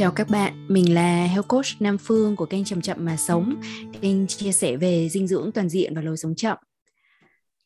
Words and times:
Chào 0.00 0.10
các 0.10 0.28
bạn, 0.28 0.66
mình 0.68 0.94
là 0.94 1.24
Health 1.24 1.48
Coach 1.48 1.66
Nam 1.80 1.98
Phương 1.98 2.36
của 2.36 2.46
kênh 2.46 2.64
Chậm 2.64 2.80
Chậm 2.80 3.04
Mà 3.04 3.16
Sống, 3.16 3.60
kênh 4.00 4.26
chia 4.26 4.52
sẻ 4.52 4.76
về 4.76 5.08
dinh 5.08 5.26
dưỡng 5.26 5.50
toàn 5.54 5.68
diện 5.68 5.94
và 5.94 6.02
lối 6.02 6.16
sống 6.16 6.34
chậm. 6.34 6.58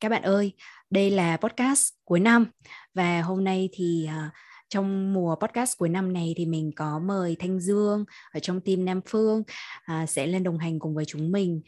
Các 0.00 0.08
bạn 0.08 0.22
ơi, 0.22 0.52
đây 0.90 1.10
là 1.10 1.36
podcast 1.36 1.88
cuối 2.04 2.20
năm 2.20 2.46
và 2.94 3.22
hôm 3.22 3.44
nay 3.44 3.68
thì 3.72 4.08
uh, 4.08 4.32
trong 4.68 5.12
mùa 5.12 5.36
podcast 5.36 5.78
cuối 5.78 5.88
năm 5.88 6.12
này 6.12 6.34
thì 6.36 6.46
mình 6.46 6.72
có 6.76 6.98
mời 6.98 7.36
Thanh 7.38 7.60
Dương 7.60 8.04
ở 8.32 8.40
trong 8.40 8.60
team 8.60 8.84
Nam 8.84 9.00
Phương 9.06 9.40
uh, 9.40 10.08
sẽ 10.08 10.26
lên 10.26 10.42
đồng 10.42 10.58
hành 10.58 10.78
cùng 10.78 10.94
với 10.94 11.04
chúng 11.04 11.32
mình. 11.32 11.62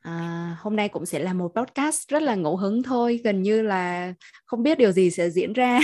À, 0.00 0.56
hôm 0.60 0.76
nay 0.76 0.88
cũng 0.88 1.06
sẽ 1.06 1.18
là 1.18 1.32
một 1.32 1.52
podcast 1.56 2.08
rất 2.08 2.22
là 2.22 2.34
ngẫu 2.34 2.56
hứng 2.56 2.82
thôi, 2.82 3.20
gần 3.24 3.42
như 3.42 3.62
là 3.62 4.14
không 4.44 4.62
biết 4.62 4.78
điều 4.78 4.92
gì 4.92 5.10
sẽ 5.10 5.30
diễn 5.30 5.52
ra. 5.52 5.80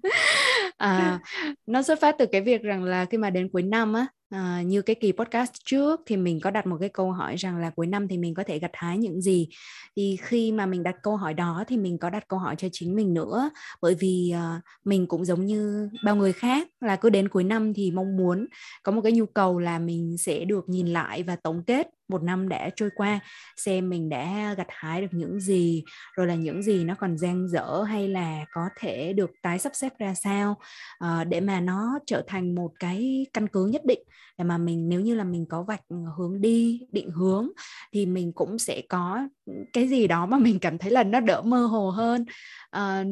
à, 0.76 1.20
nó 1.66 1.82
xuất 1.82 2.00
phát 2.00 2.14
từ 2.18 2.26
cái 2.32 2.40
việc 2.40 2.62
rằng 2.62 2.84
là 2.84 3.04
khi 3.04 3.18
mà 3.18 3.30
đến 3.30 3.48
cuối 3.52 3.62
năm 3.62 3.92
á, 3.92 4.06
à, 4.30 4.62
như 4.62 4.82
cái 4.82 4.96
kỳ 5.00 5.12
podcast 5.12 5.52
trước 5.64 6.00
thì 6.06 6.16
mình 6.16 6.40
có 6.40 6.50
đặt 6.50 6.66
một 6.66 6.76
cái 6.80 6.88
câu 6.88 7.12
hỏi 7.12 7.36
rằng 7.36 7.56
là 7.56 7.70
cuối 7.70 7.86
năm 7.86 8.08
thì 8.08 8.18
mình 8.18 8.34
có 8.34 8.44
thể 8.46 8.58
gặt 8.58 8.70
hái 8.74 8.98
những 8.98 9.20
gì. 9.20 9.48
Thì 9.96 10.18
khi 10.22 10.52
mà 10.52 10.66
mình 10.66 10.82
đặt 10.82 10.96
câu 11.02 11.16
hỏi 11.16 11.34
đó 11.34 11.64
thì 11.68 11.76
mình 11.76 11.98
có 11.98 12.10
đặt 12.10 12.28
câu 12.28 12.38
hỏi 12.38 12.54
cho 12.58 12.68
chính 12.72 12.96
mình 12.96 13.14
nữa, 13.14 13.50
bởi 13.82 13.94
vì 13.94 14.34
uh, 14.34 14.62
mình 14.84 15.06
cũng 15.06 15.24
giống 15.24 15.46
như 15.46 15.88
bao 16.04 16.16
người 16.16 16.32
khác 16.32 16.68
là 16.80 16.96
cứ 16.96 17.10
đến 17.10 17.28
cuối 17.28 17.44
năm 17.44 17.74
thì 17.74 17.90
mong 17.90 18.16
muốn 18.16 18.46
có 18.82 18.92
một 18.92 19.00
cái 19.02 19.12
nhu 19.12 19.26
cầu 19.26 19.58
là 19.58 19.78
mình 19.78 20.16
sẽ 20.18 20.44
được 20.44 20.68
nhìn 20.68 20.86
lại 20.86 21.22
và 21.22 21.36
tổng 21.36 21.62
kết 21.66 21.86
một 22.10 22.22
năm 22.22 22.48
đã 22.48 22.70
trôi 22.76 22.90
qua 22.96 23.20
xem 23.56 23.90
mình 23.90 24.08
đã 24.08 24.54
gặt 24.56 24.66
hái 24.68 25.00
được 25.00 25.08
những 25.10 25.40
gì 25.40 25.84
rồi 26.16 26.26
là 26.26 26.34
những 26.34 26.62
gì 26.62 26.84
nó 26.84 26.94
còn 26.94 27.18
dang 27.18 27.48
dở 27.48 27.84
hay 27.88 28.08
là 28.08 28.44
có 28.52 28.68
thể 28.78 29.12
được 29.12 29.30
tái 29.42 29.58
sắp 29.58 29.72
xếp 29.74 29.92
ra 29.98 30.14
sao 30.14 30.56
uh, 31.04 31.26
để 31.28 31.40
mà 31.40 31.60
nó 31.60 31.98
trở 32.06 32.22
thành 32.26 32.54
một 32.54 32.70
cái 32.80 33.26
căn 33.32 33.48
cứ 33.48 33.66
nhất 33.66 33.82
định 33.84 34.02
để 34.38 34.44
mà 34.44 34.58
mình 34.58 34.88
nếu 34.88 35.00
như 35.00 35.14
là 35.14 35.24
mình 35.24 35.46
có 35.48 35.62
vạch 35.62 35.82
hướng 36.16 36.40
đi 36.40 36.86
định 36.92 37.10
hướng 37.10 37.48
thì 37.92 38.06
mình 38.06 38.32
cũng 38.32 38.58
sẽ 38.58 38.82
có 38.88 39.28
cái 39.72 39.88
gì 39.88 40.06
đó 40.06 40.26
mà 40.26 40.38
mình 40.38 40.58
cảm 40.58 40.78
thấy 40.78 40.90
là 40.90 41.02
nó 41.02 41.20
đỡ 41.20 41.42
mơ 41.42 41.66
hồ 41.66 41.90
hơn. 41.90 42.24
À, 42.70 43.04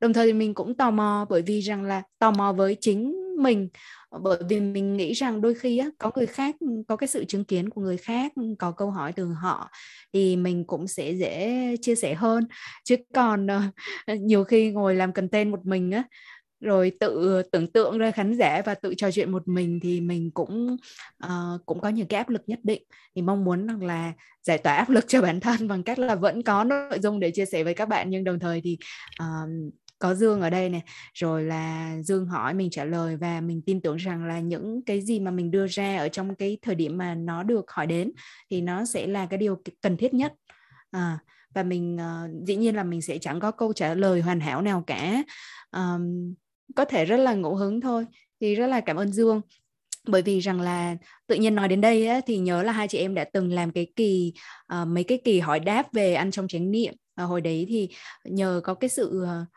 đồng 0.00 0.12
thời 0.12 0.26
thì 0.26 0.32
mình 0.32 0.54
cũng 0.54 0.76
tò 0.76 0.90
mò 0.90 1.26
bởi 1.30 1.42
vì 1.42 1.60
rằng 1.60 1.82
là 1.82 2.02
tò 2.18 2.30
mò 2.30 2.52
với 2.52 2.76
chính 2.80 3.14
mình. 3.38 3.68
Bởi 4.22 4.38
vì 4.48 4.60
mình 4.60 4.96
nghĩ 4.96 5.12
rằng 5.12 5.40
đôi 5.40 5.54
khi 5.54 5.78
á, 5.78 5.86
có 5.98 6.10
người 6.16 6.26
khác 6.26 6.56
có 6.88 6.96
cái 6.96 7.08
sự 7.08 7.24
chứng 7.24 7.44
kiến 7.44 7.70
của 7.70 7.80
người 7.80 7.96
khác 7.96 8.32
có 8.58 8.72
câu 8.72 8.90
hỏi 8.90 9.12
từ 9.12 9.26
họ 9.26 9.70
thì 10.12 10.36
mình 10.36 10.64
cũng 10.66 10.88
sẽ 10.88 11.12
dễ 11.12 11.76
chia 11.82 11.94
sẻ 11.94 12.14
hơn. 12.14 12.44
Chứ 12.84 12.96
còn 13.14 13.46
ờ, 13.46 13.62
nhiều 14.20 14.44
khi 14.44 14.70
ngồi 14.70 14.94
làm 14.94 15.12
content 15.12 15.50
một 15.50 15.66
mình 15.66 15.90
á 15.90 16.04
rồi 16.60 16.92
tự 17.00 17.42
tưởng 17.52 17.66
tượng 17.66 17.98
ra 17.98 18.10
khán 18.10 18.32
giả 18.32 18.62
và 18.64 18.74
tự 18.74 18.94
trò 18.94 19.10
chuyện 19.10 19.32
một 19.32 19.48
mình 19.48 19.80
thì 19.82 20.00
mình 20.00 20.30
cũng 20.30 20.76
uh, 21.26 21.66
cũng 21.66 21.80
có 21.80 21.88
những 21.88 22.06
cái 22.06 22.18
áp 22.18 22.28
lực 22.28 22.42
nhất 22.46 22.58
định. 22.62 22.82
Thì 23.14 23.22
mong 23.22 23.44
muốn 23.44 23.66
rằng 23.66 23.84
là 23.84 24.12
giải 24.42 24.58
tỏa 24.58 24.74
áp 24.74 24.90
lực 24.90 25.04
cho 25.08 25.22
bản 25.22 25.40
thân 25.40 25.68
bằng 25.68 25.82
cách 25.82 25.98
là 25.98 26.14
vẫn 26.14 26.42
có 26.42 26.64
nội 26.64 26.98
dung 27.02 27.20
để 27.20 27.30
chia 27.30 27.46
sẻ 27.46 27.64
với 27.64 27.74
các 27.74 27.88
bạn 27.88 28.10
nhưng 28.10 28.24
đồng 28.24 28.38
thời 28.38 28.60
thì 28.60 28.78
uh, 29.22 29.72
có 29.98 30.14
Dương 30.14 30.40
ở 30.40 30.50
đây 30.50 30.68
này. 30.68 30.82
Rồi 31.14 31.44
là 31.44 31.96
Dương 32.04 32.26
hỏi 32.26 32.54
mình 32.54 32.70
trả 32.70 32.84
lời 32.84 33.16
và 33.16 33.40
mình 33.40 33.62
tin 33.66 33.80
tưởng 33.80 33.96
rằng 33.96 34.24
là 34.24 34.40
những 34.40 34.82
cái 34.86 35.00
gì 35.00 35.20
mà 35.20 35.30
mình 35.30 35.50
đưa 35.50 35.66
ra 35.66 35.96
ở 35.96 36.08
trong 36.08 36.34
cái 36.34 36.58
thời 36.62 36.74
điểm 36.74 36.98
mà 36.98 37.14
nó 37.14 37.42
được 37.42 37.70
hỏi 37.70 37.86
đến 37.86 38.12
thì 38.50 38.60
nó 38.60 38.84
sẽ 38.84 39.06
là 39.06 39.26
cái 39.26 39.38
điều 39.38 39.62
cần 39.80 39.96
thiết 39.96 40.14
nhất. 40.14 40.34
À, 40.90 41.18
và 41.54 41.62
mình 41.62 41.96
uh, 41.96 42.46
dĩ 42.46 42.56
nhiên 42.56 42.76
là 42.76 42.84
mình 42.84 43.02
sẽ 43.02 43.18
chẳng 43.18 43.40
có 43.40 43.50
câu 43.50 43.72
trả 43.72 43.94
lời 43.94 44.20
hoàn 44.20 44.40
hảo 44.40 44.62
nào 44.62 44.84
cả. 44.86 45.22
Um, 45.76 46.34
có 46.76 46.84
thể 46.84 47.04
rất 47.04 47.16
là 47.16 47.34
ngẫu 47.34 47.54
hứng 47.54 47.80
thôi 47.80 48.06
thì 48.40 48.54
rất 48.54 48.66
là 48.66 48.80
cảm 48.80 48.96
ơn 48.96 49.12
Dương. 49.12 49.40
Bởi 50.06 50.22
vì 50.22 50.40
rằng 50.40 50.60
là 50.60 50.96
tự 51.26 51.34
nhiên 51.34 51.54
nói 51.54 51.68
đến 51.68 51.80
đây 51.80 52.06
á, 52.06 52.20
thì 52.26 52.38
nhớ 52.38 52.62
là 52.62 52.72
hai 52.72 52.88
chị 52.88 52.98
em 52.98 53.14
đã 53.14 53.24
từng 53.24 53.52
làm 53.52 53.70
cái 53.70 53.86
kỳ 53.96 54.32
uh, 54.82 54.88
mấy 54.88 55.04
cái 55.04 55.18
kỳ 55.24 55.40
hỏi 55.40 55.60
đáp 55.60 55.92
về 55.92 56.14
ăn 56.14 56.30
trong 56.30 56.48
chánh 56.48 56.70
niệm. 56.70 56.94
Và 57.16 57.24
hồi 57.24 57.40
đấy 57.40 57.66
thì 57.68 57.88
nhờ 58.24 58.60
có 58.64 58.74
cái 58.74 58.88
sự 58.88 59.22
uh, 59.22 59.48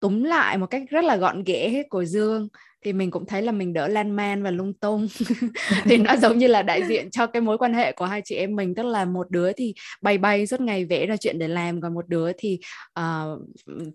túm 0.00 0.22
lại 0.22 0.58
một 0.58 0.66
cách 0.66 0.82
rất 0.90 1.04
là 1.04 1.16
gọn 1.16 1.44
ghẽ 1.44 1.82
của 1.90 2.04
Dương 2.04 2.48
thì 2.84 2.92
mình 2.92 3.10
cũng 3.10 3.26
thấy 3.26 3.42
là 3.42 3.52
mình 3.52 3.72
đỡ 3.72 3.88
lan 3.88 4.10
man 4.10 4.42
và 4.42 4.50
lung 4.50 4.72
tung. 4.72 5.08
Thì 5.84 5.96
nó 5.96 6.16
giống 6.22 6.38
như 6.38 6.46
là 6.46 6.62
đại 6.62 6.82
diện 6.88 7.10
cho 7.10 7.26
cái 7.26 7.42
mối 7.42 7.58
quan 7.58 7.74
hệ 7.74 7.92
của 7.92 8.04
hai 8.04 8.22
chị 8.24 8.34
em 8.34 8.56
mình 8.56 8.74
tức 8.74 8.86
là 8.86 9.04
một 9.04 9.30
đứa 9.30 9.52
thì 9.52 9.74
bay 10.02 10.18
bay 10.18 10.46
suốt 10.46 10.60
ngày 10.60 10.84
vẽ 10.84 11.06
ra 11.06 11.16
chuyện 11.16 11.38
để 11.38 11.48
làm 11.48 11.80
còn 11.80 11.94
một 11.94 12.08
đứa 12.08 12.32
thì 12.38 12.58
uh, 13.00 13.40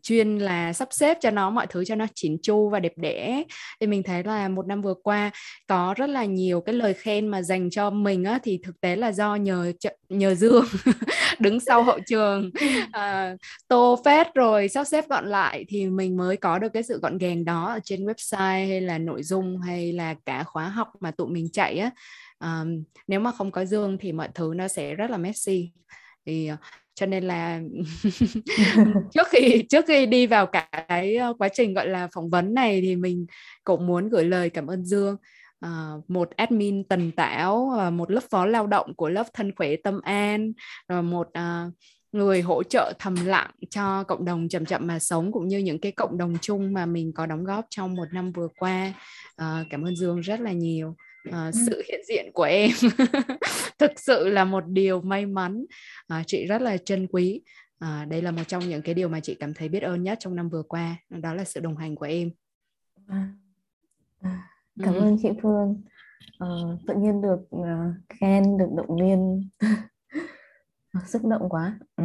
chuyên 0.01 0.37
là 0.37 0.73
sắp 0.73 0.87
xếp 0.91 1.17
cho 1.21 1.31
nó 1.31 1.49
mọi 1.49 1.67
thứ 1.67 1.85
cho 1.85 1.95
nó 1.95 2.05
chỉn 2.15 2.37
chu 2.41 2.69
và 2.69 2.79
đẹp 2.79 2.93
đẽ. 2.95 3.43
Thì 3.81 3.87
mình 3.87 4.03
thấy 4.03 4.23
là 4.23 4.49
một 4.49 4.67
năm 4.67 4.81
vừa 4.81 4.95
qua 5.03 5.31
có 5.67 5.93
rất 5.97 6.09
là 6.09 6.25
nhiều 6.25 6.61
cái 6.61 6.75
lời 6.75 6.93
khen 6.93 7.27
mà 7.27 7.41
dành 7.41 7.69
cho 7.69 7.89
mình 7.89 8.23
á 8.23 8.39
thì 8.43 8.59
thực 8.63 8.81
tế 8.81 8.95
là 8.95 9.11
do 9.11 9.35
nhờ 9.35 9.71
nhờ 10.09 10.35
Dương 10.35 10.65
đứng 11.39 11.59
sau 11.59 11.83
hậu 11.83 11.99
trường. 12.07 12.51
Uh, 12.83 13.39
tô 13.67 14.01
phết 14.05 14.33
rồi 14.33 14.67
sắp 14.67 14.83
xếp 14.83 15.09
gọn 15.09 15.25
lại 15.25 15.65
thì 15.67 15.85
mình 15.85 16.17
mới 16.17 16.37
có 16.37 16.59
được 16.59 16.69
cái 16.73 16.83
sự 16.83 16.99
gọn 17.01 17.17
gàng 17.17 17.45
đó 17.45 17.65
ở 17.73 17.79
trên 17.83 18.05
website 18.05 18.72
hay 18.73 18.81
là 18.81 18.97
nội 18.97 19.23
dung 19.23 19.57
hay 19.61 19.93
là 19.93 20.15
cả 20.25 20.43
khóa 20.43 20.69
học 20.69 20.87
mà 20.99 21.11
tụi 21.11 21.27
mình 21.27 21.49
chạy 21.51 21.77
á 21.77 21.91
um, 22.39 22.83
nếu 23.07 23.19
mà 23.19 23.31
không 23.31 23.51
có 23.51 23.65
dương 23.65 23.97
thì 23.97 24.11
mọi 24.11 24.29
thứ 24.35 24.53
nó 24.55 24.67
sẽ 24.67 24.95
rất 24.95 25.11
là 25.11 25.17
messy. 25.17 25.71
Thì 26.25 26.47
ờ, 26.47 26.57
cho 26.93 27.05
nên 27.05 27.23
là 27.23 27.61
trước 29.13 29.27
khi 29.29 29.63
trước 29.69 29.85
khi 29.87 30.05
đi 30.05 30.27
vào 30.27 30.45
cả 30.47 30.69
cái 30.87 31.15
ờ, 31.15 31.33
quá 31.39 31.49
trình 31.53 31.73
gọi 31.73 31.87
là 31.87 32.07
phỏng 32.13 32.29
vấn 32.29 32.53
này 32.53 32.81
thì 32.81 32.95
mình 32.95 33.25
cũng 33.63 33.87
muốn 33.87 34.09
gửi 34.09 34.23
lời 34.25 34.49
cảm 34.49 34.67
ơn 34.67 34.85
Dương. 34.85 35.17
Uh, 35.65 36.09
một 36.09 36.29
admin 36.35 36.83
tần 36.83 37.11
tảo 37.11 37.71
uh, 37.87 37.93
một 37.93 38.11
lớp 38.11 38.23
phó 38.29 38.45
lao 38.45 38.67
động 38.67 38.93
của 38.95 39.09
lớp 39.09 39.27
thân 39.33 39.55
khỏe 39.55 39.75
tâm 39.83 40.01
an 40.01 40.53
rồi 40.87 41.03
một 41.03 41.27
uh, 41.27 41.73
người 42.13 42.41
hỗ 42.41 42.63
trợ 42.63 42.93
thầm 42.99 43.15
lặng 43.25 43.51
cho 43.69 44.03
cộng 44.03 44.25
đồng 44.25 44.49
chậm 44.49 44.65
chậm 44.65 44.87
mà 44.87 44.99
sống 44.99 45.31
cũng 45.31 45.47
như 45.47 45.57
những 45.57 45.79
cái 45.79 45.91
cộng 45.91 46.17
đồng 46.17 46.37
chung 46.41 46.73
mà 46.73 46.85
mình 46.85 47.11
có 47.13 47.25
đóng 47.25 47.43
góp 47.43 47.65
trong 47.69 47.95
một 47.95 48.05
năm 48.11 48.31
vừa 48.31 48.47
qua. 48.59 48.93
Uh, 49.41 49.67
cảm 49.69 49.83
ơn 49.85 49.95
Dương 49.95 50.19
rất 50.19 50.39
là 50.39 50.51
nhiều. 50.51 50.95
Uh, 51.29 51.35
sự 51.67 51.83
hiện 51.87 52.01
diện 52.07 52.31
của 52.33 52.43
em 52.43 52.71
thực 53.79 53.91
sự 53.99 54.29
là 54.29 54.45
một 54.45 54.63
điều 54.67 55.01
may 55.01 55.25
mắn. 55.25 55.65
Uh, 56.13 56.27
chị 56.27 56.45
rất 56.45 56.61
là 56.61 56.77
trân 56.77 57.07
quý. 57.07 57.41
Uh, 57.85 58.07
đây 58.07 58.21
là 58.21 58.31
một 58.31 58.43
trong 58.47 58.69
những 58.69 58.81
cái 58.81 58.95
điều 58.95 59.09
mà 59.09 59.19
chị 59.19 59.35
cảm 59.35 59.53
thấy 59.53 59.69
biết 59.69 59.83
ơn 59.83 60.03
nhất 60.03 60.17
trong 60.21 60.35
năm 60.35 60.49
vừa 60.49 60.63
qua 60.63 60.95
đó 61.09 61.33
là 61.33 61.43
sự 61.43 61.59
đồng 61.59 61.77
hành 61.77 61.95
của 61.95 62.05
em. 62.05 62.31
À, 63.07 63.29
à, 64.21 64.49
cảm 64.83 64.93
ừ. 64.93 64.99
ơn 64.99 65.17
chị 65.21 65.29
Phương. 65.41 65.81
Uh, 66.43 66.79
tự 66.87 66.93
nhiên 66.97 67.21
được 67.21 67.55
uh, 67.55 67.65
khen 68.09 68.57
được 68.57 68.69
động 68.75 68.97
viên 69.01 69.49
xúc 71.07 71.25
động 71.25 71.49
quá. 71.49 71.79
Ừ. 71.95 72.03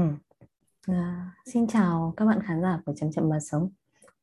à, 0.86 1.30
xin 1.46 1.66
chào 1.66 2.14
các 2.16 2.24
bạn 2.24 2.42
khán 2.42 2.62
giả 2.62 2.80
của 2.86 2.92
chậm 2.96 3.10
chậm 3.12 3.28
mà 3.28 3.40
sống. 3.40 3.70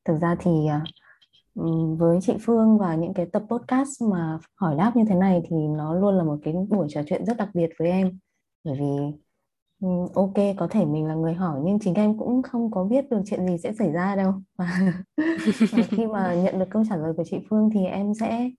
Thực 0.04 0.18
ra 0.20 0.36
thì 0.38 0.50
uh, 0.50 1.98
với 1.98 2.18
chị 2.22 2.32
Phương 2.40 2.78
và 2.78 2.94
những 2.94 3.14
cái 3.14 3.26
tập 3.26 3.42
podcast 3.48 4.02
mà 4.02 4.38
hỏi 4.54 4.76
đáp 4.78 4.96
như 4.96 5.04
thế 5.08 5.14
này 5.14 5.42
thì 5.48 5.56
nó 5.56 5.94
luôn 5.94 6.14
là 6.14 6.24
một 6.24 6.38
cái 6.42 6.54
buổi 6.70 6.86
trò 6.90 7.02
chuyện 7.06 7.24
rất 7.26 7.36
đặc 7.36 7.48
biệt 7.54 7.70
với 7.78 7.90
em. 7.90 8.18
Bởi 8.64 8.74
vì 8.80 9.18
ok 10.14 10.56
có 10.56 10.68
thể 10.70 10.84
mình 10.84 11.06
là 11.06 11.14
người 11.14 11.34
hỏi 11.34 11.60
nhưng 11.64 11.78
chính 11.78 11.94
em 11.94 12.18
cũng 12.18 12.42
không 12.42 12.70
có 12.70 12.84
biết 12.84 13.10
được 13.10 13.20
chuyện 13.26 13.46
gì 13.46 13.58
sẽ 13.58 13.72
xảy 13.72 13.92
ra 13.92 14.16
đâu. 14.16 14.32
Và, 14.56 14.80
và 15.72 15.82
khi 15.88 16.06
mà 16.06 16.34
nhận 16.34 16.58
được 16.58 16.66
câu 16.70 16.82
trả 16.88 16.96
lời 16.96 17.12
của 17.16 17.24
chị 17.24 17.38
Phương 17.50 17.70
thì 17.74 17.84
em 17.84 18.14
sẽ 18.14 18.50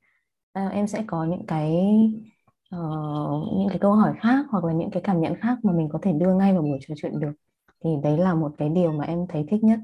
uh, 0.59 0.72
em 0.72 0.88
sẽ 0.88 1.03
có 1.07 1.25
những 1.25 1.46
cái 1.46 1.73
uh, 2.75 3.53
những 3.57 3.69
cái 3.69 3.79
câu 3.79 3.94
hỏi 3.94 4.13
khác 4.22 4.45
hoặc 4.50 4.63
là 4.63 4.73
những 4.73 4.89
cái 4.91 5.01
cảm 5.03 5.22
nhận 5.22 5.35
khác 5.35 5.57
mà 5.63 5.73
mình 5.73 5.89
có 5.89 6.00
thể 6.01 6.13
đưa 6.13 6.33
ngay 6.33 6.53
vào 6.53 6.61
buổi 6.61 6.79
trò 6.88 6.94
chuyện 6.97 7.19
được 7.19 7.33
thì 7.83 7.89
đấy 8.03 8.17
là 8.17 8.33
một 8.33 8.51
cái 8.57 8.69
điều 8.69 8.91
mà 8.91 9.05
em 9.05 9.28
thấy 9.28 9.46
thích 9.49 9.64
nhất 9.64 9.79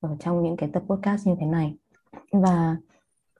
ở 0.00 0.16
trong 0.20 0.42
những 0.42 0.56
cái 0.56 0.70
tập 0.72 0.82
podcast 0.86 1.26
như 1.26 1.34
thế 1.40 1.46
này. 1.46 1.76
Và 2.32 2.76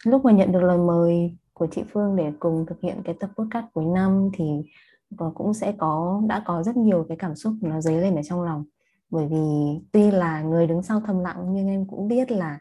lúc 0.05 0.25
mà 0.25 0.32
nhận 0.32 0.52
được 0.52 0.62
lời 0.62 0.79
mời 0.79 1.37
của 1.52 1.67
chị 1.67 1.82
Phương 1.93 2.17
để 2.17 2.32
cùng 2.38 2.67
thực 2.67 2.81
hiện 2.81 3.02
cái 3.05 3.14
tập 3.20 3.31
podcast 3.37 3.67
cuối 3.75 3.85
năm 3.85 4.31
thì 4.35 4.44
ờ, 5.17 5.32
cũng 5.34 5.55
sẽ 5.55 5.73
có 5.79 6.23
đã 6.26 6.43
có 6.46 6.62
rất 6.62 6.76
nhiều 6.76 7.06
cái 7.08 7.17
cảm 7.17 7.34
xúc 7.34 7.52
nó 7.61 7.81
dấy 7.81 8.00
lên 8.00 8.17
ở 8.17 8.23
trong 8.23 8.43
lòng. 8.43 8.64
Bởi 9.11 9.26
vì 9.26 9.38
tuy 9.93 10.11
là 10.11 10.43
người 10.43 10.67
đứng 10.67 10.82
sau 10.82 11.00
thầm 11.06 11.20
lặng 11.20 11.46
nhưng 11.52 11.69
em 11.69 11.87
cũng 11.87 12.08
biết 12.08 12.31
là 12.31 12.58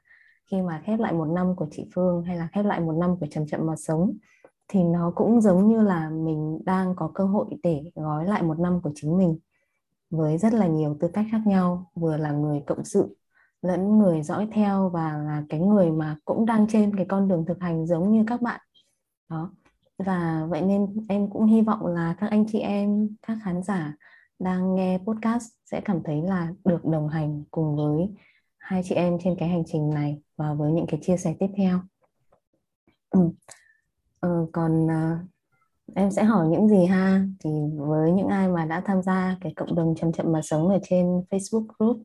khi 0.52 0.62
mà 0.62 0.82
khép 0.86 1.00
lại 1.00 1.14
một 1.14 1.26
năm 1.26 1.56
của 1.56 1.68
chị 1.72 1.90
Phương 1.96 2.24
hay 2.24 2.38
là 2.38 2.48
khép 2.54 2.66
lại 2.66 2.80
một 2.80 2.96
năm 3.00 3.20
của 3.20 3.28
chậm 3.32 3.48
chậm 3.48 3.66
mà 3.66 3.76
sống 3.76 4.14
thì 4.68 4.84
nó 4.84 5.12
cũng 5.16 5.42
giống 5.42 5.68
như 5.70 5.82
là 5.82 6.10
mình 6.10 6.60
đang 6.66 6.96
có 6.96 7.12
cơ 7.14 7.24
hội 7.24 7.46
để 7.64 7.92
gói 7.96 8.26
lại 8.26 8.44
một 8.44 8.60
năm 8.60 8.82
của 8.82 8.92
chính 8.96 9.18
mình 9.18 9.38
với 10.10 10.38
rất 10.38 10.54
là 10.54 10.68
nhiều 10.68 10.98
tư 11.00 11.08
cách 11.14 11.26
khác 11.32 11.42
nhau, 11.46 11.92
vừa 11.96 12.18
là 12.18 12.32
người 12.32 12.64
cộng 12.68 12.84
sự 12.84 13.16
lẫn 13.62 14.00
người 14.00 14.24
dõi 14.24 14.48
theo 14.52 14.90
và 14.90 15.18
là 15.18 15.44
cái 15.50 15.60
người 15.60 15.92
mà 15.92 16.18
cũng 16.26 16.46
đang 16.46 16.68
trên 16.68 16.96
cái 16.98 17.06
con 17.10 17.28
đường 17.28 17.46
thực 17.48 17.60
hành 17.60 17.88
giống 17.88 18.12
như 18.12 18.24
các 18.28 18.42
bạn. 18.42 18.62
Đó. 19.30 19.52
Và 19.98 20.48
vậy 20.50 20.62
nên 20.62 21.06
em 21.10 21.30
cũng 21.30 21.46
hy 21.46 21.62
vọng 21.62 21.86
là 21.86 22.16
các 22.20 22.30
anh 22.30 22.46
chị 22.48 22.60
em, 22.60 23.10
các 23.28 23.38
khán 23.44 23.64
giả 23.64 23.94
đang 24.40 24.76
nghe 24.76 24.98
podcast 24.98 25.52
sẽ 25.66 25.82
cảm 25.86 26.04
thấy 26.04 26.22
là 26.22 26.54
được 26.66 26.86
đồng 26.86 27.10
hành 27.10 27.44
cùng 27.52 27.76
với 27.76 28.10
hai 28.58 28.82
chị 28.84 28.96
em 28.96 29.18
trên 29.24 29.36
cái 29.40 29.50
hành 29.50 29.64
trình 29.66 29.90
này 29.90 30.22
và 30.38 30.54
với 30.54 30.72
những 30.72 30.86
cái 30.88 31.00
chia 31.04 31.18
sẻ 31.18 31.36
tiếp 31.40 31.50
theo. 31.58 31.80
Ừ 33.10 33.30
ờ, 34.20 34.48
còn 34.54 34.86
uh, 34.86 35.28
em 35.96 36.12
sẽ 36.12 36.24
hỏi 36.24 36.48
những 36.48 36.68
gì 36.68 36.86
ha? 36.86 37.26
Thì 37.40 37.50
với 37.76 38.12
những 38.12 38.28
ai 38.28 38.48
mà 38.48 38.66
đã 38.66 38.82
tham 38.86 39.02
gia 39.02 39.38
cái 39.42 39.54
cộng 39.56 39.76
đồng 39.76 39.96
chậm 39.96 40.12
chậm 40.12 40.32
mà 40.32 40.42
sống 40.44 40.70
ở 40.70 40.80
trên 40.90 41.06
Facebook 41.30 41.66
group 41.80 41.98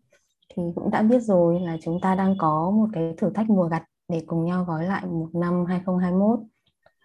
thì 0.56 0.62
cũng 0.74 0.90
đã 0.90 1.02
biết 1.02 1.22
rồi 1.22 1.60
là 1.60 1.76
chúng 1.82 2.00
ta 2.02 2.14
đang 2.14 2.34
có 2.38 2.70
một 2.70 2.86
cái 2.92 3.14
thử 3.18 3.30
thách 3.34 3.50
mùa 3.50 3.68
gặt 3.68 3.82
để 4.08 4.22
cùng 4.26 4.44
nhau 4.44 4.64
gói 4.64 4.86
lại 4.86 5.06
một 5.06 5.28
năm 5.32 5.64
2021 5.68 6.38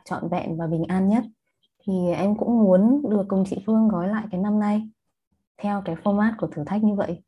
trọn 0.06 0.30
vẹn 0.30 0.58
và 0.58 0.68
bình 0.68 0.84
an 0.88 1.10
nhất. 1.10 1.24
Thì 1.88 1.94
em 2.16 2.38
cũng 2.38 2.60
muốn 2.60 3.02
được 3.10 3.26
cùng 3.28 3.44
chị 3.50 3.58
Phương 3.66 3.88
gói 3.88 4.08
lại 4.08 4.26
cái 4.32 4.42
năm 4.42 4.60
nay 4.60 4.90
theo 5.58 5.82
cái 5.86 5.96
format 5.96 6.32
của 6.38 6.48
thử 6.48 6.64
thách 6.66 6.84
như 6.84 6.96
vậy. 6.96 7.24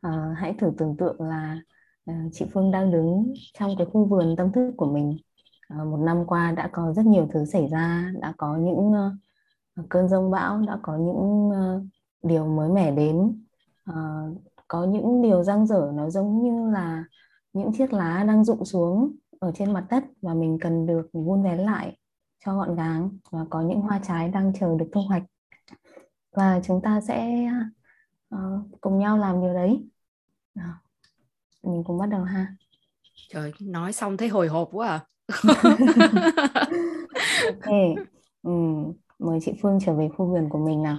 À, 0.00 0.34
hãy 0.36 0.54
thử 0.58 0.72
tưởng 0.78 0.96
tượng 0.96 1.20
là 1.20 1.60
à, 2.06 2.24
chị 2.32 2.44
Phương 2.52 2.70
đang 2.70 2.92
đứng 2.92 3.32
trong 3.58 3.74
cái 3.78 3.86
khu 3.92 4.04
vườn 4.04 4.36
tâm 4.36 4.52
thức 4.52 4.74
của 4.76 4.92
mình. 4.92 5.16
Ờ, 5.68 5.84
một 5.84 5.96
năm 5.96 6.24
qua 6.26 6.52
đã 6.52 6.68
có 6.72 6.92
rất 6.92 7.06
nhiều 7.06 7.28
thứ 7.32 7.44
xảy 7.44 7.68
ra 7.68 8.12
đã 8.20 8.32
có 8.36 8.56
những 8.56 8.92
uh, 8.92 9.88
cơn 9.88 10.08
rông 10.08 10.30
bão 10.30 10.58
đã 10.58 10.78
có 10.82 10.96
những 10.96 11.48
uh, 11.48 11.82
điều 12.22 12.46
mới 12.46 12.68
mẻ 12.68 12.90
đến. 12.90 13.44
Uh, 13.90 14.42
có 14.68 14.84
những 14.84 15.22
điều 15.22 15.42
răng 15.42 15.66
dở 15.66 15.92
nó 15.94 16.10
giống 16.10 16.42
như 16.42 16.70
là 16.70 17.04
những 17.52 17.72
chiếc 17.72 17.92
lá 17.92 18.24
đang 18.28 18.44
rụng 18.44 18.64
xuống 18.64 19.16
ở 19.40 19.52
trên 19.54 19.72
mặt 19.72 19.86
đất 19.90 20.04
và 20.22 20.34
mình 20.34 20.58
cần 20.60 20.86
được 20.86 21.08
vun 21.12 21.42
vén 21.42 21.58
lại 21.58 21.96
cho 22.44 22.56
gọn 22.56 22.74
gàng 22.74 23.10
và 23.30 23.44
có 23.50 23.60
những 23.60 23.80
hoa 23.80 24.00
trái 24.02 24.28
đang 24.28 24.52
chờ 24.60 24.76
được 24.78 24.88
thu 24.92 25.00
hoạch. 25.08 25.22
Và 26.32 26.60
chúng 26.64 26.80
ta 26.82 27.00
sẽ 27.00 27.48
uh, 28.34 28.40
cùng 28.80 28.98
nhau 28.98 29.18
làm 29.18 29.40
điều 29.40 29.54
đấy. 29.54 29.88
À, 30.54 30.74
mình 31.62 31.84
cùng 31.84 31.98
bắt 31.98 32.06
đầu 32.06 32.22
ha. 32.22 32.56
Trời 33.28 33.52
nói 33.60 33.92
xong 33.92 34.16
thấy 34.16 34.28
hồi 34.28 34.48
hộp 34.48 34.68
quá 34.72 34.88
à 34.88 35.00
ok 37.44 37.72
ừ. 38.42 38.50
mời 39.18 39.38
chị 39.42 39.52
Phương 39.62 39.78
trở 39.86 39.94
về 39.94 40.08
khu 40.16 40.26
vườn 40.26 40.48
của 40.48 40.58
mình 40.58 40.82
nào. 40.82 40.96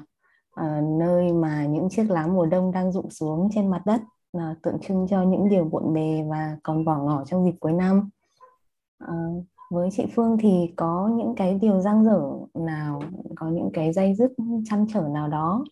À, 0.56 0.82
nơi 1.00 1.34
mà 1.34 1.66
những 1.66 1.90
chiếc 1.90 2.10
lá 2.10 2.28
mùa 2.28 2.46
đông 2.46 2.72
đang 2.72 2.92
rụng 2.92 3.10
xuống 3.10 3.50
trên 3.56 3.68
mặt 3.68 3.82
đất 3.86 4.02
là 4.34 4.56
tượng 4.64 4.80
trưng 4.88 5.08
cho 5.10 5.24
những 5.24 5.50
điều 5.50 5.66
bộn 5.66 5.94
bề 5.94 6.24
và 6.30 6.58
còn 6.64 6.86
bỏ 6.86 6.98
ngỏ 6.98 7.24
trong 7.26 7.46
dịp 7.46 7.56
cuối 7.60 7.74
năm. 7.74 8.10
À, 9.00 9.14
với 9.72 9.90
chị 9.92 10.06
Phương 10.16 10.38
thì 10.38 10.74
có 10.76 11.10
những 11.18 11.36
cái 11.36 11.54
điều 11.62 11.82
giang 11.82 12.06
dở 12.06 12.22
nào 12.54 13.02
có 13.36 13.48
những 13.50 13.70
cái 13.74 13.94
dây 13.94 14.16
dứt 14.16 14.32
chăn 14.66 14.86
trở 14.94 15.02
nào 15.02 15.28
đó 15.28 15.66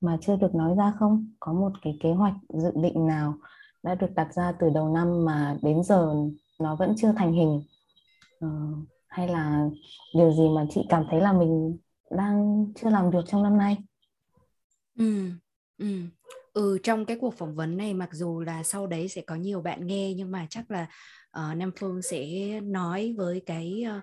mà 0.00 0.18
chưa 0.20 0.36
được 0.36 0.54
nói 0.54 0.74
ra 0.74 0.92
không? 0.98 1.26
Có 1.40 1.52
một 1.52 1.72
cái 1.82 1.98
kế 2.00 2.12
hoạch 2.12 2.34
dự 2.48 2.72
định 2.74 3.06
nào 3.06 3.34
đã 3.82 3.94
được 3.94 4.14
đặt 4.14 4.34
ra 4.34 4.52
từ 4.52 4.70
đầu 4.70 4.88
năm 4.88 5.24
mà 5.24 5.56
đến 5.62 5.82
giờ 5.84 6.14
nó 6.60 6.76
vẫn 6.76 6.94
chưa 6.96 7.12
thành 7.12 7.32
hình? 7.32 7.62
Uh, 8.44 8.88
hay 9.08 9.28
là 9.28 9.68
điều 10.14 10.32
gì 10.32 10.48
mà 10.56 10.66
chị 10.70 10.80
cảm 10.88 11.04
thấy 11.10 11.20
là 11.20 11.32
mình 11.32 11.78
đang 12.10 12.66
chưa 12.74 12.90
làm 12.90 13.10
được 13.10 13.22
trong 13.26 13.42
năm 13.42 13.58
nay? 13.58 13.76
Ừ 14.98 15.30
ừ. 15.78 16.00
Ừ 16.52 16.78
trong 16.82 17.04
cái 17.04 17.16
cuộc 17.20 17.34
phỏng 17.34 17.54
vấn 17.54 17.76
này 17.76 17.94
mặc 17.94 18.08
dù 18.12 18.40
là 18.40 18.62
sau 18.62 18.86
đấy 18.86 19.08
sẽ 19.08 19.22
có 19.22 19.34
nhiều 19.34 19.60
bạn 19.60 19.86
nghe 19.86 20.14
nhưng 20.14 20.30
mà 20.30 20.46
chắc 20.50 20.70
là 20.70 20.86
uh, 21.38 21.56
Nam 21.56 21.70
Phương 21.78 22.02
sẽ 22.02 22.26
nói 22.60 23.14
với 23.16 23.42
cái 23.46 23.84
uh, 23.96 24.02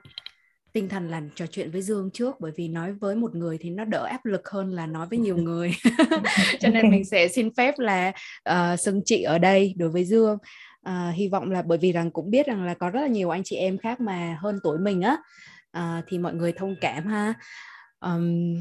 tinh 0.73 0.89
thần 0.89 1.09
là 1.09 1.21
trò 1.35 1.45
chuyện 1.47 1.71
với 1.71 1.81
Dương 1.81 2.09
trước. 2.13 2.35
Bởi 2.39 2.51
vì 2.55 2.67
nói 2.67 2.93
với 2.93 3.15
một 3.15 3.35
người 3.35 3.57
thì 3.57 3.69
nó 3.69 3.85
đỡ 3.85 4.03
áp 4.03 4.25
lực 4.25 4.49
hơn 4.49 4.71
là 4.71 4.85
nói 4.85 5.07
với 5.09 5.19
nhiều 5.19 5.37
người. 5.37 5.75
Cho 6.59 6.69
nên 6.69 6.91
mình 6.91 7.05
sẽ 7.05 7.27
xin 7.27 7.53
phép 7.53 7.79
là 7.79 8.11
uh, 8.49 8.79
xưng 8.79 9.01
chị 9.05 9.21
ở 9.21 9.37
đây 9.37 9.73
đối 9.77 9.89
với 9.89 10.05
Dương 10.05 10.37
uh, 10.87 11.15
hy 11.15 11.27
vọng 11.27 11.51
là 11.51 11.61
bởi 11.61 11.77
vì 11.77 11.91
rằng 11.91 12.11
cũng 12.11 12.31
biết 12.31 12.47
rằng 12.47 12.63
là 12.63 12.73
có 12.73 12.89
rất 12.89 13.01
là 13.01 13.07
nhiều 13.07 13.29
anh 13.29 13.41
chị 13.45 13.55
em 13.55 13.77
khác 13.77 14.01
mà 14.01 14.37
hơn 14.41 14.59
tuổi 14.63 14.77
mình 14.79 15.01
á 15.01 15.17
uh, 15.77 16.03
thì 16.07 16.17
mọi 16.17 16.33
người 16.33 16.51
thông 16.51 16.75
cảm 16.81 17.05
ha 17.07 17.33
um, 17.99 18.55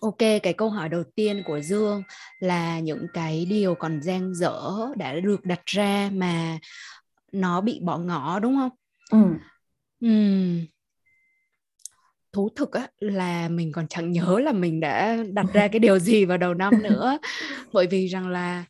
Ok, 0.00 0.18
cái 0.18 0.52
câu 0.52 0.70
hỏi 0.70 0.88
đầu 0.88 1.04
tiên 1.14 1.42
của 1.46 1.60
Dương 1.60 2.02
là 2.38 2.80
những 2.80 3.06
cái 3.14 3.46
điều 3.50 3.74
còn 3.74 4.02
dang 4.02 4.34
dở 4.34 4.72
đã 4.96 5.14
được 5.20 5.44
đặt 5.44 5.66
ra 5.66 6.10
mà 6.12 6.58
nó 7.32 7.60
bị 7.60 7.80
bỏ 7.82 7.98
ngỏ 7.98 8.38
đúng 8.38 8.56
không? 8.56 8.70
Ừ. 9.10 9.18
Uhm. 10.06 10.66
Thú 12.32 12.48
thực 12.56 12.72
á, 12.72 12.88
là 12.98 13.48
mình 13.48 13.72
còn 13.72 13.88
chẳng 13.88 14.12
nhớ 14.12 14.38
là 14.38 14.52
mình 14.52 14.80
đã 14.80 15.16
đặt 15.32 15.46
ra 15.52 15.68
cái 15.68 15.78
điều 15.78 15.98
gì 15.98 16.24
vào 16.24 16.38
đầu 16.38 16.54
năm 16.54 16.82
nữa 16.82 17.18
bởi 17.72 17.86
vì 17.86 18.06
rằng 18.06 18.28
là 18.28 18.64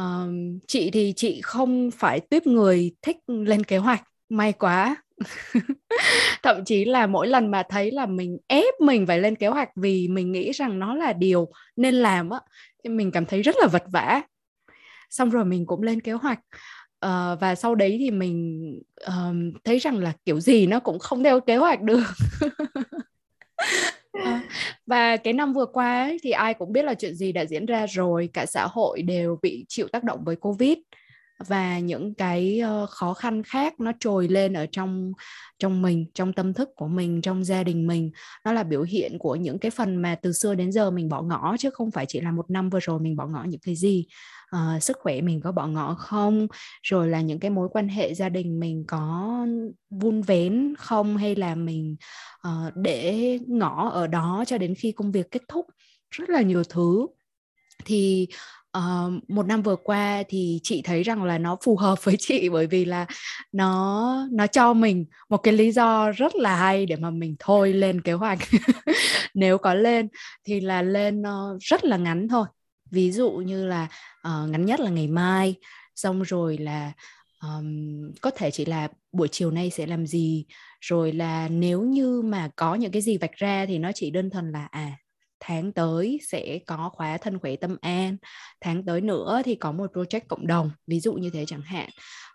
uh, 0.00 0.30
chị 0.68 0.90
thì 0.90 1.12
chị 1.16 1.40
không 1.42 1.90
phải 1.90 2.20
tuyếp 2.20 2.46
người 2.46 2.94
thích 3.02 3.16
lên 3.26 3.64
kế 3.64 3.78
hoạch 3.78 4.02
may 4.28 4.52
quá. 4.52 4.96
Thậm 6.42 6.64
chí 6.64 6.84
là 6.84 7.06
mỗi 7.06 7.28
lần 7.28 7.50
mà 7.50 7.62
thấy 7.68 7.90
là 7.90 8.06
mình 8.06 8.38
ép 8.46 8.74
mình 8.80 9.06
phải 9.06 9.18
lên 9.18 9.36
kế 9.36 9.46
hoạch 9.46 9.68
vì 9.76 10.08
mình 10.08 10.32
nghĩ 10.32 10.52
rằng 10.52 10.78
nó 10.78 10.94
là 10.94 11.12
điều 11.12 11.48
nên 11.76 11.94
làm 11.94 12.30
á 12.30 12.40
thì 12.84 12.90
mình 12.90 13.10
cảm 13.10 13.26
thấy 13.26 13.42
rất 13.42 13.56
là 13.60 13.66
vật 13.66 13.84
vã 13.92 14.22
xong 15.14 15.30
rồi 15.30 15.44
mình 15.44 15.66
cũng 15.66 15.82
lên 15.82 16.00
kế 16.00 16.12
hoạch. 16.12 16.40
Uh, 17.06 17.40
và 17.40 17.54
sau 17.54 17.74
đấy 17.74 17.96
thì 18.00 18.10
mình 18.10 18.62
uh, 19.06 19.62
thấy 19.64 19.78
rằng 19.78 19.98
là 19.98 20.12
kiểu 20.24 20.40
gì 20.40 20.66
nó 20.66 20.80
cũng 20.80 20.98
không 20.98 21.24
theo 21.24 21.40
kế 21.40 21.56
hoạch 21.56 21.82
được. 21.82 22.04
Ờ. 24.14 24.30
và 24.86 25.16
cái 25.16 25.32
năm 25.32 25.52
vừa 25.52 25.66
qua 25.66 26.02
ấy, 26.02 26.18
thì 26.22 26.30
ai 26.30 26.54
cũng 26.54 26.72
biết 26.72 26.84
là 26.84 26.94
chuyện 26.94 27.14
gì 27.14 27.32
đã 27.32 27.44
diễn 27.46 27.66
ra 27.66 27.86
rồi 27.86 28.30
cả 28.32 28.46
xã 28.46 28.66
hội 28.70 29.02
đều 29.02 29.38
bị 29.42 29.64
chịu 29.68 29.88
tác 29.88 30.04
động 30.04 30.24
với 30.24 30.36
covid. 30.36 30.78
Và 31.46 31.78
những 31.78 32.14
cái 32.14 32.58
ờ, 32.60 32.86
khó 32.90 33.14
khăn 33.14 33.42
khác 33.42 33.80
nó 33.80 33.92
trồi 34.00 34.28
lên 34.28 34.52
ở 34.52 34.66
trong 34.72 35.12
trong 35.58 35.82
mình 35.82 36.06
trong 36.14 36.32
tâm 36.32 36.54
thức 36.54 36.68
của 36.76 36.88
mình 36.88 37.22
trong 37.22 37.44
gia 37.44 37.62
đình 37.62 37.86
mình. 37.86 38.10
Nó 38.44 38.52
là 38.52 38.62
biểu 38.62 38.82
hiện 38.82 39.18
của 39.18 39.36
những 39.36 39.58
cái 39.58 39.70
phần 39.70 39.96
mà 39.96 40.14
từ 40.22 40.32
xưa 40.32 40.54
đến 40.54 40.72
giờ 40.72 40.90
mình 40.90 41.08
bỏ 41.08 41.22
ngỏ 41.22 41.56
chứ 41.58 41.70
không 41.70 41.90
phải 41.90 42.06
chỉ 42.08 42.20
là 42.20 42.30
một 42.32 42.50
năm 42.50 42.70
vừa 42.70 42.80
rồi 42.82 43.00
mình 43.00 43.16
bỏ 43.16 43.26
ngỏ 43.26 43.44
những 43.44 43.60
cái 43.60 43.74
gì 43.76 44.06
uh, 44.56 44.82
sức 44.82 44.96
khỏe 45.00 45.20
mình 45.20 45.40
có 45.40 45.52
bỏ 45.52 45.66
ngỏ 45.66 45.94
không? 45.94 46.46
Rồi 46.82 47.08
là 47.08 47.20
những 47.20 47.40
cái 47.40 47.50
mối 47.50 47.68
quan 47.72 47.88
hệ 47.88 48.14
gia 48.14 48.28
đình 48.28 48.60
mình 48.60 48.84
có 48.88 49.38
vun 49.90 50.22
vén 50.22 50.74
không? 50.78 51.16
Hay 51.16 51.34
là 51.34 51.54
mình 51.54 51.96
uh, 52.48 52.76
để 52.76 53.38
ngỏ 53.46 53.88
ở 53.88 54.06
đó 54.06 54.44
cho 54.46 54.58
đến 54.58 54.74
khi 54.74 54.92
công 54.92 55.12
việc 55.12 55.30
kết 55.30 55.42
thúc? 55.48 55.66
Rất 56.10 56.30
là 56.30 56.42
nhiều 56.42 56.64
thứ. 56.64 57.06
Thì 57.84 58.26
uh, 58.78 59.30
một 59.30 59.46
năm 59.46 59.62
vừa 59.62 59.76
qua 59.76 60.22
thì 60.28 60.60
chị 60.62 60.82
thấy 60.82 61.02
rằng 61.02 61.24
là 61.24 61.38
nó 61.38 61.56
phù 61.64 61.76
hợp 61.76 62.04
với 62.04 62.16
chị 62.18 62.48
bởi 62.48 62.66
vì 62.66 62.84
là 62.84 63.06
nó 63.52 64.28
nó 64.32 64.46
cho 64.46 64.74
mình 64.74 65.04
một 65.28 65.36
cái 65.36 65.54
lý 65.54 65.72
do 65.72 66.10
rất 66.10 66.36
là 66.36 66.56
hay 66.56 66.86
để 66.86 66.96
mà 66.96 67.10
mình 67.10 67.36
thôi 67.38 67.72
lên 67.72 68.00
kế 68.00 68.12
hoạch. 68.12 68.38
Nếu 69.34 69.58
có 69.58 69.74
lên 69.74 70.08
thì 70.46 70.60
là 70.60 70.82
lên 70.82 71.22
uh, 71.22 71.60
rất 71.60 71.84
là 71.84 71.96
ngắn 71.96 72.28
thôi 72.28 72.46
ví 72.94 73.12
dụ 73.12 73.30
như 73.30 73.66
là 73.66 73.88
uh, 74.28 74.50
ngắn 74.50 74.64
nhất 74.66 74.80
là 74.80 74.90
ngày 74.90 75.08
mai 75.08 75.54
xong 75.94 76.22
rồi 76.22 76.58
là 76.58 76.92
um, 77.42 78.12
có 78.20 78.30
thể 78.30 78.50
chỉ 78.50 78.64
là 78.64 78.88
buổi 79.12 79.28
chiều 79.28 79.50
nay 79.50 79.70
sẽ 79.70 79.86
làm 79.86 80.06
gì 80.06 80.46
rồi 80.80 81.12
là 81.12 81.48
nếu 81.48 81.82
như 81.82 82.22
mà 82.22 82.50
có 82.56 82.74
những 82.74 82.92
cái 82.92 83.02
gì 83.02 83.18
vạch 83.18 83.36
ra 83.36 83.66
thì 83.66 83.78
nó 83.78 83.92
chỉ 83.94 84.10
đơn 84.10 84.30
thuần 84.30 84.52
là 84.52 84.68
à 84.70 84.92
tháng 85.40 85.72
tới 85.72 86.20
sẽ 86.28 86.58
có 86.66 86.90
khóa 86.92 87.16
thân 87.16 87.38
khỏe 87.38 87.56
tâm 87.56 87.76
an 87.80 88.16
tháng 88.60 88.84
tới 88.86 89.00
nữa 89.00 89.42
thì 89.44 89.54
có 89.54 89.72
một 89.72 89.92
project 89.92 90.20
cộng 90.28 90.46
đồng 90.46 90.70
ví 90.86 91.00
dụ 91.00 91.14
như 91.14 91.30
thế 91.30 91.44
chẳng 91.46 91.62
hạn 91.62 91.90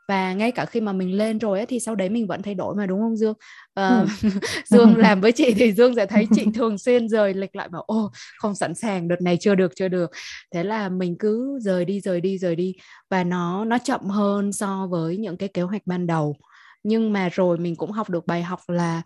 và 0.09 0.33
ngay 0.33 0.51
cả 0.51 0.65
khi 0.65 0.81
mà 0.81 0.93
mình 0.93 1.17
lên 1.17 1.37
rồi 1.37 1.59
ấy, 1.59 1.65
thì 1.65 1.79
sau 1.79 1.95
đấy 1.95 2.09
mình 2.09 2.27
vẫn 2.27 2.41
thay 2.41 2.55
đổi 2.55 2.75
mà 2.75 2.85
đúng 2.85 2.99
không 2.99 3.17
Dương? 3.17 3.33
Ừ. 3.75 4.05
Dương 4.65 4.97
làm 4.97 5.21
với 5.21 5.31
chị 5.31 5.53
thì 5.53 5.71
Dương 5.73 5.95
sẽ 5.95 6.05
thấy 6.05 6.27
chị 6.35 6.45
thường 6.55 6.77
xuyên 6.77 7.09
rời 7.09 7.33
lịch 7.33 7.55
lại 7.55 7.69
bảo 7.69 7.81
ô 7.81 8.11
không 8.37 8.55
sẵn 8.55 8.75
sàng 8.75 9.07
đợt 9.07 9.21
này 9.21 9.37
chưa 9.37 9.55
được 9.55 9.71
chưa 9.75 9.87
được. 9.87 10.11
Thế 10.53 10.63
là 10.63 10.89
mình 10.89 11.15
cứ 11.19 11.59
rời 11.61 11.85
đi 11.85 12.01
rời 12.01 12.21
đi 12.21 12.37
rời 12.37 12.55
đi. 12.55 12.75
Và 13.09 13.23
nó 13.23 13.65
nó 13.65 13.77
chậm 13.77 14.01
hơn 14.01 14.53
so 14.53 14.87
với 14.91 15.17
những 15.17 15.37
cái 15.37 15.49
kế 15.49 15.61
hoạch 15.61 15.81
ban 15.85 16.07
đầu. 16.07 16.35
Nhưng 16.83 17.13
mà 17.13 17.29
rồi 17.29 17.57
mình 17.57 17.75
cũng 17.75 17.91
học 17.91 18.09
được 18.09 18.27
bài 18.27 18.43
học 18.43 18.59
là 18.67 19.01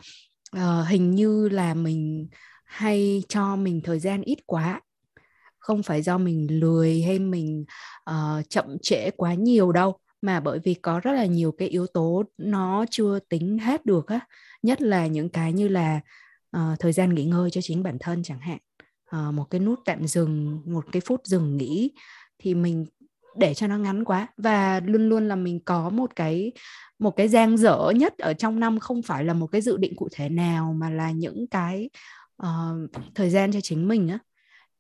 uh, 0.58 0.88
hình 0.88 1.12
như 1.12 1.50
là 1.50 1.74
mình 1.74 2.28
hay 2.66 3.24
cho 3.30 3.56
mình 3.56 3.82
thời 3.84 4.00
gian 4.00 4.22
ít 4.22 4.38
quá. 4.46 4.82
Không 5.60 5.84
phải 5.84 6.02
do 6.02 6.18
mình 6.18 6.48
lười 6.60 7.02
hay 7.02 7.20
mình 7.20 7.66
uh, 8.10 8.50
chậm 8.50 8.78
trễ 8.82 9.10
quá 9.12 9.34
nhiều 9.34 9.72
đâu 9.72 9.98
mà 10.24 10.40
bởi 10.40 10.60
vì 10.60 10.74
có 10.74 11.00
rất 11.00 11.12
là 11.12 11.26
nhiều 11.26 11.52
cái 11.52 11.68
yếu 11.68 11.88
tố 11.88 12.24
nó 12.38 12.86
chưa 12.92 13.20
tính 13.30 13.58
hết 13.58 13.86
được 13.86 14.08
á 14.08 14.20
nhất 14.62 14.82
là 14.82 15.08
những 15.08 15.30
cái 15.30 15.54
như 15.54 15.68
là 15.68 16.00
uh, 16.58 16.80
thời 16.80 16.94
gian 16.94 17.16
nghỉ 17.16 17.26
ngơi 17.26 17.50
cho 17.50 17.62
chính 17.62 17.84
bản 17.84 17.98
thân 18.00 18.24
chẳng 18.24 18.40
hạn. 18.40 18.58
Uh, 19.16 19.34
một 19.34 19.44
cái 19.50 19.62
nút 19.62 19.80
tạm 19.86 20.08
dừng 20.08 20.62
một 20.66 20.86
cái 20.92 21.02
phút 21.06 21.22
dừng 21.26 21.58
nghỉ 21.58 21.92
thì 22.40 22.56
mình 22.56 22.86
để 23.38 23.54
cho 23.54 23.68
nó 23.68 23.78
ngắn 23.78 24.04
quá. 24.04 24.28
Và 24.38 24.80
luôn 24.80 25.10
luôn 25.10 25.28
là 25.28 25.36
mình 25.36 25.60
có 25.66 25.90
một 25.90 26.16
cái 26.16 26.52
một 27.00 27.16
cái 27.16 27.28
giang 27.28 27.58
dở 27.58 27.92
nhất 27.96 28.18
ở 28.18 28.34
trong 28.34 28.60
năm 28.60 28.80
không 28.80 29.02
phải 29.02 29.24
là 29.24 29.34
một 29.34 29.48
cái 29.48 29.62
dự 29.62 29.78
định 29.78 29.96
cụ 29.96 30.08
thể 30.12 30.30
nào 30.30 30.74
mà 30.74 30.90
là 30.90 31.12
những 31.12 31.48
cái 31.48 31.90
uh, 32.44 32.92
thời 33.16 33.30
gian 33.30 33.52
cho 33.52 33.62
chính 33.62 33.88
mình 33.88 34.08
á. 34.08 34.20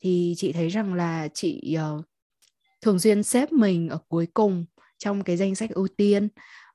Thì 0.01 0.33
chị 0.37 0.51
thấy 0.51 0.69
rằng 0.69 0.93
là 0.93 1.27
chị 1.33 1.77
uh, 1.97 2.05
thường 2.81 2.99
xuyên 2.99 3.23
xếp 3.23 3.51
mình 3.51 3.89
ở 3.89 3.97
cuối 4.07 4.27
cùng 4.33 4.65
trong 5.03 5.23
cái 5.23 5.37
danh 5.37 5.55
sách 5.55 5.69
ưu 5.69 5.87
tiên 5.97 6.27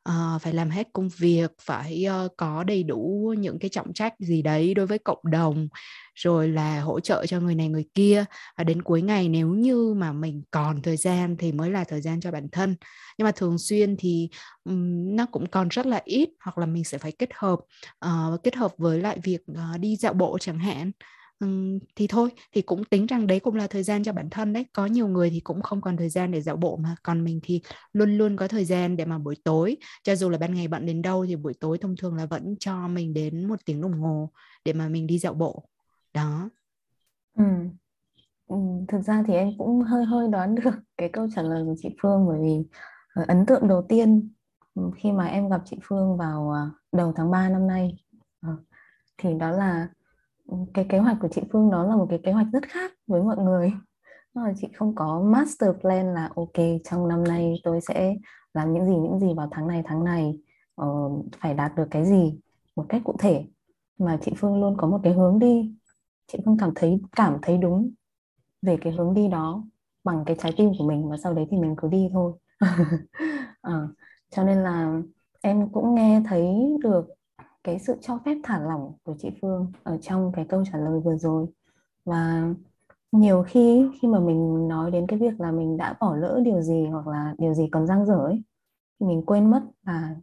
uh, 0.08 0.42
phải 0.42 0.52
làm 0.52 0.70
hết 0.70 0.88
công 0.92 1.08
việc 1.18 1.52
phải 1.60 2.06
uh, 2.26 2.32
có 2.36 2.64
đầy 2.64 2.82
đủ 2.82 3.34
những 3.38 3.58
cái 3.58 3.68
trọng 3.68 3.92
trách 3.92 4.14
gì 4.18 4.42
đấy 4.42 4.74
đối 4.74 4.86
với 4.86 4.98
cộng 4.98 5.22
đồng 5.30 5.68
rồi 6.14 6.48
là 6.48 6.80
hỗ 6.80 7.00
trợ 7.00 7.26
cho 7.26 7.40
người 7.40 7.54
này 7.54 7.68
người 7.68 7.84
kia. 7.94 8.24
Và 8.58 8.64
đến 8.64 8.82
cuối 8.82 9.02
ngày 9.02 9.28
nếu 9.28 9.48
như 9.48 9.94
mà 9.96 10.12
mình 10.12 10.42
còn 10.50 10.82
thời 10.82 10.96
gian 10.96 11.36
thì 11.38 11.52
mới 11.52 11.70
là 11.70 11.84
thời 11.84 12.00
gian 12.00 12.20
cho 12.20 12.30
bản 12.30 12.48
thân. 12.52 12.76
Nhưng 13.18 13.24
mà 13.24 13.32
thường 13.32 13.58
xuyên 13.58 13.96
thì 13.98 14.28
um, 14.64 15.16
nó 15.16 15.26
cũng 15.26 15.46
còn 15.46 15.68
rất 15.68 15.86
là 15.86 16.02
ít 16.04 16.28
hoặc 16.44 16.58
là 16.58 16.66
mình 16.66 16.84
sẽ 16.84 16.98
phải 16.98 17.12
kết 17.12 17.30
hợp 17.34 17.58
uh, 18.06 18.42
kết 18.42 18.56
hợp 18.56 18.72
với 18.78 19.00
lại 19.00 19.18
việc 19.22 19.40
uh, 19.52 19.80
đi 19.80 19.96
dạo 19.96 20.12
bộ 20.12 20.38
chẳng 20.40 20.58
hạn 20.58 20.90
thì 21.96 22.06
thôi 22.06 22.30
thì 22.52 22.62
cũng 22.62 22.84
tính 22.84 23.06
rằng 23.06 23.26
đấy 23.26 23.40
cũng 23.40 23.54
là 23.54 23.66
thời 23.66 23.82
gian 23.82 24.04
cho 24.04 24.12
bản 24.12 24.30
thân 24.30 24.52
đấy. 24.52 24.66
Có 24.72 24.86
nhiều 24.86 25.08
người 25.08 25.30
thì 25.30 25.40
cũng 25.40 25.62
không 25.62 25.80
còn 25.80 25.96
thời 25.96 26.08
gian 26.08 26.30
để 26.30 26.40
dạo 26.40 26.56
bộ 26.56 26.76
mà 26.76 26.96
còn 27.02 27.24
mình 27.24 27.40
thì 27.42 27.62
luôn 27.92 28.18
luôn 28.18 28.36
có 28.36 28.48
thời 28.48 28.64
gian 28.64 28.96
để 28.96 29.04
mà 29.04 29.18
buổi 29.18 29.36
tối 29.44 29.76
cho 30.04 30.16
dù 30.16 30.28
là 30.28 30.38
ban 30.38 30.54
ngày 30.54 30.68
bận 30.68 30.86
đến 30.86 31.02
đâu 31.02 31.26
thì 31.26 31.36
buổi 31.36 31.54
tối 31.60 31.78
thông 31.78 31.96
thường 31.96 32.14
là 32.14 32.26
vẫn 32.26 32.54
cho 32.60 32.88
mình 32.88 33.14
đến 33.14 33.48
một 33.48 33.58
tiếng 33.64 33.80
đồng 33.80 33.92
hồ 33.92 34.30
để 34.64 34.72
mà 34.72 34.88
mình 34.88 35.06
đi 35.06 35.18
dạo 35.18 35.34
bộ. 35.34 35.68
Đó. 36.14 36.50
Ừ. 37.36 37.44
Ừ, 38.48 38.56
thực 38.88 39.00
ra 39.00 39.24
thì 39.26 39.34
em 39.34 39.48
cũng 39.58 39.80
hơi 39.82 40.04
hơi 40.04 40.28
đoán 40.28 40.54
được 40.54 40.70
cái 40.96 41.08
câu 41.12 41.28
trả 41.34 41.42
lời 41.42 41.64
của 41.64 41.74
chị 41.78 41.88
Phương 42.02 42.26
bởi 42.28 42.38
vì 42.42 42.68
ờ, 43.14 43.24
ấn 43.28 43.46
tượng 43.46 43.68
đầu 43.68 43.86
tiên 43.88 44.32
khi 44.96 45.12
mà 45.12 45.26
em 45.26 45.48
gặp 45.48 45.62
chị 45.64 45.76
Phương 45.82 46.16
vào 46.16 46.50
ờ, 46.50 46.70
đầu 46.92 47.12
tháng 47.16 47.30
3 47.30 47.48
năm 47.48 47.66
nay 47.66 47.96
ờ, 48.40 48.56
thì 49.18 49.34
đó 49.34 49.50
là 49.50 49.88
Ừ, 50.48 50.56
cái 50.74 50.86
kế 50.88 50.98
hoạch 50.98 51.16
của 51.20 51.28
chị 51.28 51.42
Phương 51.52 51.70
đó 51.70 51.84
là 51.84 51.96
một 51.96 52.06
cái 52.10 52.20
kế 52.24 52.32
hoạch 52.32 52.46
rất 52.52 52.62
khác 52.68 52.92
với 53.06 53.22
mọi 53.22 53.36
người. 53.36 53.72
Là 54.34 54.52
chị 54.56 54.68
không 54.76 54.94
có 54.94 55.20
master 55.22 55.70
plan 55.80 56.14
là 56.14 56.30
ok 56.36 56.66
trong 56.84 57.08
năm 57.08 57.24
nay 57.24 57.54
tôi 57.64 57.80
sẽ 57.80 58.14
làm 58.54 58.72
những 58.74 58.86
gì 58.86 58.92
những 58.96 59.20
gì 59.20 59.28
vào 59.36 59.48
tháng 59.50 59.68
này 59.68 59.82
tháng 59.86 60.04
này 60.04 60.38
uh, 60.82 61.26
phải 61.40 61.54
đạt 61.54 61.72
được 61.76 61.88
cái 61.90 62.04
gì 62.04 62.40
một 62.76 62.86
cách 62.88 63.02
cụ 63.04 63.16
thể. 63.20 63.44
Mà 63.98 64.18
chị 64.22 64.32
Phương 64.36 64.60
luôn 64.60 64.76
có 64.78 64.86
một 64.86 65.00
cái 65.02 65.14
hướng 65.14 65.38
đi. 65.38 65.74
Chị 66.32 66.38
Phương 66.44 66.56
cảm 66.60 66.70
thấy 66.74 67.00
cảm 67.16 67.38
thấy 67.42 67.58
đúng 67.58 67.90
về 68.62 68.78
cái 68.80 68.92
hướng 68.92 69.14
đi 69.14 69.28
đó 69.28 69.64
bằng 70.04 70.24
cái 70.26 70.36
trái 70.40 70.52
tim 70.56 70.72
của 70.78 70.88
mình 70.88 71.08
và 71.10 71.16
sau 71.16 71.34
đấy 71.34 71.46
thì 71.50 71.56
mình 71.58 71.74
cứ 71.78 71.88
đi 71.88 72.08
thôi. 72.12 72.32
À, 73.62 73.88
cho 74.30 74.44
nên 74.44 74.58
là 74.62 75.00
em 75.40 75.72
cũng 75.72 75.94
nghe 75.94 76.22
thấy 76.28 76.46
được 76.82 77.06
cái 77.68 77.78
sự 77.78 77.96
cho 78.00 78.18
phép 78.24 78.36
thả 78.42 78.60
lỏng 78.60 78.92
của 79.02 79.14
chị 79.18 79.30
Phương 79.42 79.72
ở 79.82 79.98
trong 79.98 80.32
cái 80.32 80.44
câu 80.48 80.64
trả 80.72 80.78
lời 80.78 81.00
vừa 81.00 81.16
rồi. 81.16 81.46
Và 82.04 82.48
nhiều 83.12 83.44
khi 83.48 83.88
khi 84.00 84.08
mà 84.08 84.20
mình 84.20 84.68
nói 84.68 84.90
đến 84.90 85.06
cái 85.06 85.18
việc 85.18 85.40
là 85.40 85.52
mình 85.52 85.76
đã 85.76 85.96
bỏ 86.00 86.16
lỡ 86.16 86.40
điều 86.44 86.62
gì 86.62 86.86
hoặc 86.86 87.06
là 87.06 87.34
điều 87.38 87.54
gì 87.54 87.68
còn 87.72 87.86
dang 87.86 88.06
dở 88.06 88.14
ấy, 88.14 88.42
thì 89.00 89.06
mình 89.06 89.22
quên 89.26 89.50
mất 89.50 89.62
là 89.86 90.16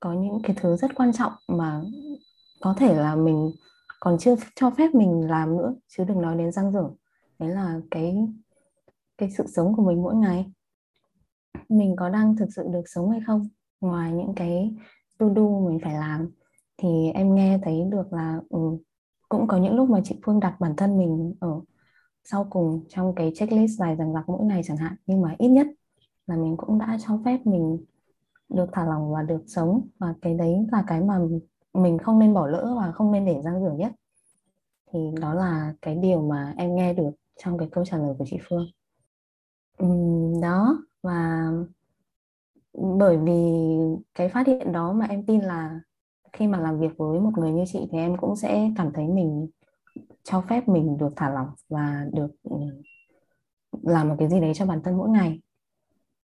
có 0.00 0.12
những 0.12 0.38
cái 0.42 0.56
thứ 0.60 0.76
rất 0.76 0.94
quan 0.94 1.12
trọng 1.12 1.32
mà 1.48 1.82
có 2.60 2.74
thể 2.78 2.94
là 2.94 3.14
mình 3.14 3.50
còn 4.00 4.18
chưa 4.18 4.34
cho 4.54 4.70
phép 4.70 4.94
mình 4.94 5.30
làm 5.30 5.56
nữa, 5.56 5.74
chứ 5.88 6.04
đừng 6.04 6.22
nói 6.22 6.36
đến 6.36 6.52
dang 6.52 6.72
dở. 6.72 6.90
Đấy 7.38 7.50
là 7.50 7.80
cái 7.90 8.28
cái 9.18 9.30
sự 9.30 9.44
sống 9.46 9.76
của 9.76 9.82
mình 9.82 10.02
mỗi 10.02 10.14
ngày. 10.14 10.52
Mình 11.68 11.96
có 11.96 12.08
đang 12.08 12.36
thực 12.36 12.48
sự 12.56 12.68
được 12.72 12.84
sống 12.86 13.10
hay 13.10 13.20
không? 13.26 13.48
Ngoài 13.80 14.12
những 14.12 14.34
cái 14.36 14.74
to 15.18 15.26
do 15.36 15.42
mình 15.42 15.78
phải 15.82 15.94
làm 15.94 16.30
thì 16.78 16.88
em 17.14 17.34
nghe 17.34 17.58
thấy 17.62 17.84
được 17.90 18.12
là 18.12 18.40
ừ, 18.50 18.58
cũng 19.28 19.46
có 19.48 19.56
những 19.56 19.76
lúc 19.76 19.90
mà 19.90 20.00
chị 20.04 20.20
Phương 20.26 20.40
đặt 20.40 20.56
bản 20.60 20.74
thân 20.76 20.98
mình 20.98 21.34
ở 21.40 21.60
sau 22.24 22.46
cùng 22.50 22.84
trong 22.88 23.14
cái 23.16 23.32
checklist 23.34 23.78
dài 23.78 23.96
dằng 23.96 24.14
dặc 24.14 24.28
mỗi 24.28 24.44
ngày 24.46 24.62
chẳng 24.64 24.76
hạn. 24.76 24.96
Nhưng 25.06 25.20
mà 25.22 25.34
ít 25.38 25.48
nhất 25.48 25.66
là 26.26 26.36
mình 26.36 26.56
cũng 26.56 26.78
đã 26.78 26.98
cho 27.08 27.20
phép 27.24 27.40
mình 27.46 27.78
được 28.48 28.66
thả 28.72 28.84
lỏng 28.86 29.12
và 29.12 29.22
được 29.22 29.42
sống. 29.46 29.88
Và 29.98 30.14
cái 30.22 30.34
đấy 30.34 30.66
là 30.72 30.84
cái 30.86 31.00
mà 31.00 31.20
mình 31.74 31.98
không 31.98 32.18
nên 32.18 32.34
bỏ 32.34 32.46
lỡ 32.46 32.74
và 32.80 32.92
không 32.92 33.12
nên 33.12 33.26
để 33.26 33.42
dang 33.44 33.64
dở 33.64 33.72
nhất. 33.72 33.92
Thì 34.92 34.98
đó 35.20 35.34
là 35.34 35.74
cái 35.82 35.96
điều 35.96 36.22
mà 36.22 36.54
em 36.56 36.76
nghe 36.76 36.94
được 36.94 37.10
trong 37.44 37.58
cái 37.58 37.68
câu 37.72 37.84
trả 37.84 37.96
lời 37.96 38.14
của 38.18 38.24
chị 38.28 38.38
Phương. 38.48 38.66
Uhm, 39.84 40.40
đó 40.40 40.78
và 41.02 41.50
bởi 42.98 43.16
vì 43.16 43.32
cái 44.14 44.28
phát 44.28 44.46
hiện 44.46 44.72
đó 44.72 44.92
mà 44.92 45.06
em 45.06 45.26
tin 45.26 45.40
là 45.40 45.80
khi 46.38 46.46
mà 46.46 46.58
làm 46.60 46.80
việc 46.80 46.96
với 46.96 47.20
một 47.20 47.30
người 47.36 47.52
như 47.52 47.64
chị 47.72 47.78
thì 47.92 47.98
em 47.98 48.16
cũng 48.16 48.36
sẽ 48.36 48.70
cảm 48.76 48.92
thấy 48.92 49.06
mình 49.08 49.48
cho 50.24 50.40
phép 50.40 50.68
mình 50.68 50.98
được 50.98 51.12
thả 51.16 51.30
lỏng 51.30 51.48
và 51.68 52.06
được 52.12 52.30
ừ, 52.42 52.56
làm 53.82 54.08
một 54.08 54.16
cái 54.18 54.28
gì 54.28 54.40
đấy 54.40 54.52
cho 54.54 54.66
bản 54.66 54.82
thân 54.84 54.98
mỗi 54.98 55.08
ngày 55.08 55.40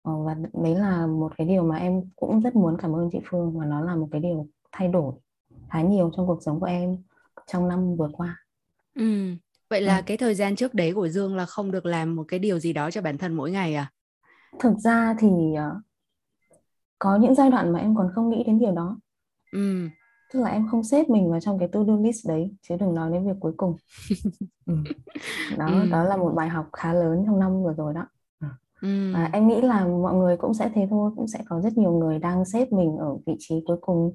ờ, 0.02 0.12
và 0.24 0.36
đấy 0.52 0.74
là 0.74 1.06
một 1.06 1.32
cái 1.38 1.46
điều 1.46 1.62
mà 1.62 1.76
em 1.76 2.02
cũng 2.16 2.40
rất 2.40 2.56
muốn 2.56 2.76
cảm 2.78 2.92
ơn 2.92 3.08
chị 3.12 3.18
Phương 3.30 3.58
và 3.58 3.66
nó 3.66 3.80
là 3.80 3.96
một 3.96 4.08
cái 4.10 4.20
điều 4.20 4.46
thay 4.72 4.88
đổi 4.88 5.14
khá 5.70 5.82
nhiều 5.82 6.10
trong 6.16 6.26
cuộc 6.26 6.42
sống 6.42 6.60
của 6.60 6.66
em 6.66 6.96
trong 7.46 7.68
năm 7.68 7.96
vừa 7.96 8.10
qua. 8.12 8.36
Ừ. 8.94 9.34
Vậy 9.70 9.80
là 9.80 9.96
ừ. 9.96 10.02
cái 10.06 10.16
thời 10.16 10.34
gian 10.34 10.56
trước 10.56 10.74
đấy 10.74 10.92
của 10.94 11.08
Dương 11.08 11.36
là 11.36 11.46
không 11.46 11.70
được 11.70 11.86
làm 11.86 12.16
một 12.16 12.24
cái 12.28 12.38
điều 12.38 12.58
gì 12.58 12.72
đó 12.72 12.90
cho 12.90 13.02
bản 13.02 13.18
thân 13.18 13.34
mỗi 13.34 13.50
ngày 13.50 13.74
à? 13.74 13.92
Thực 14.58 14.78
ra 14.78 15.14
thì 15.18 15.28
uh, 15.28 15.82
có 16.98 17.16
những 17.16 17.34
giai 17.34 17.50
đoạn 17.50 17.72
mà 17.72 17.78
em 17.78 17.96
còn 17.96 18.10
không 18.14 18.30
nghĩ 18.30 18.44
đến 18.46 18.58
điều 18.58 18.72
đó. 18.72 18.98
Ừ. 19.52 19.88
Tức 20.32 20.40
là 20.40 20.50
em 20.50 20.68
không 20.70 20.84
xếp 20.84 21.08
mình 21.10 21.30
vào 21.30 21.40
trong 21.40 21.58
cái 21.58 21.68
to-do 21.68 21.96
list 21.96 22.28
đấy 22.28 22.54
chứ 22.62 22.76
đừng 22.80 22.94
nói 22.94 23.12
đến 23.12 23.26
việc 23.26 23.36
cuối 23.40 23.52
cùng. 23.56 23.76
ừ. 24.66 24.74
Đó, 25.58 25.66
ừ. 25.66 25.88
đó 25.90 26.04
là 26.04 26.16
một 26.16 26.32
bài 26.34 26.48
học 26.48 26.66
khá 26.72 26.92
lớn 26.94 27.24
trong 27.26 27.38
năm 27.38 27.62
vừa 27.62 27.74
rồi 27.74 27.94
đó. 27.94 28.06
Ừ. 28.80 29.12
Và 29.14 29.30
em 29.32 29.48
nghĩ 29.48 29.60
là 29.60 29.86
mọi 29.86 30.14
người 30.14 30.36
cũng 30.36 30.54
sẽ 30.54 30.70
thế 30.74 30.86
thôi, 30.90 31.10
cũng 31.16 31.28
sẽ 31.28 31.38
có 31.48 31.60
rất 31.60 31.78
nhiều 31.78 31.92
người 31.92 32.18
đang 32.18 32.44
xếp 32.44 32.72
mình 32.72 32.96
ở 32.96 33.16
vị 33.26 33.36
trí 33.38 33.64
cuối 33.66 33.76
cùng 33.80 34.14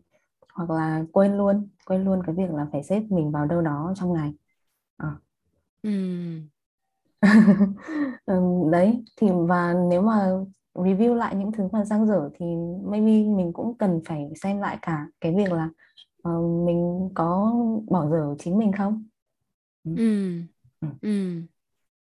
hoặc 0.53 0.69
là 0.69 1.03
quên 1.11 1.37
luôn, 1.37 1.67
quên 1.85 2.05
luôn 2.05 2.21
cái 2.25 2.35
việc 2.35 2.51
là 2.51 2.67
phải 2.71 2.83
xếp 2.83 3.03
mình 3.09 3.31
vào 3.31 3.45
đâu 3.45 3.61
đó 3.61 3.93
trong 3.95 4.13
ngày. 4.13 4.33
À. 4.97 5.15
Ừ. 8.25 8.41
đấy 8.71 9.03
thì 9.17 9.27
và 9.47 9.73
nếu 9.89 10.01
mà 10.01 10.29
review 10.73 11.13
lại 11.13 11.35
những 11.35 11.51
thứ 11.51 11.67
mà 11.71 11.85
giang 11.85 12.07
dở 12.07 12.29
thì 12.33 12.45
maybe 12.83 13.23
mình 13.23 13.53
cũng 13.53 13.77
cần 13.77 14.01
phải 14.05 14.29
xem 14.41 14.61
lại 14.61 14.77
cả 14.81 15.07
cái 15.21 15.35
việc 15.35 15.51
là 15.51 15.69
uh, 16.29 16.65
mình 16.65 17.09
có 17.13 17.53
bỏ 17.89 18.09
dở 18.09 18.35
chính 18.39 18.57
mình 18.57 18.71
không 18.71 19.03
ừ. 19.83 19.95
Ừ. 19.97 20.41
ừ. 20.81 20.87
ừ. 21.01 21.41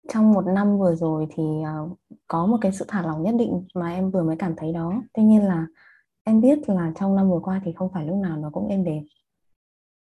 trong 0.08 0.32
một 0.32 0.46
năm 0.46 0.78
vừa 0.78 0.94
rồi 0.94 1.26
thì 1.30 1.42
uh, 1.42 1.98
có 2.26 2.46
một 2.46 2.58
cái 2.60 2.72
sự 2.72 2.84
thả 2.88 3.02
lỏng 3.02 3.22
nhất 3.22 3.34
định 3.38 3.66
mà 3.74 3.90
em 3.90 4.10
vừa 4.10 4.22
mới 4.22 4.36
cảm 4.36 4.56
thấy 4.56 4.72
đó 4.72 5.02
tuy 5.14 5.22
nhiên 5.22 5.44
là 5.44 5.66
em 6.24 6.40
biết 6.40 6.68
là 6.68 6.92
trong 7.00 7.16
năm 7.16 7.30
vừa 7.30 7.40
qua 7.40 7.60
thì 7.64 7.72
không 7.72 7.92
phải 7.92 8.06
lúc 8.06 8.16
nào 8.16 8.36
nó 8.36 8.50
cũng 8.50 8.68
êm 8.68 8.84
đềm 8.84 9.04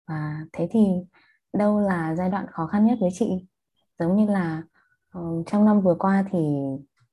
và 0.08 0.46
thế 0.52 0.68
thì 0.70 0.80
đâu 1.52 1.80
là 1.80 2.14
giai 2.14 2.30
đoạn 2.30 2.46
khó 2.50 2.66
khăn 2.66 2.87
nhất 2.87 2.99
với 3.00 3.11
chị 3.12 3.46
giống 3.99 4.16
như 4.16 4.26
là 4.26 4.62
uh, 5.18 5.46
trong 5.46 5.64
năm 5.64 5.80
vừa 5.80 5.94
qua 5.94 6.25
thì 6.32 6.38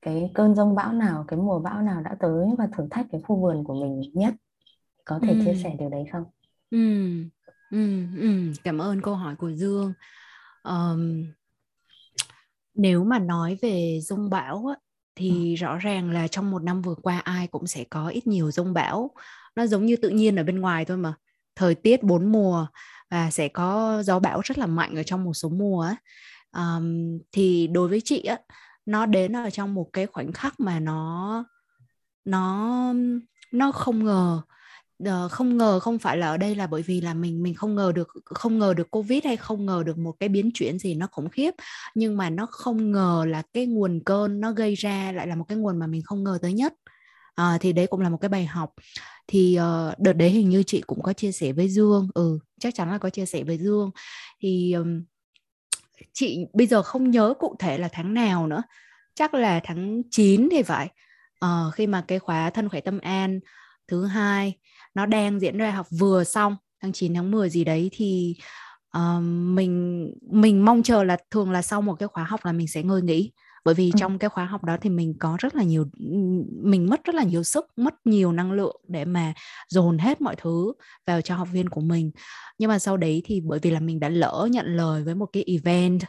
cái 0.01 0.31
cơn 0.33 0.55
rông 0.55 0.75
bão 0.75 0.93
nào 0.93 1.25
cái 1.27 1.39
mùa 1.39 1.59
bão 1.59 1.81
nào 1.81 2.01
đã 2.01 2.15
tới 2.19 2.47
và 2.57 2.67
thử 2.77 2.87
thách 2.91 3.05
cái 3.11 3.21
khu 3.21 3.41
vườn 3.41 3.63
của 3.63 3.81
mình 3.81 4.01
nhất 4.13 4.33
có 5.05 5.19
thể 5.23 5.33
ừ. 5.33 5.41
chia 5.45 5.53
sẻ 5.63 5.75
điều 5.79 5.89
đấy 5.89 6.03
không 6.11 6.23
ừ. 6.71 7.11
Ừ. 7.71 8.03
Ừ. 8.17 8.51
cảm 8.63 8.81
ơn 8.81 9.01
câu 9.01 9.15
hỏi 9.15 9.35
của 9.35 9.51
dương 9.51 9.93
um, 10.63 11.25
nếu 12.73 13.03
mà 13.03 13.19
nói 13.19 13.57
về 13.61 13.99
rông 14.01 14.29
bão 14.29 14.65
á, 14.67 14.75
thì 15.15 15.55
ừ. 15.55 15.59
rõ 15.59 15.77
ràng 15.77 16.11
là 16.11 16.27
trong 16.27 16.51
một 16.51 16.63
năm 16.63 16.81
vừa 16.81 16.95
qua 16.95 17.19
ai 17.19 17.47
cũng 17.47 17.67
sẽ 17.67 17.83
có 17.83 18.07
ít 18.07 18.27
nhiều 18.27 18.51
rông 18.51 18.73
bão 18.73 19.11
nó 19.55 19.67
giống 19.67 19.85
như 19.85 19.95
tự 19.95 20.09
nhiên 20.09 20.35
ở 20.35 20.43
bên 20.43 20.59
ngoài 20.59 20.85
thôi 20.85 20.97
mà 20.97 21.13
thời 21.55 21.75
tiết 21.75 22.03
bốn 22.03 22.31
mùa 22.31 22.67
và 23.09 23.31
sẽ 23.31 23.47
có 23.47 24.03
gió 24.03 24.19
bão 24.19 24.41
rất 24.43 24.57
là 24.57 24.65
mạnh 24.65 24.95
ở 24.95 25.03
trong 25.03 25.23
một 25.23 25.33
số 25.33 25.49
mùa 25.49 25.81
á. 25.81 25.95
Um, 26.57 27.19
thì 27.31 27.67
đối 27.67 27.87
với 27.87 28.01
chị 28.05 28.23
á 28.23 28.39
nó 28.85 29.05
đến 29.05 29.35
ở 29.35 29.49
trong 29.49 29.73
một 29.73 29.89
cái 29.93 30.07
khoảnh 30.07 30.31
khắc 30.33 30.59
mà 30.59 30.79
nó 30.79 31.43
nó 32.25 32.93
nó 33.51 33.71
không 33.71 34.05
ngờ. 34.05 34.41
Ờ, 35.05 35.27
không 35.27 35.57
ngờ 35.57 35.79
không 35.79 35.99
phải 35.99 36.17
là 36.17 36.27
ở 36.27 36.37
đây 36.37 36.55
là 36.55 36.67
bởi 36.67 36.81
vì 36.81 37.01
là 37.01 37.13
mình 37.13 37.43
mình 37.43 37.53
không 37.53 37.75
ngờ 37.75 37.91
được 37.95 38.07
không 38.25 38.59
ngờ 38.59 38.73
được 38.73 38.91
covid 38.91 39.25
hay 39.25 39.37
không 39.37 39.65
ngờ 39.65 39.83
được 39.85 39.97
một 39.97 40.11
cái 40.19 40.29
biến 40.29 40.51
chuyển 40.53 40.79
gì 40.79 40.95
nó 40.95 41.07
khủng 41.11 41.29
khiếp. 41.29 41.51
Nhưng 41.95 42.17
mà 42.17 42.29
nó 42.29 42.45
không 42.45 42.91
ngờ 42.91 43.25
là 43.27 43.43
cái 43.53 43.65
nguồn 43.65 44.01
cơn 44.05 44.41
nó 44.41 44.51
gây 44.51 44.75
ra 44.75 45.11
lại 45.11 45.27
là 45.27 45.35
một 45.35 45.45
cái 45.47 45.57
nguồn 45.57 45.79
mà 45.79 45.87
mình 45.87 46.01
không 46.05 46.23
ngờ 46.23 46.39
tới 46.41 46.53
nhất. 46.53 46.73
À, 47.35 47.57
thì 47.61 47.73
đấy 47.73 47.87
cũng 47.87 48.01
là 48.01 48.09
một 48.09 48.17
cái 48.21 48.29
bài 48.29 48.45
học. 48.45 48.73
Thì 49.27 49.59
uh, 49.59 49.99
đợt 49.99 50.13
đấy 50.13 50.29
hình 50.29 50.49
như 50.49 50.63
chị 50.63 50.81
cũng 50.87 51.01
có 51.03 51.13
chia 51.13 51.31
sẻ 51.31 51.51
với 51.53 51.69
Dương. 51.69 52.09
Ừ 52.13 52.39
chắc 52.61 52.75
chắn 52.75 52.91
là 52.91 52.97
có 52.97 53.09
chia 53.09 53.25
sẻ 53.25 53.43
với 53.43 53.57
Dương. 53.57 53.91
Thì 54.41 54.73
um, 54.73 55.03
chị 56.13 56.45
bây 56.53 56.67
giờ 56.67 56.81
không 56.83 57.11
nhớ 57.11 57.33
cụ 57.39 57.55
thể 57.59 57.77
là 57.77 57.89
tháng 57.91 58.13
nào 58.13 58.47
nữa. 58.47 58.63
Chắc 59.15 59.33
là 59.33 59.59
tháng 59.63 60.01
9 60.11 60.49
thì 60.51 60.63
phải. 60.63 60.89
Ờ, 61.39 61.71
khi 61.73 61.87
mà 61.87 62.03
cái 62.07 62.19
khóa 62.19 62.49
thân 62.49 62.69
khỏe 62.69 62.81
tâm 62.81 62.99
an 62.99 63.39
thứ 63.87 64.05
hai 64.05 64.57
nó 64.93 65.05
đang 65.05 65.39
diễn 65.39 65.57
ra 65.57 65.71
học 65.71 65.87
vừa 65.99 66.23
xong 66.23 66.55
tháng 66.81 66.93
9 66.93 67.13
tháng 67.13 67.31
10 67.31 67.49
gì 67.49 67.63
đấy 67.63 67.89
thì 67.93 68.35
uh, 68.97 69.23
mình 69.23 70.07
mình 70.31 70.65
mong 70.65 70.83
chờ 70.83 71.03
là 71.03 71.17
thường 71.31 71.51
là 71.51 71.61
sau 71.61 71.81
một 71.81 71.95
cái 71.99 72.07
khóa 72.07 72.23
học 72.23 72.39
là 72.45 72.51
mình 72.51 72.67
sẽ 72.67 72.83
ngơi 72.83 73.01
nghỉ 73.01 73.31
bởi 73.65 73.75
vì 73.75 73.85
ừ. 73.85 73.97
trong 73.97 74.19
cái 74.19 74.29
khóa 74.29 74.45
học 74.45 74.63
đó 74.63 74.77
thì 74.81 74.89
mình 74.89 75.13
có 75.19 75.37
rất 75.39 75.55
là 75.55 75.63
nhiều 75.63 75.85
mình 76.63 76.89
mất 76.89 77.03
rất 77.03 77.15
là 77.15 77.23
nhiều 77.23 77.43
sức 77.43 77.65
mất 77.75 77.93
nhiều 78.05 78.31
năng 78.31 78.51
lượng 78.51 78.81
để 78.87 79.05
mà 79.05 79.33
dồn 79.69 79.97
hết 79.97 80.21
mọi 80.21 80.35
thứ 80.35 80.73
vào 81.07 81.21
cho 81.21 81.35
học 81.35 81.47
viên 81.51 81.69
của 81.69 81.81
mình. 81.81 82.11
Nhưng 82.57 82.69
mà 82.69 82.79
sau 82.79 82.97
đấy 82.97 83.21
thì 83.25 83.41
bởi 83.41 83.59
vì 83.61 83.71
là 83.71 83.79
mình 83.79 83.99
đã 83.99 84.09
lỡ 84.09 84.47
nhận 84.51 84.65
lời 84.75 85.03
với 85.03 85.15
một 85.15 85.25
cái 85.25 85.43
event 85.47 86.01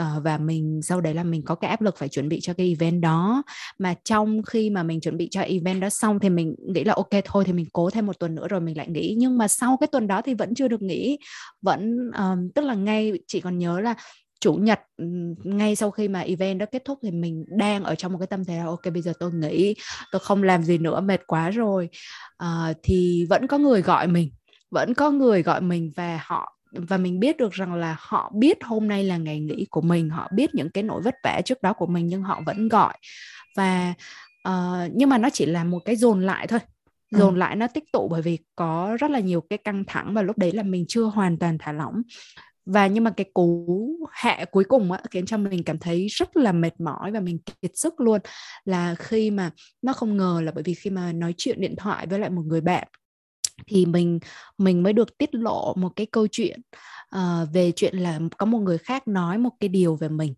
uh, 0.00 0.04
và 0.24 0.38
mình 0.38 0.80
sau 0.82 1.00
đấy 1.00 1.14
là 1.14 1.24
mình 1.24 1.42
có 1.42 1.54
cái 1.54 1.70
áp 1.70 1.80
lực 1.80 1.96
phải 1.98 2.08
chuẩn 2.08 2.28
bị 2.28 2.40
cho 2.42 2.52
cái 2.54 2.68
event 2.68 3.02
đó. 3.02 3.42
Mà 3.78 3.94
trong 4.04 4.42
khi 4.42 4.70
mà 4.70 4.82
mình 4.82 5.00
chuẩn 5.00 5.16
bị 5.16 5.28
cho 5.30 5.40
event 5.40 5.80
đó 5.80 5.88
xong 5.90 6.18
thì 6.18 6.28
mình 6.28 6.54
nghĩ 6.68 6.84
là 6.84 6.94
ok 6.94 7.10
thôi 7.24 7.44
thì 7.46 7.52
mình 7.52 7.66
cố 7.72 7.90
thêm 7.90 8.06
một 8.06 8.18
tuần 8.18 8.34
nữa 8.34 8.48
rồi 8.48 8.60
mình 8.60 8.76
lại 8.76 8.88
nghỉ. 8.88 9.14
Nhưng 9.18 9.38
mà 9.38 9.48
sau 9.48 9.76
cái 9.80 9.86
tuần 9.86 10.06
đó 10.06 10.22
thì 10.22 10.34
vẫn 10.34 10.54
chưa 10.54 10.68
được 10.68 10.82
nghỉ 10.82 11.18
vẫn 11.62 12.10
um, 12.18 12.48
tức 12.54 12.64
là 12.64 12.74
ngay 12.74 13.12
chị 13.26 13.40
còn 13.40 13.58
nhớ 13.58 13.80
là 13.80 13.94
chủ 14.46 14.54
nhật 14.54 14.80
ngay 15.44 15.76
sau 15.76 15.90
khi 15.90 16.08
mà 16.08 16.20
event 16.20 16.58
đó 16.58 16.66
kết 16.72 16.84
thúc 16.84 16.98
thì 17.02 17.10
mình 17.10 17.44
đang 17.48 17.84
ở 17.84 17.94
trong 17.94 18.12
một 18.12 18.18
cái 18.18 18.26
tâm 18.26 18.44
thế 18.44 18.58
là 18.58 18.64
ok 18.64 18.84
bây 18.92 19.02
giờ 19.02 19.12
tôi 19.18 19.32
nghĩ 19.32 19.74
tôi 20.12 20.20
không 20.20 20.42
làm 20.42 20.62
gì 20.62 20.78
nữa 20.78 21.00
mệt 21.00 21.26
quá 21.26 21.50
rồi. 21.50 21.88
Uh, 22.44 22.76
thì 22.82 23.26
vẫn 23.30 23.46
có 23.46 23.58
người 23.58 23.82
gọi 23.82 24.06
mình 24.06 24.30
vẫn 24.70 24.94
có 24.94 25.10
người 25.10 25.42
gọi 25.42 25.60
mình 25.60 25.92
và 25.96 26.20
họ 26.24 26.56
và 26.72 26.96
mình 26.96 27.20
biết 27.20 27.36
được 27.36 27.52
rằng 27.52 27.74
là 27.74 27.96
họ 27.98 28.32
biết 28.34 28.64
hôm 28.64 28.88
nay 28.88 29.04
là 29.04 29.16
ngày 29.16 29.40
nghỉ 29.40 29.66
của 29.70 29.80
mình 29.80 30.10
họ 30.10 30.28
biết 30.34 30.54
những 30.54 30.70
cái 30.70 30.82
nỗi 30.82 31.02
vất 31.02 31.14
vả 31.24 31.40
trước 31.44 31.62
đó 31.62 31.72
của 31.72 31.86
mình 31.86 32.06
nhưng 32.06 32.22
họ 32.22 32.40
vẫn 32.46 32.68
gọi. 32.68 32.98
Và 33.56 33.94
uh, 34.48 34.90
nhưng 34.94 35.08
mà 35.08 35.18
nó 35.18 35.30
chỉ 35.30 35.46
là 35.46 35.64
một 35.64 35.80
cái 35.84 35.96
dồn 35.96 36.22
lại 36.22 36.46
thôi 36.46 36.60
dồn 37.10 37.34
ừ. 37.34 37.38
lại 37.38 37.56
nó 37.56 37.66
tích 37.66 37.84
tụ 37.92 38.08
bởi 38.08 38.22
vì 38.22 38.38
có 38.56 38.96
rất 39.00 39.10
là 39.10 39.20
nhiều 39.20 39.40
cái 39.40 39.58
căng 39.58 39.84
thẳng 39.86 40.14
và 40.14 40.22
lúc 40.22 40.38
đấy 40.38 40.52
là 40.52 40.62
mình 40.62 40.84
chưa 40.88 41.04
hoàn 41.04 41.38
toàn 41.38 41.58
thả 41.58 41.72
lỏng 41.72 42.02
và 42.66 42.86
nhưng 42.86 43.04
mà 43.04 43.10
cái 43.10 43.30
cú 43.34 44.08
hạ 44.10 44.44
cuối 44.50 44.64
cùng 44.64 44.92
á 44.92 45.00
khiến 45.10 45.26
cho 45.26 45.36
mình 45.38 45.62
cảm 45.64 45.78
thấy 45.78 46.06
rất 46.10 46.36
là 46.36 46.52
mệt 46.52 46.80
mỏi 46.80 47.10
và 47.12 47.20
mình 47.20 47.38
kiệt 47.62 47.70
sức 47.74 48.00
luôn 48.00 48.20
là 48.64 48.94
khi 48.94 49.30
mà 49.30 49.50
nó 49.82 49.92
không 49.92 50.16
ngờ 50.16 50.40
là 50.44 50.52
bởi 50.52 50.62
vì 50.62 50.74
khi 50.74 50.90
mà 50.90 51.12
nói 51.12 51.34
chuyện 51.36 51.60
điện 51.60 51.74
thoại 51.76 52.06
với 52.06 52.18
lại 52.18 52.30
một 52.30 52.42
người 52.46 52.60
bạn 52.60 52.88
thì 53.66 53.86
mình 53.86 54.18
mình 54.58 54.82
mới 54.82 54.92
được 54.92 55.18
tiết 55.18 55.34
lộ 55.34 55.74
một 55.76 55.92
cái 55.96 56.06
câu 56.06 56.26
chuyện 56.32 56.60
uh, 57.16 57.48
về 57.52 57.72
chuyện 57.76 57.96
là 57.96 58.20
có 58.38 58.46
một 58.46 58.58
người 58.58 58.78
khác 58.78 59.08
nói 59.08 59.38
một 59.38 59.50
cái 59.60 59.68
điều 59.68 59.96
về 59.96 60.08
mình 60.08 60.34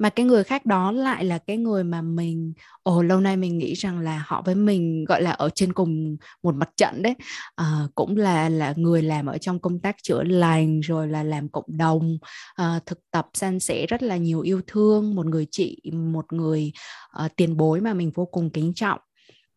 mà 0.00 0.10
cái 0.10 0.26
người 0.26 0.44
khác 0.44 0.66
đó 0.66 0.92
lại 0.92 1.24
là 1.24 1.38
cái 1.38 1.56
người 1.56 1.84
mà 1.84 2.02
mình 2.02 2.52
ồ 2.82 3.02
lâu 3.02 3.20
nay 3.20 3.36
mình 3.36 3.58
nghĩ 3.58 3.74
rằng 3.74 3.98
là 3.98 4.24
họ 4.26 4.42
với 4.46 4.54
mình 4.54 5.04
gọi 5.04 5.22
là 5.22 5.30
ở 5.30 5.50
trên 5.54 5.72
cùng 5.72 6.16
một 6.42 6.54
mặt 6.54 6.70
trận 6.76 7.02
đấy. 7.02 7.14
À, 7.56 7.88
cũng 7.94 8.16
là 8.16 8.48
là 8.48 8.74
người 8.76 9.02
làm 9.02 9.26
ở 9.26 9.38
trong 9.38 9.58
công 9.58 9.80
tác 9.80 9.96
chữa 10.02 10.22
lành 10.22 10.80
rồi 10.80 11.08
là 11.08 11.22
làm 11.22 11.48
cộng 11.48 11.64
đồng 11.78 12.18
à, 12.54 12.80
thực 12.86 12.98
tập 13.10 13.26
san 13.34 13.60
sẻ 13.60 13.86
rất 13.86 14.02
là 14.02 14.16
nhiều 14.16 14.40
yêu 14.40 14.60
thương 14.66 15.14
một 15.14 15.26
người 15.26 15.46
chị 15.50 15.82
một 15.92 16.32
người 16.32 16.72
uh, 17.24 17.36
tiền 17.36 17.56
bối 17.56 17.80
mà 17.80 17.94
mình 17.94 18.10
vô 18.14 18.26
cùng 18.26 18.50
kính 18.50 18.74
trọng 18.74 19.00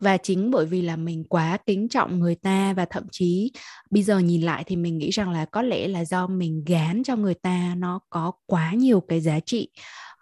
và 0.03 0.17
chính 0.17 0.51
bởi 0.51 0.65
vì 0.65 0.81
là 0.81 0.95
mình 0.95 1.23
quá 1.23 1.57
kính 1.65 1.89
trọng 1.89 2.19
người 2.19 2.35
ta 2.35 2.73
và 2.73 2.85
thậm 2.85 3.03
chí 3.11 3.51
bây 3.89 4.03
giờ 4.03 4.19
nhìn 4.19 4.41
lại 4.41 4.63
thì 4.67 4.75
mình 4.75 4.97
nghĩ 4.97 5.09
rằng 5.09 5.29
là 5.29 5.45
có 5.45 5.61
lẽ 5.61 5.87
là 5.87 6.05
do 6.05 6.27
mình 6.27 6.63
gán 6.67 7.03
cho 7.03 7.15
người 7.15 7.33
ta 7.33 7.75
nó 7.77 7.99
có 8.09 8.31
quá 8.45 8.73
nhiều 8.73 9.01
cái 9.01 9.21
giá 9.21 9.39
trị 9.39 9.69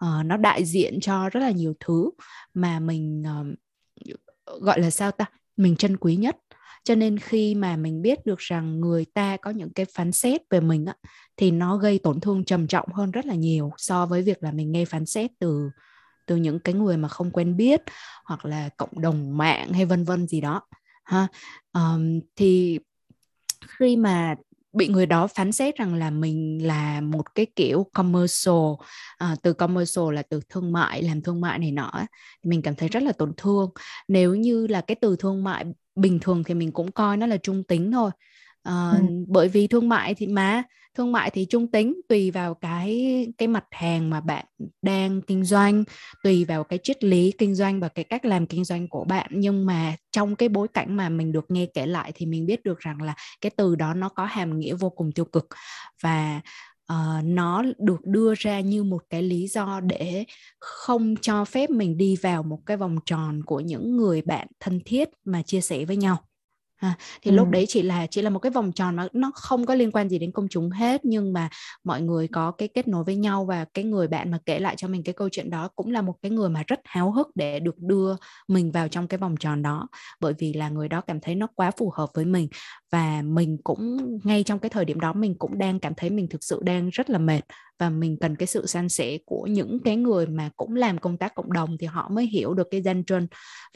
uh, 0.06 0.26
nó 0.26 0.38
đại 0.38 0.66
diện 0.66 1.00
cho 1.00 1.30
rất 1.30 1.40
là 1.40 1.52
nhiều 1.52 1.74
thứ 1.80 2.10
mà 2.54 2.80
mình 2.80 3.24
uh, 3.42 4.62
gọi 4.62 4.80
là 4.80 4.90
sao 4.90 5.12
ta 5.12 5.26
mình 5.58 5.76
trân 5.76 5.98
quý 5.98 6.16
nhất. 6.16 6.38
Cho 6.84 6.96
nên 6.96 7.20
khi 7.20 7.56
mà 7.56 7.76
mình 7.76 8.02
biết 8.02 8.26
được 8.26 8.40
rằng 8.40 8.80
người 8.80 9.06
ta 9.14 9.38
có 9.38 9.52
những 9.52 9.74
cái 9.74 9.86
phán 9.86 10.12
xét 10.12 10.42
về 10.50 10.60
mình 10.60 10.86
á 10.86 10.96
thì 11.38 11.52
nó 11.52 11.78
gây 11.78 12.00
tổn 12.00 12.20
thương 12.20 12.46
trầm 12.46 12.68
trọng 12.68 12.94
hơn 12.94 13.12
rất 13.12 13.26
là 13.26 13.36
nhiều 13.36 13.72
so 13.78 14.06
với 14.06 14.22
việc 14.22 14.44
là 14.44 14.52
mình 14.52 14.72
nghe 14.72 14.86
phán 14.86 15.06
xét 15.06 15.32
từ 15.40 15.70
từ 16.32 16.38
những 16.38 16.60
cái 16.60 16.76
người 16.76 16.98
mà 16.98 17.08
không 17.08 17.32
quen 17.32 17.58
biết 17.58 17.82
hoặc 18.26 18.46
là 18.46 18.70
cộng 18.78 19.02
đồng 19.02 19.38
mạng 19.38 19.74
hay 19.74 19.86
vân 19.86 20.04
vân 20.04 20.28
gì 20.28 20.42
đó 20.42 20.62
ha. 21.04 21.28
Um, 21.74 22.20
thì 22.36 22.80
khi 23.68 23.98
mà 23.98 24.36
bị 24.74 24.88
người 24.88 25.06
đó 25.06 25.28
phán 25.28 25.52
xét 25.52 25.78
rằng 25.78 25.96
là 25.96 26.10
mình 26.10 26.68
là 26.68 27.02
một 27.02 27.36
cái 27.36 27.46
kiểu 27.56 27.90
commercial 27.94 28.56
à, 29.18 29.36
từ 29.44 29.54
commercial 29.54 30.14
là 30.14 30.22
từ 30.22 30.40
thương 30.50 30.72
mại 30.72 31.04
làm 31.04 31.22
thương 31.22 31.42
mại 31.42 31.60
này 31.60 31.72
nọ 31.72 31.92
thì 32.44 32.50
mình 32.50 32.62
cảm 32.62 32.76
thấy 32.76 32.90
rất 32.90 33.04
là 33.04 33.12
tổn 33.12 33.34
thương. 33.38 33.70
Nếu 34.08 34.36
như 34.36 34.68
là 34.68 34.82
cái 34.82 34.96
từ 35.02 35.16
thương 35.20 35.44
mại 35.44 35.66
bình 35.96 36.20
thường 36.20 36.44
thì 36.44 36.54
mình 36.54 36.72
cũng 36.72 36.92
coi 36.92 37.18
nó 37.18 37.26
là 37.26 37.38
trung 37.38 37.64
tính 37.64 37.92
thôi 37.92 38.12
à, 38.64 38.92
ừ. 38.92 39.06
bởi 39.28 39.48
vì 39.48 39.68
thương 39.68 39.90
mại 39.90 40.16
thì 40.16 40.28
mà 40.28 40.64
thương 40.96 41.12
mại 41.12 41.30
thì 41.30 41.46
trung 41.46 41.72
tính 41.72 42.02
tùy 42.10 42.32
vào 42.32 42.54
cái 42.54 43.28
cái 43.38 43.48
mặt 43.48 43.66
hàng 43.72 44.10
mà 44.10 44.22
bạn 44.22 44.46
đang 44.82 45.22
kinh 45.22 45.44
doanh 45.44 45.84
tùy 46.24 46.46
vào 46.46 46.64
cái 46.64 46.80
triết 46.84 47.04
lý 47.04 47.32
kinh 47.38 47.56
doanh 47.56 47.80
và 47.80 47.88
cái 47.88 48.06
cách 48.06 48.26
làm 48.26 48.46
kinh 48.46 48.64
doanh 48.66 48.88
của 48.88 49.04
bạn. 49.04 49.30
Nhưng 49.34 49.66
mà 49.66 49.96
trong 50.12 50.36
cái 50.36 50.50
bối 50.50 50.68
cảnh 50.68 50.98
mà 50.98 51.10
mình 51.10 51.32
được 51.32 51.46
nghe 51.50 51.66
kể 51.74 51.86
lại 51.86 52.12
thì 52.16 52.26
mình 52.26 52.46
biết 52.46 52.64
được 52.64 52.80
rằng 52.80 53.02
là 53.02 53.16
cái 53.42 53.50
từ 53.58 53.76
đó 53.76 53.94
nó 53.94 54.10
có 54.10 54.26
hàm 54.26 54.60
nghĩa 54.60 54.74
vô 54.74 54.90
cùng 54.90 55.12
tiêu 55.12 55.26
cực. 55.26 55.48
Và 56.04 56.42
uh, 56.94 57.24
nó 57.24 57.64
được 57.78 58.06
đưa 58.06 58.34
ra 58.38 58.60
như 58.60 58.84
một 58.84 59.04
cái 59.10 59.24
lý 59.24 59.48
do 59.48 59.80
để 59.80 60.26
không 60.60 61.16
cho 61.22 61.46
phép 61.46 61.70
mình 61.70 61.98
đi 61.98 62.16
vào 62.16 62.44
một 62.44 62.60
cái 62.66 62.78
vòng 62.78 62.98
tròn 63.06 63.42
của 63.46 63.60
những 63.60 63.98
người 63.98 64.22
bạn 64.22 64.48
thân 64.60 64.80
thiết 64.86 65.10
mà 65.26 65.42
chia 65.42 65.62
sẻ 65.62 65.86
với 65.86 65.96
nhau 65.96 66.18
À, 66.82 66.96
thì 67.22 67.32
ừ. 67.32 67.36
lúc 67.36 67.50
đấy 67.50 67.66
chỉ 67.68 67.82
là 67.82 68.08
chỉ 68.08 68.22
là 68.22 68.30
một 68.30 68.40
cái 68.40 68.52
vòng 68.52 68.72
tròn 68.72 68.96
mà 68.96 69.08
nó 69.14 69.32
không 69.36 69.66
có 69.66 69.76
liên 69.76 69.92
quan 69.92 70.10
gì 70.10 70.20
đến 70.20 70.32
công 70.32 70.48
chúng 70.50 70.70
hết 70.70 71.06
nhưng 71.06 71.34
mà 71.34 71.50
mọi 71.84 72.02
người 72.02 72.28
có 72.28 72.52
cái 72.52 72.68
kết 72.68 72.88
nối 72.88 73.04
với 73.04 73.16
nhau 73.16 73.46
và 73.46 73.66
cái 73.74 73.86
người 73.86 74.08
bạn 74.08 74.32
mà 74.32 74.40
kể 74.46 74.60
lại 74.60 74.76
cho 74.78 74.88
mình 74.88 75.04
cái 75.04 75.14
câu 75.14 75.30
chuyện 75.32 75.50
đó 75.50 75.70
cũng 75.76 75.92
là 75.92 76.02
một 76.02 76.16
cái 76.22 76.32
người 76.32 76.50
mà 76.50 76.64
rất 76.68 76.80
háo 76.86 77.12
hức 77.12 77.28
để 77.36 77.60
được 77.60 77.78
đưa 77.78 78.16
mình 78.48 78.72
vào 78.72 78.88
trong 78.88 79.08
cái 79.08 79.18
vòng 79.18 79.38
tròn 79.38 79.62
đó 79.62 79.88
bởi 80.20 80.34
vì 80.40 80.54
là 80.54 80.70
người 80.70 80.88
đó 80.88 81.02
cảm 81.02 81.20
thấy 81.20 81.36
nó 81.36 81.48
quá 81.56 81.72
phù 81.72 81.92
hợp 81.96 82.10
với 82.14 82.26
mình 82.26 82.48
và 82.92 83.22
mình 83.22 83.58
cũng 83.64 83.98
ngay 84.24 84.44
trong 84.44 84.60
cái 84.60 84.70
thời 84.70 84.86
điểm 84.86 85.00
đó 85.00 85.14
mình 85.14 85.36
cũng 85.40 85.58
đang 85.58 85.80
cảm 85.80 85.94
thấy 85.98 86.10
mình 86.10 86.28
thực 86.30 86.44
sự 86.44 86.62
đang 86.64 86.90
rất 86.90 87.10
là 87.10 87.18
mệt. 87.18 87.42
Và 87.80 87.90
mình 87.90 88.18
cần 88.22 88.36
cái 88.36 88.48
sự 88.48 88.66
san 88.66 88.90
sẻ 88.90 89.18
của 89.26 89.48
những 89.50 89.80
cái 89.86 89.96
người 89.96 90.28
mà 90.28 90.50
cũng 90.58 90.76
làm 90.76 90.98
công 90.98 91.18
tác 91.18 91.36
cộng 91.36 91.54
đồng 91.54 91.78
thì 91.80 91.88
họ 91.88 92.10
mới 92.10 92.26
hiểu 92.26 92.54
được 92.54 92.68
cái 92.72 92.82
danh 92.82 93.04
trân. 93.04 93.28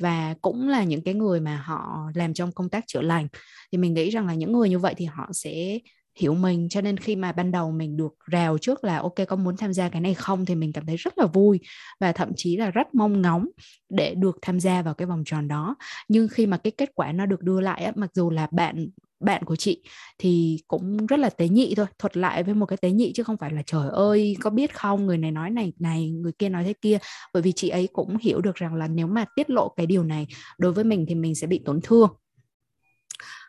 Và 0.02 0.36
cũng 0.42 0.68
là 0.70 0.84
những 0.84 1.04
cái 1.04 1.14
người 1.14 1.40
mà 1.40 1.56
họ 1.66 2.10
làm 2.16 2.34
trong 2.34 2.52
công 2.52 2.70
tác 2.70 2.84
chữa 2.88 3.02
lành. 3.02 3.28
Thì 3.72 3.78
mình 3.78 3.94
nghĩ 3.94 4.10
rằng 4.10 4.28
là 4.28 4.34
những 4.34 4.52
người 4.52 4.70
như 4.70 4.80
vậy 4.80 4.94
thì 4.98 5.06
họ 5.06 5.30
sẽ 5.34 5.80
hiểu 6.20 6.34
mình. 6.34 6.70
Cho 6.70 6.82
nên 6.82 6.98
khi 6.98 7.16
mà 7.16 7.32
ban 7.32 7.52
đầu 7.52 7.72
mình 7.72 7.98
được 7.98 8.14
rào 8.32 8.58
trước 8.58 8.84
là 8.84 8.98
ok 8.98 9.16
con 9.28 9.44
muốn 9.44 9.58
tham 9.58 9.74
gia 9.74 9.90
cái 9.90 10.02
này 10.02 10.14
không? 10.14 10.46
thì 10.46 10.56
mình 10.56 10.74
cảm 10.74 10.86
thấy 10.86 10.96
rất 10.98 11.18
là 11.18 11.26
vui 11.26 11.60
và 12.00 12.12
thậm 12.12 12.32
chí 12.36 12.58
là 12.58 12.72
rất 12.72 12.96
mong 12.96 13.22
ngóng 13.22 13.48
để 13.90 14.16
được 14.16 14.38
tham 14.42 14.60
gia 14.60 14.82
vào 14.82 14.94
cái 14.94 15.06
vòng 15.06 15.24
tròn 15.26 15.48
đó. 15.48 15.76
Nhưng 16.08 16.28
khi 16.28 16.48
mà 16.48 16.58
cái 16.58 16.72
kết 16.72 16.90
quả 16.96 17.12
nó 17.12 17.26
được 17.26 17.42
đưa 17.42 17.62
lại 17.62 17.84
á, 17.84 17.92
mặc 17.96 18.10
dù 18.14 18.30
là 18.30 18.48
bạn 18.52 18.88
bạn 19.20 19.44
của 19.46 19.56
chị 19.56 19.84
thì 20.20 20.60
cũng 20.68 21.06
rất 21.06 21.20
là 21.20 21.30
tế 21.30 21.48
nhị 21.48 21.74
thôi 21.76 21.86
thuật 22.00 22.18
lại 22.18 22.44
với 22.44 22.54
một 22.54 22.66
cái 22.66 22.78
tế 22.78 22.92
nhị 22.92 23.12
chứ 23.16 23.24
không 23.24 23.38
phải 23.38 23.52
là 23.52 23.62
trời 23.66 23.90
ơi 23.92 24.38
có 24.42 24.50
biết 24.50 24.76
không 24.76 25.06
người 25.06 25.18
này 25.18 25.32
nói 25.32 25.50
này 25.50 25.74
này 25.80 26.10
người 26.10 26.32
kia 26.40 26.50
nói 26.50 26.64
thế 26.64 26.74
kia. 26.82 26.98
Bởi 27.34 27.44
vì 27.44 27.52
chị 27.52 27.70
ấy 27.70 27.88
cũng 27.94 28.18
hiểu 28.18 28.42
được 28.42 28.56
rằng 28.56 28.74
là 28.76 28.88
nếu 28.88 29.08
mà 29.08 29.26
tiết 29.36 29.50
lộ 29.50 29.70
cái 29.70 29.86
điều 29.86 30.04
này 30.04 30.28
đối 30.58 30.72
với 30.72 30.84
mình 30.84 31.06
thì 31.10 31.16
mình 31.16 31.36
sẽ 31.36 31.48
bị 31.48 31.62
tổn 31.66 31.80
thương. 31.84 32.10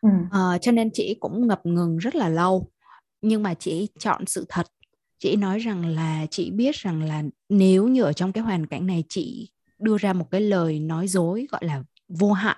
Ừ. 0.01 0.09
à, 0.31 0.59
cho 0.59 0.73
nên 0.73 0.91
chị 0.93 1.17
cũng 1.21 1.47
ngập 1.47 1.67
ngừng 1.67 1.97
rất 1.97 2.15
là 2.15 2.29
lâu. 2.29 2.71
Nhưng 3.23 3.43
mà 3.43 3.55
chị 3.55 3.89
chọn 3.99 4.27
sự 4.27 4.47
thật. 4.49 4.67
Chị 5.19 5.37
nói 5.37 5.59
rằng 5.59 5.87
là 5.87 6.27
chị 6.31 6.51
biết 6.51 6.77
rằng 6.77 7.03
là 7.03 7.23
nếu 7.49 7.89
như 7.89 8.03
ở 8.03 8.13
trong 8.13 8.33
cái 8.33 8.45
hoàn 8.45 8.67
cảnh 8.67 8.87
này 8.87 9.05
chị 9.09 9.51
đưa 9.79 9.99
ra 9.99 10.13
một 10.13 10.31
cái 10.31 10.41
lời 10.41 10.81
nói 10.81 11.09
dối 11.09 11.47
gọi 11.51 11.65
là 11.65 11.83
vô 12.09 12.33
hại 12.33 12.57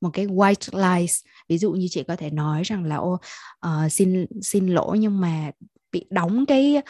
một 0.00 0.10
cái 0.12 0.26
white 0.26 0.98
lies. 0.98 1.14
Ví 1.48 1.58
dụ 1.58 1.72
như 1.72 1.86
chị 1.90 2.02
có 2.08 2.16
thể 2.16 2.30
nói 2.30 2.62
rằng 2.64 2.84
là 2.84 2.96
ô 2.96 3.20
uh, 3.66 3.92
xin 3.92 4.26
xin 4.42 4.66
lỗi 4.66 4.98
nhưng 4.98 5.20
mà 5.20 5.50
bị 5.92 6.06
đóng 6.10 6.46
cái 6.46 6.82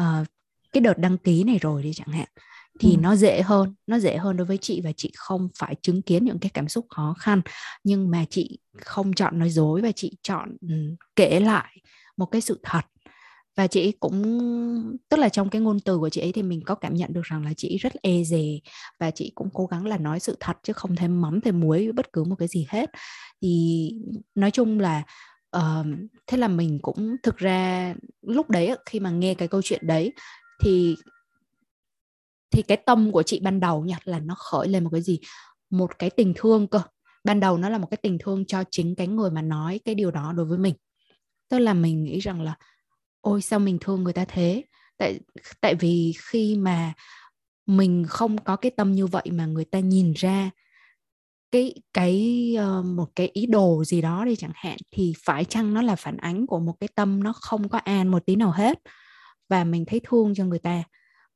uh, 0.00 0.26
cái 0.72 0.80
đợt 0.80 0.98
đăng 0.98 1.18
ký 1.18 1.44
này 1.44 1.58
rồi 1.58 1.82
đi 1.82 1.92
chẳng 1.94 2.08
hạn. 2.08 2.28
Thì 2.80 2.90
ừ. 2.90 2.96
nó 3.00 3.16
dễ 3.16 3.42
hơn 3.42 3.74
nó 3.86 3.98
dễ 3.98 4.16
hơn 4.16 4.36
đối 4.36 4.46
với 4.46 4.58
chị 4.58 4.80
và 4.84 4.92
chị 4.96 5.12
không 5.16 5.48
phải 5.58 5.74
chứng 5.82 6.02
kiến 6.02 6.24
những 6.24 6.38
cái 6.38 6.50
cảm 6.54 6.68
xúc 6.68 6.86
khó 6.90 7.14
khăn. 7.18 7.42
Nhưng 7.84 8.10
mà 8.10 8.24
chị 8.30 8.58
không 8.80 9.12
chọn 9.12 9.38
nói 9.38 9.50
dối 9.50 9.80
và 9.80 9.92
chị 9.92 10.16
chọn 10.22 10.56
um, 10.60 10.96
kể 11.16 11.40
lại 11.40 11.76
một 12.16 12.26
cái 12.26 12.40
sự 12.40 12.60
thật 12.62 12.82
và 13.58 13.66
chị 13.66 13.92
cũng 14.00 14.22
tức 15.08 15.16
là 15.16 15.28
trong 15.28 15.50
cái 15.50 15.62
ngôn 15.62 15.80
từ 15.80 15.98
của 15.98 16.08
chị 16.08 16.20
ấy 16.20 16.32
thì 16.32 16.42
mình 16.42 16.60
có 16.64 16.74
cảm 16.74 16.94
nhận 16.94 17.12
được 17.12 17.22
rằng 17.24 17.44
là 17.44 17.52
chị 17.56 17.76
rất 17.76 17.92
e 18.02 18.22
dè 18.22 18.44
và 19.00 19.10
chị 19.10 19.32
cũng 19.34 19.48
cố 19.54 19.66
gắng 19.66 19.86
là 19.86 19.98
nói 19.98 20.20
sự 20.20 20.36
thật 20.40 20.56
chứ 20.62 20.72
không 20.72 20.96
thêm 20.96 21.20
mắm 21.20 21.40
thêm 21.40 21.60
muối 21.60 21.92
bất 21.92 22.12
cứ 22.12 22.24
một 22.24 22.36
cái 22.38 22.48
gì 22.48 22.66
hết. 22.68 22.90
Thì 23.42 23.92
nói 24.34 24.50
chung 24.50 24.80
là 24.80 25.02
uh, 25.56 25.86
thế 26.26 26.38
là 26.38 26.48
mình 26.48 26.78
cũng 26.82 27.16
thực 27.22 27.36
ra 27.36 27.94
lúc 28.22 28.50
đấy 28.50 28.76
khi 28.86 29.00
mà 29.00 29.10
nghe 29.10 29.34
cái 29.34 29.48
câu 29.48 29.62
chuyện 29.64 29.86
đấy 29.86 30.12
thì 30.62 30.96
thì 32.50 32.62
cái 32.62 32.76
tâm 32.76 33.12
của 33.12 33.22
chị 33.22 33.40
ban 33.40 33.60
đầu 33.60 33.84
nha 33.84 33.98
là 34.04 34.18
nó 34.18 34.34
khởi 34.34 34.68
lên 34.68 34.84
một 34.84 34.90
cái 34.92 35.02
gì? 35.02 35.20
Một 35.70 35.98
cái 35.98 36.10
tình 36.10 36.32
thương 36.36 36.66
cơ. 36.66 36.80
Ban 37.24 37.40
đầu 37.40 37.58
nó 37.58 37.68
là 37.68 37.78
một 37.78 37.88
cái 37.90 37.98
tình 38.02 38.18
thương 38.20 38.46
cho 38.46 38.64
chính 38.70 38.94
cái 38.94 39.06
người 39.06 39.30
mà 39.30 39.42
nói 39.42 39.80
cái 39.84 39.94
điều 39.94 40.10
đó 40.10 40.32
đối 40.32 40.46
với 40.46 40.58
mình. 40.58 40.74
Tức 41.48 41.58
là 41.58 41.74
mình 41.74 42.04
nghĩ 42.04 42.18
rằng 42.18 42.42
là 42.42 42.56
ôi 43.28 43.42
sao 43.42 43.58
mình 43.58 43.78
thương 43.80 44.04
người 44.04 44.12
ta 44.12 44.24
thế? 44.24 44.64
Tại 44.98 45.20
tại 45.60 45.74
vì 45.74 46.14
khi 46.18 46.56
mà 46.56 46.92
mình 47.66 48.04
không 48.08 48.38
có 48.38 48.56
cái 48.56 48.70
tâm 48.76 48.92
như 48.92 49.06
vậy 49.06 49.24
mà 49.32 49.46
người 49.46 49.64
ta 49.64 49.78
nhìn 49.78 50.12
ra 50.12 50.50
cái 51.50 51.74
cái 51.92 52.54
uh, 52.58 52.84
một 52.84 53.08
cái 53.16 53.30
ý 53.32 53.46
đồ 53.46 53.84
gì 53.84 54.00
đó 54.02 54.24
đi 54.24 54.36
chẳng 54.36 54.52
hạn 54.54 54.76
thì 54.90 55.14
phải 55.24 55.44
chăng 55.44 55.74
nó 55.74 55.82
là 55.82 55.96
phản 55.96 56.16
ánh 56.16 56.46
của 56.46 56.58
một 56.58 56.74
cái 56.80 56.88
tâm 56.94 57.22
nó 57.22 57.32
không 57.32 57.68
có 57.68 57.78
an 57.78 58.08
một 58.08 58.26
tí 58.26 58.36
nào 58.36 58.50
hết? 58.50 58.78
Và 59.48 59.64
mình 59.64 59.84
thấy 59.84 60.00
thương 60.04 60.34
cho 60.34 60.44
người 60.44 60.58
ta 60.58 60.82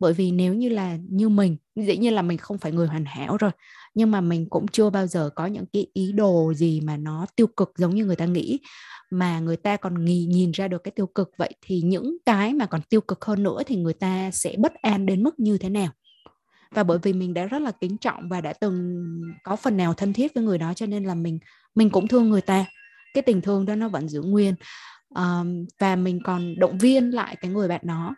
bởi 0.02 0.12
vì 0.12 0.30
nếu 0.30 0.54
như 0.54 0.68
là 0.68 0.98
như 1.08 1.28
mình 1.28 1.56
dĩ 1.76 1.96
nhiên 1.96 2.14
là 2.14 2.22
mình 2.22 2.38
không 2.38 2.58
phải 2.58 2.72
người 2.72 2.86
hoàn 2.86 3.04
hảo 3.04 3.36
rồi 3.36 3.50
nhưng 3.94 4.10
mà 4.10 4.20
mình 4.20 4.46
cũng 4.50 4.68
chưa 4.68 4.90
bao 4.90 5.06
giờ 5.06 5.30
có 5.34 5.46
những 5.46 5.66
cái 5.72 5.86
ý 5.92 6.12
đồ 6.12 6.52
gì 6.54 6.80
mà 6.80 6.96
nó 6.96 7.26
tiêu 7.36 7.46
cực 7.46 7.72
giống 7.76 7.94
như 7.94 8.04
người 8.04 8.16
ta 8.16 8.24
nghĩ. 8.24 8.60
Mà 9.10 9.40
người 9.40 9.56
ta 9.56 9.76
còn 9.76 10.04
nghi, 10.04 10.26
nhìn 10.26 10.50
ra 10.50 10.68
được 10.68 10.84
cái 10.84 10.92
tiêu 10.92 11.06
cực. 11.06 11.30
Vậy 11.38 11.52
thì 11.62 11.80
những 11.80 12.16
cái 12.26 12.54
mà 12.54 12.66
còn 12.66 12.80
tiêu 12.82 13.00
cực 13.00 13.24
hơn 13.24 13.42
nữa 13.42 13.62
thì 13.66 13.76
người 13.76 13.94
ta 13.94 14.30
sẽ 14.30 14.54
bất 14.58 14.74
an 14.74 15.06
đến 15.06 15.22
mức 15.22 15.40
như 15.40 15.58
thế 15.58 15.68
nào? 15.68 15.88
Và 16.74 16.82
bởi 16.82 16.98
vì 17.02 17.12
mình 17.12 17.34
đã 17.34 17.44
rất 17.44 17.62
là 17.62 17.70
kính 17.80 17.98
trọng 17.98 18.28
và 18.28 18.40
đã 18.40 18.52
từng 18.52 19.04
có 19.44 19.56
phần 19.56 19.76
nào 19.76 19.94
thân 19.94 20.12
thiết 20.12 20.34
với 20.34 20.44
người 20.44 20.58
đó 20.58 20.74
cho 20.74 20.86
nên 20.86 21.04
là 21.04 21.14
mình 21.14 21.38
mình 21.74 21.90
cũng 21.90 22.08
thương 22.08 22.30
người 22.30 22.40
ta. 22.40 22.64
Cái 23.14 23.22
tình 23.22 23.40
thương 23.40 23.66
đó 23.66 23.74
nó 23.74 23.88
vẫn 23.88 24.08
giữ 24.08 24.22
nguyên. 24.22 24.54
Um, 25.14 25.66
và 25.78 25.96
mình 25.96 26.20
còn 26.24 26.58
động 26.58 26.78
viên 26.78 27.10
lại 27.10 27.36
cái 27.40 27.50
người 27.50 27.68
bạn 27.68 27.80
đó 27.84 28.14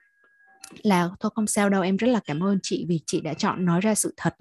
là 0.83 1.11
thôi 1.21 1.31
không 1.35 1.47
sao 1.47 1.69
đâu 1.71 1.83
em 1.83 1.97
rất 1.97 2.07
là 2.07 2.21
cảm 2.25 2.45
ơn 2.45 2.59
chị 2.63 2.87
vì 2.89 3.01
chị 3.07 3.21
đã 3.21 3.35
chọn 3.35 3.65
nói 3.65 3.81
ra 3.81 3.95
sự 3.95 4.15
thật. 4.17 4.35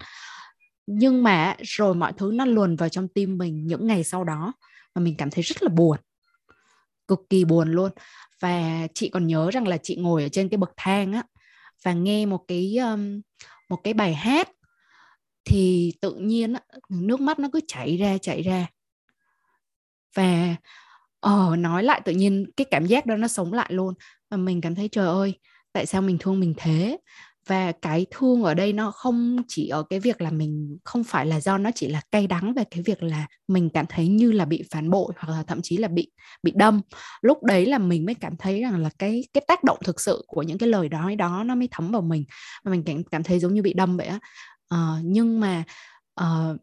Nhưng 0.88 1.24
mà 1.24 1.56
rồi 1.60 1.96
mọi 1.96 2.14
thứ 2.18 2.32
nó 2.34 2.46
luồn 2.46 2.76
vào 2.76 2.90
trong 2.90 3.08
tim 3.08 3.38
mình 3.38 3.68
những 3.68 3.88
ngày 3.88 4.04
sau 4.04 4.24
đó 4.24 4.54
và 4.96 5.02
mình 5.02 5.16
cảm 5.18 5.32
thấy 5.32 5.44
rất 5.44 5.64
là 5.64 5.70
buồn 5.70 5.98
cực 7.08 7.20
kỳ 7.30 7.46
buồn 7.46 7.72
luôn. 7.72 7.92
Và 8.40 8.88
chị 8.94 9.10
còn 9.10 9.28
nhớ 9.28 9.52
rằng 9.52 9.68
là 9.68 9.78
chị 9.78 9.96
ngồi 9.96 10.24
ở 10.24 10.30
trên 10.30 10.50
cái 10.50 10.58
bậc 10.58 10.72
thang 10.78 11.14
á 11.14 11.24
và 11.84 11.94
nghe 11.94 12.26
một 12.26 12.46
cái 12.48 12.78
um, 12.78 13.22
một 13.70 13.80
cái 13.84 13.94
bài 13.94 14.14
hát 14.14 14.50
thì 15.46 15.94
tự 16.02 16.16
nhiên 16.16 16.54
nước 16.90 17.22
mắt 17.22 17.40
nó 17.40 17.50
cứ 17.54 17.60
chảy 17.68 17.98
ra 17.98 18.18
chảy 18.18 18.42
ra. 18.42 18.68
Và 20.16 20.56
ờ 21.20 21.56
nói 21.56 21.84
lại 21.84 22.02
tự 22.06 22.12
nhiên 22.12 22.46
cái 22.58 22.66
cảm 22.72 22.86
giác 22.86 23.06
đó 23.06 23.16
nó 23.16 23.28
sống 23.28 23.54
lại 23.54 23.74
luôn. 23.74 23.94
Và 24.30 24.38
mình 24.38 24.62
cảm 24.62 24.76
thấy 24.76 24.90
trời 24.92 25.08
ơi 25.08 25.40
tại 25.74 25.86
sao 25.86 26.02
mình 26.02 26.18
thương 26.20 26.40
mình 26.40 26.54
thế? 26.58 26.98
Và 27.48 27.72
cái 27.72 28.06
thương 28.12 28.44
ở 28.44 28.54
đây 28.54 28.74
nó 28.74 28.92
không 28.92 29.38
chỉ 29.48 29.68
ở 29.68 29.84
cái 29.84 30.00
việc 30.00 30.22
là 30.22 30.32
mình 30.32 30.78
không 30.84 31.04
phải 31.04 31.26
là 31.26 31.40
do 31.40 31.58
nó 31.58 31.72
chỉ 31.76 31.88
là 31.88 32.02
cay 32.12 32.28
đắng 32.28 32.54
về 32.54 32.64
cái 32.72 32.82
việc 32.82 33.04
là 33.04 33.28
mình 33.48 33.70
cảm 33.74 33.86
thấy 33.90 34.08
như 34.08 34.32
là 34.32 34.46
bị 34.46 34.64
phản 34.72 34.90
bội 34.90 35.14
hoặc 35.18 35.34
là 35.34 35.44
thậm 35.44 35.60
chí 35.64 35.78
là 35.78 35.88
bị 35.88 36.12
bị 36.44 36.52
đâm. 36.56 36.82
Lúc 37.22 37.44
đấy 37.44 37.66
là 37.66 37.78
mình 37.78 38.06
mới 38.06 38.16
cảm 38.16 38.38
thấy 38.38 38.62
rằng 38.62 38.82
là 38.82 38.90
cái 39.00 39.24
cái 39.34 39.44
tác 39.48 39.64
động 39.64 39.78
thực 39.84 40.02
sự 40.02 40.24
của 40.28 40.42
những 40.42 40.58
cái 40.58 40.70
lời 40.70 40.90
nói 40.90 41.16
đó 41.16 41.44
nó 41.44 41.56
mới 41.56 41.68
thấm 41.72 41.92
vào 41.92 42.02
mình. 42.02 42.26
Và 42.64 42.72
mình 42.72 42.84
cảm 42.86 43.04
cảm 43.04 43.24
thấy 43.24 43.40
giống 43.40 43.54
như 43.54 43.62
bị 43.62 43.74
đâm 43.74 43.98
vậy 43.98 44.08
á. 44.08 44.20
Uh, 44.76 45.06
nhưng 45.06 45.40
mà 45.40 45.64
uh, 46.22 46.58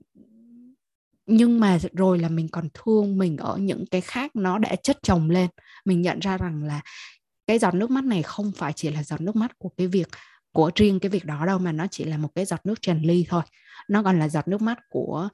nhưng 1.27 1.61
mà 1.61 1.79
rồi 1.93 2.19
là 2.19 2.29
mình 2.29 2.49
còn 2.49 2.69
thương 2.75 3.19
mình 3.19 3.37
ở 3.37 3.57
những 3.57 3.85
cái 3.91 4.01
khác 4.01 4.37
nó 4.37 4.59
đã 4.59 4.77
chất 4.83 4.99
chồng 5.03 5.31
lên. 5.31 5.51
Mình 5.85 6.01
nhận 6.01 6.19
ra 6.21 6.39
rằng 6.39 6.65
là 6.65 6.81
cái 7.51 7.59
giọt 7.59 7.75
nước 7.75 7.91
mắt 7.91 8.05
này 8.05 8.23
không 8.23 8.53
phải 8.53 8.73
chỉ 8.73 8.91
là 8.91 9.03
giọt 9.03 9.21
nước 9.21 9.37
mắt 9.37 9.59
của 9.59 9.69
cái 9.69 9.87
việc 9.87 10.09
của 10.53 10.71
riêng 10.75 11.01
cái 11.01 11.11
việc 11.11 11.25
đó 11.25 11.47
đâu 11.47 11.59
mà 11.59 11.73
nó 11.73 11.87
chỉ 11.91 12.05
là 12.05 12.17
một 12.17 12.29
cái 12.35 12.45
giọt 12.45 12.61
nước 12.65 12.83
tràn 12.83 13.03
ly 13.03 13.27
thôi. 13.29 13.43
Nó 13.89 14.03
còn 14.03 14.19
là 14.19 14.29
giọt 14.29 14.49
nước 14.49 14.63
mắt 14.63 14.79
của 14.91 15.29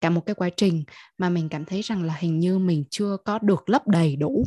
cả 0.00 0.10
một 0.10 0.20
cái 0.26 0.34
quá 0.34 0.50
trình 0.56 0.84
mà 1.18 1.28
mình 1.28 1.48
cảm 1.48 1.64
thấy 1.64 1.82
rằng 1.82 2.02
là 2.02 2.14
hình 2.18 2.38
như 2.38 2.58
mình 2.58 2.84
chưa 2.90 3.16
có 3.24 3.38
được 3.38 3.68
lấp 3.68 3.88
đầy 3.88 4.16
đủ. 4.16 4.44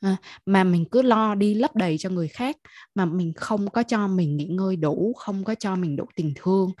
À, 0.00 0.16
mà 0.46 0.64
mình 0.64 0.84
cứ 0.90 1.02
lo 1.02 1.34
đi 1.34 1.54
lấp 1.54 1.76
đầy 1.76 1.98
cho 1.98 2.10
người 2.10 2.28
khác 2.28 2.56
mà 2.94 3.04
mình 3.04 3.32
không 3.36 3.70
có 3.70 3.82
cho 3.82 4.08
mình 4.08 4.36
nghỉ 4.36 4.46
ngơi 4.46 4.76
đủ 4.76 5.12
không 5.18 5.44
có 5.44 5.54
cho 5.54 5.76
mình 5.76 5.96
đủ 5.96 6.04
tình 6.16 6.32
thương. 6.36 6.72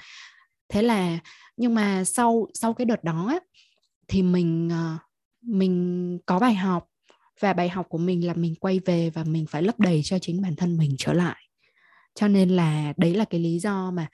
Thế 0.68 0.82
là 0.82 1.18
nhưng 1.56 1.74
mà 1.74 2.04
sau 2.04 2.46
sau 2.54 2.74
cái 2.74 2.84
đợt 2.84 3.04
đó 3.04 3.38
thì 4.08 4.22
mình 4.22 4.72
à, 4.72 4.98
mình 5.42 6.18
có 6.26 6.38
bài 6.38 6.54
học 6.54 6.88
và 7.40 7.52
bài 7.52 7.68
học 7.68 7.86
của 7.88 7.98
mình 7.98 8.26
là 8.26 8.34
mình 8.34 8.54
quay 8.54 8.80
về 8.84 9.10
và 9.10 9.24
mình 9.24 9.46
phải 9.46 9.62
lấp 9.62 9.78
đầy 9.78 10.00
cho 10.04 10.18
chính 10.18 10.42
bản 10.42 10.56
thân 10.56 10.76
mình 10.76 10.94
trở 10.98 11.12
lại. 11.12 11.42
Cho 12.14 12.28
nên 12.28 12.48
là 12.48 12.92
đấy 12.96 13.14
là 13.14 13.24
cái 13.24 13.40
lý 13.40 13.58
do 13.58 13.90
mà 13.90 14.06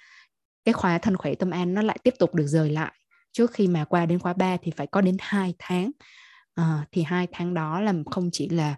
cái 0.64 0.72
khóa 0.72 0.98
thân 0.98 1.16
khỏe 1.16 1.34
tâm 1.34 1.50
an 1.50 1.74
nó 1.74 1.82
lại 1.82 1.98
tiếp 2.02 2.14
tục 2.18 2.34
được 2.34 2.46
rời 2.46 2.70
lại. 2.70 2.92
Trước 3.32 3.52
khi 3.52 3.68
mà 3.68 3.84
qua 3.84 4.06
đến 4.06 4.18
khóa 4.18 4.32
3 4.32 4.56
thì 4.62 4.72
phải 4.76 4.86
có 4.86 5.00
đến 5.00 5.16
2 5.20 5.54
tháng. 5.58 5.90
À, 6.54 6.86
thì 6.92 7.02
hai 7.02 7.26
tháng 7.32 7.54
đó 7.54 7.80
là 7.80 7.94
không 8.10 8.30
chỉ 8.32 8.48
là 8.48 8.76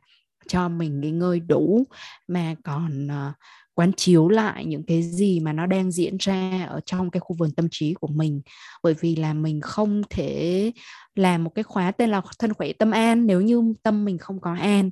cho 0.48 0.68
mình 0.68 1.00
nghỉ 1.00 1.11
ngơi 1.11 1.40
đủ 1.40 1.85
mà 2.28 2.55
còn 2.64 3.07
uh, 3.07 3.35
quán 3.74 3.92
chiếu 3.96 4.28
lại 4.28 4.64
những 4.64 4.82
cái 4.87 5.02
gì 5.02 5.40
mà 5.40 5.52
nó 5.52 5.66
đang 5.66 5.90
diễn 5.90 6.16
ra 6.20 6.66
ở 6.70 6.80
trong 6.87 7.11
cái 7.11 7.20
khu 7.20 7.37
vườn 7.38 7.50
tâm 7.50 7.68
trí 7.70 7.94
của 7.94 8.06
mình. 8.06 8.40
Bởi 8.82 8.94
vì 8.94 9.16
là 9.16 9.35
mình 9.35 9.61
không 9.61 10.02
thể 10.11 10.72
làm 11.14 11.44
một 11.44 11.50
cái 11.54 11.62
khóa 11.62 11.90
tên 11.90 12.11
là 12.11 12.22
thân 12.38 12.54
khỏe 12.54 12.72
tâm 12.72 12.90
an 12.90 13.26
nếu 13.26 13.40
như 13.40 13.74
tâm 13.82 14.04
mình 14.04 14.18
không 14.18 14.40
có 14.40 14.54
an. 14.54 14.90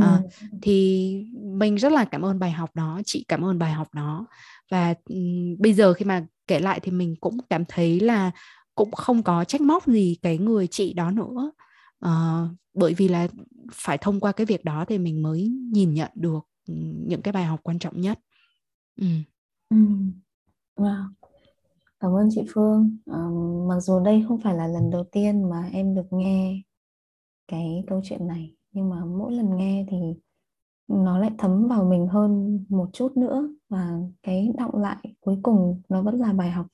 À, 0.00 0.18
ừ. 0.40 0.46
thì 0.62 1.16
mình 1.58 1.74
rất 1.74 1.92
là 1.92 2.04
cảm 2.04 2.24
ơn 2.24 2.38
bài 2.38 2.50
học 2.50 2.70
đó 2.74 3.00
chị 3.06 3.24
cảm 3.28 3.44
ơn 3.44 3.58
bài 3.58 3.72
học 3.72 3.88
đó. 3.94 4.26
Và 4.70 4.94
um, 5.08 5.56
bây 5.58 5.72
giờ 5.72 5.92
khi 5.92 6.04
mà 6.04 6.26
kể 6.46 6.58
lại 6.58 6.80
thì 6.80 6.92
mình 6.92 7.14
cũng 7.20 7.38
cảm 7.50 7.64
thấy 7.68 8.00
là 8.00 8.30
cũng 8.74 8.90
không 8.90 9.22
có 9.22 9.44
trách 9.44 9.60
móc 9.60 9.86
gì 9.86 10.16
cái 10.22 10.38
người 10.38 10.66
chị 10.66 10.92
đó 10.92 11.10
nữa. 11.10 11.52
Uh, 12.06 12.50
bởi 12.74 12.94
vì 12.94 13.08
là 13.08 13.28
phải 13.72 13.98
thông 13.98 14.20
qua 14.20 14.32
cái 14.32 14.46
việc 14.46 14.64
đó 14.64 14.84
thì 14.88 14.98
mình 14.98 15.22
mới 15.22 15.52
nhìn 15.72 15.94
nhận 15.94 16.10
được 16.14 16.40
những 16.66 17.22
cái 17.22 17.32
bài 17.32 17.44
học 17.44 17.60
quan 17.62 17.78
trọng 17.78 18.00
nhất 18.00 18.18
ừ. 18.96 19.06
Ừ. 19.68 19.76
Wow. 20.76 21.04
cảm 22.00 22.12
ơn 22.12 22.28
chị 22.30 22.42
Phương 22.54 22.98
uh, 23.10 23.68
mặc 23.68 23.80
dù 23.80 24.00
đây 24.04 24.24
không 24.28 24.40
phải 24.40 24.54
là 24.54 24.66
lần 24.66 24.90
đầu 24.90 25.04
tiên 25.12 25.50
mà 25.50 25.70
em 25.72 25.94
được 25.94 26.06
nghe 26.10 26.62
cái 27.48 27.84
câu 27.86 28.00
chuyện 28.04 28.26
này 28.26 28.54
nhưng 28.72 28.90
mà 28.90 29.04
mỗi 29.04 29.32
lần 29.32 29.56
nghe 29.56 29.86
thì 29.90 29.96
nó 30.88 31.18
lại 31.18 31.30
thấm 31.38 31.68
vào 31.68 31.84
mình 31.84 32.06
hơn 32.06 32.64
một 32.68 32.90
chút 32.92 33.16
nữa 33.16 33.48
và 33.68 33.98
cái 34.22 34.52
động 34.58 34.74
lại 34.74 35.14
cuối 35.20 35.38
cùng 35.42 35.82
nó 35.88 36.02
vẫn 36.02 36.20
là 36.20 36.32
bài 36.32 36.50
học 36.50 36.66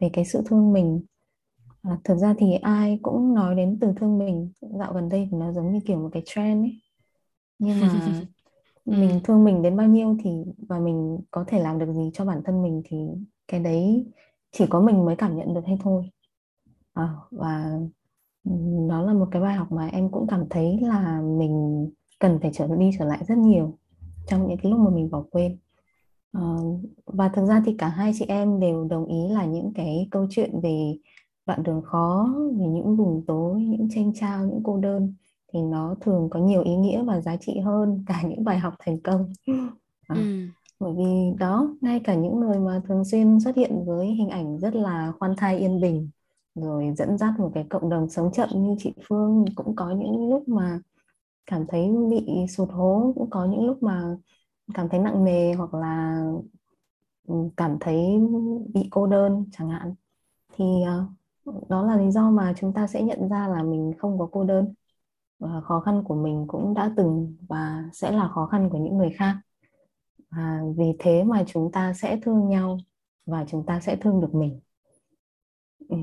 về 0.00 0.10
cái 0.12 0.24
sự 0.24 0.42
thương 0.46 0.72
mình 0.72 1.04
à, 1.82 1.98
thực 2.04 2.18
ra 2.18 2.34
thì 2.38 2.54
ai 2.62 2.98
cũng 3.02 3.34
nói 3.34 3.54
đến 3.54 3.78
từ 3.80 3.92
thương 3.96 4.18
mình 4.18 4.52
dạo 4.60 4.92
gần 4.92 5.08
đây 5.08 5.28
thì 5.30 5.36
nó 5.36 5.52
giống 5.52 5.72
như 5.72 5.80
kiểu 5.86 5.98
một 5.98 6.10
cái 6.12 6.22
trend 6.26 6.64
ấy 6.64 6.80
nhưng 7.58 7.80
mà 7.80 7.88
mình 8.90 9.20
thương 9.24 9.44
mình 9.44 9.62
đến 9.62 9.76
bao 9.76 9.86
nhiêu 9.86 10.16
thì 10.24 10.44
và 10.68 10.78
mình 10.78 11.18
có 11.30 11.44
thể 11.48 11.60
làm 11.60 11.78
được 11.78 11.92
gì 11.92 12.10
cho 12.14 12.24
bản 12.24 12.42
thân 12.44 12.62
mình 12.62 12.82
thì 12.84 12.96
cái 13.48 13.60
đấy 13.60 14.06
chỉ 14.52 14.66
có 14.70 14.80
mình 14.80 15.04
mới 15.04 15.16
cảm 15.16 15.36
nhận 15.36 15.54
được 15.54 15.66
hay 15.66 15.78
thôi. 15.82 16.10
À, 16.92 17.14
và 17.30 17.78
đó 18.88 19.02
là 19.02 19.12
một 19.12 19.28
cái 19.30 19.42
bài 19.42 19.54
học 19.54 19.72
mà 19.72 19.86
em 19.86 20.10
cũng 20.10 20.26
cảm 20.26 20.44
thấy 20.50 20.78
là 20.80 21.20
mình 21.20 21.86
cần 22.18 22.38
phải 22.42 22.50
trở 22.54 22.76
đi 22.76 22.90
trở 22.98 23.04
lại 23.04 23.24
rất 23.28 23.38
nhiều 23.38 23.78
trong 24.26 24.48
những 24.48 24.58
cái 24.62 24.72
lúc 24.72 24.80
mà 24.80 24.90
mình 24.90 25.10
bỏ 25.10 25.24
quên. 25.30 25.58
Uh, 26.38 26.80
và 27.06 27.28
thực 27.28 27.46
ra 27.46 27.62
thì 27.66 27.74
cả 27.78 27.88
hai 27.88 28.12
chị 28.18 28.24
em 28.28 28.60
đều 28.60 28.84
đồng 28.84 29.06
ý 29.06 29.28
là 29.28 29.44
những 29.44 29.72
cái 29.74 30.08
câu 30.10 30.26
chuyện 30.30 30.60
về 30.60 30.94
đoạn 31.46 31.62
đường 31.62 31.82
khó 31.82 32.34
về 32.58 32.66
những 32.66 32.96
vùng 32.96 33.24
tối 33.26 33.62
những 33.62 33.88
tranh 33.94 34.12
trao 34.14 34.46
những 34.46 34.60
cô 34.64 34.76
đơn 34.76 35.14
thì 35.52 35.60
nó 35.62 35.94
thường 36.00 36.28
có 36.30 36.40
nhiều 36.40 36.62
ý 36.62 36.76
nghĩa 36.76 37.02
và 37.02 37.20
giá 37.20 37.36
trị 37.36 37.58
hơn 37.58 38.04
cả 38.06 38.22
những 38.28 38.44
bài 38.44 38.58
học 38.58 38.74
thành 38.78 39.00
công. 39.00 39.32
À, 40.08 40.16
ừ. 40.16 40.22
bởi 40.80 40.92
vì 40.96 41.32
đó 41.38 41.76
ngay 41.80 42.00
cả 42.04 42.14
những 42.14 42.40
người 42.40 42.58
mà 42.58 42.80
thường 42.88 43.04
xuyên 43.04 43.40
xuất 43.40 43.56
hiện 43.56 43.84
với 43.86 44.06
hình 44.06 44.28
ảnh 44.28 44.58
rất 44.58 44.74
là 44.74 45.12
khoan 45.18 45.34
thai 45.36 45.58
yên 45.58 45.80
bình 45.80 46.10
rồi 46.54 46.94
dẫn 46.96 47.18
dắt 47.18 47.34
một 47.38 47.50
cái 47.54 47.66
cộng 47.70 47.90
đồng 47.90 48.08
sống 48.10 48.32
chậm 48.32 48.48
như 48.54 48.76
chị 48.78 48.92
Phương 49.08 49.44
cũng 49.54 49.76
có 49.76 49.90
những 49.90 50.30
lúc 50.30 50.48
mà 50.48 50.80
cảm 51.46 51.66
thấy 51.68 51.90
bị 52.10 52.46
sụt 52.48 52.68
hố 52.72 53.12
cũng 53.16 53.30
có 53.30 53.44
những 53.44 53.66
lúc 53.66 53.82
mà 53.82 54.16
cảm 54.74 54.88
thấy 54.88 55.00
nặng 55.00 55.24
nề 55.24 55.54
hoặc 55.54 55.74
là 55.74 56.22
ừ, 57.28 57.34
cảm 57.56 57.76
thấy 57.80 58.20
bị 58.74 58.88
cô 58.90 59.06
đơn 59.06 59.44
chẳng 59.52 59.70
hạn. 59.70 59.94
Thì 60.56 60.64
ờ, 60.86 61.06
đó 61.68 61.82
là 61.86 61.96
lý 61.96 62.10
do 62.10 62.30
mà 62.30 62.54
chúng 62.56 62.72
ta 62.72 62.86
sẽ 62.86 63.02
nhận 63.02 63.28
ra 63.28 63.48
là 63.48 63.62
mình 63.62 63.92
không 63.98 64.18
có 64.18 64.28
cô 64.32 64.44
đơn 64.44 64.74
và 65.40 65.60
khó 65.60 65.80
khăn 65.80 66.04
của 66.04 66.14
mình 66.14 66.44
cũng 66.48 66.74
đã 66.74 66.92
từng 66.96 67.36
và 67.48 67.84
sẽ 67.92 68.10
là 68.10 68.28
khó 68.28 68.46
khăn 68.46 68.68
của 68.70 68.78
những 68.78 68.98
người 68.98 69.10
khác. 69.10 69.36
Và 70.30 70.62
vì 70.76 70.96
thế 70.98 71.24
mà 71.24 71.44
chúng 71.46 71.72
ta 71.72 71.92
sẽ 71.92 72.18
thương 72.22 72.48
nhau 72.48 72.78
và 73.26 73.44
chúng 73.48 73.66
ta 73.66 73.80
sẽ 73.80 73.96
thương 73.96 74.20
được 74.20 74.34
mình. 74.34 74.60
Ừ. 75.88 75.96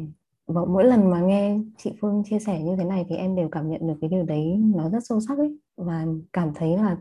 Và 0.48 0.66
mỗi 0.66 0.86
lần 0.86 1.10
mà 1.10 1.22
nghe 1.22 1.60
chị 1.78 1.94
Phương 2.02 2.24
chia 2.26 2.40
sẻ 2.40 2.64
như 2.64 2.76
thế 2.76 2.84
này 2.84 3.06
thì 3.10 3.16
em 3.16 3.36
đều 3.36 3.50
cảm 3.50 3.70
nhận 3.70 3.88
được 3.88 3.96
cái 4.02 4.10
điều 4.10 4.24
đấy 4.24 4.56
nó 4.76 4.90
rất 4.90 5.00
sâu 5.04 5.20
sắc 5.20 5.38
ấy. 5.38 5.60
Và 5.78 6.06
cảm 6.34 6.52
thấy 6.56 6.78
là 6.78 6.98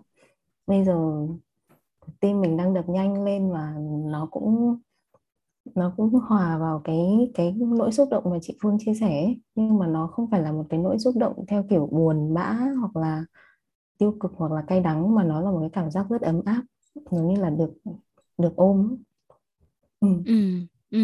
bây 0.66 0.84
giờ 0.84 1.26
tim 2.20 2.40
mình 2.40 2.56
đang 2.56 2.74
đập 2.74 2.88
nhanh 2.88 3.24
lên 3.24 3.50
và 3.50 3.74
nó 4.04 4.28
cũng 4.30 4.76
nó 5.74 5.92
cũng 5.96 6.10
hòa 6.14 6.58
vào 6.58 6.80
cái 6.84 7.30
cái 7.34 7.52
nỗi 7.58 7.92
xúc 7.92 8.08
động 8.10 8.24
mà 8.30 8.38
chị 8.42 8.56
Phương 8.62 8.76
chia 8.80 8.94
sẻ 9.00 9.06
ấy. 9.24 9.40
nhưng 9.54 9.78
mà 9.78 9.86
nó 9.86 10.06
không 10.06 10.30
phải 10.30 10.42
là 10.42 10.52
một 10.52 10.66
cái 10.70 10.80
nỗi 10.80 10.98
xúc 10.98 11.14
động 11.16 11.44
theo 11.48 11.64
kiểu 11.70 11.86
buồn 11.92 12.34
bã 12.34 12.58
hoặc 12.80 12.96
là 12.96 13.24
tiêu 13.98 14.16
cực 14.20 14.32
hoặc 14.36 14.52
là 14.52 14.62
cay 14.68 14.80
đắng 14.80 15.14
mà 15.14 15.24
nó 15.24 15.40
là 15.42 15.50
một 15.50 15.60
cái 15.60 15.70
cảm 15.72 15.90
giác 15.90 16.06
rất 16.10 16.22
ấm 16.22 16.42
áp 16.46 16.62
giống 17.12 17.28
như 17.34 17.40
là 17.42 17.50
được 17.50 17.74
được 18.38 18.56
ôm 18.56 18.96
ừ. 20.00 20.08
Ừ. 20.24 20.32
Ừ. 20.90 20.98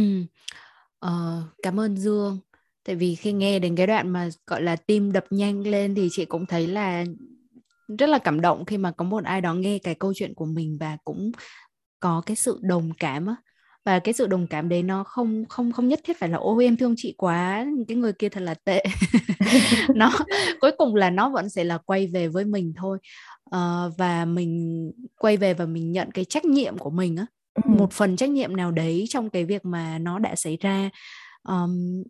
Ờ, 0.99 1.43
cảm 1.63 1.81
ơn 1.81 1.97
Dương 1.97 2.39
tại 2.85 2.97
vì 2.97 3.15
khi 3.15 3.33
nghe 3.33 3.59
đến 3.59 3.77
cái 3.77 3.87
đoạn 3.87 4.11
mà 4.11 4.29
gọi 4.47 4.63
là 4.63 4.77
tim 4.77 5.13
đập 5.13 5.25
nhanh 5.31 5.61
lên 5.67 5.95
thì 5.95 6.09
chị 6.13 6.25
cũng 6.25 6.47
thấy 6.47 6.67
là 6.67 7.05
rất 7.99 8.09
là 8.09 8.19
cảm 8.19 8.41
động 8.41 8.65
khi 8.65 8.79
mà 8.79 8.93
có 8.93 9.05
một 9.05 9.25
ai 9.25 9.41
đó 9.41 9.55
nghe 9.55 9.79
cái 9.79 9.95
câu 9.95 10.13
chuyện 10.17 10.35
của 10.35 10.45
mình 10.47 10.77
và 10.81 10.97
cũng 11.05 11.33
có 12.01 12.23
cái 12.27 12.37
sự 12.37 12.61
đồng 12.63 12.93
cảm 13.01 13.27
á 13.27 13.37
và 13.85 13.99
cái 13.99 14.15
sự 14.15 14.27
đồng 14.27 14.47
cảm 14.47 14.69
đấy 14.69 14.83
nó 14.83 15.05
không 15.05 15.45
không 15.49 15.73
không 15.73 15.89
nhất 15.89 16.01
thiết 16.05 16.19
phải 16.19 16.29
là 16.29 16.39
ôi 16.39 16.65
em 16.65 16.77
thương 16.77 16.95
chị 16.97 17.15
quá 17.19 17.67
cái 17.89 17.97
người 17.97 18.13
kia 18.13 18.29
thật 18.29 18.41
là 18.41 18.55
tệ. 18.55 18.85
Nó 19.95 20.13
cuối 20.61 20.71
cùng 20.79 20.95
là 20.95 21.11
nó 21.11 21.31
vẫn 21.31 21.49
sẽ 21.49 21.65
là 21.65 21.79
quay 21.79 22.07
về 22.07 22.29
với 22.29 22.45
mình 22.45 22.73
thôi. 22.77 22.99
Uh, 23.57 23.93
và 23.99 24.25
mình 24.25 24.93
quay 25.19 25.37
về 25.37 25.55
và 25.55 25.67
mình 25.67 25.93
nhận 25.93 26.11
cái 26.11 26.25
trách 26.25 26.45
nhiệm 26.45 26.79
của 26.79 26.91
mình 26.91 27.17
á. 27.17 27.27
Ừ. 27.55 27.71
một 27.71 27.93
phần 27.93 28.17
trách 28.17 28.31
nhiệm 28.31 28.57
nào 28.57 28.71
đấy 28.71 29.05
trong 29.09 29.31
cái 29.31 29.45
việc 29.45 29.65
mà 29.65 29.99
nó 29.99 30.19
đã 30.19 30.35
xảy 30.37 30.57
ra. 30.61 30.91
Um, 31.49 32.03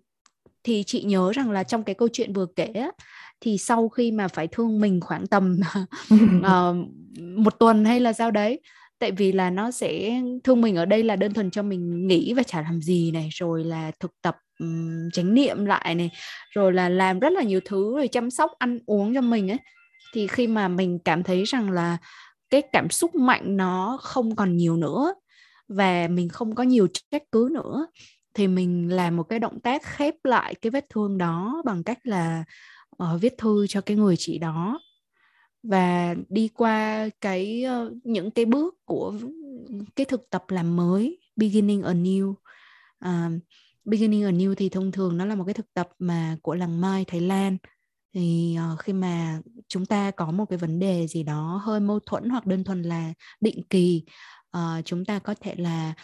thì 0.65 0.83
chị 0.87 1.03
nhớ 1.03 1.33
rằng 1.33 1.51
là 1.51 1.63
trong 1.63 1.85
cái 1.85 1.95
câu 1.95 2.09
chuyện 2.13 2.33
vừa 2.33 2.47
kể 2.57 2.67
á, 2.67 2.91
thì 3.41 3.59
sau 3.59 3.89
khi 3.89 4.11
mà 4.11 4.29
phải 4.29 4.49
thương 4.49 4.81
mình 4.81 5.01
khoảng 5.01 5.27
tầm 5.27 5.61
uh, 6.39 6.77
một 7.37 7.59
tuần 7.59 7.85
hay 7.85 8.01
là 8.01 8.13
sao 8.13 8.31
đấy 8.31 8.61
tại 9.03 9.13
vì 9.13 9.33
là 9.33 9.51
nó 9.51 9.71
sẽ 9.71 10.23
thương 10.45 10.61
mình 10.61 10.77
ở 10.77 10.85
đây 10.85 11.03
là 11.03 11.17
đơn 11.17 11.35
thuần 11.35 11.51
cho 11.51 11.63
mình 11.63 12.07
nghĩ 12.07 12.35
và 12.35 12.43
chả 12.43 12.63
làm 12.63 12.81
gì 12.81 13.11
này 13.11 13.29
rồi 13.33 13.65
là 13.65 13.91
thực 14.01 14.13
tập 14.23 14.37
um, 14.59 15.11
chánh 15.13 15.35
niệm 15.35 15.65
lại 15.65 15.95
này 15.95 16.11
rồi 16.51 16.73
là 16.73 16.89
làm 16.89 17.21
rất 17.21 17.33
là 17.33 17.43
nhiều 17.43 17.61
thứ 17.65 17.97
rồi 17.97 18.09
chăm 18.09 18.31
sóc 18.31 18.51
ăn 18.59 18.79
uống 18.87 19.15
cho 19.15 19.21
mình 19.21 19.51
ấy. 19.51 19.59
Thì 20.15 20.27
khi 20.27 20.47
mà 20.47 20.69
mình 20.69 20.99
cảm 21.05 21.23
thấy 21.23 21.45
rằng 21.45 21.71
là 21.71 21.99
cái 22.51 22.63
cảm 22.73 22.91
xúc 22.91 23.15
mạnh 23.15 23.57
nó 23.57 23.99
không 24.03 24.37
còn 24.37 24.57
nhiều 24.57 24.77
nữa 24.77 25.15
và 25.69 26.09
mình 26.09 26.29
không 26.29 26.55
có 26.55 26.63
nhiều 26.63 26.89
trách 27.11 27.23
cứ 27.33 27.49
nữa 27.53 27.87
thì 28.35 28.49
mình 28.49 28.89
làm 28.89 29.17
một 29.17 29.23
cái 29.23 29.39
động 29.39 29.61
tác 29.61 29.83
khép 29.85 30.15
lại 30.25 30.55
cái 30.55 30.71
vết 30.71 30.87
thương 30.91 31.19
đó 31.19 31.63
bằng 31.65 31.85
cách 31.85 31.99
là 32.05 32.45
uh, 33.03 33.21
viết 33.21 33.35
thư 33.39 33.67
cho 33.67 33.81
cái 33.81 33.97
người 33.97 34.17
chị 34.19 34.39
đó 34.39 34.81
và 35.63 36.15
đi 36.29 36.49
qua 36.49 37.09
cái 37.21 37.65
ờ, 37.65 37.93
những 38.05 38.31
cái 38.31 38.45
bước 38.45 38.75
của 38.85 39.15
cái 39.97 40.07
thực 40.07 40.31
tập 40.31 40.45
làm 40.49 40.77
mới 40.77 41.19
beginning 41.37 41.83
anew 41.83 42.31
uh, 42.31 42.39
à, 42.99 43.31
beginning 43.85 44.23
anew 44.23 44.55
thì 44.55 44.69
thông 44.69 44.93
thường 44.93 45.17
nó 45.17 45.25
là 45.25 45.35
một 45.35 45.45
cái 45.45 45.55
thực 45.55 45.75
tập 45.75 45.89
mà 45.99 46.37
của 46.43 46.55
làng 46.55 46.81
mai 46.81 47.05
thái 47.05 47.21
lan. 47.21 47.57
Thì 48.15 48.57
uh, 48.73 48.79
khi 48.81 48.93
mà 48.93 49.41
chúng 49.69 49.87
ta 49.87 50.11
có 50.11 50.31
một 50.31 50.45
cái 50.45 50.59
vấn 50.59 50.79
đề 50.79 51.07
gì 51.07 51.23
đó 51.23 51.61
hơi 51.65 51.81
mâu 51.81 52.01
thuẫn 52.01 52.29
hoặc 52.29 52.47
đơn 52.47 52.65
thuần 52.65 52.83
là 52.83 53.13
định 53.41 53.63
kỳ 53.71 54.05
uh, 54.57 54.85
chúng 54.85 55.05
ta 55.05 55.19
có 55.19 55.35
thể 55.41 55.55
là 55.55 55.95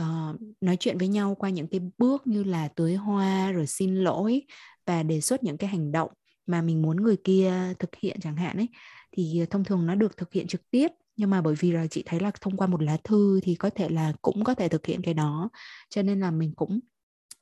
uh, 0.00 0.36
nói 0.60 0.76
chuyện 0.80 0.98
với 0.98 1.08
nhau 1.08 1.34
qua 1.34 1.50
những 1.50 1.66
cái 1.66 1.80
bước 1.98 2.26
như 2.26 2.44
là 2.44 2.68
tưới 2.68 2.94
hoa 2.94 3.52
rồi 3.52 3.66
xin 3.66 3.94
lỗi 3.96 4.42
và 4.86 5.02
đề 5.02 5.20
xuất 5.20 5.44
những 5.44 5.56
cái 5.56 5.70
hành 5.70 5.92
động 5.92 6.10
mà 6.46 6.62
mình 6.62 6.82
muốn 6.82 6.96
người 6.96 7.16
kia 7.24 7.74
thực 7.78 7.90
hiện 7.96 8.20
chẳng 8.20 8.36
hạn 8.36 8.56
ấy 8.56 8.68
thì 9.12 9.44
thông 9.50 9.64
thường 9.64 9.86
nó 9.86 9.94
được 9.94 10.16
thực 10.16 10.32
hiện 10.32 10.46
trực 10.46 10.70
tiếp. 10.70 10.88
Nhưng 11.16 11.30
mà 11.30 11.40
bởi 11.40 11.54
vì 11.60 11.72
là 11.72 11.86
chị 11.86 12.02
thấy 12.06 12.20
là 12.20 12.30
thông 12.40 12.56
qua 12.56 12.66
một 12.66 12.82
lá 12.82 12.96
thư 13.04 13.40
thì 13.42 13.54
có 13.54 13.70
thể 13.70 13.88
là 13.88 14.12
cũng 14.22 14.44
có 14.44 14.54
thể 14.54 14.68
thực 14.68 14.86
hiện 14.86 15.02
cái 15.02 15.14
đó. 15.14 15.48
Cho 15.90 16.02
nên 16.02 16.20
là 16.20 16.30
mình 16.30 16.52
cũng 16.56 16.80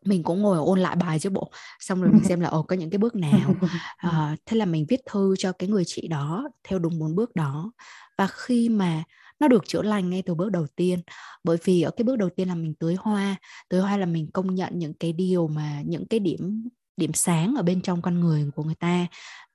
mình 0.05 0.23
cũng 0.23 0.43
ngồi 0.43 0.59
ôn 0.59 0.81
lại 0.81 0.97
bài 0.97 1.19
chứ 1.19 1.31
bộ. 1.31 1.51
Xong 1.81 2.03
rồi 2.03 2.13
mình 2.13 2.25
xem 2.29 2.41
là 2.41 2.49
ồ 2.49 2.63
có 2.63 2.77
những 2.77 2.91
cái 2.91 2.99
bước 2.99 3.15
nào 3.15 3.55
à, 3.97 4.37
thế 4.47 4.57
là 4.57 4.65
mình 4.65 4.87
viết 4.89 5.01
thư 5.11 5.35
cho 5.39 5.53
cái 5.53 5.69
người 5.69 5.85
chị 5.87 6.09
đó 6.09 6.49
theo 6.69 6.79
đúng 6.79 6.99
bốn 6.99 7.15
bước 7.15 7.35
đó. 7.37 7.73
Và 8.19 8.27
khi 8.27 8.69
mà 8.69 9.03
nó 9.41 9.49
được 9.49 9.65
chữa 9.67 9.83
lành 9.83 10.11
ngay 10.11 10.23
từ 10.23 10.35
bước 10.35 10.51
đầu 10.51 10.67
tiên 10.77 11.01
bởi 11.45 11.57
vì 11.65 11.83
ở 11.83 11.91
cái 11.91 12.05
bước 12.05 12.17
đầu 12.17 12.29
tiên 12.37 12.49
là 12.49 12.55
mình 12.55 12.75
tưới 12.75 12.95
hoa 12.99 13.37
tưới 13.69 13.81
hoa 13.81 13.97
là 13.97 14.07
mình 14.07 14.31
công 14.33 14.55
nhận 14.55 14.79
những 14.79 14.95
cái 14.95 15.13
điều 15.13 15.49
mà 15.49 15.83
những 15.87 16.07
cái 16.07 16.21
điểm 16.21 16.69
điểm 17.01 17.13
sáng 17.13 17.55
ở 17.57 17.63
bên 17.63 17.81
trong 17.83 18.03
con 18.03 18.21
người 18.21 18.51
của 18.55 18.65
người 18.65 18.75
ta 18.75 19.07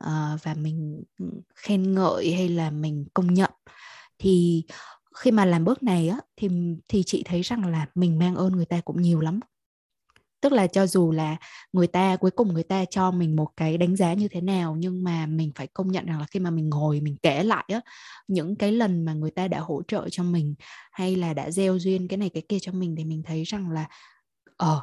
uh, 0.04 0.44
và 0.44 0.54
mình 0.58 1.04
ừ, 1.20 1.26
khen 1.56 1.94
ngợi 1.96 2.34
hay 2.34 2.50
là 2.50 2.72
mình 2.72 3.06
công 3.14 3.34
nhận. 3.34 3.52
Thì 4.20 4.64
khi 5.16 5.32
mà 5.32 5.46
làm 5.46 5.66
bước 5.66 5.84
này 5.84 6.10
á 6.10 6.18
thì 6.38 6.50
thì 6.88 7.04
chị 7.06 7.24
thấy 7.26 7.42
rằng 7.42 7.66
là 7.66 7.86
mình 7.96 8.20
mang 8.20 8.36
ơn 8.36 8.54
người 8.56 8.66
ta 8.66 8.82
cũng 8.86 9.02
nhiều 9.02 9.22
lắm. 9.22 9.40
Tức 10.42 10.52
là 10.52 10.68
cho 10.68 10.88
dù 10.88 11.12
là 11.12 11.38
người 11.74 11.88
ta 11.88 12.16
cuối 12.16 12.32
cùng 12.32 12.54
người 12.54 12.64
ta 12.64 12.86
cho 12.86 13.12
mình 13.12 13.36
một 13.36 13.48
cái 13.58 13.78
đánh 13.78 13.96
giá 13.96 14.14
như 14.14 14.28
thế 14.28 14.42
nào 14.42 14.76
nhưng 14.80 15.04
mà 15.04 15.26
mình 15.26 15.52
phải 15.56 15.68
công 15.68 15.92
nhận 15.92 16.06
rằng 16.06 16.20
là 16.20 16.26
khi 16.32 16.40
mà 16.40 16.50
mình 16.50 16.70
ngồi 16.70 17.02
mình 17.02 17.18
kể 17.22 17.44
lại 17.44 17.66
á 17.68 17.82
những 18.28 18.56
cái 18.56 18.72
lần 18.72 19.06
mà 19.06 19.14
người 19.14 19.32
ta 19.32 19.48
đã 19.48 19.60
hỗ 19.60 19.82
trợ 19.88 20.10
cho 20.12 20.24
mình 20.24 20.56
hay 20.92 21.16
là 21.16 21.34
đã 21.34 21.52
gieo 21.52 21.80
duyên 21.80 22.08
cái 22.08 22.18
này 22.18 22.30
cái 22.30 22.44
kia 22.50 22.58
cho 22.62 22.72
mình 22.72 22.96
thì 22.96 23.06
mình 23.06 23.24
thấy 23.24 23.44
rằng 23.44 23.72
là 23.72 23.88
ờ 24.58 24.82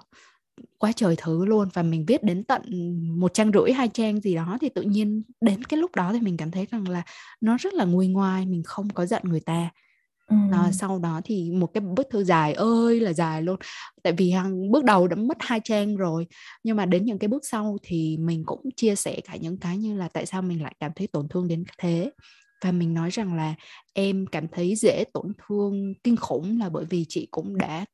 quá 0.79 0.93
trời 0.93 1.15
thứ 1.19 1.45
luôn 1.45 1.69
và 1.75 1.83
mình 1.83 2.05
viết 2.07 2.23
đến 2.23 2.45
tận 2.45 2.63
một 3.21 3.35
trang 3.35 3.51
rưỡi 3.53 3.73
hai 3.73 3.89
trang 3.89 4.21
gì 4.21 4.35
đó 4.35 4.59
thì 4.61 4.69
tự 4.69 4.83
nhiên 4.83 5.23
đến 5.41 5.65
cái 5.65 5.81
lúc 5.81 5.95
đó 5.95 6.13
thì 6.13 6.21
mình 6.21 6.37
cảm 6.37 6.51
thấy 6.51 6.67
rằng 6.71 6.89
là 6.89 7.03
nó 7.41 7.57
rất 7.61 7.75
là 7.75 7.85
nguôi 7.85 8.09
ngoai 8.09 8.47
mình 8.47 8.63
không 8.63 8.91
có 8.91 9.07
giận 9.07 9.23
người 9.25 9.41
ta. 9.41 9.71
Ừ. 10.27 10.37
À, 10.53 10.73
sau 10.73 10.99
đó 10.99 11.21
thì 11.25 11.51
một 11.51 11.67
cái 11.67 11.81
bức 11.81 12.07
thư 12.11 12.25
dài 12.25 12.53
ơi 12.53 13.01
là 13.01 13.13
dài 13.13 13.43
luôn. 13.43 13.57
Tại 14.03 14.13
vì 14.13 14.31
hàng 14.31 14.71
bước 14.71 14.85
đầu 14.85 15.09
đã 15.09 15.17
mất 15.17 15.37
hai 15.41 15.61
trang 15.61 15.97
rồi 15.97 16.27
nhưng 16.65 16.77
mà 16.77 16.87
đến 16.87 17.05
những 17.05 17.19
cái 17.19 17.29
bước 17.29 17.43
sau 17.47 17.79
thì 17.83 18.17
mình 18.21 18.43
cũng 18.47 18.61
chia 18.77 18.95
sẻ 18.95 19.21
cả 19.25 19.37
những 19.37 19.57
cái 19.57 19.79
như 19.79 19.97
là 19.97 20.09
tại 20.09 20.27
sao 20.27 20.43
mình 20.43 20.63
lại 20.63 20.75
cảm 20.81 20.93
thấy 20.97 21.07
tổn 21.07 21.29
thương 21.29 21.49
đến 21.49 21.65
thế. 21.79 22.11
Và 22.65 22.73
mình 22.73 22.95
nói 22.95 23.11
rằng 23.11 23.35
là 23.35 23.55
em 23.93 24.27
cảm 24.27 24.49
thấy 24.49 24.75
dễ 24.77 25.05
tổn 25.13 25.33
thương 25.49 25.95
kinh 26.05 26.17
khủng 26.17 26.59
là 26.59 26.69
bởi 26.69 26.85
vì 26.85 27.05
chị 27.09 27.29
cũng 27.31 27.59
đã 27.59 27.85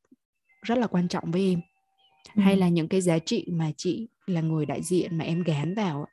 rất 0.63 0.79
là 0.79 0.87
quan 0.87 1.09
trọng 1.09 1.31
với 1.31 1.43
em 1.43 1.61
ừ. 2.35 2.43
hay 2.43 2.57
là 2.57 2.69
những 2.69 2.89
cái 2.89 3.01
giá 3.01 3.19
trị 3.19 3.47
mà 3.53 3.71
chị 3.77 4.09
là 4.27 4.41
người 4.41 4.67
đại 4.67 4.83
diện 4.83 5.19
mà 5.19 5.25
em 5.25 5.43
gán 5.43 5.75
vào 5.75 6.07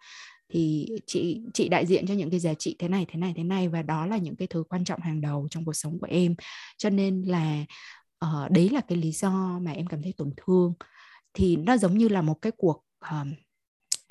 thì 0.50 0.88
chị 1.06 1.42
chị 1.54 1.70
đại 1.70 1.86
diện 1.86 2.08
cho 2.08 2.14
những 2.14 2.30
cái 2.30 2.40
giá 2.40 2.54
trị 2.54 2.76
thế 2.80 2.88
này 2.88 3.06
thế 3.10 3.20
này 3.20 3.34
thế 3.38 3.44
này 3.44 3.68
và 3.68 3.82
đó 3.82 4.06
là 4.06 4.18
những 4.18 4.36
cái 4.36 4.48
thứ 4.48 4.64
quan 4.70 4.86
trọng 4.86 5.00
hàng 5.00 5.22
đầu 5.22 5.48
trong 5.52 5.66
cuộc 5.66 5.74
sống 5.74 6.00
của 6.00 6.08
em. 6.10 6.36
Cho 6.78 6.90
nên 6.90 7.22
là 7.22 7.66
uh, 8.26 8.52
đấy 8.52 8.70
là 8.70 8.82
cái 8.82 8.98
lý 8.98 9.12
do 9.12 9.60
mà 9.62 9.72
em 9.72 9.88
cảm 9.88 10.02
thấy 10.02 10.14
tổn 10.18 10.34
thương. 10.38 10.74
Thì 11.34 11.56
nó 11.56 11.78
giống 11.78 11.98
như 11.98 12.08
là 12.08 12.22
một 12.22 12.34
cái 12.42 12.52
cuộc 12.58 12.86
uh, 13.06 13.28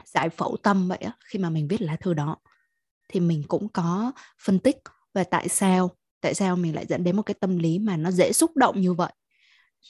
giải 0.04 0.28
phẫu 0.28 0.56
tâm 0.62 0.88
vậy 0.88 0.98
á 0.98 1.12
khi 1.24 1.38
mà 1.38 1.50
mình 1.50 1.68
viết 1.68 1.82
lá 1.82 1.96
thư 1.96 2.14
đó. 2.14 2.36
Thì 3.08 3.20
mình 3.20 3.42
cũng 3.48 3.68
có 3.68 4.12
phân 4.44 4.58
tích 4.58 4.76
và 5.14 5.24
tại 5.24 5.48
sao 5.48 5.90
tại 6.20 6.34
sao 6.34 6.56
mình 6.56 6.74
lại 6.74 6.86
dẫn 6.86 7.04
đến 7.04 7.16
một 7.16 7.22
cái 7.22 7.34
tâm 7.40 7.58
lý 7.58 7.78
mà 7.78 7.96
nó 7.96 8.10
dễ 8.10 8.32
xúc 8.32 8.56
động 8.56 8.80
như 8.80 8.92
vậy 8.92 9.12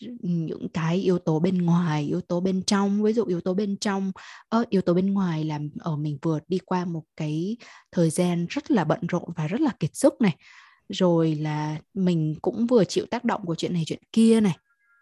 những 0.01 0.69
cái 0.69 0.97
yếu 0.97 1.19
tố 1.19 1.41
bên 1.41 1.59
ngoài 1.59 2.05
yếu 2.05 2.21
tố 2.21 2.41
bên 2.41 2.63
trong 2.63 3.03
ví 3.03 3.13
dụ 3.13 3.25
yếu 3.25 3.41
tố 3.41 3.55
bên 3.55 3.77
trong 3.77 4.13
uh, 4.57 4.69
yếu 4.69 4.83
tố 4.83 4.95
bên 4.95 5.15
ngoài 5.15 5.45
là 5.45 5.57
ở 5.81 5.91
ờ, 5.93 5.97
mình 5.97 6.19
vừa 6.23 6.39
đi 6.49 6.59
qua 6.59 6.85
một 6.85 7.03
cái 7.17 7.57
thời 7.93 8.11
gian 8.11 8.47
rất 8.49 8.71
là 8.71 8.85
bận 8.85 9.01
rộn 9.09 9.25
và 9.37 9.47
rất 9.47 9.61
là 9.61 9.71
kiệt 9.81 9.97
sức 9.97 10.21
này. 10.21 10.37
Rồi 10.89 11.35
là 11.35 11.79
mình 11.95 12.35
cũng 12.43 12.67
vừa 12.67 12.85
chịu 12.85 13.07
tác 13.07 13.25
động 13.25 13.47
của 13.47 13.55
chuyện 13.55 13.73
này 13.73 13.83
chuyện 13.87 14.03
kia 14.13 14.41
này. 14.41 14.57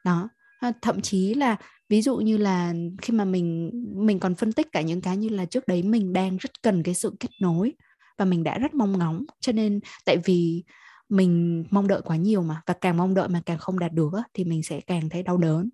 Đó. 0.05 0.29
Ờ, 0.61 0.73
thậm 0.83 1.01
chí 1.01 1.35
là 1.35 1.57
ví 1.89 2.03
dụ 2.03 2.17
như 2.17 2.37
là 2.37 2.75
khi 3.03 3.13
mà 3.13 3.25
mình 3.25 3.71
mình 3.97 4.21
còn 4.21 4.35
phân 4.35 4.53
tích 4.53 4.67
cả 4.73 4.81
những 4.81 5.01
cái 5.01 5.17
như 5.17 5.29
là 5.29 5.45
trước 5.45 5.69
đấy 5.69 5.83
mình 5.83 6.13
đang 6.13 6.37
rất 6.37 6.63
cần 6.63 6.83
cái 6.83 6.95
sự 6.95 7.17
kết 7.21 7.31
nối 7.41 7.73
và 8.19 8.25
mình 8.25 8.45
đã 8.45 8.59
rất 8.59 8.75
mong 8.75 8.99
ngóng. 8.99 9.25
Cho 9.41 9.53
nên 9.53 9.81
tại 10.05 10.17
vì 10.25 10.65
mình 11.13 11.65
mong 11.71 11.89
đợi 11.89 12.01
quá 12.05 12.17
nhiều 12.17 12.43
mà, 12.43 12.63
và 12.67 12.75
càng 12.75 12.97
mong 12.97 13.15
đợi 13.15 13.29
mà 13.29 13.43
càng 13.47 13.59
không 13.59 13.79
đạt 13.79 13.93
được 13.93 14.11
thì 14.35 14.45
mình 14.45 14.63
sẽ 14.63 14.81
càng 14.81 15.09
thấy 15.09 15.23
đau 15.23 15.37
đớn. 15.37 15.71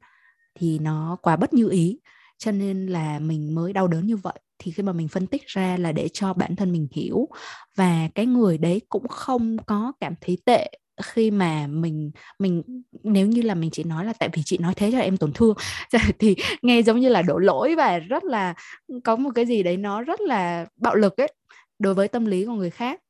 Thì 0.59 0.79
nó 0.79 1.17
quá 1.23 1.37
bất 1.37 1.55
như 1.55 1.69
ý, 1.71 2.01
cho 2.39 2.53
nên 2.53 2.87
là 2.87 3.19
mình 3.19 3.55
mới 3.55 3.73
đau 3.73 3.89
đớn 3.89 4.07
như 4.07 4.17
vậy. 4.17 4.41
Thì 4.59 4.73
khi 4.73 4.83
mà 4.83 4.93
mình 4.93 5.09
phân 5.09 5.27
tích 5.27 5.43
ra 5.47 5.77
là 5.77 5.93
để 5.93 6.09
cho 6.13 6.35
bản 6.35 6.57
thân 6.57 6.73
mình 6.73 6.89
hiểu, 6.93 7.29
và 7.77 8.09
cái 8.15 8.27
người 8.27 8.59
đấy 8.59 8.81
cũng 8.89 9.09
không 9.09 9.57
có 9.67 9.93
cảm 10.01 10.15
thấy 10.21 10.39
tệ 10.47 10.71
khi 11.03 11.31
mà 11.31 11.67
mình 11.67 12.11
mình, 12.39 12.63
nếu 13.05 13.27
như 13.27 13.43
là 13.43 13.55
mình 13.55 13.71
chỉ 13.71 13.85
nói 13.85 14.05
là 14.05 14.13
tại 14.13 14.29
vì 14.33 14.43
chị 14.45 14.59
nói 14.59 14.75
thế 14.75 14.93
cho 14.93 14.99
em 14.99 15.17
tổn 15.17 15.33
thương. 15.33 15.57
Thì 16.19 16.37
nghe 16.63 16.83
giống 16.83 17.01
như 17.01 17.09
là 17.09 17.23
đổ 17.23 17.39
lỗi 17.39 17.75
và 17.77 17.99
rất 17.99 18.25
là, 18.25 18.55
có 19.05 19.17
một 19.17 19.31
cái 19.35 19.47
gì 19.47 19.63
đấy 19.63 19.77
nó 19.77 20.03
rất 20.03 20.21
là 20.21 20.67
bạo 20.77 20.95
lực 20.95 21.17
ấy, 21.17 21.33
đối 21.79 21.95
với 21.95 22.09
tâm 22.09 22.27
lý 22.27 22.45
của 22.47 22.53
người 22.53 22.71
khác 22.71 23.01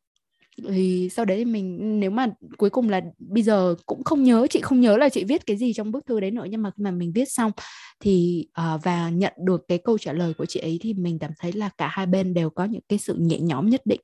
thì 0.68 1.08
sau 1.12 1.24
đấy 1.24 1.44
mình 1.44 2.00
nếu 2.00 2.10
mà 2.10 2.26
cuối 2.56 2.70
cùng 2.70 2.88
là 2.88 3.00
bây 3.18 3.42
giờ 3.42 3.74
cũng 3.86 4.04
không 4.04 4.22
nhớ 4.22 4.46
chị 4.50 4.60
không 4.60 4.80
nhớ 4.80 4.96
là 4.96 5.08
chị 5.08 5.24
viết 5.24 5.46
cái 5.46 5.56
gì 5.56 5.72
trong 5.72 5.92
bức 5.92 6.06
thư 6.06 6.20
đấy 6.20 6.30
nữa 6.30 6.44
nhưng 6.50 6.62
mà 6.62 6.70
khi 6.70 6.82
mà 6.82 6.90
mình 6.90 7.12
viết 7.12 7.24
xong 7.32 7.52
thì 8.00 8.46
uh, 8.60 8.80
và 8.84 9.10
nhận 9.10 9.32
được 9.38 9.64
cái 9.68 9.78
câu 9.78 9.98
trả 9.98 10.12
lời 10.12 10.34
của 10.34 10.46
chị 10.46 10.60
ấy 10.60 10.78
thì 10.80 10.94
mình 10.94 11.18
cảm 11.18 11.30
thấy 11.38 11.52
là 11.52 11.70
cả 11.78 11.88
hai 11.88 12.06
bên 12.06 12.34
đều 12.34 12.50
có 12.50 12.64
những 12.64 12.82
cái 12.88 12.98
sự 12.98 13.14
nhẹ 13.18 13.38
nhõm 13.40 13.70
nhất 13.70 13.82
định. 13.84 14.00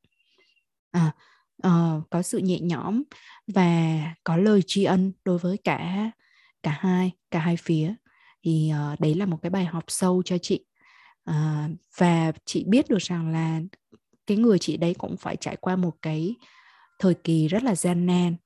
À, 0.90 1.14
uh, 1.66 2.10
có 2.10 2.22
sự 2.22 2.38
nhẹ 2.38 2.60
nhõm 2.60 3.02
và 3.46 4.00
có 4.24 4.36
lời 4.36 4.60
tri 4.66 4.84
ân 4.84 5.12
đối 5.24 5.38
với 5.38 5.56
cả 5.64 6.10
cả 6.62 6.78
hai 6.80 7.12
cả 7.30 7.38
hai 7.38 7.56
phía. 7.56 7.94
Thì 8.44 8.72
uh, 8.92 9.00
đấy 9.00 9.14
là 9.14 9.26
một 9.26 9.38
cái 9.42 9.50
bài 9.50 9.64
học 9.64 9.84
sâu 9.88 10.22
cho 10.24 10.38
chị. 10.38 10.64
Uh, 11.30 11.70
và 11.96 12.32
chị 12.44 12.64
biết 12.66 12.88
được 12.88 12.98
rằng 12.98 13.32
là 13.32 13.60
cái 14.26 14.36
người 14.36 14.58
chị 14.58 14.76
đấy 14.76 14.94
cũng 14.98 15.16
phải 15.16 15.36
trải 15.36 15.56
qua 15.56 15.76
một 15.76 15.92
cái 16.02 16.34
thời 16.98 17.14
kỳ 17.14 17.48
rất 17.48 17.62
là 17.62 17.74
gian 17.74 18.06
nan 18.06 18.36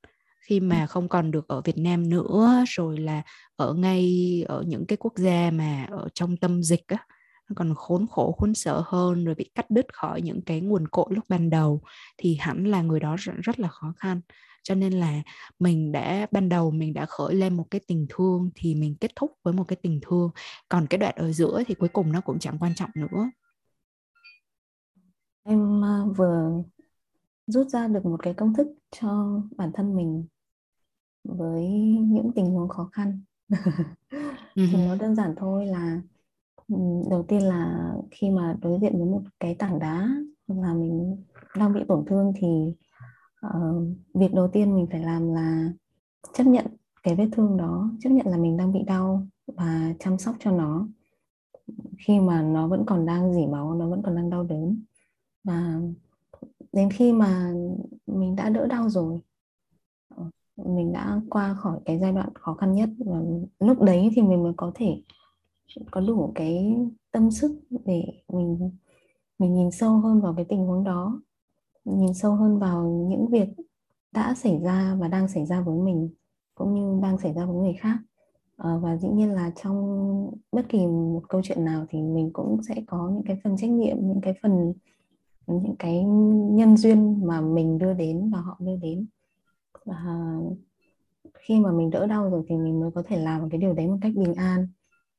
khi 0.49 0.61
mà 0.61 0.87
không 0.87 1.09
còn 1.09 1.31
được 1.31 1.49
ở 1.49 1.61
Việt 1.61 1.79
Nam 1.79 2.11
nữa 2.11 2.65
rồi 2.69 2.99
là 2.99 3.23
ở 3.57 3.75
ngay 3.75 4.45
ở 4.49 4.63
những 4.67 4.87
cái 4.87 4.97
quốc 4.97 5.13
gia 5.17 5.51
mà 5.51 5.87
ở 5.91 6.09
trong 6.15 6.37
tâm 6.37 6.63
dịch 6.63 6.87
á 6.87 6.99
còn 7.57 7.75
khốn 7.75 8.07
khổ 8.11 8.33
khốn 8.39 8.55
sợ 8.55 8.83
hơn 8.87 9.25
rồi 9.25 9.35
bị 9.35 9.51
cắt 9.55 9.71
đứt 9.71 9.95
khỏi 9.95 10.23
những 10.23 10.43
cái 10.43 10.61
nguồn 10.61 10.89
cội 10.89 11.07
lúc 11.11 11.25
ban 11.29 11.51
đầu 11.51 11.83
thì 12.19 12.37
hẳn 12.41 12.65
là 12.65 12.83
người 12.83 13.01
đó 13.01 13.17
rất, 13.19 13.33
rất 13.43 13.61
là 13.61 13.69
khó 13.69 13.93
khăn. 13.97 14.21
Cho 14.63 14.75
nên 14.75 14.93
là 14.93 15.23
mình 15.59 15.93
đã 15.93 16.27
ban 16.31 16.49
đầu 16.49 16.71
mình 16.71 16.95
đã 16.95 17.07
khởi 17.07 17.35
lên 17.35 17.57
một 17.57 17.65
cái 17.71 17.81
tình 17.87 18.07
thương 18.09 18.51
thì 18.55 18.75
mình 18.75 18.95
kết 19.01 19.11
thúc 19.17 19.33
với 19.43 19.55
một 19.55 19.65
cái 19.69 19.77
tình 19.83 20.01
thương. 20.03 20.31
Còn 20.69 20.87
cái 20.87 20.99
đoạn 20.99 21.15
ở 21.17 21.33
giữa 21.33 21.63
thì 21.67 21.75
cuối 21.75 21.89
cùng 21.89 22.13
nó 22.13 22.21
cũng 22.21 22.39
chẳng 22.39 22.59
quan 22.61 22.75
trọng 22.75 22.91
nữa 22.95 23.31
em 25.43 25.85
à, 25.85 26.05
vừa 26.17 26.63
rút 27.47 27.69
ra 27.69 27.89
được 27.89 28.05
một 28.05 28.23
cái 28.23 28.35
công 28.35 28.55
thức 28.55 28.69
cho 28.91 29.41
bản 29.57 29.73
thân 29.75 29.97
mình 29.97 30.27
với 31.25 31.69
những 32.01 32.31
tình 32.35 32.47
huống 32.47 32.69
khó 32.69 32.91
khăn. 32.93 33.21
Thì 34.55 34.87
nó 34.87 34.97
đơn 34.97 35.15
giản 35.15 35.35
thôi 35.37 35.67
là 35.67 36.01
đầu 37.11 37.25
tiên 37.29 37.43
là 37.43 37.93
khi 38.11 38.31
mà 38.31 38.57
đối 38.63 38.79
diện 38.81 38.93
với 38.99 39.07
một 39.07 39.23
cái 39.41 39.55
tảng 39.55 39.79
đá 39.79 40.09
là 40.47 40.75
mình 40.75 41.25
đang 41.57 41.75
bị 41.75 41.81
tổn 41.89 42.05
thương 42.07 42.33
thì 42.37 42.75
uh, 43.47 43.87
việc 44.15 44.35
đầu 44.35 44.49
tiên 44.49 44.77
mình 44.77 44.87
phải 44.91 45.01
làm 45.01 45.35
là 45.35 45.73
chấp 46.33 46.45
nhận 46.45 46.67
cái 47.03 47.15
vết 47.15 47.29
thương 47.33 47.57
đó 47.57 47.91
chấp 48.01 48.11
nhận 48.11 48.27
là 48.27 48.37
mình 48.37 48.57
đang 48.57 48.73
bị 48.73 48.83
đau 48.87 49.27
và 49.47 49.95
chăm 49.99 50.19
sóc 50.19 50.35
cho 50.41 50.51
nó. 50.51 50.89
Khi 51.99 52.21
mà 52.21 52.43
nó 52.43 52.69
vẫn 52.69 52.85
còn 52.87 53.07
đang 53.07 53.33
dỉ 53.35 53.47
máu 53.47 53.75
nó 53.75 53.89
vẫn 53.89 54.03
còn 54.03 54.17
đang 54.17 54.31
đau 54.31 54.43
đớn 54.43 54.83
và 55.49 55.81
đến 56.73 56.89
khi 56.91 57.13
mà 57.13 57.53
mình 58.07 58.37
đã 58.37 58.49
đỡ 58.49 58.67
đau 58.67 58.89
rồi 58.89 59.21
ờ, 60.09 60.25
mình 60.57 60.93
đã 60.93 61.21
qua 61.31 61.55
khỏi 61.55 61.81
cái 61.85 61.99
giai 61.99 62.13
đoạn 62.13 62.29
khó 62.35 62.55
khăn 62.55 62.73
nhất 62.73 62.89
và 62.99 63.21
lúc 63.61 63.83
đấy 63.83 64.11
thì 64.17 64.23
mình 64.23 64.43
mới 64.43 64.53
có 64.57 64.73
thể 64.75 65.03
có 65.91 66.01
đủ 66.01 66.33
cái 66.35 66.77
tâm 67.13 67.31
sức 67.31 67.61
để 67.85 68.05
mình 68.29 68.71
mình 69.39 69.55
nhìn 69.55 69.71
sâu 69.71 69.99
hơn 69.99 70.21
vào 70.21 70.35
cái 70.37 70.45
tình 70.49 70.67
huống 70.67 70.85
đó 70.85 71.21
nhìn 71.85 72.15
sâu 72.15 72.35
hơn 72.35 72.59
vào 72.59 73.07
những 73.11 73.27
việc 73.27 73.49
đã 74.13 74.35
xảy 74.35 74.59
ra 74.59 74.97
và 75.01 75.09
đang 75.09 75.29
xảy 75.29 75.47
ra 75.47 75.61
với 75.61 75.77
mình 75.77 76.11
cũng 76.55 76.75
như 76.75 77.03
đang 77.03 77.19
xảy 77.19 77.33
ra 77.33 77.47
với 77.47 77.57
người 77.57 77.77
khác. 77.81 77.99
À, 78.57 78.77
và 78.83 78.97
dĩ 78.97 79.09
nhiên 79.09 79.33
là 79.33 79.53
trong 79.63 80.31
bất 80.53 80.69
kỳ 80.69 80.87
một 80.87 81.23
câu 81.29 81.41
chuyện 81.45 81.65
nào 81.65 81.87
thì 81.89 82.03
mình 82.03 82.31
cũng 82.33 82.63
sẽ 82.63 82.75
có 82.87 83.11
những 83.15 83.25
cái 83.27 83.41
phần 83.45 83.57
trách 83.57 83.71
nhiệm 83.71 83.97
những 84.01 84.21
cái 84.23 84.35
phần 84.43 84.73
những 85.55 85.77
cái 85.79 86.05
nhân 86.51 86.77
duyên 86.77 87.27
mà 87.27 87.41
mình 87.41 87.79
đưa 87.79 87.93
đến 87.93 88.31
và 88.31 88.41
họ 88.41 88.57
đưa 88.61 88.77
đến 88.77 89.07
và 89.85 90.05
khi 91.35 91.61
mà 91.61 91.73
mình 91.73 91.91
đỡ 91.91 92.07
đau 92.07 92.31
rồi 92.31 92.43
thì 92.49 92.57
mình 92.57 92.81
mới 92.81 92.91
có 92.95 93.03
thể 93.09 93.19
làm 93.19 93.51
cái 93.51 93.61
điều 93.61 93.75
đấy 93.75 93.87
một 93.87 93.99
cách 94.01 94.13
bình 94.17 94.35
an 94.35 94.69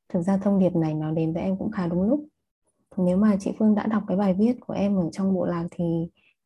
thực 0.09 0.21
ra 0.21 0.37
thông 0.37 0.59
điệp 0.59 0.75
này 0.75 0.93
nó 0.93 1.11
đến 1.11 1.33
với 1.33 1.43
em 1.43 1.57
cũng 1.57 1.71
khá 1.71 1.87
đúng 1.87 2.03
lúc 2.03 2.25
nếu 2.97 3.17
mà 3.17 3.37
chị 3.39 3.51
Phương 3.59 3.75
đã 3.75 3.87
đọc 3.87 4.03
cái 4.07 4.17
bài 4.17 4.33
viết 4.33 4.53
của 4.61 4.73
em 4.73 4.95
ở 4.97 5.09
trong 5.11 5.33
bộ 5.33 5.45
lạc 5.45 5.67
thì 5.71 5.85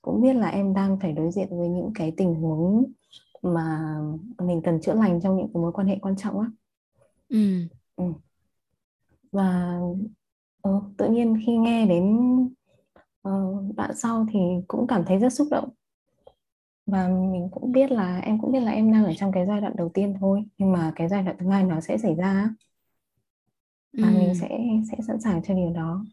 cũng 0.01 0.21
biết 0.21 0.33
là 0.33 0.49
em 0.49 0.73
đang 0.73 0.99
phải 0.99 1.13
đối 1.13 1.31
diện 1.31 1.47
với 1.49 1.69
những 1.69 1.91
cái 1.95 2.13
tình 2.17 2.35
huống 2.35 2.85
mà 3.41 3.97
mình 4.39 4.61
cần 4.63 4.81
chữa 4.81 4.93
lành 4.93 5.21
trong 5.21 5.37
những 5.37 5.47
cái 5.53 5.61
mối 5.61 5.71
quan 5.71 5.87
hệ 5.87 5.97
quan 6.01 6.15
trọng 6.17 6.39
á 6.39 6.47
ừ. 7.29 7.67
ừ. 7.95 8.03
và 9.31 9.79
ừ, 10.61 10.71
tự 10.97 11.09
nhiên 11.09 11.37
khi 11.45 11.57
nghe 11.57 11.85
đến 11.85 12.17
đoạn 13.75 13.91
sau 13.95 14.25
thì 14.33 14.39
cũng 14.67 14.87
cảm 14.87 15.05
thấy 15.05 15.17
rất 15.17 15.33
xúc 15.33 15.47
động 15.51 15.69
và 16.85 17.07
mình 17.07 17.49
cũng 17.51 17.71
biết 17.71 17.91
là 17.91 18.19
em 18.19 18.39
cũng 18.41 18.51
biết 18.51 18.59
là 18.59 18.71
em 18.71 18.91
đang 18.91 19.05
ở 19.05 19.13
trong 19.17 19.31
cái 19.31 19.45
giai 19.45 19.61
đoạn 19.61 19.75
đầu 19.75 19.89
tiên 19.93 20.15
thôi 20.19 20.43
nhưng 20.57 20.71
mà 20.71 20.93
cái 20.95 21.09
giai 21.09 21.23
đoạn 21.23 21.35
thứ 21.39 21.49
hai 21.49 21.63
nó 21.63 21.81
sẽ 21.81 21.97
xảy 21.97 22.15
ra 22.15 22.49
và 23.93 24.07
ừ. 24.07 24.13
mình 24.13 24.35
sẽ 24.35 24.59
sẽ 24.91 24.97
sẵn 25.07 25.21
sàng 25.21 25.43
cho 25.43 25.53
điều 25.53 25.69
đó 25.73 26.05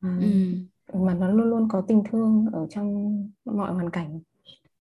à, 0.00 0.18
ừ. 0.20 0.98
mà 0.98 1.14
nó 1.14 1.28
luôn 1.28 1.50
luôn 1.50 1.68
có 1.68 1.80
tình 1.88 2.02
thương 2.10 2.46
ở 2.52 2.66
trong 2.70 3.16
mọi 3.44 3.72
hoàn 3.72 3.90
cảnh 3.90 4.20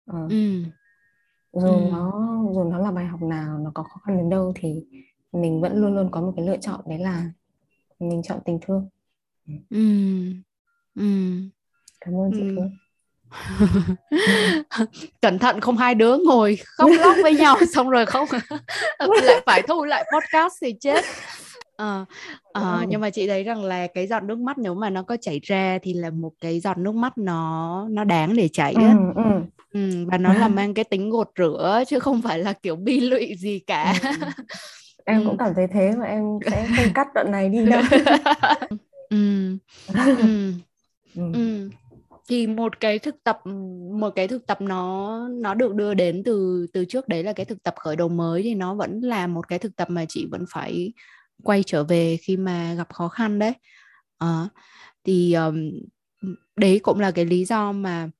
à, 0.07 0.19
ừ. 0.31 0.63
dù 1.53 1.69
ừ. 1.69 1.89
nó 1.93 2.13
dù 2.55 2.65
nó 2.65 2.79
là 2.79 2.91
bài 2.91 3.07
học 3.07 3.23
nào 3.23 3.59
nó 3.59 3.71
có 3.75 3.83
khó 3.83 4.01
khăn 4.05 4.17
đến 4.17 4.31
đâu 4.31 4.53
thì 4.55 4.85
mình 5.33 5.61
vẫn 5.61 5.77
luôn 5.77 5.95
luôn 5.95 6.09
có 6.11 6.21
một 6.21 6.33
cái 6.37 6.47
lựa 6.47 6.57
chọn 6.57 6.81
đấy 6.87 6.99
là 6.99 7.31
mình 7.99 8.23
chọn 8.23 8.39
tình 8.45 8.59
thương 8.63 8.89
ừ. 9.71 9.79
Cảm 12.01 12.15
ơn 12.15 12.31
chị 12.35 12.43
Phương. 12.57 12.71
cẩn 15.23 15.39
thận 15.39 15.61
không 15.61 15.77
hai 15.77 15.95
đứa 15.95 16.17
ngồi 16.17 16.59
khóc 16.65 16.91
lóc 16.99 17.17
với 17.23 17.35
nhau 17.35 17.57
xong 17.75 17.91
rồi 17.91 18.07
không 18.07 18.29
lại 18.99 19.43
phải 19.47 19.63
thu 19.63 19.85
lại 19.85 20.05
podcast 20.15 20.55
thì 20.63 20.75
chết 20.81 21.05
à, 21.77 22.05
à, 22.53 22.85
nhưng 22.89 23.01
mà 23.01 23.11
chị 23.11 23.29
thấy 23.29 23.45
rằng 23.45 23.65
là 23.65 23.87
cái 23.87 24.07
giọt 24.07 24.23
nước 24.23 24.39
mắt 24.39 24.59
nếu 24.59 24.75
mà 24.75 24.91
nó 24.91 25.03
có 25.03 25.17
chảy 25.17 25.41
ra 25.43 25.79
thì 25.83 25.95
là 25.95 26.11
một 26.11 26.33
cái 26.41 26.61
giọt 26.61 26.79
nước 26.79 26.95
mắt 26.95 27.19
nó 27.19 27.87
nó 27.91 28.05
đáng 28.05 28.37
để 28.37 28.49
chảy 28.49 28.75
ừ, 28.75 28.83
ừ. 29.15 29.23
Ừ, 29.73 30.07
và 30.07 30.19
nó 30.19 30.33
là 30.35 30.49
mang 30.49 30.75
cái 30.75 30.85
tính 30.85 31.11
gột 31.11 31.31
rửa 31.39 31.83
chứ 31.87 31.99
không 31.99 32.23
phải 32.23 32.39
là 32.39 32.53
kiểu 32.53 32.77
bi 32.77 33.01
lụy 33.01 33.35
gì 33.39 33.59
cả 33.59 33.95
ừ. 34.03 34.27
em 35.05 35.25
cũng 35.27 35.37
cảm 35.39 35.53
thấy 35.57 35.67
thế 35.67 35.93
mà 35.99 36.05
em 36.05 36.23
sẽ 36.51 36.67
không 36.77 36.93
cắt 36.95 37.09
đoạn 37.15 37.31
này 37.31 37.49
đi 37.49 37.67
đâu 37.67 37.83
ừ. 39.11 39.57
ừ. 40.19 40.53
Ừ. 41.19 41.33
ừ. 41.33 41.71
thì 42.29 42.47
một 42.47 42.81
cái 42.81 42.99
thực 42.99 43.25
tập 43.25 43.41
một 44.01 44.11
cái 44.17 44.29
thực 44.29 44.47
tập 44.47 44.61
nó 44.61 45.19
nó 45.29 45.55
được 45.55 45.75
đưa 45.75 45.95
đến 45.95 46.23
từ 46.25 46.67
từ 46.73 46.85
trước 46.85 47.09
đấy 47.09 47.25
là 47.25 47.33
cái 47.33 47.47
thực 47.47 47.63
tập 47.63 47.75
khởi 47.77 47.97
đầu 47.97 48.09
mới 48.09 48.43
thì 48.43 48.55
nó 48.55 48.75
vẫn 48.75 49.01
là 49.01 49.27
một 49.27 49.49
cái 49.49 49.59
thực 49.59 49.77
tập 49.77 49.91
mà 49.91 50.05
chị 50.09 50.27
vẫn 50.31 50.45
phải 50.51 50.93
quay 51.43 51.63
trở 51.67 51.85
về 51.85 52.17
khi 52.23 52.37
mà 52.37 52.75
gặp 52.75 52.95
khó 52.95 53.09
khăn 53.09 53.39
đấy. 53.39 53.53
À, 54.19 54.49
thì 55.05 55.35
um, 55.35 55.71
đấy 56.57 56.81
cũng 56.83 57.01
là 57.01 57.11
cái 57.11 57.25
lý 57.25 57.45
do 57.45 57.73
mà 57.73 58.11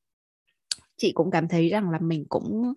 chị 0.97 1.13
cũng 1.13 1.31
cảm 1.31 1.49
thấy 1.49 1.69
rằng 1.69 1.91
là 1.91 1.99
mình 1.99 2.25
cũng 2.29 2.73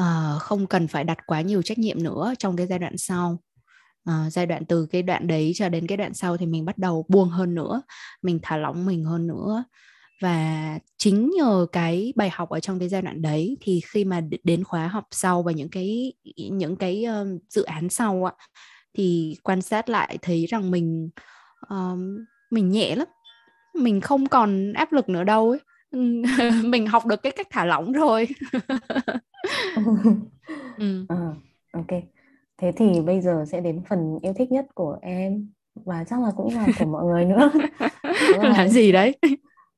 uh, 0.00 0.42
không 0.42 0.66
cần 0.66 0.88
phải 0.88 1.04
đặt 1.04 1.18
quá 1.26 1.40
nhiều 1.40 1.62
trách 1.62 1.78
nhiệm 1.78 2.02
nữa 2.02 2.34
trong 2.38 2.56
cái 2.56 2.66
giai 2.66 2.78
đoạn 2.78 2.98
sau 2.98 3.38
uh, 4.10 4.32
giai 4.32 4.46
đoạn 4.46 4.64
từ 4.64 4.86
cái 4.86 5.02
đoạn 5.02 5.26
đấy 5.26 5.52
cho 5.54 5.68
đến 5.68 5.86
cái 5.86 5.96
đoạn 5.96 6.14
sau 6.14 6.36
thì 6.36 6.46
mình 6.46 6.64
bắt 6.64 6.78
đầu 6.78 7.06
buông 7.08 7.28
hơn 7.28 7.54
nữa 7.54 7.82
mình 8.22 8.38
thả 8.42 8.56
lỏng 8.56 8.86
mình 8.86 9.04
hơn 9.04 9.26
nữa. 9.26 9.64
Và 10.20 10.78
chính 10.98 11.30
nhờ 11.38 11.66
cái 11.72 12.12
bài 12.16 12.30
học 12.30 12.48
ở 12.48 12.60
trong 12.60 12.78
cái 12.78 12.88
giai 12.88 13.02
đoạn 13.02 13.22
đấy 13.22 13.56
thì 13.60 13.80
khi 13.86 14.04
mà 14.04 14.20
đến 14.44 14.64
khóa 14.64 14.88
học 14.88 15.06
sau 15.10 15.42
và 15.42 15.52
những 15.52 15.68
cái 15.68 16.12
những 16.50 16.76
cái 16.76 17.04
uh, 17.22 17.42
dự 17.48 17.62
án 17.62 17.88
sau 17.88 18.24
ạ 18.24 18.34
thì 18.94 19.36
quan 19.42 19.62
sát 19.62 19.88
lại 19.88 20.18
thấy 20.22 20.46
rằng 20.46 20.70
mình 20.70 21.10
uh, 21.74 21.98
mình 22.50 22.70
nhẹ 22.70 22.96
lắm. 22.96 23.08
Mình 23.74 24.00
không 24.00 24.26
còn 24.26 24.72
áp 24.72 24.92
lực 24.92 25.08
nữa 25.08 25.24
đâu 25.24 25.50
ấy. 25.50 25.60
Mình 26.64 26.86
học 26.86 27.06
được 27.06 27.22
cái 27.22 27.32
cách 27.32 27.46
thả 27.50 27.64
lỏng 27.64 27.92
rồi. 27.92 28.28
Ừ. 30.78 31.06
à, 31.08 31.16
ok 31.72 31.86
thế 32.64 32.72
thì 32.76 33.00
bây 33.00 33.20
giờ 33.20 33.44
sẽ 33.48 33.60
đến 33.60 33.82
phần 33.88 34.18
yêu 34.22 34.32
thích 34.32 34.52
nhất 34.52 34.66
của 34.74 34.98
em. 35.02 35.48
Và 35.74 36.04
chắc 36.04 36.20
là 36.20 36.30
cũng 36.36 36.54
là 36.54 36.66
của 36.78 36.84
mọi 36.84 37.04
người 37.04 37.24
nữa. 37.24 37.50
Là, 38.38 38.48
là 38.48 38.68
gì 38.68 38.92
đấy? 38.92 39.16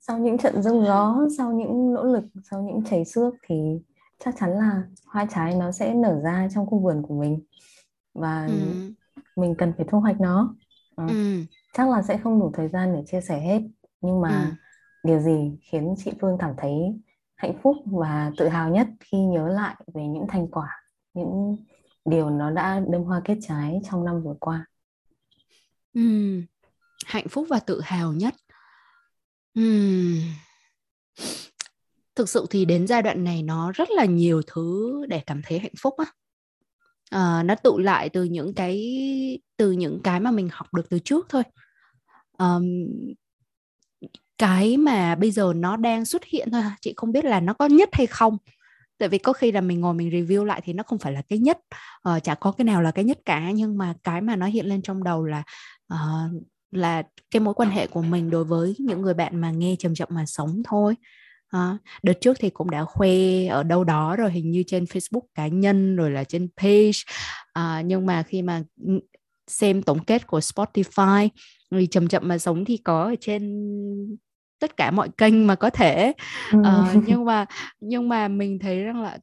sau 0.01 0.19
những 0.19 0.39
trận 0.39 0.63
rông 0.63 0.85
gió 0.85 1.19
sau 1.39 1.53
những 1.53 1.95
nỗ 1.95 2.05
lực 2.05 2.25
sau 2.51 2.63
những 2.63 2.85
chảy 2.85 3.05
xước 3.05 3.35
thì 3.49 3.81
chắc 4.25 4.35
chắn 4.41 4.51
là 4.51 4.83
hoa 5.07 5.27
trái 5.31 5.55
nó 5.55 5.73
sẽ 5.73 5.95
nở 5.95 6.21
ra 6.25 6.49
trong 6.55 6.67
khu 6.67 6.79
vườn 6.79 7.03
của 7.03 7.15
mình. 7.15 7.41
Và 8.15 8.47
ừ. 8.47 8.53
mình 9.37 9.55
cần 9.59 9.73
phải 9.77 9.87
thu 9.89 10.01
hoạch 10.01 10.21
nó. 10.21 10.55
À, 10.97 11.07
ừ. 11.09 11.41
chắc 11.73 11.89
là 11.89 12.03
sẽ 12.03 12.19
không 12.19 12.41
đủ 12.41 12.51
thời 12.55 12.69
gian 12.69 12.95
để 12.95 13.03
chia 13.07 13.21
sẻ 13.21 13.41
hết. 13.41 13.63
Nhưng 14.01 14.21
mà 14.21 14.31
ừ. 14.31 14.51
điều 15.05 15.21
gì 15.21 15.59
khiến 15.63 15.95
chị 15.99 16.13
Phương 16.21 16.37
cảm 16.39 16.55
thấy 16.59 16.73
hạnh 17.37 17.59
phúc 17.63 17.77
và 17.85 18.33
tự 18.37 18.49
hào 18.49 18.71
nhất 18.71 18.87
khi 19.01 19.19
nhớ 19.19 19.49
lại 19.49 19.77
về 19.95 20.07
những 20.07 20.27
thành 20.29 20.49
quả 20.51 20.69
những 21.17 21.57
điều 22.07 22.31
nó 22.31 22.51
đã 22.51 22.81
đơm 22.89 23.03
hoa 23.03 23.21
kết 23.25 23.39
trái 23.49 23.81
trong 23.91 24.05
năm 24.05 24.23
vừa 24.23 24.35
qua. 24.41 24.67
Uhm, 25.99 26.45
hạnh 27.07 27.29
phúc 27.29 27.47
và 27.51 27.59
tự 27.59 27.81
hào 27.81 28.13
nhất. 28.13 28.35
Uhm. 29.61 30.21
thực 32.15 32.29
sự 32.29 32.47
thì 32.51 32.65
đến 32.65 32.87
giai 32.87 33.03
đoạn 33.03 33.25
này 33.25 33.43
nó 33.43 33.73
rất 33.73 33.91
là 33.91 34.05
nhiều 34.05 34.43
thứ 34.47 35.01
để 35.09 35.23
cảm 35.27 35.43
thấy 35.45 35.59
hạnh 35.59 35.73
phúc 35.83 35.95
á. 35.99 36.05
À, 37.11 37.43
nó 37.43 37.55
tụ 37.55 37.79
lại 37.79 38.09
từ 38.09 38.25
những 38.25 38.55
cái 38.55 38.99
từ 39.57 39.73
những 39.73 40.01
cái 40.05 40.21
mà 40.21 40.31
mình 40.31 40.49
học 40.53 40.75
được 40.75 40.91
từ 40.91 40.99
trước 40.99 41.27
thôi. 41.29 41.43
Um, 42.39 42.65
cái 44.39 44.77
mà 44.77 45.15
bây 45.15 45.31
giờ 45.31 45.53
nó 45.57 45.77
đang 45.77 46.05
xuất 46.05 46.25
hiện 46.25 46.49
thôi 46.53 46.63
chị 46.81 46.93
không 46.97 47.13
biết 47.13 47.25
là 47.25 47.41
nó 47.41 47.53
có 47.53 47.67
nhất 47.67 47.89
hay 47.93 48.07
không 48.07 48.39
tại 48.99 49.09
vì 49.09 49.19
có 49.19 49.33
khi 49.33 49.53
là 49.53 49.61
mình 49.61 49.81
ngồi 49.81 49.95
mình 49.95 50.11
review 50.11 50.45
lại 50.45 50.61
thì 50.65 50.73
nó 50.73 50.83
không 50.83 50.99
phải 50.99 51.13
là 51.13 51.23
cái 51.29 51.39
nhất 51.39 51.59
uh, 52.09 52.23
chả 52.25 52.35
có 52.35 52.53
cái 52.53 52.65
nào 52.65 52.83
là 52.83 52.91
cái 52.91 53.05
nhất 53.05 53.19
cả 53.25 53.51
nhưng 53.51 53.79
mà 53.79 53.95
cái 54.05 54.21
mà 54.21 54.37
nó 54.37 54.47
hiện 54.47 54.67
lên 54.67 54.83
trong 54.83 55.05
đầu 55.05 55.25
là 55.25 55.43
uh, 55.95 56.43
là 56.71 57.03
cái 57.31 57.41
mối 57.41 57.55
quan 57.55 57.71
hệ 57.71 57.87
của 57.87 58.03
mình 58.03 58.31
đối 58.31 58.45
với 58.45 58.75
những 58.79 59.03
người 59.03 59.15
bạn 59.15 59.41
mà 59.41 59.51
nghe 59.51 59.77
chậm 59.79 59.95
chậm 59.95 60.09
mà 60.13 60.27
sống 60.27 60.63
thôi. 60.65 60.95
À, 61.49 61.79
đợt 62.03 62.13
trước 62.21 62.37
thì 62.41 62.51
cũng 62.51 62.71
đã 62.71 62.85
khoe 62.85 63.47
ở 63.51 63.63
đâu 63.63 63.85
đó 63.85 64.17
rồi 64.17 64.31
hình 64.31 64.51
như 64.51 64.63
trên 64.67 64.85
Facebook 64.85 65.27
cá 65.35 65.47
nhân 65.47 65.97
rồi 65.97 66.11
là 66.11 66.25
trên 66.25 66.49
page. 66.57 66.99
À, 67.53 67.83
nhưng 67.87 68.07
mà 68.07 68.23
khi 68.23 68.43
mà 68.43 68.63
ừ, 68.87 69.01
xem 69.47 69.83
tổng 69.83 70.05
kết 70.05 70.27
của 70.27 70.39
Spotify 70.39 71.29
người 71.71 71.87
chậm 71.87 72.09
chậm 72.09 72.29
mà 72.29 72.39
sống 72.39 72.65
thì 72.65 72.77
có 72.77 73.03
ở 73.03 73.15
trên 73.21 73.67
tất 74.59 74.77
cả 74.77 74.91
mọi 74.91 75.09
kênh 75.19 75.47
mà 75.47 75.55
có 75.55 75.71
thể. 75.71 76.13
Ừ. 76.53 76.59
uh, 76.59 76.65
nhưng 77.09 77.25
mà 77.25 77.47
nhưng 77.81 78.09
mà 78.09 78.29
mình 78.29 78.59
thấy 78.59 78.83
rằng 78.83 79.03
là 79.03 79.19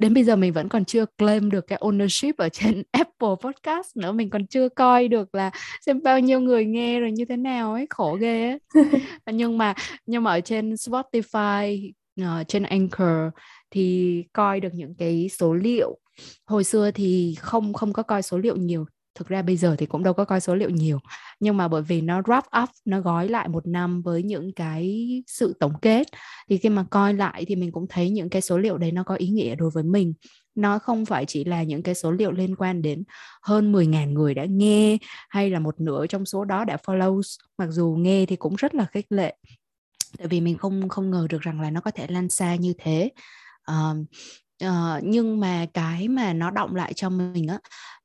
đến 0.00 0.14
bây 0.14 0.24
giờ 0.24 0.36
mình 0.36 0.52
vẫn 0.52 0.68
còn 0.68 0.84
chưa 0.84 1.04
claim 1.18 1.50
được 1.50 1.66
cái 1.66 1.78
ownership 1.78 2.32
ở 2.36 2.48
trên 2.48 2.82
Apple 2.90 3.34
Podcast 3.44 3.96
nữa. 3.96 4.12
Mình 4.12 4.30
còn 4.30 4.46
chưa 4.46 4.68
coi 4.68 5.08
được 5.08 5.34
là 5.34 5.50
xem 5.86 6.02
bao 6.02 6.20
nhiêu 6.20 6.40
người 6.40 6.64
nghe 6.64 7.00
rồi 7.00 7.12
như 7.12 7.24
thế 7.24 7.36
nào 7.36 7.72
ấy. 7.72 7.86
Khổ 7.90 8.16
ghê 8.20 8.50
ấy. 8.50 8.84
nhưng 9.32 9.58
mà 9.58 9.74
nhưng 10.06 10.22
mà 10.22 10.30
ở 10.30 10.40
trên 10.40 10.74
Spotify 10.74 11.90
uh, 12.20 12.48
trên 12.48 12.62
Anchor 12.62 13.32
thì 13.70 14.24
coi 14.32 14.60
được 14.60 14.74
những 14.74 14.94
cái 14.94 15.28
số 15.38 15.54
liệu. 15.54 15.98
Hồi 16.46 16.64
xưa 16.64 16.90
thì 16.90 17.34
không 17.38 17.72
không 17.72 17.92
có 17.92 18.02
coi 18.02 18.22
số 18.22 18.38
liệu 18.38 18.56
nhiều 18.56 18.86
thực 19.14 19.28
ra 19.28 19.42
bây 19.42 19.56
giờ 19.56 19.76
thì 19.78 19.86
cũng 19.86 20.02
đâu 20.02 20.14
có 20.14 20.24
coi 20.24 20.40
số 20.40 20.54
liệu 20.54 20.70
nhiều 20.70 20.98
nhưng 21.42 21.56
mà 21.56 21.68
bởi 21.68 21.82
vì 21.82 22.00
nó 22.00 22.20
wrap 22.20 22.62
up 22.62 22.68
nó 22.84 23.00
gói 23.00 23.28
lại 23.28 23.48
một 23.48 23.66
năm 23.66 24.02
với 24.02 24.22
những 24.22 24.52
cái 24.52 25.08
sự 25.26 25.56
tổng 25.60 25.72
kết. 25.82 26.06
Thì 26.48 26.58
khi 26.58 26.68
mà 26.68 26.84
coi 26.90 27.14
lại 27.14 27.44
thì 27.48 27.56
mình 27.56 27.72
cũng 27.72 27.86
thấy 27.88 28.10
những 28.10 28.30
cái 28.30 28.42
số 28.42 28.58
liệu 28.58 28.78
đấy 28.78 28.92
nó 28.92 29.02
có 29.02 29.14
ý 29.14 29.28
nghĩa 29.28 29.54
đối 29.54 29.70
với 29.70 29.82
mình. 29.82 30.14
Nó 30.54 30.78
không 30.78 31.06
phải 31.06 31.24
chỉ 31.26 31.44
là 31.44 31.62
những 31.62 31.82
cái 31.82 31.94
số 31.94 32.10
liệu 32.10 32.30
liên 32.32 32.56
quan 32.56 32.82
đến 32.82 33.04
hơn 33.42 33.72
10.000 33.72 34.12
người 34.12 34.34
đã 34.34 34.44
nghe 34.44 34.98
hay 35.28 35.50
là 35.50 35.58
một 35.58 35.80
nửa 35.80 36.06
trong 36.06 36.26
số 36.26 36.44
đó 36.44 36.64
đã 36.64 36.76
follow. 36.86 37.20
Mặc 37.58 37.68
dù 37.70 37.96
nghe 37.98 38.26
thì 38.26 38.36
cũng 38.36 38.54
rất 38.54 38.74
là 38.74 38.84
khích 38.84 39.06
lệ 39.08 39.36
tại 40.18 40.26
vì 40.28 40.40
mình 40.40 40.58
không 40.58 40.88
không 40.88 41.10
ngờ 41.10 41.26
được 41.30 41.40
rằng 41.40 41.60
là 41.60 41.70
nó 41.70 41.80
có 41.80 41.90
thể 41.90 42.06
lan 42.08 42.28
xa 42.28 42.54
như 42.54 42.74
thế. 42.78 43.10
Uh, 43.70 43.96
uh, 44.64 45.02
nhưng 45.02 45.40
mà 45.40 45.66
cái 45.74 46.08
mà 46.08 46.32
nó 46.32 46.50
động 46.50 46.74
lại 46.74 46.92
cho 46.92 47.10
mình 47.10 47.46
á 47.46 47.58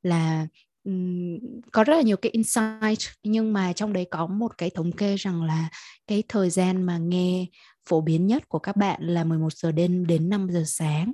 là 0.03 0.47
có 1.71 1.83
rất 1.83 1.95
là 1.95 2.01
nhiều 2.01 2.17
cái 2.17 2.29
insight 2.31 2.99
nhưng 3.23 3.53
mà 3.53 3.73
trong 3.73 3.93
đấy 3.93 4.07
có 4.11 4.27
một 4.27 4.57
cái 4.57 4.69
thống 4.69 4.91
kê 4.91 5.15
rằng 5.15 5.43
là 5.43 5.69
cái 6.07 6.23
thời 6.27 6.49
gian 6.49 6.83
mà 6.83 6.97
nghe 6.97 7.45
phổ 7.89 8.01
biến 8.01 8.27
nhất 8.27 8.49
của 8.49 8.59
các 8.59 8.75
bạn 8.75 9.03
là 9.03 9.23
11 9.23 9.53
giờ 9.53 9.71
đêm 9.71 10.07
đến 10.07 10.29
5 10.29 10.47
giờ 10.51 10.63
sáng. 10.65 11.13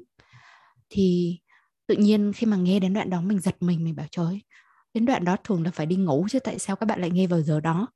Thì 0.90 1.40
tự 1.88 1.96
nhiên 1.96 2.34
khi 2.34 2.48
mà 2.48 2.58
nghe 2.58 2.80
đến 2.80 2.94
đoạn 2.94 3.10
đó 3.10 3.22
mình 3.22 3.40
giật 3.40 3.56
mình 3.60 3.84
mình 3.84 3.96
bảo 3.96 4.08
trời 4.12 4.42
đến 4.94 5.06
đoạn 5.06 5.26
đó 5.26 5.38
thường 5.44 5.64
là 5.64 5.72
phải 5.72 5.86
đi 5.86 5.96
ngủ 5.96 6.28
chứ 6.30 6.40
tại 6.40 6.60
sao 6.60 6.76
các 6.76 6.86
bạn 6.86 7.02
lại 7.02 7.10
nghe 7.10 7.28
vào 7.28 7.42
giờ 7.42 7.60
đó? 7.60 7.88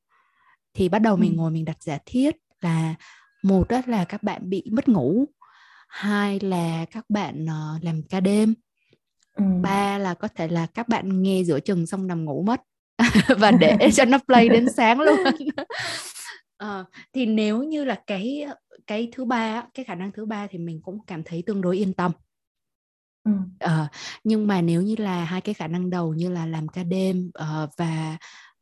Thì 0.73 0.89
bắt 0.89 0.99
đầu 0.99 1.17
mình 1.17 1.35
ngồi 1.35 1.51
mình 1.51 1.65
đặt 1.65 1.83
giả 1.83 1.97
thiết 2.05 2.35
là 2.61 2.95
một 3.43 3.69
đó 3.69 3.81
là 3.87 4.05
các 4.05 4.23
bạn 4.23 4.49
bị 4.49 4.63
mất 4.71 4.89
ngủ 4.89 5.25
hai 5.87 6.39
là 6.39 6.85
các 6.91 7.05
bạn 7.09 7.45
uh, 7.45 7.83
làm 7.83 8.01
ca 8.09 8.19
đêm 8.19 8.53
ừ. 9.37 9.43
ba 9.61 9.97
là 9.97 10.13
có 10.13 10.27
thể 10.27 10.47
là 10.47 10.67
các 10.73 10.87
bạn 10.87 11.21
nghe 11.21 11.43
giữa 11.43 11.59
chừng 11.59 11.85
xong 11.85 12.07
nằm 12.07 12.25
ngủ 12.25 12.43
mất 12.43 12.61
và 13.37 13.51
để 13.51 13.77
cho 13.93 14.05
nó 14.05 14.17
play 14.27 14.49
đến 14.49 14.67
sáng 14.77 14.99
luôn 14.99 15.19
à, 16.57 16.85
thì 17.13 17.25
nếu 17.25 17.63
như 17.63 17.83
là 17.83 18.01
cái 18.07 18.47
cái 18.87 19.09
thứ 19.15 19.25
ba 19.25 19.63
cái 19.73 19.85
khả 19.85 19.95
năng 19.95 20.11
thứ 20.11 20.25
ba 20.25 20.47
thì 20.47 20.57
mình 20.57 20.81
cũng 20.81 20.99
cảm 21.07 21.23
thấy 21.23 21.43
tương 21.45 21.61
đối 21.61 21.77
yên 21.77 21.93
tâm 21.93 22.11
ừ. 23.23 23.31
à, 23.59 23.87
nhưng 24.23 24.47
mà 24.47 24.61
nếu 24.61 24.81
như 24.81 24.95
là 24.97 25.23
hai 25.23 25.41
cái 25.41 25.53
khả 25.53 25.67
năng 25.67 25.89
đầu 25.89 26.13
như 26.13 26.29
là 26.29 26.45
làm 26.45 26.67
ca 26.67 26.83
đêm 26.83 27.31
uh, 27.39 27.69
và 27.77 28.17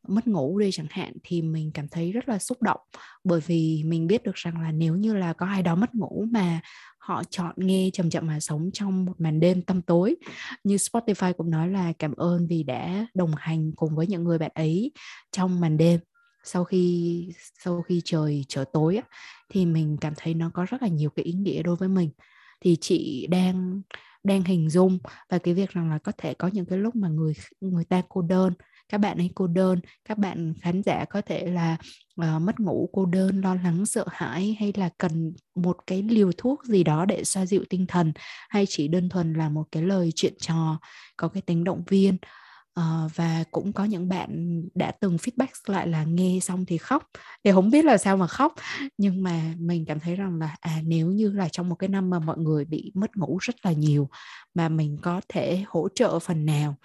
mất 0.08 0.26
ngủ 0.26 0.58
đi 0.58 0.70
chẳng 0.72 0.86
hạn, 0.90 1.12
thì 1.22 1.42
mình 1.42 1.70
cảm 1.74 1.88
thấy 1.88 2.12
rất 2.12 2.28
là 2.28 2.38
xúc 2.38 2.62
động. 2.62 2.80
Bởi 3.24 3.40
vì 3.46 3.82
mình 3.86 4.06
biết 4.06 4.22
được 4.22 4.34
rằng 4.34 4.60
là 4.60 4.72
nếu 4.72 4.96
như 4.96 5.14
là 5.14 5.32
có 5.32 5.46
ai 5.46 5.62
đó 5.62 5.74
mất 5.74 5.94
ngủ 5.94 6.26
mà 6.30 6.60
họ 6.98 7.24
chọn 7.24 7.54
nghe 7.56 7.90
chậm 7.92 8.10
chậm 8.10 8.26
mà 8.26 8.40
sống 8.40 8.70
trong 8.72 9.04
một 9.04 9.20
màn 9.20 9.40
đêm 9.40 9.62
tăm 9.62 9.82
tối, 9.82 10.16
như 10.64 10.76
Spotify 10.76 11.32
cũng 11.32 11.50
nói 11.50 11.68
là 11.68 11.92
cảm 11.92 12.14
ơn 12.14 12.46
vì 12.46 12.62
đã 12.62 13.06
đồng 13.14 13.32
hành 13.36 13.72
cùng 13.76 13.96
với 13.96 14.06
những 14.06 14.24
người 14.24 14.38
bạn 14.38 14.50
ấy 14.54 14.92
trong 15.32 15.60
màn 15.60 15.76
đêm. 15.76 16.00
Sau 16.44 16.64
khi 16.64 17.32
sau 17.64 17.82
khi 17.82 18.02
trời 18.04 18.44
trở 18.48 18.64
tối 18.72 19.00
thì 19.50 19.66
mình 19.66 19.96
cảm 20.00 20.12
thấy 20.16 20.34
nó 20.34 20.50
có 20.54 20.64
rất 20.64 20.82
là 20.82 20.88
nhiều 20.88 21.10
cái 21.10 21.24
ý 21.24 21.32
nghĩa 21.32 21.62
đối 21.62 21.76
với 21.76 21.88
mình. 21.88 22.10
Thì 22.60 22.76
chị 22.80 23.26
đang 23.30 23.82
đang 24.24 24.44
hình 24.44 24.70
dung 24.70 24.98
và 25.30 25.38
cái 25.38 25.54
việc 25.54 25.70
rằng 25.70 25.90
là 25.90 25.98
có 25.98 26.12
thể 26.18 26.34
có 26.34 26.48
những 26.48 26.66
cái 26.66 26.78
lúc 26.78 26.96
mà 26.96 27.08
người 27.08 27.32
người 27.60 27.84
ta 27.84 28.02
cô 28.08 28.22
đơn 28.22 28.52
các 28.88 28.98
bạn 28.98 29.18
ấy 29.18 29.30
cô 29.34 29.46
đơn. 29.46 29.80
Các 30.04 30.18
bạn 30.18 30.54
khán 30.62 30.82
giả 30.82 31.04
có 31.04 31.20
thể 31.20 31.46
là 31.46 31.76
uh, 32.20 32.42
mất 32.42 32.60
ngủ 32.60 32.90
cô 32.92 33.06
đơn 33.06 33.40
lo 33.40 33.54
lắng 33.54 33.86
sợ 33.86 34.04
hãi 34.10 34.56
hay 34.60 34.72
là 34.76 34.90
cần 34.98 35.32
một 35.54 35.76
cái 35.86 36.02
liều 36.02 36.32
thuốc 36.38 36.64
gì 36.64 36.84
đó 36.84 37.04
để 37.04 37.24
xoa 37.24 37.46
dịu 37.46 37.64
tinh 37.70 37.86
thần 37.86 38.12
hay 38.48 38.64
chỉ 38.68 38.88
đơn 38.88 39.08
thuần 39.08 39.32
là 39.32 39.48
một 39.48 39.64
cái 39.72 39.82
lời 39.82 40.12
chuyện 40.14 40.34
trò 40.38 40.80
có 41.16 41.28
cái 41.28 41.42
tính 41.42 41.64
động 41.64 41.82
viên. 41.88 42.16
Uh, 42.80 43.10
và 43.14 43.44
cũng 43.50 43.72
có 43.72 43.84
những 43.84 44.08
bạn 44.08 44.62
đã 44.74 44.90
từng 44.90 45.16
feedback 45.16 45.46
lại 45.66 45.88
là 45.88 46.04
nghe 46.04 46.38
xong 46.42 46.64
thì 46.66 46.78
khóc. 46.78 47.02
Thì 47.44 47.52
không 47.52 47.70
biết 47.70 47.84
là 47.84 47.98
sao 47.98 48.16
mà 48.16 48.26
khóc. 48.26 48.54
Nhưng 48.98 49.22
mà 49.22 49.54
mình 49.58 49.84
cảm 49.86 50.00
thấy 50.00 50.16
rằng 50.16 50.38
là 50.38 50.56
à 50.60 50.80
nếu 50.84 51.10
như 51.10 51.32
là 51.32 51.48
trong 51.48 51.68
một 51.68 51.74
cái 51.74 51.88
năm 51.88 52.10
mà 52.10 52.18
mọi 52.18 52.38
người 52.38 52.64
bị 52.64 52.92
mất 52.94 53.16
ngủ 53.16 53.38
rất 53.40 53.66
là 53.66 53.72
nhiều 53.72 54.08
mà 54.54 54.68
mình 54.68 54.96
có 55.02 55.20
thể 55.28 55.64
hỗ 55.68 55.88
trợ 55.94 56.18
phần 56.18 56.46
nào 56.46 56.76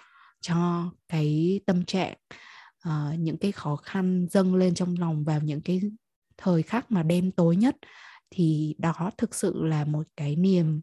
cho 0.42 0.90
cái 1.08 1.60
tâm 1.66 1.84
trạng 1.84 2.14
uh, 2.88 3.18
những 3.18 3.38
cái 3.38 3.52
khó 3.52 3.76
khăn 3.76 4.26
dâng 4.30 4.54
lên 4.54 4.74
trong 4.74 4.94
lòng 4.98 5.24
vào 5.24 5.40
những 5.40 5.60
cái 5.60 5.80
thời 6.36 6.62
khắc 6.62 6.90
mà 6.90 7.02
đêm 7.02 7.30
tối 7.30 7.56
nhất 7.56 7.76
thì 8.30 8.74
đó 8.78 9.10
thực 9.18 9.34
sự 9.34 9.64
là 9.64 9.84
một 9.84 10.06
cái 10.16 10.36
niềm 10.36 10.80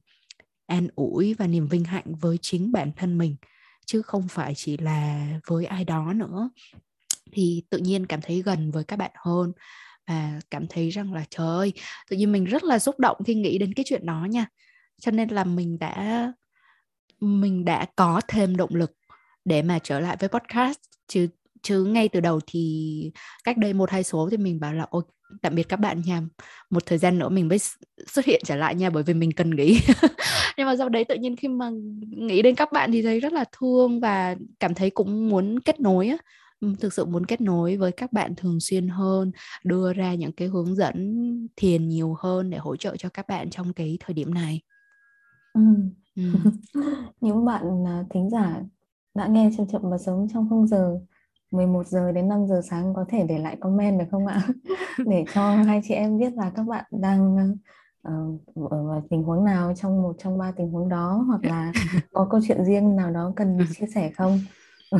an 0.67 0.87
ủi 0.95 1.33
và 1.33 1.47
niềm 1.47 1.67
vinh 1.67 1.83
hạnh 1.83 2.15
với 2.15 2.37
chính 2.41 2.71
bản 2.71 2.91
thân 2.95 3.17
mình 3.17 3.35
chứ 3.85 4.01
không 4.01 4.27
phải 4.27 4.53
chỉ 4.55 4.77
là 4.77 5.27
với 5.47 5.65
ai 5.65 5.85
đó 5.85 6.13
nữa. 6.13 6.49
Thì 7.31 7.63
tự 7.69 7.77
nhiên 7.77 8.05
cảm 8.05 8.21
thấy 8.21 8.41
gần 8.41 8.71
với 8.71 8.83
các 8.83 8.95
bạn 8.95 9.11
hơn 9.15 9.51
và 10.07 10.39
cảm 10.51 10.67
thấy 10.67 10.89
rằng 10.89 11.13
là 11.13 11.25
trời 11.29 11.47
ơi 11.47 11.73
tự 12.09 12.17
nhiên 12.17 12.31
mình 12.31 12.45
rất 12.45 12.63
là 12.63 12.79
xúc 12.79 12.99
động 12.99 13.17
khi 13.25 13.35
nghĩ 13.35 13.57
đến 13.57 13.73
cái 13.73 13.85
chuyện 13.87 14.05
đó 14.05 14.27
nha. 14.29 14.47
Cho 15.01 15.11
nên 15.11 15.29
là 15.29 15.43
mình 15.43 15.79
đã 15.79 16.33
mình 17.19 17.65
đã 17.65 17.85
có 17.95 18.21
thêm 18.27 18.57
động 18.57 18.75
lực 18.75 18.91
để 19.45 19.61
mà 19.61 19.79
trở 19.79 19.99
lại 19.99 20.17
với 20.19 20.29
podcast. 20.29 20.79
Chứ 21.07 21.27
chứ 21.61 21.83
ngay 21.83 22.09
từ 22.09 22.19
đầu 22.19 22.39
thì 22.47 23.11
cách 23.43 23.57
đây 23.57 23.73
một 23.73 23.89
hai 23.89 24.03
số 24.03 24.29
thì 24.31 24.37
mình 24.37 24.59
bảo 24.59 24.73
là 24.73 24.87
ôi 24.89 25.03
tạm 25.41 25.55
biệt 25.55 25.69
các 25.69 25.79
bạn 25.79 26.01
nha. 26.05 26.21
Một 26.69 26.85
thời 26.85 26.97
gian 26.97 27.19
nữa 27.19 27.29
mình 27.29 27.47
mới 27.47 27.57
xuất 28.07 28.25
hiện 28.25 28.41
trở 28.45 28.55
lại 28.55 28.75
nha 28.75 28.89
bởi 28.89 29.03
vì 29.03 29.13
mình 29.13 29.31
cần 29.31 29.55
nghỉ. 29.55 29.79
Nhưng 30.57 30.67
mà 30.67 30.75
sau 30.77 30.89
đấy 30.89 31.03
tự 31.03 31.15
nhiên 31.15 31.35
khi 31.35 31.47
mà 31.47 31.69
nghĩ 32.01 32.41
đến 32.41 32.55
các 32.55 32.71
bạn 32.71 32.91
thì 32.91 33.01
thấy 33.01 33.19
rất 33.19 33.33
là 33.33 33.45
thương 33.59 33.99
và 33.99 34.35
cảm 34.59 34.73
thấy 34.73 34.89
cũng 34.89 35.29
muốn 35.29 35.59
kết 35.59 35.79
nối 35.79 36.07
á. 36.07 36.17
Thực 36.79 36.93
sự 36.93 37.05
muốn 37.05 37.25
kết 37.25 37.41
nối 37.41 37.77
với 37.77 37.91
các 37.91 38.13
bạn 38.13 38.35
thường 38.35 38.59
xuyên 38.59 38.87
hơn 38.87 39.31
đưa 39.63 39.93
ra 39.93 40.13
những 40.13 40.31
cái 40.31 40.47
hướng 40.47 40.75
dẫn 40.75 41.47
thiền 41.55 41.89
nhiều 41.89 42.15
hơn 42.19 42.49
để 42.49 42.57
hỗ 42.57 42.75
trợ 42.75 42.95
cho 42.97 43.09
các 43.09 43.27
bạn 43.27 43.49
trong 43.49 43.73
cái 43.73 43.97
thời 43.99 44.13
điểm 44.13 44.33
này. 44.33 44.61
Ừ. 45.53 45.61
Ừ. 46.15 46.23
những 47.21 47.45
bạn 47.45 47.63
à, 47.87 48.03
thính 48.09 48.29
giả 48.29 48.61
đã 49.15 49.27
nghe 49.27 49.49
chậm 49.57 49.67
chậm 49.67 49.81
và 49.83 49.97
sống 49.97 50.27
trong 50.33 50.49
khung 50.49 50.67
giờ 50.67 50.99
11 51.51 51.87
giờ 51.87 52.11
đến 52.11 52.29
5 52.29 52.47
giờ 52.47 52.61
sáng 52.69 52.93
có 52.93 53.05
thể 53.09 53.23
để 53.23 53.37
lại 53.37 53.55
comment 53.59 53.99
được 53.99 54.05
không 54.11 54.27
ạ? 54.27 54.41
để 55.05 55.25
cho 55.33 55.55
hai 55.55 55.81
chị 55.87 55.93
em 55.93 56.17
biết 56.19 56.33
là 56.33 56.51
các 56.55 56.63
bạn 56.63 56.85
đang 56.91 57.53
uh, 58.07 58.71
ở 58.71 59.01
tình 59.09 59.23
huống 59.23 59.45
nào 59.45 59.73
trong 59.75 60.01
một 60.01 60.15
trong 60.23 60.37
ba 60.37 60.51
tình 60.51 60.69
huống 60.69 60.89
đó 60.89 61.25
hoặc 61.27 61.45
là 61.45 61.71
có 62.13 62.27
câu 62.29 62.41
chuyện 62.47 62.65
riêng 62.65 62.95
nào 62.95 63.11
đó 63.11 63.33
cần 63.35 63.57
chia 63.79 63.85
sẻ 63.95 64.11
không? 64.17 64.39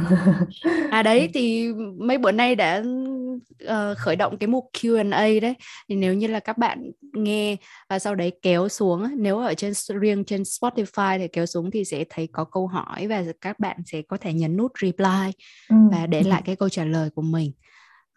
à 0.92 1.04
đấy 1.04 1.30
thì 1.34 1.74
mấy 1.98 2.18
bữa 2.18 2.32
nay 2.32 2.56
đã 2.56 2.84
uh, 3.64 3.98
khởi 3.98 4.16
động 4.16 4.38
cái 4.38 4.48
mục 4.48 4.70
Q&A 4.74 5.40
đấy. 5.42 5.56
Thì 5.90 5.96
nếu 5.96 6.14
như 6.14 6.28
là 6.28 6.40
các 6.40 6.58
bạn 6.58 6.92
nghe 7.14 7.56
và 7.90 8.00
sau 8.00 8.16
đấy 8.16 8.32
kéo 8.42 8.70
xuống 8.70 9.08
nếu 9.18 9.40
ở 9.40 9.54
trên 9.54 9.74
riêng 10.02 10.24
trên 10.24 10.42
Spotify 10.42 11.18
thì 11.18 11.28
kéo 11.28 11.46
xuống 11.46 11.72
thì 11.72 11.86
sẽ 11.86 12.04
thấy 12.10 12.28
có 12.32 12.44
câu 12.44 12.68
hỏi 12.68 13.08
và 13.08 13.24
các 13.42 13.60
bạn 13.60 13.78
sẽ 13.86 14.02
có 14.02 14.18
thể 14.18 14.34
nhấn 14.34 14.58
nút 14.58 14.72
reply 14.82 15.32
ừ. 15.70 15.76
và 15.92 16.08
để 16.08 16.24
lại 16.24 16.42
cái 16.46 16.56
câu 16.56 16.70
trả 16.70 16.84
lời 16.84 17.10
của 17.16 17.22
mình. 17.22 17.52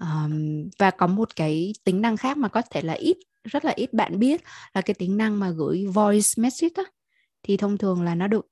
Um, 0.00 0.70
và 0.78 0.90
có 0.90 1.06
một 1.06 1.36
cái 1.36 1.72
tính 1.84 2.00
năng 2.00 2.16
khác 2.16 2.36
mà 2.36 2.48
có 2.48 2.62
thể 2.70 2.82
là 2.82 2.92
ít 2.92 3.16
rất 3.44 3.64
là 3.64 3.72
ít 3.76 3.92
bạn 3.92 4.18
biết 4.18 4.42
là 4.74 4.80
cái 4.80 4.94
tính 4.94 5.16
năng 5.16 5.40
mà 5.40 5.50
gửi 5.50 5.86
voice 5.86 6.28
message 6.36 6.74
á. 6.76 6.82
Thì 7.42 7.56
thông 7.56 7.78
thường 7.78 8.02
là 8.02 8.14
nó 8.14 8.26
được 8.26 8.46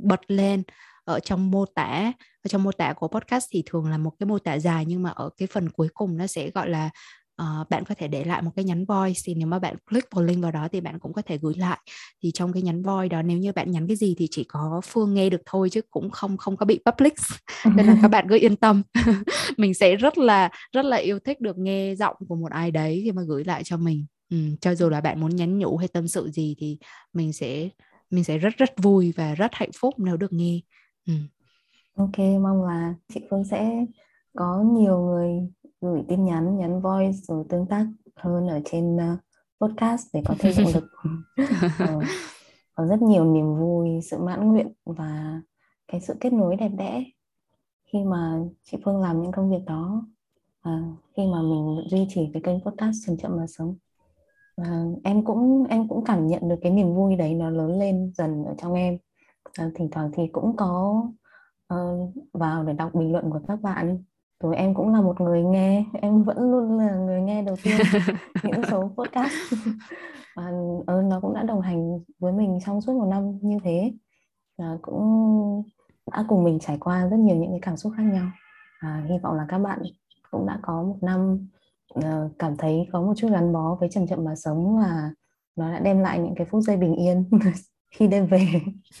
bật 0.00 0.20
lên 0.28 0.62
ở 1.10 1.20
trong 1.20 1.50
mô 1.50 1.64
tả 1.66 2.12
ở 2.44 2.48
trong 2.48 2.62
mô 2.62 2.72
tả 2.72 2.92
của 2.92 3.08
podcast 3.08 3.46
thì 3.50 3.62
thường 3.66 3.90
là 3.90 3.98
một 3.98 4.10
cái 4.18 4.26
mô 4.26 4.38
tả 4.38 4.58
dài 4.58 4.84
nhưng 4.86 5.02
mà 5.02 5.10
ở 5.10 5.30
cái 5.36 5.48
phần 5.52 5.70
cuối 5.70 5.88
cùng 5.94 6.16
nó 6.16 6.26
sẽ 6.26 6.50
gọi 6.50 6.68
là 6.68 6.90
uh, 7.42 7.68
bạn 7.70 7.84
có 7.84 7.94
thể 7.94 8.08
để 8.08 8.24
lại 8.24 8.42
một 8.42 8.50
cái 8.56 8.64
nhắn 8.64 8.84
voice. 8.84 9.20
Thì 9.24 9.34
nếu 9.34 9.46
mà 9.46 9.58
bạn 9.58 9.76
click 9.90 10.14
vào 10.14 10.24
link 10.24 10.42
vào 10.42 10.52
đó 10.52 10.68
thì 10.72 10.80
bạn 10.80 10.98
cũng 10.98 11.12
có 11.12 11.22
thể 11.22 11.38
gửi 11.38 11.54
lại. 11.56 11.78
Thì 12.22 12.30
trong 12.34 12.52
cái 12.52 12.62
nhắn 12.62 12.82
voice 12.82 13.08
đó 13.08 13.22
nếu 13.22 13.38
như 13.38 13.52
bạn 13.52 13.70
nhắn 13.70 13.86
cái 13.86 13.96
gì 13.96 14.14
thì 14.18 14.28
chỉ 14.30 14.44
có 14.44 14.80
phương 14.84 15.14
nghe 15.14 15.30
được 15.30 15.40
thôi 15.46 15.70
chứ 15.70 15.80
cũng 15.90 16.10
không 16.10 16.36
không 16.36 16.56
có 16.56 16.66
bị 16.66 16.80
public. 16.86 17.14
Nên 17.76 17.86
là 17.86 17.96
các 18.02 18.08
bạn 18.10 18.26
cứ 18.28 18.38
yên 18.38 18.56
tâm. 18.56 18.82
Mình 19.56 19.74
sẽ 19.74 19.96
rất 19.96 20.18
là 20.18 20.50
rất 20.72 20.84
là 20.84 20.96
yêu 20.96 21.18
thích 21.18 21.40
được 21.40 21.58
nghe 21.58 21.94
giọng 21.94 22.16
của 22.28 22.36
một 22.36 22.52
ai 22.52 22.70
đấy 22.70 23.00
khi 23.04 23.12
mà 23.12 23.22
gửi 23.28 23.44
lại 23.44 23.64
cho 23.64 23.76
mình. 23.76 24.06
Ừ, 24.30 24.36
cho 24.60 24.74
dù 24.74 24.88
là 24.88 25.00
bạn 25.00 25.20
muốn 25.20 25.36
nhắn 25.36 25.58
nhủ 25.58 25.76
hay 25.76 25.88
tâm 25.88 26.08
sự 26.08 26.30
gì 26.30 26.54
thì 26.58 26.78
mình 27.12 27.32
sẽ 27.32 27.68
mình 28.10 28.24
sẽ 28.24 28.38
rất 28.38 28.56
rất 28.58 28.70
vui 28.82 29.12
và 29.16 29.34
rất 29.34 29.50
hạnh 29.54 29.70
phúc 29.80 29.94
nếu 29.98 30.16
được 30.16 30.32
nghe 30.32 30.60
ừ. 31.06 31.12
ok 31.94 32.18
mong 32.40 32.64
là 32.64 32.94
chị 33.08 33.20
Phương 33.30 33.44
sẽ 33.44 33.86
có 34.36 34.64
nhiều 34.72 35.00
người 35.00 35.48
gửi 35.80 36.02
tin 36.08 36.24
nhắn 36.24 36.58
nhắn 36.58 36.80
voice 36.80 37.18
rồi 37.22 37.44
tương 37.48 37.66
tác 37.66 37.86
hơn 38.16 38.48
ở 38.48 38.60
trên 38.64 38.96
uh, 38.96 39.18
podcast 39.60 40.06
để 40.12 40.22
có 40.24 40.34
thêm 40.38 40.52
động 40.58 40.72
lực 40.74 40.84
ờ, 41.78 42.00
có 42.74 42.86
rất 42.86 43.02
nhiều 43.02 43.24
niềm 43.24 43.54
vui 43.58 43.88
sự 44.10 44.18
mãn 44.18 44.52
nguyện 44.52 44.72
và 44.84 45.40
cái 45.88 46.00
sự 46.00 46.14
kết 46.20 46.32
nối 46.32 46.56
đẹp 46.56 46.70
đẽ 46.78 47.04
khi 47.92 48.04
mà 48.04 48.38
chị 48.62 48.78
Phương 48.84 49.00
làm 49.00 49.22
những 49.22 49.32
công 49.32 49.50
việc 49.50 49.64
đó 49.66 50.06
và 50.62 50.82
khi 51.16 51.26
mà 51.26 51.42
mình 51.42 51.76
duy 51.90 52.06
trì 52.08 52.30
cái 52.32 52.42
kênh 52.42 52.60
podcast 52.60 52.96
chậm 53.06 53.16
chậm 53.16 53.36
mà 53.36 53.46
sống 53.46 53.76
và 54.56 54.84
em 55.04 55.24
cũng 55.24 55.64
em 55.68 55.88
cũng 55.88 56.04
cảm 56.04 56.26
nhận 56.26 56.48
được 56.48 56.56
cái 56.62 56.72
niềm 56.72 56.94
vui 56.94 57.16
đấy 57.16 57.34
nó 57.34 57.50
lớn 57.50 57.78
lên 57.78 58.12
dần 58.14 58.44
ở 58.44 58.54
trong 58.58 58.74
em 58.74 58.98
à, 59.58 59.70
thỉnh 59.74 59.88
thoảng 59.92 60.10
thì 60.14 60.26
cũng 60.32 60.56
có 60.56 61.02
uh, 61.74 62.14
vào 62.32 62.64
để 62.64 62.72
đọc 62.72 62.94
bình 62.94 63.12
luận 63.12 63.30
của 63.30 63.40
các 63.48 63.60
bạn. 63.62 64.04
Rồi 64.42 64.56
em 64.56 64.74
cũng 64.74 64.92
là 64.92 65.00
một 65.00 65.20
người 65.20 65.42
nghe 65.42 65.84
em 66.02 66.22
vẫn 66.22 66.50
luôn 66.50 66.78
là 66.78 66.94
người 66.94 67.20
nghe 67.20 67.42
đầu 67.42 67.56
tiên 67.62 67.76
những 68.42 68.62
số 68.70 68.90
podcast. 68.96 69.32
Và 70.36 70.50
uh, 70.78 71.04
nó 71.04 71.20
cũng 71.20 71.34
đã 71.34 71.42
đồng 71.42 71.60
hành 71.60 71.98
với 72.18 72.32
mình 72.32 72.58
trong 72.66 72.80
suốt 72.80 72.92
một 72.92 73.06
năm 73.06 73.38
như 73.42 73.58
thế. 73.64 73.92
Và 74.58 74.78
cũng 74.82 75.62
đã 76.12 76.24
cùng 76.28 76.44
mình 76.44 76.58
trải 76.58 76.78
qua 76.80 77.08
rất 77.08 77.16
nhiều 77.16 77.36
những 77.36 77.50
cái 77.50 77.60
cảm 77.62 77.76
xúc 77.76 77.92
khác 77.96 78.02
nhau. 78.02 78.26
À, 78.80 79.04
hy 79.08 79.18
vọng 79.18 79.34
là 79.34 79.46
các 79.48 79.58
bạn 79.58 79.82
cũng 80.30 80.46
đã 80.46 80.58
có 80.62 80.82
một 80.82 80.98
năm 81.02 81.48
uh, 81.98 82.32
cảm 82.38 82.56
thấy 82.56 82.88
có 82.92 83.02
một 83.02 83.12
chút 83.16 83.28
gắn 83.32 83.52
bó 83.52 83.76
với 83.80 83.88
chậm 83.88 84.06
chậm 84.06 84.24
mà 84.24 84.36
sống 84.36 84.78
và 84.78 85.10
nó 85.56 85.72
đã 85.72 85.78
đem 85.78 86.00
lại 86.00 86.18
những 86.18 86.34
cái 86.34 86.46
phút 86.50 86.62
giây 86.62 86.76
bình 86.76 86.94
yên 86.94 87.30
khi 87.90 88.06
đêm 88.06 88.26
về 88.26 88.46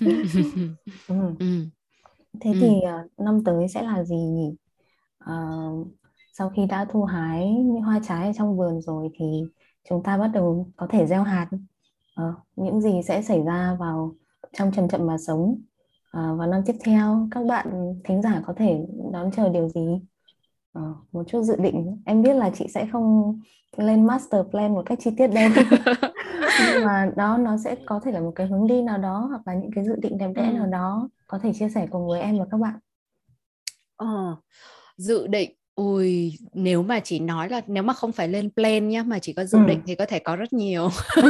ừ. 1.08 1.34
Ừ. 1.38 1.66
thế 2.40 2.52
ừ. 2.52 2.58
thì 2.60 2.68
uh, 2.68 3.20
năm 3.20 3.44
tới 3.44 3.68
sẽ 3.68 3.82
là 3.82 4.04
gì 4.04 4.16
nhỉ 4.16 4.54
uh, 5.24 5.86
sau 6.32 6.50
khi 6.50 6.66
đã 6.66 6.86
thu 6.90 7.04
hái 7.04 7.48
những 7.48 7.82
hoa 7.82 8.00
trái 8.08 8.26
ở 8.26 8.32
trong 8.36 8.56
vườn 8.56 8.80
rồi 8.80 9.08
thì 9.18 9.24
chúng 9.88 10.02
ta 10.02 10.18
bắt 10.18 10.30
đầu 10.34 10.68
có 10.76 10.86
thể 10.90 11.06
gieo 11.06 11.22
hạt 11.22 11.48
uh, 12.20 12.34
những 12.56 12.80
gì 12.80 13.00
sẽ 13.08 13.22
xảy 13.22 13.42
ra 13.42 13.76
vào 13.80 14.14
trong 14.52 14.72
chậm 14.72 14.88
chậm 14.88 15.06
mà 15.06 15.18
sống 15.18 15.40
uh, 16.16 16.38
vào 16.38 16.46
năm 16.46 16.62
tiếp 16.66 16.76
theo 16.84 17.28
các 17.30 17.46
bạn 17.46 17.94
thính 18.04 18.22
giả 18.22 18.42
có 18.46 18.54
thể 18.56 18.86
đón 19.12 19.30
chờ 19.36 19.48
điều 19.48 19.68
gì 19.68 20.00
uh, 20.78 20.96
một 21.12 21.22
chút 21.28 21.42
dự 21.42 21.56
định 21.56 22.02
em 22.06 22.22
biết 22.22 22.34
là 22.34 22.50
chị 22.54 22.66
sẽ 22.74 22.86
không 22.92 23.38
lên 23.76 24.06
master 24.06 24.40
plan 24.50 24.74
một 24.74 24.82
cách 24.86 24.98
chi 25.02 25.10
tiết 25.18 25.26
đâu 25.26 25.48
nhưng 26.72 26.84
mà 26.84 27.10
đó 27.16 27.36
nó 27.36 27.56
sẽ 27.64 27.76
có 27.86 28.00
thể 28.04 28.12
là 28.12 28.20
một 28.20 28.32
cái 28.34 28.46
hướng 28.46 28.66
đi 28.66 28.82
nào 28.82 28.98
đó 28.98 29.26
hoặc 29.30 29.40
là 29.46 29.54
những 29.54 29.70
cái 29.74 29.84
dự 29.84 29.96
định 30.02 30.18
đẹp 30.18 30.30
đẽ 30.34 30.42
ừ. 30.42 30.52
nào 30.52 30.66
đó 30.66 31.08
có 31.26 31.38
thể 31.38 31.52
chia 31.52 31.68
sẻ 31.68 31.86
cùng 31.90 32.08
với 32.08 32.20
em 32.20 32.38
và 32.38 32.44
các 32.50 32.60
bạn 32.60 32.78
ờ, 33.96 34.36
dự 34.96 35.26
định 35.26 35.50
Ui, 35.74 36.38
nếu 36.52 36.82
mà 36.82 37.00
chỉ 37.00 37.18
nói 37.18 37.48
là 37.48 37.60
nếu 37.66 37.82
mà 37.82 37.92
không 37.92 38.12
phải 38.12 38.28
lên 38.28 38.50
plan 38.56 38.88
nhá 38.88 39.02
mà 39.02 39.18
chỉ 39.18 39.32
có 39.32 39.44
dự 39.44 39.58
ừ. 39.58 39.64
định 39.66 39.80
thì 39.86 39.94
có 39.94 40.06
thể 40.06 40.18
có 40.18 40.36
rất 40.36 40.52
nhiều. 40.52 40.88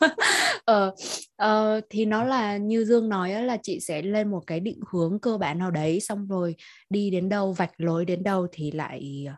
ờ, 0.64 0.94
ờ, 1.36 1.80
thì 1.90 2.04
nó 2.04 2.24
là 2.24 2.56
như 2.56 2.84
Dương 2.84 3.08
nói 3.08 3.42
là 3.42 3.56
chị 3.62 3.80
sẽ 3.80 4.02
lên 4.02 4.30
một 4.30 4.42
cái 4.46 4.60
định 4.60 4.80
hướng 4.92 5.18
cơ 5.18 5.38
bản 5.38 5.58
nào 5.58 5.70
đấy 5.70 6.00
xong 6.00 6.28
rồi 6.28 6.54
đi 6.90 7.10
đến 7.10 7.28
đâu 7.28 7.52
vạch 7.52 7.72
lối 7.76 8.04
đến 8.04 8.22
đâu 8.22 8.46
thì 8.52 8.70
lại 8.70 9.24
ờ, 9.28 9.34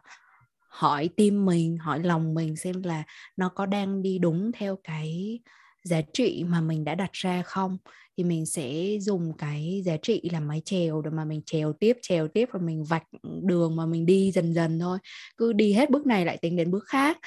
hỏi 0.69 1.09
tim 1.17 1.47
mình 1.47 1.77
hỏi 1.77 2.01
lòng 2.03 2.35
mình 2.35 2.57
xem 2.57 2.83
là 2.83 3.03
nó 3.37 3.49
có 3.49 3.67
đang 3.67 4.03
đi 4.03 4.19
đúng 4.19 4.53
theo 4.53 4.77
cái 4.85 5.41
giá 5.87 6.01
trị 6.13 6.45
mà 6.49 6.61
mình 6.61 6.85
đã 6.85 6.95
đặt 6.95 7.11
ra 7.13 7.43
không. 7.43 7.79
Thì 8.17 8.25
mình 8.25 8.47
sẽ 8.47 8.99
dùng 9.01 9.33
cái 9.39 9.83
giá 9.85 9.97
trị 9.97 10.29
làm 10.33 10.49
mái 10.49 10.63
chèo 10.65 11.03
để 11.03 11.11
mà 11.11 11.25
mình 11.25 11.43
chèo 11.47 11.73
tiếp 11.73 11.97
chèo 12.03 12.29
tiếp 12.29 12.49
và 12.53 12.61
mình 12.63 12.85
vạch 12.85 13.03
đường 13.43 13.77
mà 13.77 13.87
mình 13.87 14.07
đi 14.07 14.33
dần 14.33 14.55
dần 14.55 14.79
thôi. 14.81 14.99
Cứ 15.37 15.53
đi 15.53 15.73
hết 15.73 15.91
bước 15.91 16.07
này 16.07 16.25
lại 16.25 16.37
tính 16.43 16.57
đến 16.57 16.71
bước 16.71 16.85
khác. 16.87 17.19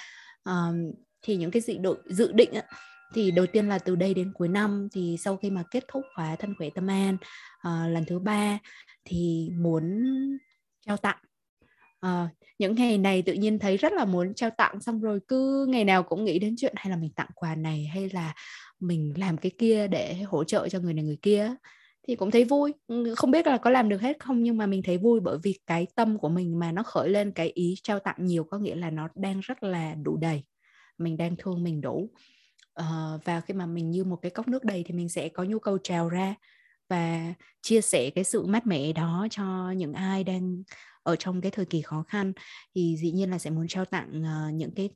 À, 0.43 0.71
thì 1.21 1.35
những 1.35 1.51
cái 1.51 1.61
dự 1.61 1.77
định 1.77 1.97
dự 2.05 2.31
định 2.31 2.49
thì 3.13 3.31
đầu 3.31 3.45
tiên 3.45 3.67
là 3.67 3.79
từ 3.79 3.95
đây 3.95 4.13
đến 4.13 4.33
cuối 4.33 4.47
năm 4.47 4.87
thì 4.91 5.17
sau 5.19 5.37
khi 5.37 5.49
mà 5.49 5.63
kết 5.71 5.83
thúc 5.87 6.03
khóa 6.15 6.35
thân 6.35 6.55
khỏe 6.57 6.69
tâm 6.75 6.87
an 6.87 7.17
uh, 7.67 7.93
lần 7.93 8.05
thứ 8.07 8.19
ba 8.19 8.59
thì 9.05 9.49
muốn 9.57 10.03
trao 10.85 10.97
tặng. 10.97 11.17
Uh, 12.05 12.29
những 12.59 12.75
ngày 12.75 12.97
này 12.97 13.21
tự 13.21 13.33
nhiên 13.33 13.59
thấy 13.59 13.77
rất 13.77 13.93
là 13.93 14.05
muốn 14.05 14.33
trao 14.33 14.49
tặng 14.49 14.81
xong 14.81 15.01
rồi 15.01 15.19
cứ 15.27 15.65
ngày 15.69 15.83
nào 15.83 16.03
cũng 16.03 16.25
nghĩ 16.25 16.39
đến 16.39 16.55
chuyện 16.57 16.73
hay 16.77 16.91
là 16.91 16.97
mình 16.97 17.11
tặng 17.15 17.29
quà 17.35 17.55
này 17.55 17.89
hay 17.93 18.09
là 18.09 18.33
mình 18.79 19.13
làm 19.17 19.37
cái 19.37 19.51
kia 19.57 19.87
để 19.87 20.13
hỗ 20.13 20.43
trợ 20.43 20.69
cho 20.69 20.79
người 20.79 20.93
này 20.93 21.03
người 21.03 21.17
kia 21.21 21.55
thì 22.07 22.15
cũng 22.15 22.31
thấy 22.31 22.43
vui. 22.43 22.73
Ừ, 22.87 23.13
không 23.17 23.31
biết 23.31 23.47
là 23.47 23.57
có 23.57 23.69
làm 23.69 23.89
được 23.89 24.01
hết 24.01 24.19
không 24.19 24.43
nhưng 24.43 24.57
mà 24.57 24.65
mình 24.65 24.81
thấy 24.83 24.97
vui 24.97 25.19
bởi 25.19 25.37
vì 25.43 25.59
cái 25.67 25.87
tâm 25.95 26.17
của 26.17 26.29
mình 26.29 26.59
mà 26.59 26.71
nó 26.71 26.83
khởi 26.83 27.09
lên 27.09 27.31
cái 27.31 27.49
ý 27.49 27.75
trao 27.83 27.99
tặng 27.99 28.15
nhiều 28.19 28.43
có 28.43 28.57
nghĩa 28.57 28.75
là 28.75 28.89
nó 28.89 29.07
đang 29.15 29.39
rất 29.39 29.63
là 29.63 29.95
đủ 30.03 30.17
đầy. 30.17 30.43
Mình 30.97 31.17
đang 31.17 31.35
thương 31.35 31.63
mình 31.63 31.81
đủ 31.81 32.09
uh, 32.79 33.25
và 33.25 33.41
khi 33.41 33.53
mà 33.53 33.65
mình 33.65 33.91
như 33.91 34.03
một 34.03 34.19
cái 34.21 34.31
cốc 34.31 34.47
nước 34.47 34.63
đầy 34.63 34.83
thì 34.87 34.93
mình 34.93 35.09
sẽ 35.09 35.29
có 35.29 35.43
nhu 35.43 35.59
cầu 35.59 35.77
trào 35.77 36.09
ra 36.09 36.35
và 36.89 37.33
chia 37.61 37.81
sẻ 37.81 38.09
cái 38.09 38.23
sự 38.23 38.45
mát 38.45 38.67
mẻ 38.67 38.93
đó 38.93 39.27
cho 39.31 39.71
những 39.71 39.93
ai 39.93 40.23
đang 40.23 40.63
ở 41.03 41.15
trong 41.15 41.41
cái 41.41 41.51
thời 41.51 41.65
kỳ 41.65 41.81
khó 41.81 42.03
khăn. 42.07 42.33
Thì 42.75 42.97
dĩ 42.97 43.11
nhiên 43.11 43.31
là 43.31 43.37
sẽ 43.37 43.49
muốn 43.49 43.67
trao 43.67 43.85
tặng 43.85 44.23
uh, 44.23 44.53
những 44.53 44.71
cái 44.75 44.89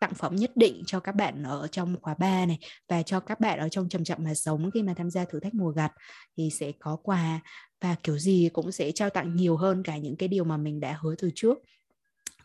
tặng 0.00 0.14
phẩm 0.14 0.36
nhất 0.36 0.50
định 0.54 0.82
cho 0.86 1.00
các 1.00 1.14
bạn 1.14 1.42
ở 1.42 1.68
trong 1.72 1.96
khóa 2.02 2.14
3 2.14 2.46
này 2.46 2.58
và 2.88 3.02
cho 3.02 3.20
các 3.20 3.40
bạn 3.40 3.58
ở 3.58 3.68
trong 3.68 3.88
chậm 3.88 4.04
chậm 4.04 4.24
mà 4.24 4.34
sống 4.34 4.70
khi 4.74 4.82
mà 4.82 4.94
tham 4.96 5.10
gia 5.10 5.24
thử 5.24 5.40
thách 5.40 5.54
mùa 5.54 5.70
gặt 5.70 5.92
thì 6.36 6.50
sẽ 6.50 6.72
có 6.78 6.96
quà. 6.96 7.40
Và 7.80 7.96
kiểu 8.02 8.18
gì 8.18 8.48
cũng 8.52 8.72
sẽ 8.72 8.92
trao 8.92 9.10
tặng 9.10 9.36
nhiều 9.36 9.56
hơn 9.56 9.82
cả 9.82 9.96
những 9.96 10.16
cái 10.16 10.28
điều 10.28 10.44
mà 10.44 10.56
mình 10.56 10.80
đã 10.80 10.98
hứa 11.00 11.14
từ 11.18 11.30
trước. 11.34 11.58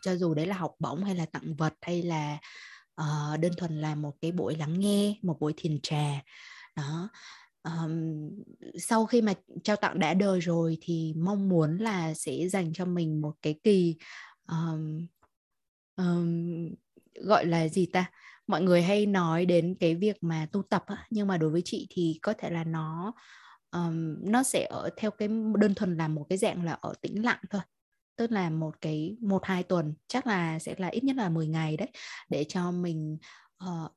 Cho 0.02 0.16
dù 0.16 0.34
đấy 0.34 0.46
là 0.46 0.56
học 0.56 0.74
bổng 0.78 1.04
hay 1.04 1.14
là 1.14 1.26
tặng 1.26 1.54
vật 1.56 1.74
hay 1.80 2.02
là 2.02 2.38
uh, 3.00 3.40
đơn 3.40 3.52
thuần 3.56 3.80
là 3.80 3.94
một 3.94 4.12
cái 4.20 4.32
buổi 4.32 4.56
lắng 4.56 4.80
nghe 4.80 5.18
một 5.22 5.40
buổi 5.40 5.54
thiền 5.56 5.80
trà. 5.82 6.22
Đó. 6.76 7.08
Um, 7.62 8.30
sau 8.78 9.06
khi 9.06 9.22
mà 9.22 9.34
trao 9.64 9.76
tặng 9.76 9.98
đã 9.98 10.14
đời 10.14 10.40
rồi 10.40 10.78
thì 10.80 11.14
mong 11.16 11.48
muốn 11.48 11.76
là 11.76 12.14
sẽ 12.14 12.48
dành 12.48 12.72
cho 12.72 12.84
mình 12.84 13.20
một 13.20 13.32
cái 13.42 13.60
kỳ 13.62 13.96
um, 14.48 15.06
um, 15.96 16.68
gọi 17.14 17.46
là 17.46 17.68
gì 17.68 17.86
ta? 17.86 18.10
Mọi 18.46 18.62
người 18.62 18.82
hay 18.82 19.06
nói 19.06 19.46
đến 19.46 19.74
cái 19.80 19.94
việc 19.94 20.16
mà 20.20 20.46
tu 20.52 20.62
tập 20.62 20.84
á, 20.86 21.06
nhưng 21.10 21.26
mà 21.26 21.36
đối 21.36 21.50
với 21.50 21.62
chị 21.64 21.86
thì 21.90 22.18
có 22.22 22.32
thể 22.38 22.50
là 22.50 22.64
nó 22.64 23.12
um, 23.70 24.16
nó 24.30 24.42
sẽ 24.42 24.66
ở 24.70 24.90
theo 24.96 25.10
cái 25.10 25.28
đơn 25.58 25.74
thuần 25.74 25.96
là 25.96 26.08
một 26.08 26.26
cái 26.28 26.38
dạng 26.38 26.64
là 26.64 26.72
ở 26.72 26.94
tĩnh 27.00 27.24
lặng 27.24 27.40
thôi 27.50 27.62
tức 28.16 28.32
là 28.32 28.50
một 28.50 28.80
cái 28.80 29.16
một 29.20 29.44
hai 29.44 29.62
tuần 29.62 29.94
chắc 30.08 30.26
là 30.26 30.58
sẽ 30.58 30.74
là 30.78 30.88
ít 30.88 31.04
nhất 31.04 31.16
là 31.16 31.28
10 31.28 31.46
ngày 31.46 31.76
đấy 31.76 31.88
để 32.28 32.44
cho 32.48 32.70
mình 32.70 33.18
uh, 33.64 33.92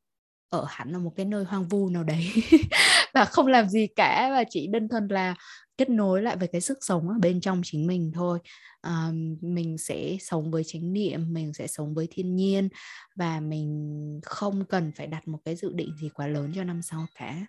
ở 0.49 0.65
hẳn 0.69 0.95
ở 0.95 0.99
một 0.99 1.13
cái 1.15 1.25
nơi 1.25 1.43
hoang 1.43 1.67
vu 1.67 1.89
nào 1.89 2.03
đấy 2.03 2.29
và 3.13 3.25
không 3.25 3.47
làm 3.47 3.69
gì 3.69 3.87
cả 3.95 4.29
và 4.31 4.43
chỉ 4.49 4.67
đơn 4.67 4.87
thuần 4.89 5.07
là 5.07 5.35
kết 5.77 5.89
nối 5.89 6.21
lại 6.21 6.37
với 6.37 6.47
cái 6.47 6.61
sức 6.61 6.77
sống 6.81 7.09
ở 7.09 7.15
bên 7.21 7.41
trong 7.41 7.61
chính 7.63 7.87
mình 7.87 8.11
thôi. 8.15 8.39
À, 8.81 9.11
mình 9.41 9.77
sẽ 9.77 10.17
sống 10.19 10.51
với 10.51 10.63
chánh 10.63 10.93
niệm 10.93 11.33
mình 11.33 11.53
sẽ 11.53 11.67
sống 11.67 11.93
với 11.93 12.07
thiên 12.11 12.35
nhiên 12.35 12.69
và 13.15 13.39
mình 13.39 14.19
không 14.23 14.65
cần 14.65 14.91
phải 14.95 15.07
đặt 15.07 15.27
một 15.27 15.39
cái 15.45 15.55
dự 15.55 15.71
định 15.73 15.95
gì 16.01 16.09
quá 16.09 16.27
lớn 16.27 16.51
cho 16.55 16.63
năm 16.63 16.81
sau 16.81 17.05
cả. 17.15 17.45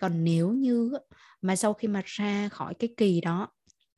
Còn 0.00 0.24
nếu 0.24 0.50
như 0.50 0.92
mà 1.42 1.56
sau 1.56 1.72
khi 1.72 1.88
mà 1.88 2.02
ra 2.04 2.48
khỏi 2.48 2.74
cái 2.78 2.88
kỳ 2.96 3.20
đó 3.20 3.48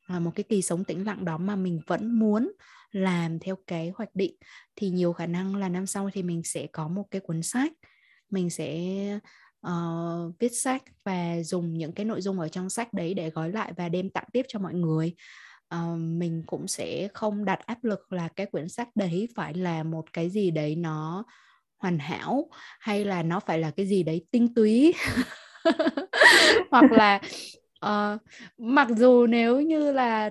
à, 0.07 0.18
một 0.18 0.30
cái 0.34 0.44
kỳ 0.44 0.62
sống 0.62 0.84
tĩnh 0.84 1.07
lặng 1.07 1.24
đó 1.24 1.38
mà 1.38 1.57
mình 1.57 1.80
vẫn 1.86 2.18
muốn 2.18 2.52
làm 2.92 3.38
theo 3.38 3.57
cái 3.66 3.92
hoạch 3.96 4.14
định 4.14 4.34
thì 4.76 4.90
nhiều 4.90 5.12
khả 5.12 5.26
năng 5.26 5.57
là 5.57 5.68
năm 5.68 5.86
sau 5.86 6.11
thì 6.12 6.22
mình 6.22 6.42
sẽ 6.44 6.66
có 6.72 6.88
một 6.88 7.04
cái 7.11 7.20
cuốn 7.20 7.42
sách. 7.42 7.72
Mình 8.30 8.50
sẽ 8.50 8.80
uh, 9.66 10.38
viết 10.38 10.52
sách 10.52 10.82
và 11.04 11.42
dùng 11.42 11.74
những 11.74 11.92
cái 11.92 12.07
nội 12.07 12.20
dung 12.20 12.40
ở 12.40 12.48
trong 12.48 12.70
sách 12.70 12.92
đấy 12.92 13.14
để 13.14 13.30
gói 13.30 13.52
lại 13.52 13.72
và 13.76 13.88
đem 13.88 14.11
tặng 14.11 14.26
tiếp 14.32 14.42
cho 14.48 14.59
mọi 14.59 14.74
người. 14.74 15.14
Uh, 15.74 15.98
mình 15.98 16.42
cũng 16.46 16.68
sẽ 16.68 17.09
không 17.14 17.44
đặt 17.44 17.66
áp 17.66 17.84
lực 17.84 18.12
là 18.12 18.28
cái 18.28 18.46
quyển 18.46 18.68
sách 18.68 18.88
đấy 18.94 19.28
phải 19.34 19.54
là 19.54 19.82
một 19.82 20.12
cái 20.12 20.30
gì 20.30 20.50
đấy 20.50 20.76
nó 20.76 21.24
hoàn 21.78 21.98
hảo 21.98 22.50
hay 22.80 23.04
là 23.04 23.22
nó 23.22 23.40
phải 23.40 23.59
là 23.59 23.70
cái 23.70 23.86
gì 23.86 24.02
đấy 24.02 24.26
tinh 24.30 24.54
túy. 24.54 24.94
Hoặc 26.70 26.92
là 26.92 27.20
uh, 27.87 28.20
mặc 28.59 28.89
dù 28.97 29.26
nếu 29.26 29.61
như 29.61 29.93
là 29.93 30.30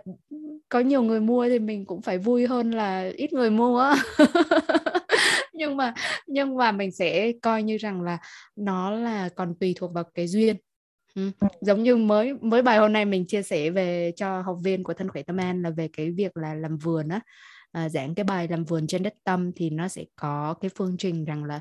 có 0.70 0.80
nhiều 0.80 1.04
người 1.04 1.20
mua 1.20 1.48
thì 1.50 1.60
mình 1.60 1.86
cũng 1.86 2.02
phải 2.02 2.18
vui 2.18 2.48
hơn 2.48 2.72
là 2.72 3.12
ít 3.18 3.34
người 3.34 3.50
mua 3.50 3.96
nhưng 5.54 5.78
mà 5.78 5.94
nhưng 6.28 6.58
mà 6.58 6.72
mình 6.72 6.92
sẽ 6.92 7.32
coi 7.42 7.64
như 7.64 7.78
rằng 7.78 8.02
là 8.02 8.18
nó 8.56 8.92
là 8.92 9.30
còn 9.36 9.56
tùy 9.60 9.74
thuộc 9.78 9.94
vào 9.94 10.04
cái 10.04 10.28
duyên 10.28 10.56
Ừ. 11.16 11.32
giống 11.62 11.84
như 11.84 11.96
mới 11.96 12.34
mới 12.34 12.62
bài 12.62 12.78
hôm 12.78 12.94
nay 12.94 13.06
mình 13.06 13.28
chia 13.28 13.42
sẻ 13.42 13.70
về 13.70 14.12
cho 14.16 14.42
học 14.42 14.58
viên 14.64 14.84
của 14.84 14.94
thân 14.94 15.10
khỏe 15.10 15.24
tâm 15.24 15.38
an 15.38 15.62
là 15.62 15.70
về 15.70 15.90
cái 15.94 16.12
việc 16.12 16.38
là 16.38 16.54
làm 16.54 16.78
vườn 16.78 17.10
á 17.10 17.20
à, 17.72 17.90
giảng 17.90 18.16
cái 18.16 18.24
bài 18.24 18.48
làm 18.48 18.64
vườn 18.64 18.88
trên 18.88 19.04
đất 19.04 19.14
tâm 19.24 19.52
thì 19.56 19.70
nó 19.70 19.88
sẽ 19.88 20.04
có 20.16 20.56
cái 20.62 20.70
phương 20.76 20.98
trình 20.98 21.26
rằng 21.26 21.44
là 21.44 21.60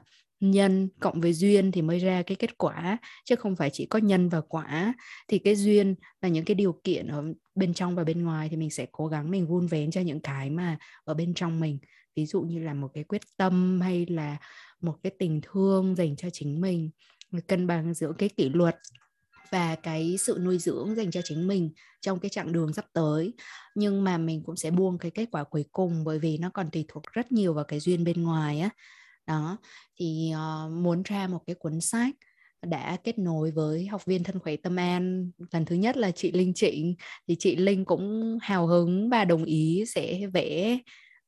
nhân 0.51 0.89
cộng 1.01 1.21
với 1.21 1.33
duyên 1.33 1.73
thì 1.73 1.83
mới 1.83 1.99
ra 1.99 2.23
cái 2.23 2.37
kết 2.37 2.59
quả, 2.59 2.99
chứ 3.25 3.37
không 3.37 3.57
phải 3.57 3.71
chỉ 3.71 3.87
có 3.87 3.99
nhân 3.99 4.29
và 4.29 4.41
quả. 4.41 4.95
Thì 5.29 5.39
cái 5.39 5.57
duyên 5.57 5.95
là 6.23 6.29
những 6.29 6.45
cái 6.45 6.55
điều 6.55 6.81
kiện 6.85 7.07
ở 7.07 7.25
bên 7.55 7.75
trong 7.75 7.95
và 7.95 8.05
bên 8.05 8.25
ngoài 8.25 8.49
thì 8.49 8.57
mình 8.57 8.71
sẽ 8.71 8.87
cố 8.93 9.07
gắng 9.07 9.31
mình 9.31 9.47
vun 9.47 9.67
vén 9.67 9.91
cho 9.91 10.01
những 10.01 10.21
cái 10.21 10.51
mà 10.51 10.79
ở 11.05 11.15
bên 11.15 11.35
trong 11.35 11.61
mình. 11.61 11.79
Ví 12.17 12.27
dụ 12.27 12.43
như 12.43 12.59
là 12.59 12.75
một 12.75 12.89
cái 12.95 13.05
quyết 13.05 13.23
tâm 13.37 13.81
hay 13.81 14.07
là 14.07 14.37
một 14.81 14.97
cái 15.03 15.13
tình 15.19 15.41
thương 15.43 15.95
dành 15.95 16.17
cho 16.17 16.31
chính 16.31 16.61
mình 16.61 16.91
cân 17.47 17.67
bằng 17.67 17.95
giữa 17.95 18.13
cái 18.19 18.29
kỷ 18.29 18.49
luật 18.49 18.77
và 19.51 19.75
cái 19.75 20.17
sự 20.19 20.39
nuôi 20.45 20.59
dưỡng 20.59 20.95
dành 20.95 21.11
cho 21.11 21.21
chính 21.25 21.47
mình 21.47 21.71
trong 22.01 22.19
cái 22.19 22.29
chặng 22.29 22.53
đường 22.53 22.73
sắp 22.73 22.85
tới. 22.93 23.33
Nhưng 23.75 24.05
mà 24.05 24.19
mình 24.19 24.43
cũng 24.47 24.57
sẽ 24.57 24.71
buông 24.71 24.99
cái 24.99 25.11
kết 25.11 25.29
quả 25.33 25.45
cuối 25.45 25.65
cùng 25.73 26.05
bởi 26.05 26.19
vì 26.19 26.39
nó 26.39 26.51
còn 26.51 26.71
tùy 26.71 26.85
thuộc 26.89 27.03
rất 27.13 27.33
nhiều 27.33 27.55
vào 27.55 27.65
cái 27.65 27.81
duyên 27.81 28.05
bên 28.05 28.23
ngoài 28.23 28.61
á 28.61 28.71
đó 29.27 29.57
thì 30.01 30.33
uh, 30.35 30.73
muốn 30.73 31.03
ra 31.03 31.27
một 31.27 31.41
cái 31.47 31.55
cuốn 31.55 31.81
sách 31.81 32.15
đã 32.67 32.97
kết 33.05 33.19
nối 33.19 33.51
với 33.51 33.87
học 33.87 34.05
viên 34.05 34.25
thân 34.25 34.39
khỏe 34.39 34.57
tâm 34.57 34.77
an. 34.77 35.31
Lần 35.53 35.65
thứ 35.65 35.77
nhất 35.77 35.97
là 35.97 36.11
chị 36.11 36.33
Linh 36.33 36.55
Trịnh 36.55 36.95
thì 37.29 37.37
chị 37.39 37.57
Linh 37.57 37.85
cũng 37.85 38.39
hào 38.43 38.67
hứng 38.67 39.11
và 39.11 39.25
đồng 39.25 39.45
ý 39.45 39.85
sẽ 39.87 40.27
vẽ 40.27 40.79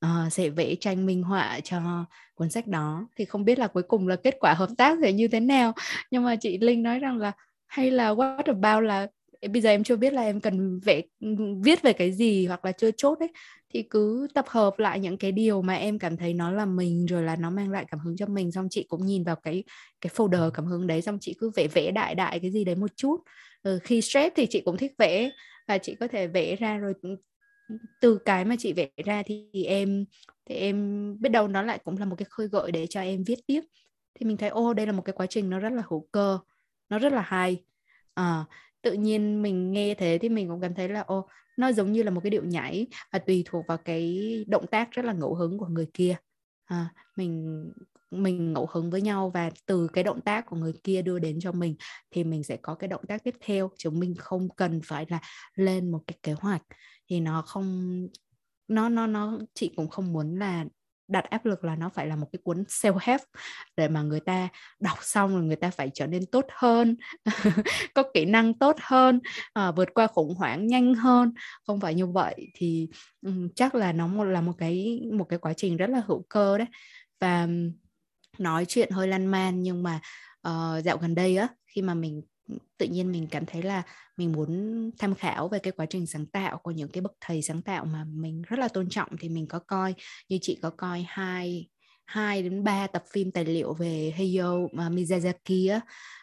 uh, 0.07 0.33
sẽ 0.33 0.49
vẽ 0.49 0.75
tranh 0.75 1.07
minh 1.07 1.23
họa 1.23 1.61
cho 1.61 2.07
cuốn 2.35 2.51
sách 2.51 2.67
đó. 2.67 3.09
Thì 3.17 3.25
không 3.25 3.45
biết 3.45 3.59
là 3.59 3.67
cuối 3.67 3.83
cùng 3.83 4.09
là 4.09 4.17
kết 4.17 4.37
quả 4.41 4.55
hợp 4.55 4.71
tác 4.79 4.99
sẽ 5.03 5.13
như 5.13 5.29
thế 5.29 5.41
nào. 5.41 5.73
Nhưng 6.11 6.25
mà 6.25 6.37
chị 6.37 6.59
Linh 6.59 6.83
nói 6.83 6.99
rằng 6.99 7.19
là 7.19 7.33
hay 7.67 7.91
là 7.91 8.15
what 8.15 8.43
about 8.45 8.85
là 8.85 9.07
bây 9.51 9.63
giờ 9.63 9.71
em 9.71 9.85
chưa 9.85 9.97
biết 9.97 10.13
là 10.13 10.23
em 10.23 10.41
cần 10.41 10.81
vẽ 10.81 11.03
viết 11.63 11.83
về 11.83 11.93
cái 11.93 12.13
gì 12.13 12.47
hoặc 12.47 12.65
là 12.65 12.73
chưa 12.73 12.91
chốt 12.97 13.19
ấy 13.19 13.29
thì 13.77 13.83
cứ 13.83 14.29
tập 14.35 14.45
hợp 14.49 14.79
lại 14.79 15.01
những 15.01 15.18
cái 15.18 15.33
điều 15.33 15.62
mà 15.62 15.74
em 15.74 15.99
cảm 15.99 16.16
thấy 16.16 16.35
nó 16.35 16.51
là 16.51 16.64
mình 16.66 17.07
rồi 17.07 17.22
là 17.22 17.37
nó 17.37 17.51
mang 17.51 17.70
lại 17.70 17.85
cảm 17.89 18.01
hứng 18.01 18.16
cho 18.16 18.27
mình 18.27 18.53
xong 18.53 18.66
chị 18.70 18.87
cũng 18.89 19.07
nhìn 19.07 19.24
vào 19.24 19.37
cái 19.37 19.64
cái 20.01 20.11
folder 20.16 20.51
cảm 20.51 20.66
hứng 20.66 20.87
đấy 20.87 21.03
xong 21.03 21.18
chị 21.20 21.35
cứ 21.39 21.51
vẽ 21.57 21.68
vẽ 21.68 21.91
đại 21.91 22.14
đại 22.14 22.41
cái 22.41 22.51
gì 22.51 22.64
đấy 22.64 22.74
một 22.74 22.91
chút. 22.97 23.16
Ừ, 23.62 23.79
khi 23.85 24.03
stress 24.03 24.37
thì 24.37 24.47
chị 24.51 24.61
cũng 24.61 24.77
thích 24.77 24.93
vẽ 24.99 25.31
và 25.68 25.79
chị 25.79 25.95
có 26.01 26.09
thể 26.09 26.27
vẽ 26.27 26.57
ra 26.57 26.77
rồi 26.77 26.95
ừ, 27.03 27.16
từ 28.01 28.18
cái 28.24 28.45
mà 28.45 28.57
chị 28.59 28.72
vẽ 28.72 28.89
ra 29.05 29.22
thì 29.27 29.64
em 29.64 30.05
thì 30.47 30.55
em 30.55 31.16
biết 31.20 31.29
đâu 31.29 31.49
nó 31.49 31.62
lại 31.62 31.79
cũng 31.85 31.99
là 31.99 32.05
một 32.05 32.16
cái 32.18 32.27
khơi 32.31 32.49
gợi 32.49 32.72
để 32.72 32.87
cho 32.87 33.01
em 33.01 33.24
viết 33.24 33.39
tiếp. 33.47 33.61
Thì 34.14 34.27
mình 34.27 34.37
thấy 34.37 34.49
ô 34.49 34.74
đây 34.74 34.87
là 34.87 34.93
một 34.93 35.03
cái 35.03 35.12
quá 35.12 35.27
trình 35.27 35.51
nó 35.51 35.59
rất 35.59 35.72
là 35.72 35.83
hữu 35.89 36.09
cơ 36.12 36.39
nó 36.89 36.99
rất 36.99 37.12
là 37.12 37.22
hay. 37.22 37.64
À, 38.14 38.45
tự 38.83 38.93
nhiên 38.93 39.43
mình 39.43 39.72
nghe 39.72 39.95
thế 39.95 40.18
thì 40.22 40.29
mình 40.29 40.49
cũng 40.49 40.61
cảm 40.61 40.74
thấy 40.74 40.89
là 40.89 41.01
ô 41.01 41.29
nó 41.57 41.73
giống 41.73 41.93
như 41.93 42.03
là 42.03 42.11
một 42.11 42.21
cái 42.25 42.31
điệu 42.31 42.45
nhảy 42.45 42.87
và 43.13 43.19
tùy 43.19 43.43
thuộc 43.47 43.65
vào 43.69 43.79
cái 43.79 44.45
động 44.49 44.67
tác 44.67 44.91
rất 44.91 45.05
là 45.05 45.13
ngẫu 45.13 45.35
hứng 45.35 45.59
của 45.59 45.67
người 45.67 45.87
kia. 45.95 46.17
À, 46.65 46.89
mình 47.17 47.65
mình 48.11 48.53
ngẫu 48.53 48.69
hứng 48.73 48.91
với 48.91 49.03
nhau 49.03 49.31
và 49.35 49.51
từ 49.67 49.89
cái 49.93 50.05
động 50.05 50.21
tác 50.21 50.47
của 50.47 50.57
người 50.57 50.73
kia 50.85 51.03
đưa 51.03 51.19
đến 51.19 51.41
cho 51.41 51.53
mình 51.53 51.77
thì 52.11 52.25
mình 52.25 52.45
sẽ 52.45 52.57
có 52.57 52.75
cái 52.75 52.89
động 52.89 53.07
tác 53.09 53.25
tiếp 53.25 53.35
theo. 53.41 53.71
Chứ 53.77 53.91
mình 53.91 54.15
không 54.19 54.49
cần 54.57 54.81
phải 54.85 55.07
là 55.09 55.21
lên 55.55 55.91
một 55.93 56.01
cái 56.07 56.19
kế 56.23 56.33
hoạch. 56.33 56.63
Thì 57.11 57.21
nó 57.21 57.43
không 57.43 58.07
nó 58.69 58.89
nó 58.89 59.07
nó 59.07 59.39
chị 59.55 59.73
cũng 59.77 59.89
không 59.89 60.13
muốn 60.13 60.39
là 60.39 60.65
đặt 61.09 61.25
áp 61.25 61.47
lực 61.47 61.65
là 61.65 61.77
nó 61.77 61.89
phải 61.89 62.07
là 62.07 62.17
một 62.17 62.27
cái 62.33 62.41
cuốn 62.45 62.65
self 62.69 62.99
help 63.01 63.21
để 63.77 63.89
mà 63.89 64.03
người 64.03 64.21
ta 64.21 64.49
đọc 64.81 64.99
xong 65.03 65.35
rồi 65.35 65.43
người 65.43 65.57
ta 65.57 65.71
phải 65.71 65.91
trở 65.95 66.07
nên 66.07 66.27
tốt 66.27 66.47
hơn 66.49 66.97
có 67.95 68.03
kỹ 68.15 68.25
năng 68.25 68.55
tốt 68.55 68.77
hơn 68.81 69.21
à, 69.53 69.71
vượt 69.71 69.95
qua 69.95 70.07
khủng 70.07 70.35
hoảng 70.35 70.67
nhanh 70.67 70.95
hơn. 70.95 71.33
Không 71.67 71.81
phải 71.81 71.95
như 71.95 72.07
vậy 72.07 72.51
thì 72.55 72.89
um, 73.23 73.49
chắc 73.55 73.75
là 73.75 73.93
nó 73.93 74.07
một 74.07 74.25
là 74.25 74.41
một 74.41 74.53
cái 74.59 75.01
một 75.13 75.25
cái 75.25 75.39
quá 75.39 75.53
trình 75.53 75.77
rất 75.77 75.91
là 75.91 76.03
hữu 76.07 76.25
cơ 76.29 76.59
đấy. 76.59 76.67
Và 77.21 77.49
nói 78.39 78.65
chuyện 78.69 78.91
hơi 78.91 79.09
lan 79.09 79.27
man 79.27 79.63
nhưng 79.63 79.83
mà 79.83 80.01
uh, 80.49 80.85
dạo 80.85 80.99
gần 80.99 81.15
đây 81.15 81.37
á 81.37 81.49
khi 81.67 81.83
mà 81.83 81.95
mình 81.95 82.23
tự 82.79 82.87
nhiên 82.87 83.13
mình 83.13 83.27
cảm 83.31 83.47
thấy 83.47 83.63
là 83.63 83.83
mình 84.17 84.33
muốn 84.33 84.91
tham 84.99 85.15
khảo 85.15 85.49
về 85.49 85.59
cái 85.59 85.73
quá 85.73 85.87
trình 85.87 86.07
sáng 86.07 86.27
tạo 86.27 86.59
của 86.59 86.71
những 86.71 86.89
cái 86.89 87.01
bậc 87.01 87.13
thầy 87.21 87.43
sáng 87.43 87.63
tạo 87.63 87.85
mà 87.85 88.05
mình 88.05 88.43
rất 88.43 88.59
là 88.59 88.69
tôn 88.69 88.89
trọng 88.89 89.09
thì 89.21 89.29
mình 89.29 89.47
có 89.47 89.59
coi. 89.59 89.95
Như 90.29 90.39
chị 90.43 90.59
có 90.63 90.71
coi 90.71 91.05
hai 91.09 91.69
hai 92.07 92.43
đến 92.43 92.65
ba 92.65 92.87
tập 92.87 93.05
phim 93.13 93.31
tài 93.33 93.45
liệu 93.45 93.75
về 93.75 94.13
Hayao 94.17 94.65
uh, 94.65 94.79
à, 94.79 94.89
Miyazaki 94.89 95.73
á. 95.73 95.81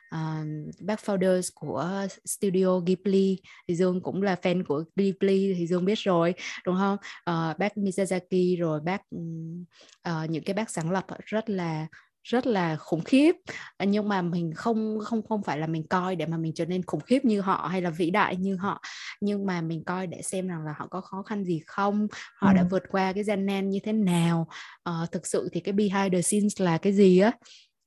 À, 0.10 0.42
uh, 0.42 0.82
bác 0.82 1.00
founders 1.00 1.50
của 1.54 2.08
studio 2.26 2.80
Ghibli 2.80 3.38
thì 3.68 3.76
Dương 3.76 4.02
cũng 4.02 4.22
là 4.22 4.36
fan 4.42 4.64
của 4.68 4.84
Ghibli 4.96 5.54
thì 5.58 5.68
Dương 5.68 5.86
biết 5.86 6.00
rồi 6.00 6.34
đúng 6.66 6.76
không? 6.76 6.98
Uh, 7.30 7.58
bác 7.58 7.78
Miyazaki 7.78 8.60
rồi 8.60 8.80
bác 8.82 9.02
uh, 9.16 10.30
những 10.30 10.44
cái 10.44 10.54
bác 10.54 10.70
sáng 10.70 10.92
lập 10.92 11.06
rất 11.26 11.50
là 11.50 11.88
rất 12.24 12.48
là 12.48 12.76
khủng 12.76 13.04
khiếp. 13.04 13.36
À, 13.78 13.86
nhưng 13.86 14.10
mà 14.10 14.22
mình 14.22 14.52
không 14.56 15.00
không 15.04 15.24
không 15.24 15.44
phải 15.44 15.58
là 15.58 15.68
mình 15.68 15.88
coi 15.88 16.16
để 16.16 16.26
mà 16.26 16.38
mình 16.38 16.54
trở 16.56 16.66
nên 16.66 16.84
khủng 16.84 17.02
khiếp 17.02 17.26
như 17.26 17.42
họ 17.42 17.68
hay 17.72 17.82
là 17.82 17.90
vĩ 17.90 18.10
đại 18.10 18.36
như 18.36 18.56
họ. 18.56 18.82
Nhưng 19.22 19.46
mà 19.46 19.62
mình 19.62 19.84
coi 19.84 20.08
để 20.08 20.22
xem 20.22 20.48
rằng 20.48 20.64
là 20.66 20.74
họ 20.78 20.88
có 20.88 21.02
khó 21.02 21.24
khăn 21.24 21.44
gì 21.44 21.62
không 21.68 22.08
họ 22.36 22.48
ừ. 22.48 22.54
đã 22.56 22.64
vượt 22.72 22.84
qua 22.90 23.14
cái 23.14 23.24
gian 23.24 23.46
nan 23.46 23.70
như 23.70 23.80
thế 23.84 23.94
nào. 23.94 24.48
Uh, 24.90 25.12
thực 25.12 25.28
sự 25.28 25.50
thì 25.52 25.60
cái 25.60 25.74
behind 25.74 26.14
the 26.14 26.22
scenes 26.22 26.62
là 26.62 26.78
cái 26.78 26.94
gì 26.94 27.20
á? 27.20 27.32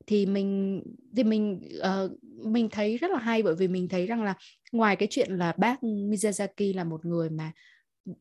Thì 0.07 0.27
mình 0.27 0.83
thì 1.17 1.25
mình 1.25 1.61
uh, 1.79 2.11
mình 2.47 2.69
thấy 2.71 2.97
rất 2.97 3.11
là 3.11 3.19
hay 3.19 3.43
bởi 3.43 3.55
vì 3.55 3.69
mình 3.69 3.89
thấy 3.89 4.07
rằng 4.07 4.23
là 4.23 4.35
ngoài 4.73 4.97
cái 4.97 5.09
chuyện 5.11 5.33
là 5.39 5.55
bác 5.57 5.83
Miyazaki 5.83 6.77
là 6.77 6.85
một 6.85 7.05
người 7.05 7.31
mà 7.31 7.53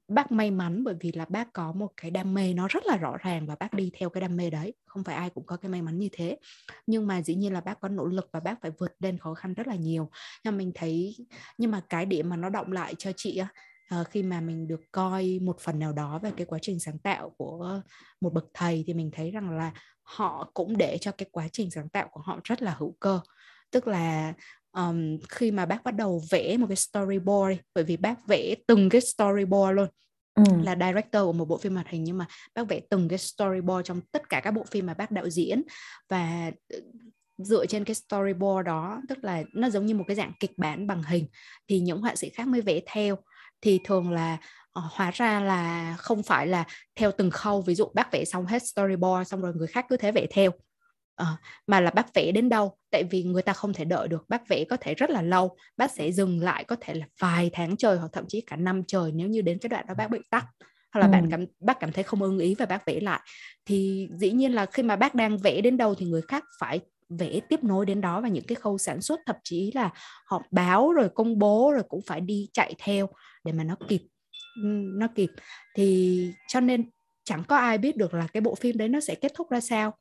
bác 0.07 0.31
may 0.31 0.51
mắn 0.51 0.83
bởi 0.83 0.95
vì 0.99 1.11
là 1.11 1.25
bác 1.29 1.53
có 1.53 1.71
một 1.71 1.91
cái 1.97 2.11
đam 2.11 2.33
mê 2.33 2.53
nó 2.53 2.67
rất 2.67 2.85
là 2.85 2.97
rõ 2.97 3.17
ràng 3.17 3.45
và 3.45 3.55
bác 3.59 3.73
đi 3.73 3.91
theo 3.99 4.09
cái 4.09 4.21
đam 4.21 4.37
mê 4.37 4.49
đấy. 4.49 4.73
Không 4.85 5.03
phải 5.03 5.15
ai 5.15 5.29
cũng 5.29 5.45
có 5.45 5.57
cái 5.57 5.71
may 5.71 5.81
mắn 5.81 5.99
như 5.99 6.09
thế. 6.11 6.37
Nhưng 6.87 7.07
mà 7.07 7.21
dĩ 7.21 7.35
nhiên 7.35 7.53
là 7.53 7.61
bác 7.61 7.79
có 7.79 7.87
nỗ 7.87 8.05
lực 8.05 8.29
và 8.31 8.39
bác 8.39 8.61
phải 8.61 8.71
vượt 8.79 8.95
lên 8.99 9.17
khó 9.17 9.33
khăn 9.33 9.53
rất 9.53 9.67
là 9.67 9.75
nhiều. 9.75 10.09
Nhưng 10.43 10.57
mình 10.57 10.71
thấy, 10.75 11.15
nhưng 11.57 11.71
mà 11.71 11.81
cái 11.89 12.05
điểm 12.05 12.29
mà 12.29 12.35
nó 12.37 12.49
động 12.49 12.71
lại 12.71 12.95
cho 12.97 13.11
chị 13.15 13.37
á 13.37 13.47
ờ, 13.89 14.03
khi 14.03 14.23
mà 14.23 14.41
mình 14.41 14.67
được 14.67 14.81
coi 14.91 15.39
một 15.41 15.59
phần 15.59 15.79
nào 15.79 15.93
đó 15.93 16.19
về 16.19 16.31
cái 16.37 16.45
quá 16.45 16.59
trình 16.61 16.79
sáng 16.79 16.99
tạo 16.99 17.29
của 17.37 17.81
một 18.21 18.33
bậc 18.33 18.45
thầy 18.53 18.83
thì 18.87 18.93
mình 18.93 19.11
thấy 19.13 19.31
rằng 19.31 19.57
là 19.57 19.71
họ 20.03 20.51
cũng 20.53 20.77
để 20.77 20.97
cho 21.01 21.11
cái 21.11 21.27
quá 21.31 21.47
trình 21.51 21.71
sáng 21.71 21.89
tạo 21.89 22.07
của 22.11 22.21
họ 22.21 22.39
rất 22.43 22.61
là 22.61 22.75
hữu 22.79 22.95
cơ. 22.99 23.19
Tức 23.71 23.87
là 23.87 24.33
um, 24.75 25.17
khi 25.29 25.51
mà 25.51 25.65
bác 25.65 25.83
bắt 25.83 25.95
đầu 25.95 26.21
vẽ 26.31 26.57
một 26.57 26.67
cái 26.69 26.75
storyboard 26.75 27.59
bởi 27.75 27.83
vì 27.83 27.97
bác 27.97 28.27
vẽ 28.27 28.55
từng 28.67 28.89
cái 28.89 29.01
storyboard 29.01 29.75
luôn. 29.75 29.87
Ừ. 30.35 30.43
là 30.63 30.75
director 30.75 31.23
của 31.23 31.33
một 31.33 31.45
bộ 31.45 31.57
phim 31.57 31.73
hoạt 31.73 31.87
hình 31.89 32.03
nhưng 32.03 32.17
mà 32.17 32.25
bác 32.55 32.67
vẽ 32.67 32.79
từng 32.89 33.07
cái 33.07 33.17
storyboard 33.17 33.87
trong 33.87 34.01
tất 34.11 34.29
cả 34.29 34.39
các 34.39 34.51
bộ 34.51 34.63
phim 34.71 34.85
mà 34.85 34.93
bác 34.93 35.11
đạo 35.11 35.29
diễn. 35.29 35.63
Và 36.09 36.51
ờ, 36.73 36.79
dựa 37.37 37.65
trên 37.65 37.83
cái 37.83 37.95
storyboard 37.95 38.65
đó 38.65 39.01
tức 39.09 39.23
là 39.23 39.43
nó 39.53 39.69
giống 39.69 39.85
như 39.85 39.95
một 39.95 40.03
cái 40.07 40.15
dạng 40.15 40.31
kịch 40.39 40.57
bản 40.57 40.87
bằng 40.87 41.03
hình 41.03 41.27
thì 41.67 41.79
những 41.79 42.01
họa 42.01 42.15
sĩ 42.15 42.29
khác 42.29 42.47
mới 42.47 42.61
vẽ 42.61 42.79
theo. 42.85 43.17
Thì 43.61 43.79
thường 43.83 44.11
là 44.11 44.37
uh, 44.79 44.85
hóa 44.91 45.11
ra 45.11 45.39
là 45.39 45.95
không 45.97 46.23
phải 46.23 46.47
là 46.47 46.63
theo 46.95 47.11
từng 47.17 47.29
khâu. 47.29 47.61
Ví 47.61 47.75
dụ 47.75 47.87
bác 47.93 48.11
vẽ 48.11 48.25
xong 48.25 48.45
hết 48.45 48.63
storyboard 48.63 49.29
xong 49.29 49.41
rồi 49.41 49.53
người 49.55 49.67
khác 49.67 49.85
cứ 49.89 49.97
thế 49.97 50.11
vẽ 50.11 50.25
theo 50.31 50.51
uh, 51.21 51.27
mà 51.67 51.79
là 51.79 51.91
bác 51.91 52.13
vẽ 52.13 52.31
đến 52.31 52.49
đâu? 52.49 52.77
Tại 52.91 53.03
vì 53.03 53.23
người 53.23 53.41
ta 53.41 53.53
không 53.53 53.73
thể 53.73 53.85
đợi 53.85 54.07
được 54.07 54.29
bác 54.29 54.47
vẽ 54.47 54.63
có 54.69 54.77
thể 54.81 54.93
rất 54.93 55.09
là 55.09 55.21
lâu 55.21 55.57
bác 55.77 55.91
sẽ 55.91 56.11
dừng 56.11 56.39
lại 56.39 56.63
có 56.63 56.75
thể 56.81 56.93
là 56.93 57.05
vài 57.19 57.49
tháng 57.53 57.77
trời 57.77 57.97
hoặc 57.97 58.09
thậm 58.13 58.25
chí 58.27 58.41
cả 58.41 58.55
năm 58.55 58.83
trời 58.87 59.11
nếu 59.11 59.27
như 59.27 59.41
đến 59.41 59.59
cái 59.59 59.69
đoạn 59.69 59.85
đó 59.87 59.93
bác 59.97 60.07
bị 60.11 60.19
tắt 60.29 60.45
hoặc 60.93 61.01
là 61.01 61.07
ừ. 61.07 61.11
bạn 61.11 61.29
cảm 61.31 61.45
bác 61.59 61.79
cảm 61.79 61.91
thấy 61.91 62.03
không 62.03 62.21
ưng 62.21 62.39
ý 62.39 62.55
và 62.55 62.65
bác 62.65 62.85
vẽ 62.85 62.99
lại. 62.99 63.19
Thì 63.65 64.07
dĩ 64.17 64.31
nhiên 64.31 64.51
là 64.53 64.65
khi 64.65 64.83
mà 64.83 64.95
bác 64.95 65.15
đang 65.15 65.37
vẽ 65.37 65.61
đến 65.61 65.77
đâu 65.77 65.95
thì 65.95 66.05
người 66.05 66.21
khác 66.21 66.43
phải 66.59 66.79
vẽ 67.09 67.39
tiếp 67.49 67.63
nối 67.63 67.85
đến 67.85 68.01
đó 68.01 68.21
và 68.21 68.27
những 68.27 68.45
cái 68.47 68.55
khâu 68.55 68.77
sản 68.77 69.01
xuất 69.01 69.19
thậm 69.25 69.35
chí 69.43 69.71
là 69.75 69.89
họp 70.25 70.41
báo 70.51 70.93
rồi 70.93 71.09
công 71.15 71.39
bố 71.39 71.71
rồi 71.73 71.83
cũng 71.89 72.01
phải 72.07 72.21
đi 72.21 72.49
chạy 72.53 72.75
theo 72.79 73.09
để 73.43 73.51
mà 73.51 73.63
nó 73.63 73.75
kịp 73.87 74.01
nó 74.73 75.07
kịp. 75.15 75.29
Thì 75.75 76.29
cho 76.47 76.59
nên 76.59 76.89
chẳng 77.23 77.43
có 77.47 77.57
ai 77.57 77.77
biết 77.77 77.97
được 77.97 78.13
là 78.13 78.27
cái 78.33 78.41
bộ 78.41 78.55
phim 78.55 78.77
đấy 78.77 78.89
nó 78.89 78.99
sẽ 78.99 79.15
kết 79.15 79.31
thúc 79.35 79.49
ra 79.49 79.61
sao 79.61 79.93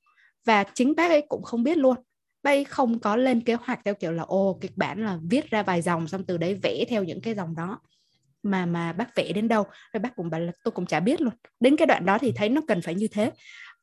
và 0.45 0.65
chính 0.75 0.95
bác 0.97 1.11
ấy 1.11 1.27
cũng 1.29 1.43
không 1.43 1.63
biết 1.63 1.79
luôn. 1.79 1.97
Bác 2.43 2.51
ấy 2.51 2.65
không 2.65 2.99
có 2.99 3.17
lên 3.17 3.41
kế 3.41 3.55
hoạch 3.55 3.81
theo 3.85 3.95
kiểu 3.95 4.13
là 4.13 4.23
ô 4.23 4.59
kịch 4.61 4.77
bản 4.77 5.05
là 5.05 5.19
viết 5.31 5.51
ra 5.51 5.63
vài 5.63 5.83
dòng 5.83 6.09
xong 6.09 6.25
từ 6.27 6.39
đấy 6.39 6.55
vẽ 6.63 6.85
theo 6.89 7.05
những 7.05 7.21
cái 7.21 7.35
dòng 7.35 7.55
đó. 7.55 7.81
Mà 8.43 8.67
mà 8.67 8.93
bác 8.93 9.17
vẽ 9.17 9.33
đến 9.33 9.49
đâu? 9.49 9.65
Rồi 9.93 10.01
bác 10.01 10.17
cũng 10.17 10.31
bảo 10.31 10.41
là 10.41 10.53
tôi 10.65 10.73
cũng 10.73 10.87
chả 10.87 11.01
biết 11.01 11.21
luôn. 11.21 11.35
Đến 11.61 11.77
cái 11.77 11.87
đoạn 11.87 12.07
đó 12.07 12.19
thì 12.19 12.33
thấy 12.37 12.49
nó 12.49 12.61
cần 12.69 12.83
phải 12.83 12.95
như 12.95 13.09
thế. 13.09 13.33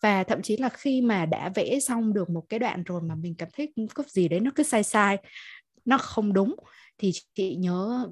Và 0.01 0.23
thậm 0.23 0.41
chí 0.41 0.57
là 0.57 0.69
khi 0.69 1.01
mà 1.01 1.25
đã 1.25 1.51
vẽ 1.55 1.79
xong 1.79 2.13
được 2.13 2.29
một 2.29 2.43
cái 2.49 2.59
đoạn 2.59 2.83
rồi 2.83 3.01
mà 3.01 3.15
mình 3.15 3.35
cảm 3.37 3.49
thấy 3.53 3.73
có 3.93 4.03
gì 4.07 4.27
đấy 4.27 4.39
nó 4.39 4.51
cứ 4.55 4.63
sai 4.63 4.83
sai 4.83 5.17
nó 5.85 5.97
không 5.97 6.33
đúng 6.33 6.55
thì 6.97 7.11
chị 7.33 7.55
nhớ 7.55 8.07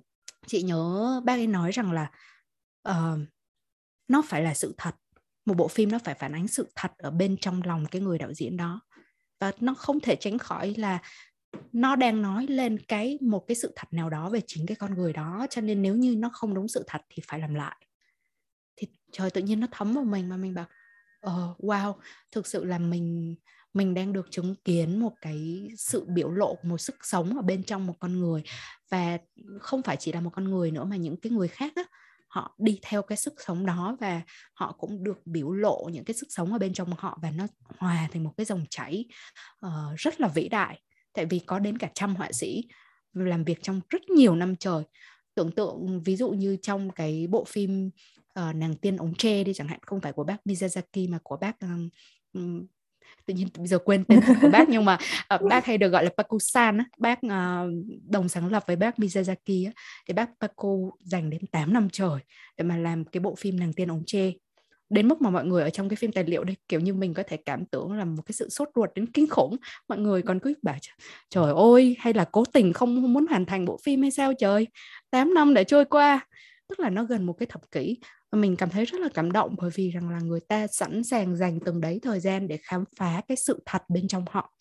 chị 0.47 0.61
nhớ 0.61 1.21
bác 1.25 1.33
ấy 1.33 1.47
nói 1.47 1.71
rằng 1.71 1.91
là 1.91 2.11
uh, 2.89 3.19
nó 4.07 4.21
phải 4.27 4.43
là 4.43 4.53
sự 4.53 4.75
thật 4.77 4.95
một 5.45 5.53
bộ 5.53 5.67
phim 5.67 5.91
nó 5.91 5.99
phải 6.03 6.15
phản 6.15 6.35
ánh 6.35 6.47
sự 6.47 6.71
thật 6.75 6.91
ở 6.97 7.11
bên 7.11 7.37
trong 7.41 7.61
lòng 7.63 7.85
cái 7.85 8.01
người 8.01 8.17
đạo 8.17 8.33
diễn 8.33 8.57
đó. 8.57 8.81
Và 9.39 9.51
nó 9.59 9.73
không 9.73 9.99
thể 9.99 10.15
tránh 10.15 10.37
khỏi 10.37 10.73
là 10.77 11.01
nó 11.71 11.95
đang 11.95 12.21
nói 12.21 12.47
lên 12.47 12.77
cái 12.87 13.17
một 13.21 13.45
cái 13.47 13.55
sự 13.55 13.73
thật 13.75 13.87
nào 13.91 14.09
đó 14.09 14.29
về 14.29 14.41
chính 14.47 14.65
cái 14.65 14.75
con 14.75 14.93
người 14.93 15.13
đó. 15.13 15.47
Cho 15.49 15.61
nên 15.61 15.81
nếu 15.81 15.95
như 15.95 16.15
nó 16.15 16.29
không 16.33 16.53
đúng 16.53 16.67
sự 16.67 16.83
thật 16.87 17.01
thì 17.09 17.23
phải 17.27 17.39
làm 17.39 17.55
lại. 17.55 17.75
Thì 18.75 18.87
trời 19.11 19.29
tự 19.29 19.41
nhiên 19.41 19.59
nó 19.59 19.67
thấm 19.71 19.93
vào 19.93 20.03
mình 20.03 20.29
mà 20.29 20.37
mình 20.37 20.53
bảo 20.53 20.65
uh, 21.27 21.59
wow 21.59 21.93
thực 22.31 22.47
sự 22.47 22.63
là 22.63 22.79
mình 22.79 23.35
mình 23.73 23.93
đang 23.93 24.13
được 24.13 24.27
chứng 24.31 24.55
kiến 24.55 24.99
một 24.99 25.13
cái 25.21 25.67
sự 25.77 26.05
biểu 26.07 26.31
lộ 26.31 26.57
một 26.63 26.77
sức 26.77 26.95
sống 27.01 27.37
ở 27.37 27.41
bên 27.41 27.63
trong 27.63 27.87
một 27.87 27.95
con 27.99 28.19
người. 28.19 28.43
Và 28.89 29.17
không 29.59 29.81
phải 29.81 29.97
chỉ 29.99 30.11
là 30.11 30.21
một 30.21 30.29
con 30.33 30.43
người 30.43 30.71
nữa 30.71 30.83
mà 30.83 30.95
những 30.95 31.17
cái 31.21 31.31
người 31.31 31.47
khác 31.47 31.73
á 31.75 31.83
họ 32.29 32.55
đi 32.57 32.79
theo 32.81 33.01
cái 33.01 33.17
sức 33.17 33.33
sống 33.45 33.65
đó 33.65 33.97
và 33.99 34.21
họ 34.53 34.75
cũng 34.79 35.03
được 35.03 35.21
biểu 35.25 35.51
lộ 35.51 35.89
những 35.93 36.05
cái 36.05 36.13
sức 36.13 36.27
sống 36.29 36.53
ở 36.53 36.59
bên 36.59 36.73
trong 36.73 36.93
họ 36.97 37.19
và 37.21 37.31
nó 37.31 37.47
hòa 37.77 38.07
thành 38.11 38.23
một 38.23 38.33
cái 38.37 38.45
dòng 38.45 38.65
chảy 38.69 39.05
uh, 39.65 39.71
rất 39.97 40.21
là 40.21 40.27
vĩ 40.27 40.49
đại. 40.49 40.81
Tại 41.13 41.25
vì 41.25 41.39
có 41.39 41.59
đến 41.59 41.77
cả 41.77 41.89
trăm 41.93 42.15
họa 42.15 42.31
sĩ 42.31 42.63
làm 43.13 43.43
việc 43.43 43.59
trong 43.61 43.81
rất 43.89 44.09
nhiều 44.09 44.35
năm 44.35 44.55
trời. 44.55 44.83
Tưởng 45.35 45.51
tượng 45.51 46.03
ví 46.03 46.15
dụ 46.15 46.29
như 46.29 46.57
trong 46.61 46.91
cái 46.91 47.27
bộ 47.29 47.43
phim 47.43 47.89
uh, 48.39 48.55
nàng 48.55 48.75
tiên 48.75 48.97
ống 48.97 49.15
tre 49.15 49.43
đi 49.43 49.53
chẳng 49.53 49.67
hạn 49.67 49.79
không 49.81 50.01
phải 50.01 50.13
của 50.13 50.23
bác 50.23 50.37
Miyazaki 50.45 51.09
mà 51.09 51.19
của 51.23 51.37
bác 51.37 51.59
um, 52.33 52.65
tự 53.25 53.33
nhiên 53.33 53.47
bây 53.57 53.67
giờ 53.67 53.77
quên 53.79 54.03
tên 54.03 54.19
của 54.41 54.49
bác 54.49 54.69
nhưng 54.69 54.85
mà 54.85 54.97
uh, 55.35 55.41
bác 55.41 55.65
hay 55.65 55.77
được 55.77 55.89
gọi 55.89 56.03
là 56.03 56.09
Paku-san 56.17 56.77
á, 56.77 56.85
bác 56.97 57.19
uh, 57.25 57.69
đồng 58.09 58.29
sáng 58.29 58.51
lập 58.51 58.63
với 58.67 58.75
bác 58.75 58.95
Miyazaki 58.99 59.65
á, 59.67 59.71
thì 60.07 60.13
bác 60.13 60.29
Paku 60.39 60.91
dành 60.99 61.29
đến 61.29 61.41
8 61.51 61.73
năm 61.73 61.87
trời 61.91 62.19
để 62.57 62.63
mà 62.63 62.77
làm 62.77 63.05
cái 63.05 63.21
bộ 63.21 63.35
phim 63.35 63.59
nàng 63.59 63.73
tiên 63.73 63.91
ống 63.91 64.03
tre. 64.05 64.31
Đến 64.89 65.07
mức 65.07 65.21
mà 65.21 65.29
mọi 65.29 65.45
người 65.45 65.63
ở 65.63 65.69
trong 65.69 65.89
cái 65.89 65.95
phim 65.95 66.11
tài 66.11 66.23
liệu 66.23 66.43
đây 66.43 66.55
kiểu 66.67 66.79
như 66.79 66.93
mình 66.93 67.13
có 67.13 67.23
thể 67.27 67.37
cảm 67.37 67.65
tưởng 67.65 67.93
là 67.93 68.05
một 68.05 68.23
cái 68.25 68.33
sự 68.33 68.49
sốt 68.49 68.69
ruột 68.75 68.89
đến 68.95 69.05
kinh 69.05 69.27
khủng. 69.29 69.57
Mọi 69.87 69.97
người 69.97 70.21
còn 70.21 70.39
cứ 70.39 70.53
bảo 70.61 70.75
trời 71.29 71.53
ơi 71.53 71.95
hay 71.99 72.13
là 72.13 72.25
cố 72.31 72.43
tình 72.53 72.73
không 72.73 73.13
muốn 73.13 73.27
hoàn 73.27 73.45
thành 73.45 73.65
bộ 73.65 73.79
phim 73.83 74.01
hay 74.01 74.11
sao 74.11 74.33
trời? 74.39 74.67
8 75.11 75.33
năm 75.33 75.53
để 75.53 75.63
trôi 75.63 75.85
qua. 75.85 76.27
Tức 76.69 76.79
là 76.79 76.89
nó 76.89 77.03
gần 77.03 77.25
một 77.25 77.33
cái 77.33 77.47
thập 77.47 77.71
kỷ 77.71 77.97
và 78.31 78.39
mình 78.39 78.55
cảm 78.55 78.69
thấy 78.69 78.85
rất 78.85 79.01
là 79.01 79.09
cảm 79.13 79.31
động 79.31 79.55
bởi 79.57 79.71
vì 79.75 79.91
rằng 79.91 80.09
là 80.09 80.19
người 80.19 80.39
ta 80.39 80.67
sẵn 80.67 81.03
sàng 81.03 81.37
dành 81.37 81.59
từng 81.65 81.81
đấy 81.81 81.99
thời 82.03 82.19
gian 82.19 82.47
để 82.47 82.57
khám 82.57 82.83
phá 82.97 83.21
cái 83.27 83.37
sự 83.37 83.63
thật 83.65 83.83
bên 83.89 84.07
trong 84.07 84.25
họ. 84.29 84.53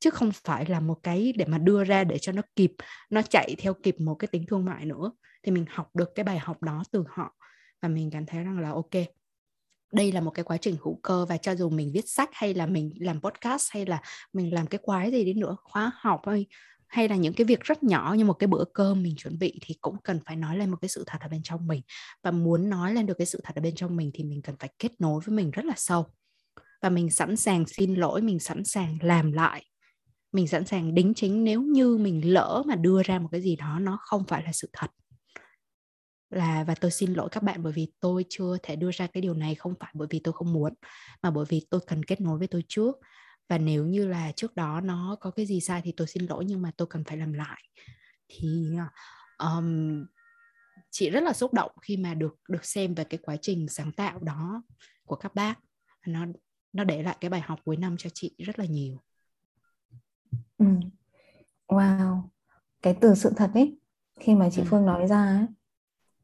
Chứ 0.00 0.10
không 0.10 0.30
phải 0.44 0.66
là 0.66 0.80
một 0.80 1.02
cái 1.02 1.32
để 1.36 1.44
mà 1.44 1.58
đưa 1.58 1.84
ra 1.84 2.04
để 2.04 2.18
cho 2.18 2.32
nó 2.32 2.42
kịp, 2.56 2.72
nó 3.10 3.22
chạy 3.22 3.54
theo 3.58 3.74
kịp 3.74 4.00
một 4.00 4.14
cái 4.14 4.28
tính 4.28 4.44
thương 4.48 4.64
mại 4.64 4.84
nữa. 4.84 5.12
Thì 5.42 5.52
mình 5.52 5.64
học 5.68 5.96
được 5.96 6.14
cái 6.14 6.24
bài 6.24 6.38
học 6.38 6.62
đó 6.62 6.82
từ 6.90 7.04
họ. 7.08 7.34
Và 7.82 7.88
mình 7.88 8.10
cảm 8.10 8.26
thấy 8.26 8.44
rằng 8.44 8.58
là, 8.58 8.70
ok, 8.70 8.90
đây 9.92 10.12
là 10.12 10.20
một 10.20 10.30
cái 10.30 10.44
quá 10.44 10.56
trình 10.56 10.76
hữu 10.82 11.00
cơ 11.02 11.26
và 11.28 11.36
cho 11.36 11.54
dù 11.54 11.70
mình 11.70 11.90
viết 11.94 12.08
sách 12.08 12.30
hay 12.32 12.54
là 12.54 12.66
mình 12.66 12.92
làm 13.00 13.20
podcast 13.20 13.72
hay 13.72 13.86
là 13.86 14.02
mình 14.32 14.54
làm 14.54 14.66
cái 14.66 14.78
quái 14.82 15.10
gì 15.10 15.24
đi 15.24 15.34
nữa, 15.34 15.56
khóa 15.62 15.92
học 15.94 16.20
hay 16.26 16.46
hay 16.94 17.08
là 17.08 17.16
những 17.16 17.32
cái 17.32 17.44
việc 17.44 17.60
rất 17.60 17.82
nhỏ 17.82 18.14
như 18.18 18.24
một 18.24 18.32
cái 18.32 18.46
bữa 18.46 18.64
cơm 18.74 19.02
mình 19.02 19.16
chuẩn 19.16 19.38
bị 19.38 19.58
thì 19.62 19.74
cũng 19.80 19.96
cần 20.04 20.20
phải 20.26 20.36
nói 20.36 20.56
lên 20.56 20.70
một 20.70 20.76
cái 20.80 20.88
sự 20.88 21.04
thật 21.06 21.18
ở 21.20 21.28
bên 21.28 21.42
trong 21.42 21.66
mình. 21.66 21.82
Và 22.22 22.30
muốn 22.30 22.70
nói 22.70 22.94
lên 22.94 23.06
được 23.06 23.14
cái 23.18 23.26
sự 23.26 23.40
thật 23.44 23.56
ở 23.56 23.62
bên 23.62 23.74
trong 23.74 23.96
mình 23.96 24.10
thì 24.14 24.24
mình 24.24 24.42
cần 24.42 24.56
phải 24.58 24.70
kết 24.78 25.00
nối 25.00 25.20
với 25.24 25.36
mình 25.36 25.50
rất 25.50 25.64
là 25.64 25.74
sâu. 25.76 26.06
Và 26.82 26.88
mình 26.88 27.10
sẵn 27.10 27.36
sàng 27.36 27.66
xin 27.66 27.94
lỗi, 27.94 28.22
mình 28.22 28.38
sẵn 28.38 28.64
sàng 28.64 28.98
làm 29.02 29.32
lại. 29.32 29.64
Mình 30.32 30.48
sẵn 30.48 30.66
sàng 30.66 30.94
đính 30.94 31.14
chính 31.14 31.44
nếu 31.44 31.62
như 31.62 31.96
mình 31.96 32.32
lỡ 32.32 32.62
mà 32.66 32.74
đưa 32.74 33.02
ra 33.02 33.18
một 33.18 33.28
cái 33.32 33.42
gì 33.42 33.56
đó 33.56 33.78
nó 33.80 33.98
không 34.00 34.24
phải 34.28 34.42
là 34.42 34.52
sự 34.52 34.68
thật. 34.72 34.90
Là, 36.30 36.64
và 36.64 36.74
tôi 36.74 36.90
xin 36.90 37.12
lỗi 37.12 37.28
các 37.32 37.42
bạn 37.42 37.62
bởi 37.62 37.72
vì 37.72 37.92
tôi 38.00 38.24
chưa 38.28 38.56
thể 38.62 38.76
đưa 38.76 38.90
ra 38.90 39.06
cái 39.06 39.20
điều 39.20 39.34
này 39.34 39.54
không 39.54 39.74
phải 39.80 39.90
bởi 39.94 40.08
vì 40.10 40.20
tôi 40.24 40.32
không 40.32 40.52
muốn, 40.52 40.74
mà 41.22 41.30
bởi 41.30 41.44
vì 41.48 41.66
tôi 41.70 41.80
cần 41.86 42.04
kết 42.04 42.20
nối 42.20 42.38
với 42.38 42.48
tôi 42.48 42.64
trước 42.68 42.96
và 43.48 43.58
nếu 43.58 43.86
như 43.86 44.08
là 44.08 44.32
trước 44.32 44.56
đó 44.56 44.80
nó 44.80 45.16
có 45.20 45.30
cái 45.30 45.46
gì 45.46 45.60
sai 45.60 45.80
thì 45.84 45.92
tôi 45.96 46.06
xin 46.06 46.26
lỗi 46.26 46.44
nhưng 46.44 46.62
mà 46.62 46.70
tôi 46.76 46.88
cần 46.90 47.04
phải 47.04 47.16
làm 47.16 47.32
lại. 47.32 47.62
Thì 48.28 48.76
um, 49.38 50.04
chị 50.90 51.10
rất 51.10 51.22
là 51.22 51.32
xúc 51.32 51.52
động 51.52 51.70
khi 51.82 51.96
mà 51.96 52.14
được 52.14 52.36
được 52.48 52.64
xem 52.64 52.94
về 52.94 53.04
cái 53.04 53.18
quá 53.22 53.36
trình 53.36 53.68
sáng 53.68 53.92
tạo 53.92 54.18
đó 54.18 54.62
của 55.06 55.16
các 55.16 55.34
bác. 55.34 55.54
Nó 56.06 56.26
nó 56.72 56.84
để 56.84 57.02
lại 57.02 57.16
cái 57.20 57.28
bài 57.28 57.40
học 57.40 57.60
cuối 57.64 57.76
năm 57.76 57.96
cho 57.98 58.10
chị 58.14 58.34
rất 58.38 58.58
là 58.58 58.64
nhiều. 58.64 59.00
Ừ. 60.58 60.66
wow. 61.68 62.22
Cái 62.82 62.96
từ 63.00 63.14
sự 63.14 63.32
thật 63.36 63.50
ấy 63.54 63.78
khi 64.20 64.34
mà 64.34 64.50
chị 64.50 64.62
ừ. 64.62 64.66
Phương 64.70 64.86
nói 64.86 65.06
ra 65.06 65.24
ấy, 65.24 65.46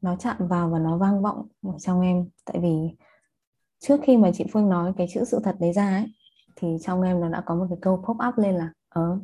nó 0.01 0.15
chạm 0.15 0.47
vào 0.47 0.69
và 0.69 0.79
nó 0.79 0.97
vang 0.97 1.21
vọng 1.21 1.47
ở 1.61 1.79
trong 1.79 2.01
em. 2.01 2.29
Tại 2.45 2.59
vì 2.61 2.97
trước 3.79 3.99
khi 4.03 4.17
mà 4.17 4.31
chị 4.33 4.43
Phương 4.51 4.69
nói 4.69 4.93
cái 4.97 5.07
chữ 5.13 5.23
sự 5.25 5.39
thật 5.43 5.55
đấy 5.59 5.73
ra 5.73 5.89
ấy 5.89 6.05
thì 6.55 6.77
trong 6.81 7.01
em 7.01 7.21
nó 7.21 7.29
đã 7.29 7.41
có 7.45 7.55
một 7.55 7.65
cái 7.69 7.77
câu 7.81 8.03
pop 8.07 8.17
up 8.27 8.37
lên 8.37 8.55
là 8.55 8.69
ờ 8.89 9.19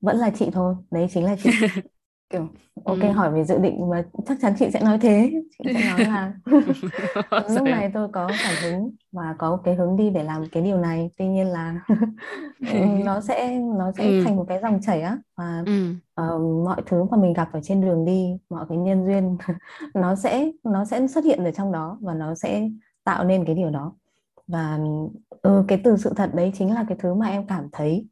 vẫn 0.00 0.16
là 0.16 0.30
chị 0.30 0.50
thôi 0.52 0.74
đấy 0.90 1.06
chính 1.10 1.24
là 1.24 1.36
chị 1.42 1.50
kiểu 2.30 2.48
ok 2.84 3.00
ừ. 3.00 3.10
hỏi 3.10 3.30
về 3.32 3.44
dự 3.44 3.58
định 3.58 3.90
mà 3.90 4.04
chắc 4.26 4.38
chắn 4.40 4.54
chị 4.58 4.70
sẽ 4.70 4.80
nói 4.80 4.98
thế 4.98 5.32
chị 5.58 5.70
sẽ 5.74 5.90
nói 5.90 6.04
là 6.04 6.32
lúc 7.48 7.64
này 7.64 7.90
tôi 7.94 8.08
có 8.12 8.30
cảm 8.44 8.54
hứng 8.62 8.90
và 9.12 9.34
có 9.38 9.60
cái 9.64 9.74
hướng 9.74 9.96
đi 9.96 10.10
để 10.10 10.24
làm 10.24 10.44
cái 10.52 10.62
điều 10.62 10.78
này 10.78 11.10
tuy 11.16 11.26
nhiên 11.26 11.46
là 11.46 11.80
nó 13.04 13.20
sẽ 13.20 13.58
nó 13.58 13.92
sẽ 13.92 14.04
ừ. 14.04 14.24
thành 14.24 14.36
một 14.36 14.44
cái 14.48 14.58
dòng 14.62 14.80
chảy 14.82 15.02
á 15.02 15.18
và 15.36 15.62
ừ. 15.66 15.90
uh, 16.20 16.66
mọi 16.66 16.82
thứ 16.86 17.04
mà 17.04 17.16
mình 17.16 17.32
gặp 17.32 17.48
ở 17.52 17.60
trên 17.62 17.80
đường 17.80 18.04
đi 18.04 18.38
mọi 18.50 18.66
cái 18.68 18.78
nhân 18.78 19.04
duyên 19.06 19.36
nó 19.94 20.14
sẽ 20.14 20.50
nó 20.64 20.84
sẽ 20.84 21.06
xuất 21.06 21.24
hiện 21.24 21.44
ở 21.44 21.50
trong 21.50 21.72
đó 21.72 21.98
và 22.00 22.14
nó 22.14 22.34
sẽ 22.34 22.68
tạo 23.04 23.24
nên 23.24 23.44
cái 23.44 23.54
điều 23.54 23.70
đó 23.70 23.92
và 24.48 24.78
ừ, 25.42 25.64
cái 25.68 25.80
từ 25.84 25.96
sự 25.96 26.12
thật 26.16 26.30
đấy 26.34 26.52
chính 26.58 26.74
là 26.74 26.84
cái 26.88 26.98
thứ 27.00 27.14
mà 27.14 27.28
em 27.28 27.46
cảm 27.46 27.68
thấy 27.72 28.06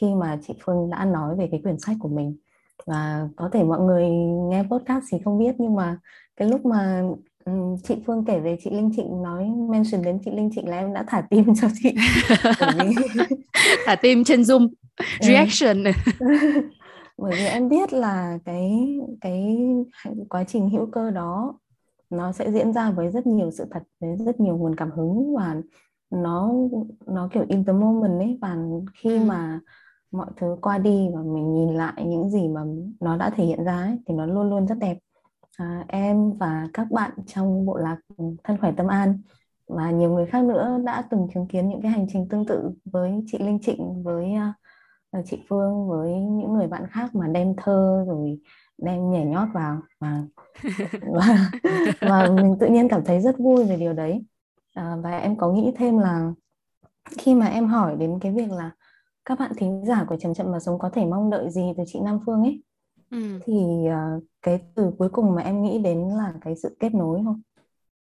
khi 0.00 0.06
mà 0.14 0.38
chị 0.46 0.54
Phương 0.64 0.90
đã 0.90 1.04
nói 1.04 1.36
về 1.36 1.48
cái 1.50 1.60
quyển 1.62 1.78
sách 1.78 1.96
của 2.00 2.08
mình. 2.08 2.36
Và 2.86 3.28
có 3.36 3.50
thể 3.52 3.64
mọi 3.64 3.80
người 3.80 4.08
nghe 4.50 4.62
podcast 4.70 5.04
thì 5.12 5.18
không 5.24 5.38
biết 5.38 5.54
nhưng 5.58 5.74
mà 5.74 5.98
cái 6.36 6.48
lúc 6.48 6.66
mà 6.66 7.02
um, 7.44 7.76
chị 7.82 7.94
Phương 8.06 8.24
kể 8.24 8.40
về 8.40 8.56
chị 8.64 8.70
Linh 8.70 8.90
Trịnh 8.96 9.22
nói 9.22 9.50
mention 9.70 10.02
đến 10.02 10.18
chị 10.24 10.30
Linh 10.30 10.50
Trịnh 10.54 10.68
là 10.68 10.78
em 10.78 10.92
đã 10.92 11.04
thả 11.08 11.20
tim 11.20 11.54
cho 11.60 11.68
chị. 11.82 11.94
Thả 13.86 13.96
tim 13.96 14.24
trên 14.24 14.40
Zoom. 14.40 14.68
Ừ. 14.98 15.04
reaction. 15.20 15.84
Bởi 17.18 17.32
vì 17.36 17.44
em 17.44 17.68
biết 17.68 17.92
là 17.92 18.38
cái 18.44 18.70
cái 19.20 19.56
quá 20.28 20.44
trình 20.44 20.70
hữu 20.70 20.86
cơ 20.86 21.10
đó 21.10 21.58
nó 22.10 22.32
sẽ 22.32 22.52
diễn 22.52 22.72
ra 22.72 22.90
với 22.90 23.10
rất 23.10 23.26
nhiều 23.26 23.50
sự 23.50 23.66
thật 23.70 23.82
với 24.00 24.16
rất 24.16 24.40
nhiều 24.40 24.56
nguồn 24.56 24.76
cảm 24.76 24.90
hứng 24.90 25.36
và 25.36 25.56
nó 26.10 26.52
nó 27.06 27.28
kiểu 27.32 27.44
in 27.48 27.64
the 27.64 27.72
moment 27.72 28.20
ấy 28.20 28.38
và 28.40 28.56
khi 28.94 29.18
ừ. 29.18 29.24
mà 29.24 29.60
mọi 30.10 30.26
thứ 30.36 30.56
qua 30.62 30.78
đi 30.78 31.08
và 31.14 31.20
mình 31.22 31.54
nhìn 31.54 31.74
lại 31.74 32.04
những 32.06 32.30
gì 32.30 32.48
mà 32.48 32.60
nó 33.00 33.16
đã 33.16 33.30
thể 33.30 33.44
hiện 33.44 33.64
ra 33.64 33.76
ấy, 33.76 33.98
thì 34.06 34.14
nó 34.14 34.26
luôn 34.26 34.50
luôn 34.50 34.66
rất 34.66 34.78
đẹp 34.78 34.98
à, 35.58 35.84
em 35.88 36.32
và 36.32 36.68
các 36.72 36.90
bạn 36.90 37.10
trong 37.26 37.66
bộ 37.66 37.76
lạc 37.76 37.98
thân 38.44 38.58
khỏe 38.60 38.72
tâm 38.76 38.86
an 38.86 39.20
và 39.68 39.90
nhiều 39.90 40.10
người 40.10 40.26
khác 40.26 40.44
nữa 40.44 40.78
đã 40.84 41.02
từng 41.10 41.28
chứng 41.34 41.46
kiến 41.46 41.68
những 41.68 41.82
cái 41.82 41.90
hành 41.90 42.06
trình 42.12 42.28
tương 42.28 42.46
tự 42.46 42.70
với 42.84 43.24
chị 43.26 43.38
Linh 43.38 43.58
Trịnh 43.62 44.02
với 44.02 44.32
uh, 45.18 45.24
chị 45.26 45.38
Phương 45.48 45.88
với 45.88 46.10
những 46.12 46.54
người 46.54 46.66
bạn 46.66 46.86
khác 46.90 47.14
mà 47.14 47.28
đem 47.28 47.54
thơ 47.56 48.04
rồi 48.08 48.38
đem 48.78 49.10
nhảy 49.10 49.24
nhót 49.24 49.48
vào 49.54 49.80
và 50.00 50.22
và, 51.12 51.50
và 52.00 52.28
mình 52.28 52.56
tự 52.60 52.66
nhiên 52.66 52.88
cảm 52.88 53.04
thấy 53.04 53.20
rất 53.20 53.38
vui 53.38 53.64
về 53.64 53.76
điều 53.76 53.92
đấy 53.92 54.24
à, 54.74 54.96
và 55.02 55.18
em 55.18 55.36
có 55.36 55.52
nghĩ 55.52 55.72
thêm 55.76 55.98
là 55.98 56.32
khi 57.18 57.34
mà 57.34 57.46
em 57.46 57.66
hỏi 57.66 57.96
đến 57.96 58.18
cái 58.20 58.32
việc 58.32 58.50
là 58.50 58.70
các 59.24 59.38
bạn 59.38 59.52
thính 59.56 59.84
giả 59.86 60.04
của 60.08 60.16
chậm 60.16 60.34
chậm 60.34 60.52
mà 60.52 60.60
sống 60.60 60.78
có 60.78 60.90
thể 60.90 61.04
mong 61.04 61.30
đợi 61.30 61.50
gì 61.50 61.72
từ 61.76 61.84
chị 61.86 62.00
Nam 62.00 62.20
Phương 62.26 62.42
ấy 62.42 62.62
ừ. 63.10 63.38
thì 63.44 63.54
uh, 63.86 64.22
cái 64.42 64.60
từ 64.74 64.92
cuối 64.98 65.08
cùng 65.08 65.34
mà 65.34 65.42
em 65.42 65.62
nghĩ 65.62 65.78
đến 65.78 65.98
là 66.08 66.34
cái 66.40 66.56
sự 66.56 66.76
kết 66.80 66.94
nối 66.94 67.20
thôi 67.24 67.34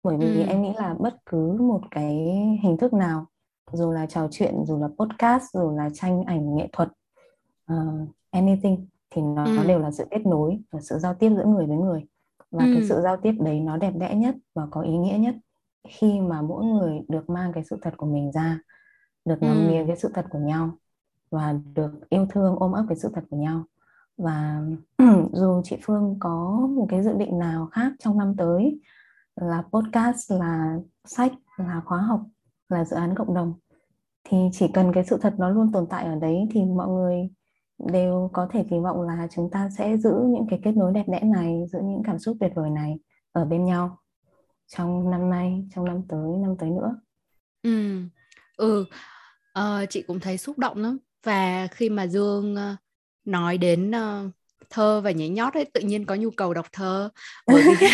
bởi 0.02 0.16
vì 0.16 0.42
ừ. 0.42 0.46
em 0.48 0.62
nghĩ 0.62 0.72
là 0.76 0.94
bất 0.98 1.16
cứ 1.26 1.52
một 1.52 1.80
cái 1.90 2.14
hình 2.62 2.76
thức 2.76 2.92
nào 2.92 3.26
dù 3.72 3.92
là 3.92 4.06
trò 4.06 4.28
chuyện 4.30 4.54
dù 4.66 4.78
là 4.78 4.88
podcast 4.98 5.44
dù 5.52 5.70
là 5.70 5.90
tranh 5.94 6.24
ảnh 6.24 6.56
nghệ 6.56 6.68
thuật 6.72 6.88
uh, 7.72 8.08
anything 8.30 8.86
thì 9.10 9.22
nó, 9.22 9.44
ừ. 9.44 9.52
nó 9.56 9.64
đều 9.64 9.78
là 9.78 9.90
sự 9.90 10.04
kết 10.10 10.26
nối 10.26 10.58
và 10.70 10.80
sự 10.80 10.98
giao 10.98 11.14
tiếp 11.14 11.30
giữa 11.36 11.44
người 11.44 11.66
với 11.66 11.76
người 11.76 12.06
và 12.50 12.64
ừ. 12.64 12.70
cái 12.74 12.84
sự 12.88 13.00
giao 13.02 13.16
tiếp 13.16 13.34
đấy 13.40 13.60
nó 13.60 13.76
đẹp 13.76 13.92
đẽ 13.98 14.14
nhất 14.14 14.34
và 14.54 14.66
có 14.70 14.80
ý 14.80 14.96
nghĩa 14.96 15.18
nhất 15.18 15.34
khi 15.88 16.20
mà 16.20 16.42
mỗi 16.42 16.64
người 16.64 17.00
được 17.08 17.30
mang 17.30 17.52
cái 17.52 17.64
sự 17.64 17.78
thật 17.82 17.94
của 17.96 18.06
mình 18.06 18.32
ra 18.32 18.60
được 19.24 19.42
ngắm 19.42 19.56
ừ. 19.56 19.70
nghía 19.70 19.84
cái 19.86 19.96
sự 19.96 20.10
thật 20.14 20.26
của 20.30 20.38
nhau 20.38 20.70
và 21.30 21.54
được 21.74 21.90
yêu 22.10 22.26
thương 22.30 22.56
ôm 22.58 22.72
ấp 22.72 22.84
cái 22.88 22.96
sự 22.96 23.10
thật 23.14 23.24
của 23.30 23.36
nhau 23.36 23.64
và 24.16 24.60
dù 25.32 25.62
chị 25.64 25.76
Phương 25.82 26.16
có 26.20 26.68
một 26.76 26.86
cái 26.88 27.02
dự 27.02 27.12
định 27.12 27.38
nào 27.38 27.66
khác 27.66 27.92
trong 27.98 28.18
năm 28.18 28.34
tới 28.36 28.80
là 29.36 29.62
podcast 29.72 30.32
là 30.32 30.76
sách 31.04 31.32
là 31.56 31.82
khóa 31.84 31.98
học 31.98 32.20
là 32.68 32.84
dự 32.84 32.96
án 32.96 33.14
cộng 33.14 33.34
đồng 33.34 33.54
thì 34.24 34.36
chỉ 34.52 34.68
cần 34.74 34.92
cái 34.92 35.04
sự 35.04 35.18
thật 35.20 35.34
nó 35.38 35.48
luôn 35.48 35.72
tồn 35.72 35.86
tại 35.90 36.04
ở 36.04 36.14
đấy 36.14 36.48
thì 36.50 36.64
mọi 36.64 36.88
người 36.88 37.28
đều 37.78 38.30
có 38.32 38.48
thể 38.50 38.64
kỳ 38.70 38.76
vọng 38.78 39.02
là 39.02 39.28
chúng 39.30 39.50
ta 39.50 39.70
sẽ 39.78 39.96
giữ 39.96 40.12
những 40.28 40.46
cái 40.50 40.60
kết 40.64 40.72
nối 40.72 40.92
đẹp 40.92 41.04
đẽ 41.08 41.20
này 41.20 41.64
giữ 41.72 41.78
những 41.82 42.02
cảm 42.04 42.18
xúc 42.18 42.36
tuyệt 42.40 42.52
vời 42.54 42.70
này 42.70 42.98
ở 43.32 43.44
bên 43.44 43.64
nhau 43.64 43.98
trong 44.66 45.10
năm 45.10 45.30
nay 45.30 45.68
trong 45.74 45.84
năm 45.84 46.02
tới 46.08 46.28
năm 46.42 46.56
tới 46.58 46.70
nữa. 46.70 47.00
Ừ. 47.62 48.00
Ừ. 48.56 48.84
Ờ, 49.52 49.86
chị 49.90 50.02
cũng 50.02 50.20
thấy 50.20 50.38
xúc 50.38 50.58
động 50.58 50.76
lắm. 50.78 50.98
Và 51.24 51.66
khi 51.66 51.90
mà 51.90 52.06
dương 52.06 52.56
ờ, 52.56 52.76
nói 53.24 53.58
đến 53.58 53.90
uh, 53.90 54.32
thơ 54.70 55.00
và 55.00 55.10
nhảy 55.10 55.28
nhót 55.28 55.54
ấy 55.54 55.64
tự 55.64 55.80
nhiên 55.80 56.04
có 56.04 56.14
nhu 56.14 56.30
cầu 56.30 56.54
đọc 56.54 56.66
thơ. 56.72 57.10
Bởi 57.46 57.62
vì 57.80 57.86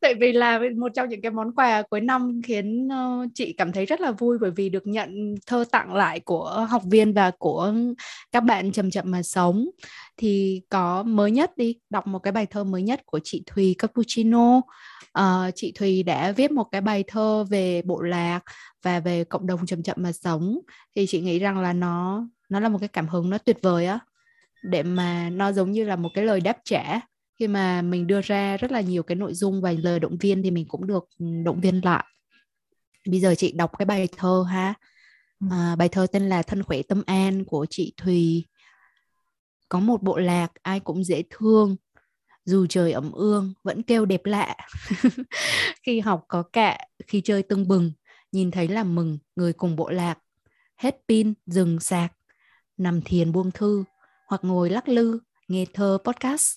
tại 0.00 0.14
vì 0.20 0.32
là 0.32 0.60
một 0.78 0.88
trong 0.94 1.08
những 1.08 1.22
cái 1.22 1.30
món 1.30 1.54
quà 1.54 1.82
cuối 1.82 2.00
năm 2.00 2.40
khiến 2.44 2.88
uh, 2.88 3.28
chị 3.34 3.52
cảm 3.52 3.72
thấy 3.72 3.86
rất 3.86 4.00
là 4.00 4.10
vui 4.10 4.38
bởi 4.40 4.50
vì 4.50 4.68
được 4.68 4.86
nhận 4.86 5.34
thơ 5.46 5.64
tặng 5.70 5.94
lại 5.94 6.20
của 6.20 6.66
học 6.70 6.82
viên 6.84 7.12
và 7.12 7.30
của 7.30 7.74
các 8.32 8.40
bạn 8.40 8.72
chậm 8.72 8.90
chậm 8.90 9.10
mà 9.10 9.22
sống. 9.22 9.70
Thì 10.16 10.62
có 10.68 11.02
mới 11.02 11.30
nhất 11.30 11.56
đi 11.56 11.76
đọc 11.90 12.06
một 12.06 12.18
cái 12.18 12.32
bài 12.32 12.46
thơ 12.46 12.64
mới 12.64 12.82
nhất 12.82 13.00
của 13.06 13.20
chị 13.24 13.42
Thùy 13.46 13.74
Cappuccino. 13.78 14.60
Uh, 15.18 15.54
chị 15.54 15.72
Thùy 15.72 16.02
đã 16.02 16.32
viết 16.32 16.50
một 16.50 16.64
cái 16.64 16.80
bài 16.80 17.04
thơ 17.06 17.44
về 17.50 17.82
bộ 17.84 18.02
lạc 18.02 18.40
và 18.82 19.00
về 19.00 19.24
cộng 19.24 19.46
đồng 19.46 19.66
chậm 19.66 19.82
chậm 19.82 19.96
mà 20.00 20.12
sống. 20.12 20.58
Thì 20.96 21.06
chị 21.08 21.20
nghĩ 21.20 21.38
rằng 21.38 21.60
là 21.60 21.72
nó 21.72 22.26
nó 22.48 22.60
là 22.60 22.68
một 22.68 22.78
cái 22.78 22.88
cảm 22.88 23.08
hứng 23.08 23.30
nó 23.30 23.38
tuyệt 23.38 23.58
vời 23.62 23.86
á 23.86 23.98
để 24.62 24.82
mà 24.82 25.30
nó 25.30 25.52
giống 25.52 25.72
như 25.72 25.84
là 25.84 25.96
một 25.96 26.08
cái 26.14 26.24
lời 26.24 26.40
đáp 26.40 26.56
trả. 26.64 27.00
Khi 27.38 27.48
mà 27.48 27.82
mình 27.82 28.06
đưa 28.06 28.20
ra 28.20 28.56
rất 28.56 28.72
là 28.72 28.80
nhiều 28.80 29.02
cái 29.02 29.16
nội 29.16 29.34
dung 29.34 29.60
và 29.60 29.72
lời 29.72 30.00
động 30.00 30.18
viên 30.18 30.42
thì 30.42 30.50
mình 30.50 30.68
cũng 30.68 30.86
được 30.86 31.04
ừ, 31.18 31.26
động 31.44 31.60
viên 31.60 31.80
lại. 31.84 32.04
Bây 33.08 33.20
giờ 33.20 33.34
chị 33.34 33.52
đọc 33.52 33.70
cái 33.78 33.86
bài 33.86 34.08
thơ 34.16 34.44
ha. 34.50 34.74
Ừ. 35.40 35.46
à, 35.50 35.76
bài 35.76 35.88
thơ 35.88 36.06
tên 36.12 36.28
là 36.28 36.42
thân 36.42 36.62
khỏe 36.62 36.82
tâm 36.82 37.02
an 37.06 37.44
của 37.44 37.66
chị 37.70 37.94
Thùy. 37.96 38.46
Có 39.68 39.80
một 39.80 40.02
bộ 40.02 40.18
lạc 40.18 40.48
ai 40.62 40.80
cũng 40.80 41.04
dễ 41.04 41.22
thương. 41.30 41.76
Dù 42.44 42.66
trời 42.66 42.92
ẩm 42.92 43.12
ương 43.12 43.54
vẫn 43.62 43.82
kêu 43.82 44.04
đẹp 44.04 44.26
lạ. 44.26 44.56
Khi 45.86 46.00
học 46.00 46.24
có 46.28 46.42
cạ 46.42 46.78
khi 47.06 47.20
chơi 47.20 47.42
tưng 47.42 47.68
bừng 47.68 47.92
nhìn 48.32 48.50
thấy 48.50 48.68
là 48.68 48.84
mừng 48.84 49.18
người 49.36 49.52
cùng 49.52 49.76
bộ 49.76 49.90
lạc. 49.90 50.18
Hết 50.76 50.96
pin 51.08 51.34
dừng 51.46 51.80
sạc. 51.80 52.12
Nằm 52.76 53.02
thiền 53.02 53.32
buông 53.32 53.50
thư 53.50 53.84
hoặc 54.32 54.44
ngồi 54.44 54.70
lắc 54.70 54.88
lư 54.88 55.18
nghe 55.48 55.64
thơ 55.74 55.98
podcast 56.04 56.56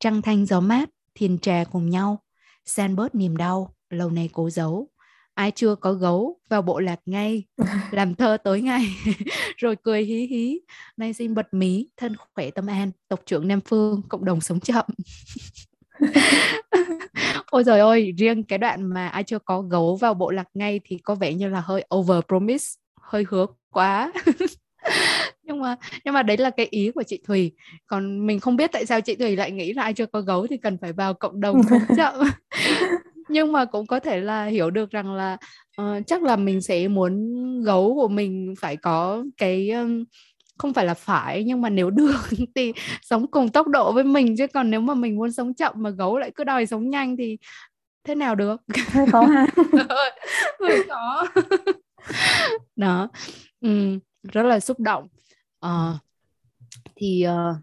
trăng 0.00 0.22
thanh 0.22 0.46
gió 0.46 0.60
mát 0.60 0.88
thiền 1.14 1.38
trà 1.38 1.64
cùng 1.72 1.90
nhau 1.90 2.22
san 2.64 2.96
bớt 2.96 3.14
niềm 3.14 3.36
đau 3.36 3.74
lâu 3.90 4.10
nay 4.10 4.30
cố 4.32 4.50
giấu. 4.50 4.88
Ai 5.34 5.50
chưa 5.50 5.74
có 5.74 5.92
gấu 5.92 6.40
vào 6.48 6.62
bộ 6.62 6.80
lạc 6.80 7.00
ngay 7.06 7.44
làm 7.90 8.14
thơ 8.14 8.36
tối 8.44 8.60
ngày 8.60 8.86
rồi 9.56 9.76
cười 9.82 10.04
hí 10.04 10.26
hí. 10.26 10.60
Nay 10.96 11.12
xin 11.12 11.34
bật 11.34 11.54
mí 11.54 11.88
thân 11.96 12.16
khỏe 12.34 12.50
tâm 12.50 12.66
an 12.66 12.90
tộc 13.08 13.20
trưởng 13.26 13.48
nam 13.48 13.60
phương 13.60 14.02
cộng 14.08 14.24
đồng 14.24 14.40
sống 14.40 14.60
chậm. 14.60 14.84
Ôi 17.46 17.64
rồi 17.64 17.78
ôi 17.80 18.14
riêng 18.18 18.44
cái 18.44 18.58
đoạn 18.58 18.86
mà 18.86 19.08
ai 19.08 19.24
chưa 19.24 19.38
có 19.38 19.62
gấu 19.62 19.96
vào 19.96 20.14
bộ 20.14 20.30
lạc 20.30 20.48
ngay 20.54 20.80
thì 20.84 20.98
có 20.98 21.14
vẻ 21.14 21.34
như 21.34 21.48
là 21.48 21.60
hơi 21.60 21.84
over 21.94 22.20
promise 22.28 22.66
hơi 23.00 23.24
hứa 23.28 23.46
quá 23.72 24.12
nhưng 25.42 25.60
mà 25.60 25.76
nhưng 26.04 26.14
mà 26.14 26.22
đấy 26.22 26.36
là 26.36 26.50
cái 26.50 26.66
ý 26.70 26.90
của 26.94 27.02
chị 27.02 27.20
Thùy. 27.26 27.52
Còn 27.86 28.26
mình 28.26 28.40
không 28.40 28.56
biết 28.56 28.72
tại 28.72 28.86
sao 28.86 29.00
chị 29.00 29.14
Thùy 29.14 29.36
lại 29.36 29.50
nghĩ 29.50 29.72
là 29.72 29.82
ai 29.82 29.94
chưa 29.94 30.06
có 30.06 30.20
gấu 30.20 30.46
thì 30.46 30.56
cần 30.56 30.78
phải 30.80 30.92
vào 30.92 31.14
cộng 31.14 31.40
đồng 31.40 31.62
sống 31.70 31.80
chậm 31.96 32.14
nhưng 33.28 33.52
mà 33.52 33.64
cũng 33.64 33.86
có 33.86 34.00
thể 34.00 34.20
là 34.20 34.44
hiểu 34.44 34.70
được 34.70 34.90
rằng 34.90 35.14
là 35.14 35.36
uh, 35.82 36.06
chắc 36.06 36.22
là 36.22 36.36
mình 36.36 36.60
sẽ 36.60 36.88
muốn 36.88 37.32
gấu 37.62 37.94
của 37.94 38.08
mình 38.08 38.54
phải 38.60 38.76
có 38.76 39.24
cái 39.36 39.70
um, 39.70 40.04
không 40.58 40.72
phải 40.72 40.86
là 40.86 40.94
phải 40.94 41.44
nhưng 41.44 41.60
mà 41.60 41.68
nếu 41.68 41.90
được 41.90 42.20
thì 42.54 42.72
sống 43.02 43.26
cùng 43.26 43.48
tốc 43.48 43.68
độ 43.68 43.92
với 43.92 44.04
mình. 44.04 44.36
Chứ 44.36 44.46
còn 44.46 44.70
nếu 44.70 44.80
mà 44.80 44.94
mình 44.94 45.16
muốn 45.16 45.32
sống 45.32 45.54
chậm 45.54 45.74
mà 45.76 45.90
gấu 45.90 46.18
lại 46.18 46.30
cứ 46.34 46.44
đòi 46.44 46.66
sống 46.66 46.90
nhanh 46.90 47.16
thì 47.16 47.38
thế 48.04 48.14
nào 48.14 48.34
được? 48.34 48.60
Hơi 48.88 49.06
khó 49.12 49.22
ha. 49.22 49.46
Hơi 50.60 50.82
khó. 50.88 51.26
Đó. 52.76 53.08
Ừ, 53.60 53.98
rất 54.32 54.42
là 54.42 54.60
xúc 54.60 54.80
động 54.80 55.08
uh, 55.66 55.96
thì 56.96 57.26
uh, 57.28 57.56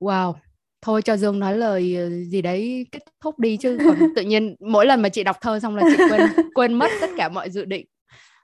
wow. 0.00 0.34
Thôi 0.82 1.02
cho 1.02 1.16
Dương 1.16 1.38
nói 1.38 1.56
lời 1.56 1.96
ờ, 1.96 2.10
gì 2.10 2.42
đấy 2.42 2.86
kết 2.92 3.02
thúc 3.20 3.38
đi 3.38 3.56
chứ. 3.56 3.78
Còn 3.84 3.96
tự 4.16 4.22
nhiên 4.26 4.56
mỗi 4.60 4.86
lần 4.86 5.02
mà 5.02 5.08
chị 5.08 5.24
đọc 5.24 5.36
thơ 5.40 5.60
xong 5.60 5.76
là 5.76 5.82
chị 5.90 6.02
quên 6.10 6.20
quên 6.54 6.74
mất 6.74 6.90
tất 7.00 7.10
cả 7.16 7.28
mọi 7.28 7.50
dự 7.50 7.64
định. 7.64 7.86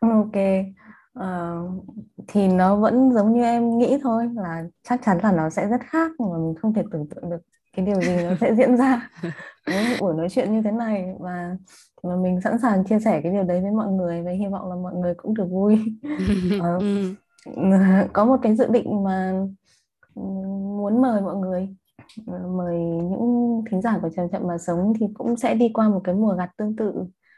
Ok. 0.00 0.36
Uh, 1.18 1.84
thì 2.28 2.48
nó 2.48 2.76
vẫn 2.76 3.12
giống 3.12 3.34
như 3.34 3.42
em 3.42 3.78
nghĩ 3.78 3.98
thôi 4.02 4.28
là 4.34 4.64
chắc 4.88 5.00
chắn 5.04 5.18
là 5.22 5.32
nó 5.32 5.50
sẽ 5.50 5.66
rất 5.66 5.80
khác 5.84 6.10
mà 6.18 6.38
mình 6.38 6.54
không 6.62 6.74
thể 6.74 6.82
tưởng 6.92 7.06
tượng 7.08 7.30
được 7.30 7.40
cái 7.76 7.86
điều 7.86 8.00
gì 8.00 8.16
nó 8.16 8.30
sẽ 8.40 8.54
diễn 8.58 8.76
ra. 8.76 9.10
Với 9.66 9.88
một 9.88 9.96
buổi 10.00 10.14
nói 10.14 10.28
chuyện 10.30 10.52
như 10.52 10.62
thế 10.62 10.70
này 10.70 11.04
và 11.20 11.56
mà 12.02 12.16
mình 12.16 12.40
sẵn 12.44 12.58
sàng 12.62 12.84
chia 12.84 13.00
sẻ 13.00 13.20
cái 13.22 13.32
điều 13.32 13.42
đấy 13.42 13.60
với 13.60 13.70
mọi 13.70 13.92
người 13.92 14.22
và 14.22 14.30
hy 14.30 14.46
vọng 14.46 14.68
là 14.70 14.76
mọi 14.76 14.94
người 14.94 15.14
cũng 15.14 15.34
được 15.34 15.46
vui. 15.50 15.78
Uh, 16.58 16.82
có 18.12 18.24
một 18.24 18.36
cái 18.42 18.56
dự 18.56 18.66
định 18.66 19.04
mà 19.04 19.32
muốn 20.76 21.02
mời 21.02 21.20
mọi 21.20 21.36
người 21.36 21.68
Ờ, 22.26 22.48
mời 22.48 22.78
những 22.78 23.62
thính 23.70 23.82
giả 23.82 23.98
của 24.02 24.08
chậm 24.16 24.28
chậm 24.32 24.46
mà 24.46 24.58
sống 24.58 24.92
thì 25.00 25.06
cũng 25.14 25.36
sẽ 25.36 25.54
đi 25.54 25.68
qua 25.74 25.88
một 25.88 26.00
cái 26.04 26.14
mùa 26.14 26.34
gặt 26.34 26.50
tương 26.56 26.76
tự 26.76 26.94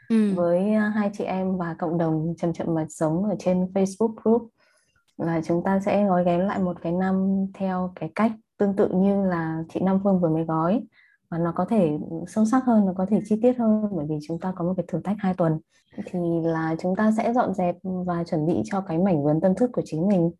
ừ. 0.09 0.33
với 0.35 0.73
à, 0.73 0.89
hai 0.95 1.11
chị 1.13 1.23
em 1.23 1.57
và 1.57 1.75
cộng 1.79 1.97
đồng 1.97 2.33
chậm 2.37 2.53
chậm 2.53 2.75
mà 2.75 2.85
sống 2.89 3.23
ở 3.23 3.35
trên 3.39 3.65
Facebook 3.73 4.13
group 4.23 4.49
là 5.17 5.41
chúng 5.45 5.63
ta 5.63 5.79
sẽ 5.79 6.05
gói 6.05 6.25
ghém 6.25 6.39
lại 6.39 6.59
một 6.59 6.77
cái 6.81 6.91
năm 6.91 7.45
theo 7.53 7.91
cái 7.95 8.11
cách 8.15 8.31
tương 8.57 8.75
tự 8.75 8.89
như 8.93 9.25
là 9.25 9.63
chị 9.69 9.79
Nam 9.79 9.99
Phương 10.03 10.21
vừa 10.21 10.29
mới 10.29 10.43
gói 10.43 10.81
và 11.31 11.37
nó 11.37 11.51
có 11.55 11.65
thể 11.65 11.97
sâu 12.27 12.45
sắc 12.45 12.63
hơn, 12.65 12.85
nó 12.85 12.93
có 12.97 13.05
thể 13.09 13.19
chi 13.25 13.39
tiết 13.41 13.57
hơn 13.57 13.89
bởi 13.91 14.05
vì 14.09 14.15
chúng 14.27 14.39
ta 14.39 14.53
có 14.55 14.65
một 14.65 14.73
cái 14.77 14.85
thử 14.87 15.01
thách 15.01 15.17
hai 15.19 15.33
tuần. 15.33 15.59
Thì 16.05 16.19
là 16.43 16.75
chúng 16.79 16.95
ta 16.95 17.11
sẽ 17.17 17.33
dọn 17.33 17.53
dẹp 17.53 17.75
và 17.83 18.23
chuẩn 18.23 18.45
bị 18.45 18.61
cho 18.65 18.81
cái 18.81 18.97
mảnh 18.97 19.23
vườn 19.23 19.41
tâm 19.41 19.55
thức 19.55 19.69
của 19.73 19.81
chính 19.85 20.07
mình. 20.07 20.31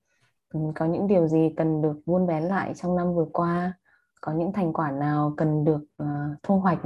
Ừ, 0.54 0.60
có 0.76 0.86
những 0.86 1.08
điều 1.08 1.28
gì 1.28 1.50
cần 1.58 1.82
được 1.82 2.02
vuôn 2.06 2.28
vén 2.28 2.44
lại 2.44 2.74
trong 2.76 2.96
năm 2.96 3.16
vừa 3.16 3.26
qua? 3.34 3.74
Có 4.22 4.34
những 4.34 4.54
thành 4.54 4.74
quả 4.74 4.92
nào 4.92 5.34
cần 5.38 5.64
được 5.64 5.82
uh, 6.04 6.08
thu 6.44 6.60
hoạch? 6.60 6.80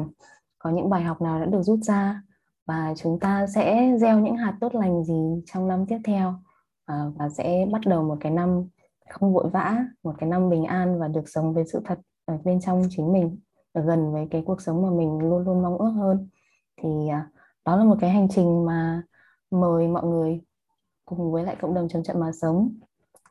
Có 0.59 0.69
những 0.69 0.89
bài 0.89 1.03
học 1.03 1.21
nào 1.21 1.39
đã 1.39 1.45
được 1.45 1.61
rút 1.61 1.79
ra? 1.79 2.21
Và 2.67 2.93
chúng 2.97 3.19
ta 3.19 3.47
sẽ 3.47 3.95
gieo 3.99 4.19
những 4.19 4.37
hạt 4.37 4.57
tốt 4.61 4.75
lành 4.75 5.03
gì 5.03 5.43
trong 5.45 5.67
năm 5.67 5.85
tiếp 5.85 5.99
theo? 6.03 6.29
Uh, 6.91 7.17
và 7.17 7.29
sẽ 7.29 7.65
bắt 7.71 7.81
đầu 7.85 8.03
một 8.03 8.17
cái 8.19 8.31
năm 8.31 8.67
không 9.09 9.33
vội 9.33 9.49
vã 9.49 9.85
một 10.03 10.13
cái 10.17 10.29
năm 10.29 10.49
bình 10.49 10.63
an 10.63 10.99
và 10.99 11.07
được 11.07 11.29
sống 11.29 11.53
với 11.53 11.63
sự 11.73 11.81
thật 11.85 11.99
ở 12.25 12.37
bên 12.43 12.59
trong 12.61 12.81
chính 12.89 13.13
mình 13.13 13.39
gần 13.81 14.13
với 14.13 14.27
cái 14.31 14.43
cuộc 14.45 14.61
sống 14.61 14.81
mà 14.81 14.89
mình 14.89 15.19
luôn 15.19 15.45
luôn 15.45 15.61
mong 15.61 15.77
ước 15.77 15.91
hơn 15.91 16.27
thì 16.77 16.89
à, 17.11 17.29
đó 17.65 17.75
là 17.75 17.83
một 17.83 17.97
cái 18.01 18.09
hành 18.09 18.27
trình 18.31 18.65
mà 18.65 19.03
mời 19.51 19.87
mọi 19.87 20.03
người 20.07 20.41
cùng 21.05 21.31
với 21.31 21.43
lại 21.43 21.55
cộng 21.61 21.73
đồng 21.73 21.89
chấm 21.89 22.03
trận 22.03 22.19
mà 22.19 22.31
sống 22.31 22.79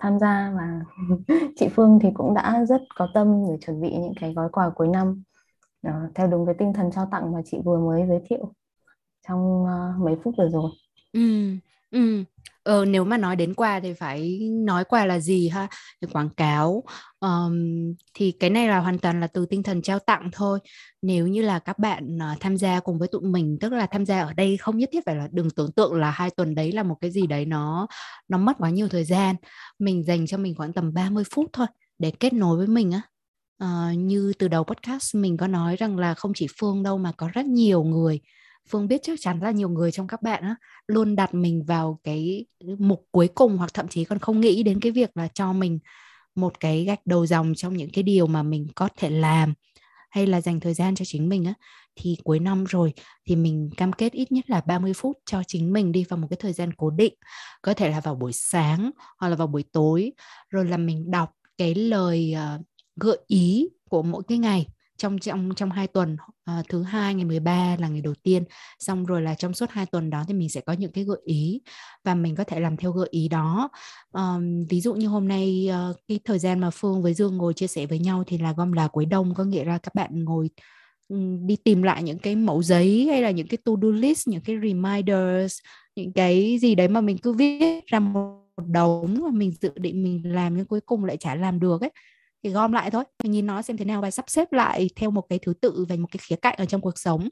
tham 0.01 0.19
gia 0.19 0.53
và 0.57 0.81
chị 1.57 1.69
Phương 1.69 1.99
thì 2.03 2.09
cũng 2.15 2.35
đã 2.35 2.65
rất 2.69 2.83
có 2.97 3.09
tâm 3.15 3.45
để 3.49 3.59
chuẩn 3.67 3.81
bị 3.81 3.97
những 3.97 4.15
cái 4.21 4.33
gói 4.35 4.49
quà 4.53 4.71
cuối 4.71 4.89
năm 4.89 5.23
uh, 5.89 5.93
theo 6.15 6.27
đúng 6.27 6.47
cái 6.47 6.55
tinh 6.59 6.73
thần 6.73 6.91
trao 6.91 7.09
tặng 7.11 7.33
mà 7.33 7.43
chị 7.45 7.59
vừa 7.65 7.79
mới 7.79 8.07
giới 8.09 8.21
thiệu 8.29 8.53
trong 9.29 9.65
uh, 9.65 10.03
mấy 10.03 10.17
phút 10.25 10.35
vừa 10.39 10.49
rồi. 10.49 10.71
Ừ, 11.13 11.21
ừ. 11.91 12.25
Ờ, 12.65 12.85
nếu 12.85 13.05
mà 13.05 13.17
nói 13.19 13.37
đến 13.37 13.55
quà 13.55 13.81
thì 13.81 13.93
phải 13.93 14.39
nói 14.53 14.85
quà 14.85 15.07
là 15.07 15.19
gì 15.19 15.49
ha? 15.49 15.69
Thì 16.03 16.09
quảng 16.13 16.29
cáo 16.31 16.83
um, 17.21 17.55
thì 18.15 18.33
cái 18.41 18.51
này 18.51 18.69
là 18.69 18.79
hoàn 18.79 18.99
toàn 18.99 19.21
là 19.21 19.27
từ 19.27 19.47
tinh 19.47 19.63
thần 19.63 19.83
trao 19.83 19.99
tặng 19.99 20.31
thôi. 20.33 20.59
Nếu 21.03 21.27
như 21.27 21.43
là 21.43 21.59
các 21.59 21.79
bạn 21.79 22.17
uh, 22.17 22.41
tham 22.41 22.57
gia 22.57 22.81
cùng 22.81 22.99
với 22.99 23.09
tụi 23.09 23.23
mình 23.23 23.59
tức 23.61 23.73
là 23.73 23.87
tham 23.87 24.07
gia 24.07 24.21
ở 24.21 24.33
đây 24.33 24.57
không 24.57 24.79
nhất 24.79 24.89
thiết 24.93 25.01
phải 25.07 25.17
là 25.17 25.29
đừng 25.33 25.51
tưởng 25.51 25.73
tượng 25.73 25.95
là 25.95 26.11
hai 26.11 26.31
tuần 26.31 26.55
đấy 26.55 26.73
là 26.73 26.83
một 26.83 26.97
cái 27.01 27.11
gì 27.11 27.27
đấy 27.27 27.45
nó 27.45 27.87
nó 28.29 28.39
mất 28.39 28.53
quá 28.59 28.71
nhiều 28.71 28.89
thời 28.89 29.05
gian. 29.05 29.37
Mình 29.79 30.05
dành 30.05 30.27
cho 30.27 30.37
mình 30.39 30.55
khoảng 30.55 30.73
tầm 30.73 30.95
30 30.95 31.25
phút 31.35 31.51
thôi 31.53 31.67
để 31.99 32.13
kết 32.21 32.33
nối 32.33 32.57
với 32.57 32.67
mình 32.67 32.93
á. 32.93 33.03
Uh, 33.65 33.99
như 33.99 34.33
từ 34.39 34.49
đầu 34.49 34.65
podcast 34.65 35.15
mình 35.15 35.37
có 35.37 35.47
nói 35.47 35.77
rằng 35.77 35.99
là 35.99 36.15
không 36.15 36.33
chỉ 36.35 36.47
Phương 36.61 36.83
đâu 36.83 36.99
mà 36.99 37.13
có 37.17 37.29
rất 37.35 37.47
nhiều 37.47 37.83
người 37.85 38.21
Phương 38.69 38.89
biết 38.89 39.01
chắc 39.03 39.21
chắn 39.21 39.41
là 39.43 39.51
nhiều 39.51 39.69
người 39.69 39.93
trong 39.93 40.07
các 40.07 40.23
bạn 40.23 40.43
á, 40.43 40.57
luôn 40.89 41.17
đặt 41.17 41.35
mình 41.35 41.65
vào 41.65 42.01
cái 42.05 42.47
mục 42.79 43.07
cuối 43.11 43.29
cùng 43.35 43.57
hoặc 43.57 43.75
thậm 43.75 43.89
chí 43.89 44.05
còn 44.05 44.19
không 44.19 44.41
nghĩ 44.41 44.63
đến 44.63 44.81
cái 44.81 44.93
việc 44.93 45.17
là 45.17 45.29
cho 45.35 45.53
mình 45.53 45.79
một 46.35 46.61
cái 46.61 46.85
gạch 46.85 47.07
đầu 47.07 47.27
dòng 47.27 47.53
trong 47.57 47.77
những 47.77 47.91
cái 47.93 48.03
điều 48.03 48.27
mà 48.27 48.43
mình 48.43 48.67
có 48.75 48.89
thể 48.97 49.11
làm 49.11 49.55
hay 50.11 50.27
là 50.27 50.41
dành 50.41 50.61
thời 50.61 50.75
gian 50.75 50.95
cho 50.95 51.05
chính 51.05 51.29
mình 51.29 51.45
á. 51.45 51.55
Thì 51.97 52.17
cuối 52.25 52.39
năm 52.41 52.65
rồi 52.65 52.93
thì 53.27 53.37
mình 53.37 53.71
cam 53.77 53.93
kết 53.93 54.13
ít 54.13 54.33
nhất 54.33 54.51
là 54.51 54.61
30 54.61 54.93
phút 54.97 55.19
cho 55.27 55.43
chính 55.47 55.73
mình 55.73 55.93
đi 55.93 56.05
vào 56.09 56.19
một 56.19 56.27
cái 56.31 56.37
thời 56.41 56.53
gian 56.53 56.73
cố 56.73 56.91
định. 56.91 57.15
Có 57.63 57.75
thể 57.75 57.91
là 57.91 58.01
vào 58.01 58.15
buổi 58.15 58.33
sáng 58.33 58.91
hoặc 59.19 59.29
là 59.29 59.37
vào 59.37 59.47
buổi 59.47 59.65
tối. 59.73 60.13
Rồi 60.51 60.65
là 60.65 60.77
mình 60.77 61.11
đọc 61.11 61.31
cái 61.59 61.75
lời 61.75 62.35
uh, 62.57 62.67
gợi 62.97 63.19
ý 63.27 63.69
của 63.89 64.03
mỗi 64.03 64.23
cái 64.29 64.39
ngày 64.39 64.67
trong 64.99 65.19
trong 65.19 65.51
trong 65.57 65.71
hai 65.71 65.87
tuần 65.87 66.17
uh, 66.51 66.69
thứ 66.69 66.83
hai 66.83 67.15
ngày 67.15 67.25
13 67.25 67.77
là 67.81 67.89
ngày 67.89 68.01
đầu 68.01 68.15
tiên. 68.23 68.45
Xong 68.79 69.07
rồi 69.07 69.23
là 69.23 69.35
trong 69.35 69.55
suốt 69.55 69.71
hai 69.71 69.87
tuần 69.87 70.11
đó 70.11 70.25
thì 70.29 70.35
mình 70.35 70.49
sẽ 70.49 70.61
có 70.61 70.73
những 70.73 70.93
cái 70.93 71.05
gợi 71.05 71.21
ý 71.25 71.61
và 72.05 72.15
mình 72.15 72.37
có 72.37 72.45
thể 72.45 72.61
làm 72.61 72.77
theo 72.77 72.93
gợi 72.93 73.09
ý 73.11 73.29
đó. 73.29 73.69
Um, 74.13 74.67
ví 74.71 74.81
dụ 74.81 74.95
như 74.95 75.09
hôm 75.09 75.29
nay 75.29 75.71
uh, 75.91 75.97
cái 76.09 76.21
thời 76.25 76.39
gian 76.39 76.61
mà 76.61 76.71
Phương 76.71 77.03
với 77.03 77.15
Dương 77.15 77.37
ngồi 77.37 77.55
chia 77.55 77.67
sẻ 77.67 77.87
với 77.87 77.99
nhau 77.99 78.25
thì 78.27 78.39
là 78.39 78.53
gom 78.53 78.73
là 78.73 78.89
cuối 78.89 79.07
đông 79.07 79.35
có 79.35 79.45
nghĩa 79.45 79.65
là 79.65 79.79
các 79.79 79.95
bạn 79.95 80.25
ngồi 80.25 80.51
ừ, 81.09 81.17
đi 81.47 81.57
tìm 81.57 81.83
lại 81.83 82.03
những 82.03 82.19
cái 82.19 82.37
mẫu 82.37 82.63
giấy 82.63 83.07
hay 83.11 83.23
là 83.23 83.31
những 83.31 83.49
cái 83.49 83.59
to 83.65 83.73
do 83.83 83.89
list 83.89 84.29
những 84.29 84.43
cái 84.43 84.57
reminders 84.63 85.59
những 85.97 86.13
cái 86.13 86.59
gì 86.61 86.75
đấy 86.75 86.89
mà 86.89 87.01
mình 87.01 87.19
cứ 87.19 87.33
viết 87.33 87.87
ra 87.87 88.01
một 88.01 88.41
đống 88.67 89.17
mà 89.23 89.31
mình 89.33 89.53
dự 89.61 89.71
định 89.75 90.03
mình 90.03 90.35
làm 90.35 90.57
nhưng 90.57 90.67
cuối 90.67 90.81
cùng 90.81 91.05
lại 91.05 91.17
chả 91.17 91.35
làm 91.35 91.61
được 91.61 91.81
ấy 91.81 91.91
thì 92.45 92.51
gom 92.51 92.73
lại 92.73 92.91
thôi 92.91 93.05
mình 93.23 93.33
nhìn 93.33 93.47
nó 93.47 93.63
xem 93.63 93.77
thế 93.77 93.85
nào 93.85 94.01
và 94.01 94.11
sắp 94.11 94.25
xếp 94.29 94.53
lại 94.53 94.91
theo 94.97 95.11
một 95.11 95.27
cái 95.29 95.39
thứ 95.39 95.55
tự 95.61 95.85
và 95.89 95.97
một 95.97 96.09
cái 96.13 96.21
khía 96.29 96.37
cạnh 96.37 96.55
ở 96.59 96.65
trong 96.65 96.81
cuộc 96.81 96.99
sống. 96.99 97.29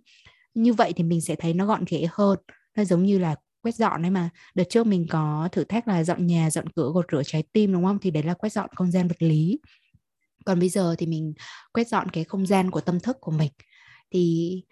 Như 0.54 0.72
vậy 0.72 0.92
thì 0.96 1.04
mình 1.04 1.20
sẽ 1.20 1.34
thấy 1.34 1.54
nó 1.54 1.66
gọn 1.66 1.84
ghẽ 1.88 2.06
hơn 2.12 2.38
nó 2.76 2.84
giống 2.84 3.02
như 3.02 3.18
là 3.18 3.36
quét 3.62 3.74
dọn 3.74 4.02
ấy 4.04 4.10
mà. 4.10 4.30
Đợt 4.54 4.64
trước 4.70 4.86
mình 4.86 5.06
có 5.10 5.48
thử 5.52 5.64
thách 5.64 5.88
là 5.88 6.04
dọn 6.04 6.26
nhà 6.26 6.50
dọn 6.50 6.68
cửa 6.68 6.90
gột 6.94 7.06
rửa 7.12 7.22
trái 7.26 7.42
tim 7.52 7.72
đúng 7.72 7.84
không? 7.84 7.98
Thì 8.02 8.10
đấy 8.10 8.22
là 8.22 8.34
quét 8.34 8.52
dọn 8.52 8.70
không 8.76 8.90
gian 8.90 9.08
vật 9.08 9.22
lý. 9.22 9.58
Còn 10.44 10.60
bây 10.60 10.68
giờ 10.68 10.94
thì 10.98 11.06
mình 11.06 11.34
quét 11.72 11.88
dọn 11.88 12.08
cái 12.10 12.24
không 12.24 12.46
gian 12.46 12.70
của 12.70 12.80
tâm 12.80 13.00
thức 13.00 13.16
của 13.20 13.32
mình. 13.32 13.50
Thì 14.10 14.62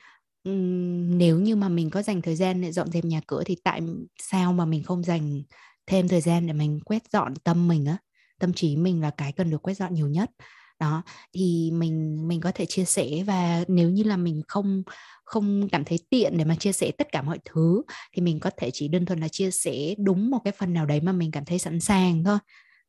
um, 0.45 1.19
nếu 1.19 1.41
như 1.41 1.57
mà 1.57 1.69
mình 1.69 1.91
có 1.91 2.03
dành 2.03 2.23
thời 2.23 2.37
gian 2.37 2.61
để 2.61 2.73
dọn 2.73 2.91
dẹp 2.93 3.05
nhà 3.05 3.21
cửa 3.27 3.43
thì 3.47 3.57
tại 3.65 3.81
sao 4.23 4.53
mà 4.53 4.65
mình 4.65 4.83
không 4.83 5.05
dành 5.05 5.43
thêm 5.87 6.09
thời 6.09 6.21
gian 6.21 6.47
để 6.47 6.53
mình 6.53 6.81
quét 6.85 7.03
dọn 7.13 7.35
tâm 7.45 7.69
mình 7.69 7.87
á? 7.87 7.97
Tâm 8.41 8.53
trí 8.53 8.77
mình 8.77 9.01
là 9.01 9.11
cái 9.11 9.33
cần 9.33 9.51
được 9.51 9.63
quét 9.63 9.75
dọn 9.75 9.95
nhiều 9.95 10.09
nhất. 10.09 10.31
Đó 10.79 11.03
thì 11.33 11.71
mình 11.75 12.29
mình 12.29 12.41
có 12.41 12.53
thể 12.55 12.67
chia 12.67 12.85
sẻ 12.85 13.23
và 13.27 13.65
nếu 13.69 13.91
như 13.91 14.03
là 14.03 14.17
mình 14.17 14.43
không 14.49 14.83
không 15.25 15.69
cảm 15.73 15.85
thấy 15.85 15.99
tiện 16.11 16.39
để 16.39 16.45
mà 16.45 16.55
chia 16.55 16.73
sẻ 16.73 16.91
tất 16.99 17.13
cả 17.13 17.23
mọi 17.23 17.39
thứ 17.45 17.83
thì 18.13 18.23
mình 18.23 18.41
có 18.41 18.51
thể 18.57 18.71
chỉ 18.71 18.89
đơn 18.89 19.07
thuần 19.07 19.21
là 19.21 19.29
chia 19.29 19.51
sẻ 19.51 19.95
đúng 19.99 20.31
một 20.31 20.39
cái 20.45 20.53
phần 20.53 20.73
nào 20.73 20.87
đấy 20.87 21.01
mà 21.01 21.13
mình 21.13 21.31
cảm 21.31 21.45
thấy 21.45 21.59
sẵn 21.59 21.81
sàng 21.81 22.25
thôi. 22.25 22.39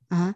À, 0.09 0.33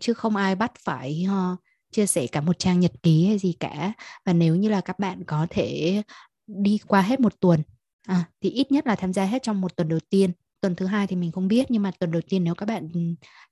chứ 0.00 0.14
không 0.14 0.36
ai 0.36 0.54
bắt 0.54 0.72
phải 0.84 1.26
uh, 1.30 1.58
chia 1.92 2.06
sẻ 2.06 2.26
cả 2.26 2.40
một 2.40 2.58
trang 2.58 2.80
nhật 2.80 2.92
ký 3.02 3.26
hay 3.26 3.38
gì 3.38 3.52
cả. 3.60 3.92
Và 4.24 4.32
nếu 4.32 4.56
như 4.56 4.68
là 4.68 4.80
các 4.80 4.98
bạn 4.98 5.24
có 5.24 5.46
thể 5.50 6.02
đi 6.46 6.78
qua 6.86 7.02
hết 7.02 7.20
một 7.20 7.40
tuần 7.40 7.62
à, 8.08 8.24
thì 8.40 8.50
ít 8.50 8.72
nhất 8.72 8.86
là 8.86 8.94
tham 8.94 9.12
gia 9.12 9.24
hết 9.24 9.42
trong 9.42 9.60
một 9.60 9.76
tuần 9.76 9.88
đầu 9.88 9.98
tiên 10.10 10.32
tuần 10.62 10.74
thứ 10.74 10.86
hai 10.86 11.06
thì 11.06 11.16
mình 11.16 11.32
không 11.32 11.48
biết 11.48 11.70
nhưng 11.70 11.82
mà 11.82 11.90
tuần 11.98 12.10
đầu 12.10 12.22
tiên 12.28 12.44
nếu 12.44 12.54
các 12.54 12.66
bạn 12.66 12.88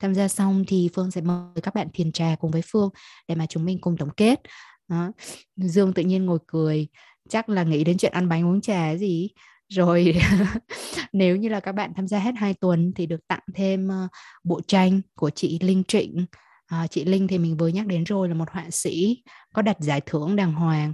tham 0.00 0.14
gia 0.14 0.28
xong 0.28 0.64
thì 0.66 0.90
phương 0.94 1.10
sẽ 1.10 1.20
mời 1.20 1.60
các 1.62 1.74
bạn 1.74 1.88
thiền 1.94 2.12
trà 2.12 2.36
cùng 2.40 2.50
với 2.50 2.62
phương 2.64 2.90
để 3.28 3.34
mà 3.34 3.46
chúng 3.46 3.64
mình 3.64 3.80
cùng 3.80 3.96
tổng 3.96 4.10
kết. 4.16 4.40
Đó. 4.88 5.12
dương 5.56 5.92
tự 5.92 6.02
nhiên 6.02 6.26
ngồi 6.26 6.38
cười 6.46 6.88
chắc 7.28 7.48
là 7.48 7.62
nghĩ 7.62 7.84
đến 7.84 7.98
chuyện 7.98 8.12
ăn 8.12 8.28
bánh 8.28 8.46
uống 8.46 8.60
trà 8.60 8.96
gì. 8.96 9.28
Rồi 9.68 10.14
nếu 11.12 11.36
như 11.36 11.48
là 11.48 11.60
các 11.60 11.72
bạn 11.72 11.92
tham 11.96 12.08
gia 12.08 12.18
hết 12.18 12.34
hai 12.36 12.54
tuần 12.54 12.92
thì 12.96 13.06
được 13.06 13.28
tặng 13.28 13.42
thêm 13.54 13.88
uh, 13.88 14.10
bộ 14.44 14.60
tranh 14.66 15.00
của 15.14 15.30
chị 15.30 15.58
Linh 15.62 15.84
Trịnh. 15.88 16.26
À, 16.66 16.86
chị 16.86 17.04
Linh 17.04 17.28
thì 17.28 17.38
mình 17.38 17.56
vừa 17.56 17.68
nhắc 17.68 17.86
đến 17.86 18.04
rồi 18.04 18.28
là 18.28 18.34
một 18.34 18.50
họa 18.50 18.70
sĩ 18.70 19.22
có 19.54 19.62
đặt 19.62 19.76
giải 19.80 20.00
thưởng 20.06 20.36
đàng 20.36 20.52
hoàng. 20.52 20.92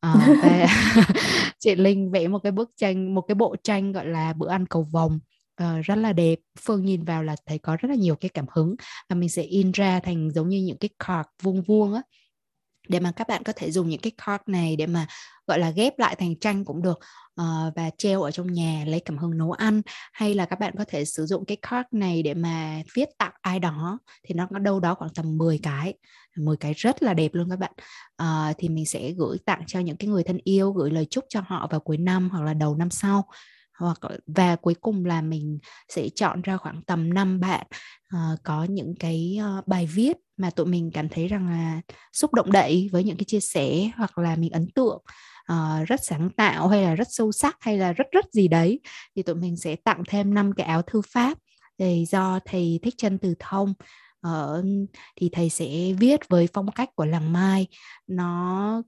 À, 0.00 0.14
và 0.42 0.66
chị 1.58 1.74
Linh 1.74 2.10
vẽ 2.10 2.28
một 2.28 2.38
cái 2.38 2.52
bức 2.52 2.70
tranh 2.76 3.14
một 3.14 3.20
cái 3.20 3.34
bộ 3.34 3.56
tranh 3.62 3.92
gọi 3.92 4.06
là 4.06 4.32
bữa 4.32 4.48
ăn 4.48 4.66
cầu 4.66 4.86
vồng 4.92 5.18
uh, 5.62 5.84
rất 5.84 5.94
là 5.94 6.12
đẹp. 6.12 6.38
Phương 6.60 6.84
nhìn 6.84 7.04
vào 7.04 7.22
là 7.22 7.36
thấy 7.46 7.58
có 7.58 7.76
rất 7.76 7.88
là 7.88 7.94
nhiều 7.94 8.16
cái 8.16 8.28
cảm 8.28 8.46
hứng 8.54 8.74
và 9.08 9.16
mình 9.16 9.28
sẽ 9.28 9.42
in 9.42 9.72
ra 9.72 10.00
thành 10.00 10.30
giống 10.30 10.48
như 10.48 10.58
những 10.58 10.78
cái 10.78 10.88
card 11.06 11.28
vuông 11.42 11.62
vuông 11.62 11.94
á. 11.94 12.02
Để 12.88 13.00
mà 13.00 13.12
các 13.12 13.28
bạn 13.28 13.42
có 13.42 13.52
thể 13.56 13.70
dùng 13.70 13.88
những 13.88 14.00
cái 14.00 14.12
card 14.26 14.42
này 14.46 14.76
để 14.76 14.86
mà 14.86 15.06
gọi 15.46 15.58
là 15.58 15.70
ghép 15.70 15.98
lại 15.98 16.16
thành 16.16 16.38
tranh 16.40 16.64
cũng 16.64 16.82
được 16.82 16.98
uh, 17.40 17.74
và 17.76 17.90
treo 17.98 18.22
ở 18.22 18.30
trong 18.30 18.52
nhà 18.52 18.84
lấy 18.86 19.00
cảm 19.00 19.18
hứng 19.18 19.38
nấu 19.38 19.52
ăn. 19.52 19.82
Hay 20.12 20.34
là 20.34 20.46
các 20.46 20.58
bạn 20.58 20.74
có 20.78 20.84
thể 20.88 21.04
sử 21.04 21.26
dụng 21.26 21.44
cái 21.44 21.56
card 21.70 21.88
này 21.92 22.22
để 22.22 22.34
mà 22.34 22.82
viết 22.94 23.08
tặng 23.18 23.32
ai 23.40 23.60
đó 23.60 23.98
thì 24.24 24.34
nó 24.34 24.46
có 24.50 24.58
đâu 24.58 24.80
đó 24.80 24.94
khoảng 24.94 25.14
tầm 25.14 25.38
10 25.38 25.60
cái. 25.62 25.94
10 26.36 26.56
cái 26.56 26.72
rất 26.72 27.02
là 27.02 27.14
đẹp 27.14 27.30
luôn 27.34 27.50
các 27.50 27.58
bạn. 27.58 27.72
Uh, 28.22 28.56
thì 28.58 28.68
mình 28.68 28.86
sẽ 28.86 29.10
gửi 29.10 29.38
tặng 29.46 29.62
cho 29.66 29.80
những 29.80 29.96
cái 29.96 30.08
người 30.08 30.22
thân 30.24 30.38
yêu 30.44 30.72
gửi 30.72 30.90
lời 30.90 31.06
chúc 31.10 31.24
cho 31.28 31.40
họ 31.46 31.68
vào 31.70 31.80
cuối 31.80 31.96
năm 31.96 32.30
hoặc 32.30 32.44
là 32.44 32.54
đầu 32.54 32.76
năm 32.76 32.90
sau 32.90 33.24
hoặc 33.78 33.98
và 34.26 34.56
cuối 34.56 34.74
cùng 34.80 35.04
là 35.04 35.22
mình 35.22 35.58
sẽ 35.88 36.08
chọn 36.14 36.42
ra 36.42 36.56
khoảng 36.56 36.82
tầm 36.82 37.14
5 37.14 37.40
bạn 37.40 37.66
uh, 38.14 38.38
có 38.42 38.64
những 38.64 38.94
cái 38.98 39.38
uh, 39.58 39.66
bài 39.66 39.86
viết 39.86 40.16
mà 40.36 40.50
tụi 40.50 40.66
mình 40.66 40.90
cảm 40.94 41.08
thấy 41.08 41.28
rằng 41.28 41.48
là 41.48 41.80
xúc 42.12 42.34
động 42.34 42.52
đậy 42.52 42.88
với 42.92 43.04
những 43.04 43.16
cái 43.16 43.24
chia 43.24 43.40
sẻ 43.40 43.90
hoặc 43.96 44.18
là 44.18 44.36
mình 44.36 44.52
ấn 44.52 44.70
tượng 44.74 45.02
uh, 45.52 45.86
rất 45.86 46.04
sáng 46.04 46.30
tạo 46.30 46.68
hay 46.68 46.82
là 46.82 46.94
rất 46.94 47.08
sâu 47.10 47.32
sắc 47.32 47.56
hay 47.60 47.78
là 47.78 47.92
rất 47.92 48.06
rất 48.12 48.24
gì 48.32 48.48
đấy 48.48 48.80
thì 49.16 49.22
tụi 49.22 49.34
mình 49.34 49.56
sẽ 49.56 49.76
tặng 49.76 50.02
thêm 50.08 50.34
năm 50.34 50.52
cái 50.52 50.66
áo 50.66 50.82
thư 50.82 51.00
pháp. 51.12 51.38
Thì 51.78 52.04
do 52.08 52.40
thầy 52.44 52.80
thích 52.82 52.94
chân 52.98 53.18
từ 53.18 53.34
thông 53.38 53.74
ở 54.20 54.64
thì 55.16 55.28
thầy 55.32 55.50
sẽ 55.50 55.92
viết 55.98 56.28
với 56.28 56.48
phong 56.52 56.72
cách 56.72 56.88
của 56.94 57.04
làng 57.04 57.32
mai. 57.32 57.66
Nó 58.06 58.82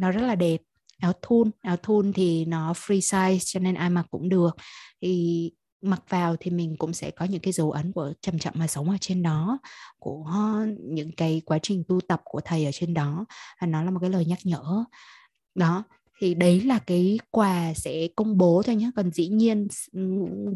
nó 0.00 0.10
rất 0.10 0.22
là 0.22 0.34
đẹp 0.34 0.60
áo 1.00 1.12
thun. 1.22 1.50
Áo 1.62 1.76
thun 1.76 2.12
thì 2.12 2.44
nó 2.44 2.72
free 2.72 3.00
size 3.00 3.38
cho 3.44 3.60
nên 3.60 3.74
ai 3.74 3.90
mặc 3.90 4.06
cũng 4.10 4.28
được. 4.28 4.56
Thì 5.02 5.50
mặc 5.82 6.02
vào 6.08 6.36
thì 6.40 6.50
mình 6.50 6.76
cũng 6.78 6.92
sẽ 6.92 7.10
có 7.10 7.24
những 7.24 7.40
cái 7.40 7.52
dấu 7.52 7.70
ấn 7.70 7.92
của 7.92 8.12
chậm 8.20 8.38
chậm 8.38 8.54
mà 8.56 8.66
sống 8.66 8.90
ở 8.90 8.96
trên 9.00 9.22
đó, 9.22 9.58
của 9.98 10.32
những 10.80 11.12
cái 11.16 11.42
quá 11.44 11.58
trình 11.62 11.84
tu 11.88 12.00
tập 12.00 12.20
của 12.24 12.40
thầy 12.44 12.64
ở 12.64 12.70
trên 12.72 12.94
đó. 12.94 13.24
Và 13.60 13.66
nó 13.66 13.82
là 13.82 13.90
một 13.90 13.98
cái 14.00 14.10
lời 14.10 14.24
nhắc 14.24 14.38
nhở. 14.44 14.84
Đó 15.54 15.84
thì 16.20 16.34
đấy 16.34 16.60
là 16.60 16.78
cái 16.78 17.18
quà 17.30 17.74
sẽ 17.74 18.08
công 18.16 18.38
bố 18.38 18.62
thôi 18.66 18.76
nhé 18.76 18.90
còn 18.96 19.10
dĩ 19.10 19.28
nhiên 19.28 19.68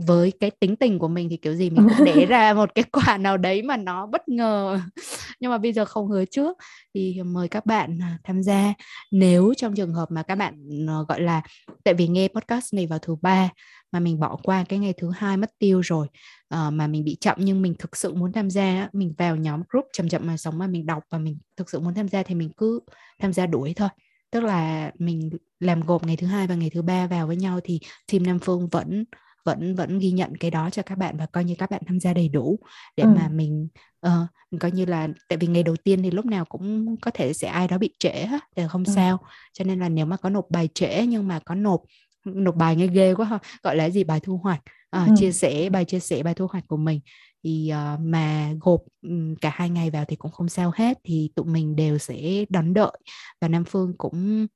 với 0.07 0.33
cái 0.41 0.51
tính 0.51 0.77
tình 0.77 0.99
của 0.99 1.09
mình 1.09 1.29
thì 1.29 1.37
kiểu 1.37 1.55
gì 1.55 1.71
mình 1.71 1.89
cũng 1.89 2.07
để 2.07 2.27
ra 2.29 2.55
một 2.55 2.75
cái 2.75 2.85
quà 2.93 3.19
nào 3.19 3.37
đấy 3.37 3.63
mà 3.63 3.77
nó 3.77 4.07
bất 4.07 4.29
ngờ. 4.29 4.81
Nhưng 5.41 5.51
mà 5.51 5.59
bây 5.59 5.73
giờ 5.73 5.85
không 5.85 6.09
hứa 6.09 6.25
trước. 6.25 6.59
Thì 6.95 7.23
mời 7.23 7.49
các 7.49 7.67
bạn 7.67 7.99
à, 8.03 8.19
tham 8.25 8.43
gia. 8.43 8.75
Nếu 9.11 9.55
trong 9.57 9.75
trường 9.75 9.95
hợp 9.95 10.11
mà 10.11 10.23
các 10.23 10.35
bạn 10.35 10.87
ờ, 10.89 11.05
gọi 11.09 11.21
là 11.21 11.43
tại 11.85 11.95
vì 11.95 12.09
nghe 12.09 12.29
podcast 12.29 12.75
này 12.75 12.87
vào 12.87 12.99
thứ 12.99 13.17
ba 13.23 13.49
mà 13.93 14.01
mình 14.01 14.21
bỏ 14.21 14.37
qua 14.43 14.65
cái 14.69 14.79
ngày 14.79 14.95
thứ 14.97 15.11
hai 15.11 15.37
mất 15.37 15.51
tiêu 15.59 15.81
rồi 15.81 16.07
uh, 16.55 16.73
mà 16.73 16.87
mình 16.87 17.05
bị 17.05 17.17
chậm 17.21 17.37
nhưng 17.41 17.63
mình 17.63 17.75
thực 17.79 17.97
sự 17.97 18.15
muốn 18.15 18.33
tham 18.33 18.51
gia 18.51 18.89
mình 18.93 19.15
vào 19.19 19.37
nhóm 19.37 19.63
group 19.69 19.85
chậm 19.93 20.09
chậm 20.09 20.27
mà 20.27 20.37
sống 20.37 20.59
mà 20.59 20.67
mình 20.67 20.87
đọc 20.87 21.03
và 21.11 21.19
mình 21.19 21.39
thực 21.57 21.71
sự 21.71 21.81
muốn 21.81 21.95
tham 21.95 22.09
gia 22.09 22.23
thì 22.23 22.35
mình 22.35 22.51
cứ 22.57 22.81
tham 23.19 23.33
gia 23.33 23.47
đuổi 23.47 23.73
thôi. 23.77 23.89
Tức 24.31 24.41
là 24.41 24.93
mình 24.99 25.31
làm 25.65 25.81
gộp 25.81 26.07
ngày 26.07 26.17
thứ 26.17 26.27
hai 26.27 26.47
và 26.47 26.55
ngày 26.55 26.71
thứ 26.71 26.83
ba 26.83 27.07
vào 27.07 27.27
với 27.27 27.37
nhau 27.37 27.61
thì 27.65 27.81
team 28.13 28.23
Nam 28.23 28.39
Phương 28.39 28.69
vẫn 28.69 29.05
vẫn 29.45 29.75
vẫn 29.75 29.99
ghi 29.99 30.11
nhận 30.11 30.37
cái 30.37 30.51
đó 30.51 30.71
cho 30.71 30.83
các 30.83 30.99
bạn 30.99 31.17
và 31.17 31.27
coi 31.27 31.45
như 31.45 31.55
các 31.59 31.71
bạn 31.71 31.83
tham 31.87 32.01
gia 32.01 32.13
đầy 32.13 32.29
đủ 32.29 32.59
để 32.97 33.05
ừ. 33.05 33.11
mà 33.17 33.29
mình 33.29 33.69
uh, 34.07 34.61
coi 34.61 34.71
như 34.71 34.85
là 34.85 35.09
tại 35.29 35.37
vì 35.37 35.47
ngày 35.47 35.63
đầu 35.63 35.77
tiên 35.77 36.03
thì 36.03 36.11
lúc 36.11 36.27
nào 36.27 36.45
cũng 36.45 36.97
có 37.01 37.11
thể 37.11 37.33
sẽ 37.33 37.49
ai 37.49 37.69
đó 37.69 37.79
bị 37.79 37.91
trễ 37.99 38.27
thì 38.57 38.63
không 38.69 38.85
ừ. 38.85 38.93
sao 38.95 39.19
cho 39.53 39.65
nên 39.65 39.81
là 39.81 39.89
nếu 39.89 40.07
mà 40.07 40.17
có 40.17 40.31
nộp 40.31 40.47
bài 40.51 40.69
trễ 40.75 41.07
nhưng 41.07 41.29
mà 41.29 41.39
có 41.39 41.55
nộp 41.55 41.83
nộp 42.25 42.57
bài 42.57 42.77
nghe 42.77 42.87
ghê 42.87 43.15
quá 43.15 43.27
ha 43.27 43.39
gọi 43.63 43.77
là 43.77 43.91
gì 43.91 44.05
bài 44.05 44.21
thu 44.21 44.37
hoạch 44.37 44.61
uh, 45.03 45.09
ừ. 45.09 45.15
chia 45.17 45.33
sẻ 45.33 45.71
bài 45.71 45.85
chia 45.85 46.01
sẻ 46.01 46.23
bài 46.23 46.35
thu 46.35 46.47
hoạch 46.47 46.65
của 46.69 46.77
mình 46.77 47.01
thì 47.45 47.73
uh, 47.73 48.01
mà 48.01 48.53
gộp 48.61 48.81
um, 49.03 49.35
cả 49.35 49.51
hai 49.55 49.71
ngày 49.71 49.91
vào 49.91 50.05
thì 50.05 50.17
cũng 50.17 50.33
không 50.33 50.49
sao 50.49 50.73
hết 50.75 50.99
thì 51.05 51.31
tụi 51.35 51.47
mình 51.47 51.77
đều 51.77 51.99
sẽ 51.99 52.45
đón 52.49 52.75
đợi 52.75 52.99
và 53.41 53.49
Nam 53.49 53.65
Phương 53.65 53.93
cũng 53.99 54.47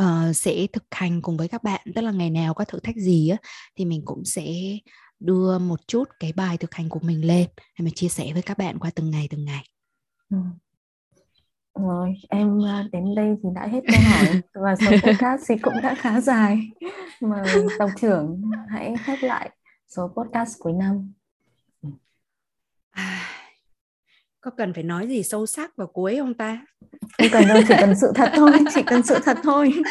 uh, 0.00 0.36
sẽ 0.36 0.66
thực 0.72 0.84
hành 0.90 1.22
cùng 1.22 1.36
với 1.36 1.48
các 1.48 1.62
bạn 1.62 1.80
tức 1.94 2.02
là 2.02 2.10
ngày 2.10 2.30
nào 2.30 2.54
có 2.54 2.64
thử 2.64 2.80
thách 2.80 2.96
gì 2.96 3.28
á 3.28 3.36
thì 3.76 3.84
mình 3.84 4.02
cũng 4.04 4.24
sẽ 4.24 4.44
đưa 5.20 5.58
một 5.58 5.80
chút 5.86 6.04
cái 6.20 6.32
bài 6.32 6.56
thực 6.56 6.74
hành 6.74 6.88
của 6.88 7.00
mình 7.02 7.26
lên 7.26 7.48
để 7.56 7.84
mà 7.84 7.90
chia 7.94 8.08
sẻ 8.08 8.32
với 8.32 8.42
các 8.42 8.58
bạn 8.58 8.78
qua 8.78 8.90
từng 8.94 9.10
ngày 9.10 9.28
từng 9.30 9.44
ngày. 9.44 9.64
Ừ. 10.30 10.36
Rồi, 11.80 12.14
em 12.28 12.60
đến 12.92 13.14
đây 13.14 13.36
thì 13.42 13.48
đã 13.54 13.66
hết 13.66 13.80
câu 13.92 14.00
hỏi 14.10 14.40
và 14.54 14.76
số 14.76 14.90
podcast 14.90 15.42
thì 15.48 15.54
cũng 15.62 15.74
đã 15.82 15.94
khá 15.94 16.20
dài. 16.20 16.58
Mời 17.20 17.48
tổng 17.78 17.90
trưởng 18.00 18.42
hãy 18.68 18.94
khép 19.04 19.18
lại 19.22 19.50
số 19.88 20.08
podcast 20.16 20.58
cuối 20.58 20.72
năm. 20.72 21.12
À, 22.90 23.33
có 24.44 24.50
cần 24.50 24.72
phải 24.74 24.82
nói 24.82 25.08
gì 25.08 25.22
sâu 25.22 25.46
sắc 25.46 25.76
vào 25.76 25.86
cuối 25.86 26.16
không 26.16 26.34
ta? 26.34 26.66
Không 27.18 27.28
cần 27.32 27.48
đâu, 27.48 27.62
chỉ 27.68 27.74
cần 27.80 27.94
sự 28.00 28.12
thật 28.14 28.32
thôi, 28.36 28.50
chỉ 28.74 28.82
cần 28.86 29.02
sự 29.02 29.18
thật 29.24 29.36
thôi. 29.42 29.72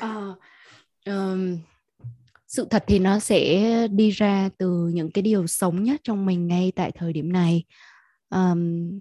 À, 0.00 0.34
um, 1.06 1.58
sự 2.46 2.66
thật 2.70 2.84
thì 2.86 2.98
nó 2.98 3.18
sẽ 3.18 3.88
đi 3.88 4.10
ra 4.10 4.50
từ 4.58 4.90
những 4.94 5.10
cái 5.10 5.22
điều 5.22 5.46
sống 5.46 5.82
nhất 5.82 6.00
trong 6.04 6.26
mình 6.26 6.46
ngay 6.46 6.72
tại 6.76 6.92
thời 6.94 7.12
điểm 7.12 7.32
này. 7.32 7.64
Um, 8.30 8.98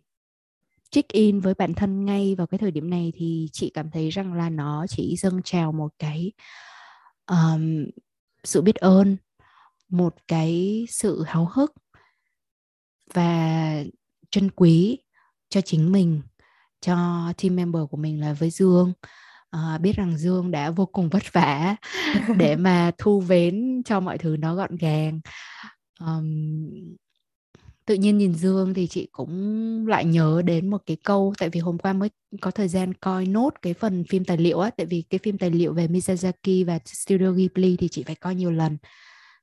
check 0.92 1.10
in 1.10 1.40
với 1.40 1.54
bản 1.54 1.74
thân 1.74 2.06
ngay 2.06 2.36
vào 2.36 2.48
cái 2.48 2.58
thời 2.58 2.72
điểm 2.72 2.90
này 2.90 3.14
thì 3.16 3.50
chị 3.52 3.72
cảm 3.74 3.92
thấy 3.92 4.10
rằng 4.10 4.34
là 4.34 4.50
nó 4.50 4.86
chỉ 4.90 5.16
dâng 5.18 5.42
trào 5.44 5.72
một 5.72 5.94
cái 6.00 6.32
um, 7.28 7.86
sự 8.44 8.62
biết 8.62 8.76
ơn 8.76 9.18
một 9.90 10.16
cái 10.28 10.86
sự 10.90 11.24
háo 11.24 11.50
hức 11.54 11.74
và 13.14 13.84
trân 14.32 14.52
quý 14.52 14.98
cho 15.50 15.62
chính 15.62 15.92
mình 15.92 16.22
cho 16.82 16.96
team 17.42 17.56
member 17.56 17.82
của 17.90 17.98
mình 17.98 18.22
là 18.22 18.34
với 18.34 18.50
Dương. 18.50 18.94
À, 19.50 19.78
biết 19.78 19.96
rằng 19.96 20.18
Dương 20.18 20.52
đã 20.52 20.72
vô 20.72 20.86
cùng 20.86 21.10
vất 21.10 21.34
vả 21.34 21.76
để 22.38 22.56
mà 22.56 22.92
thu 22.98 23.20
vén 23.20 23.82
cho 23.86 24.00
mọi 24.00 24.18
thứ 24.18 24.38
nó 24.38 24.56
gọn 24.56 24.76
gàng. 24.76 25.20
Um, 26.00 26.96
tự 27.86 27.96
nhiên 27.96 28.18
nhìn 28.18 28.34
Dương 28.34 28.74
thì 28.74 28.88
chị 28.88 29.08
cũng 29.12 29.88
lại 29.88 30.06
nhớ 30.06 30.42
đến 30.46 30.70
một 30.70 30.82
cái 30.86 30.98
câu 31.04 31.34
tại 31.38 31.50
vì 31.50 31.60
hôm 31.60 31.78
qua 31.78 31.94
mới 31.94 32.10
có 32.42 32.52
thời 32.52 32.68
gian 32.68 32.94
coi 32.94 33.26
nốt 33.26 33.54
cái 33.62 33.74
phần 33.74 34.04
phim 34.10 34.26
tài 34.26 34.38
liệu 34.38 34.60
á 34.60 34.70
tại 34.78 34.86
vì 34.86 35.04
cái 35.10 35.20
phim 35.24 35.38
tài 35.38 35.50
liệu 35.50 35.74
về 35.74 35.88
Miyazaki 35.88 36.66
và 36.66 36.80
Studio 36.86 37.32
Ghibli 37.32 37.78
thì 37.78 37.88
chị 37.88 38.04
phải 38.04 38.16
coi 38.16 38.36
nhiều 38.36 38.52
lần. 38.52 38.78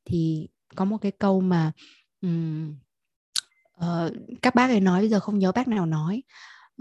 Thì 0.04 0.48
có 0.76 0.84
một 0.84 0.96
cái 0.96 1.12
câu 1.18 1.40
mà 1.40 1.72
um, 2.20 2.74
uh, 3.76 4.12
các 4.42 4.54
bác 4.54 4.70
ấy 4.70 4.80
nói 4.80 5.00
bây 5.00 5.08
giờ 5.08 5.20
không 5.20 5.38
nhớ 5.38 5.52
bác 5.52 5.68
nào 5.68 5.86
nói. 5.86 6.22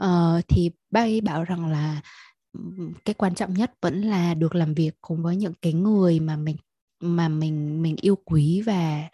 Uh, 0.01 0.41
thì 0.47 0.71
bác 0.91 1.01
ấy 1.01 1.21
bảo 1.21 1.43
rằng 1.43 1.71
là 1.71 2.01
cái 3.05 3.13
quan 3.13 3.35
trọng 3.35 3.53
nhất 3.53 3.73
vẫn 3.81 4.01
là 4.01 4.33
được 4.33 4.55
làm 4.55 4.73
việc 4.73 4.91
cùng 5.01 5.23
với 5.23 5.35
những 5.35 5.53
cái 5.61 5.73
người 5.73 6.19
mà 6.19 6.35
mình 6.35 6.55
mà 6.99 7.27
mình 7.27 7.81
mình 7.81 7.95
yêu 8.01 8.15
quý 8.25 8.61
và 8.65 9.09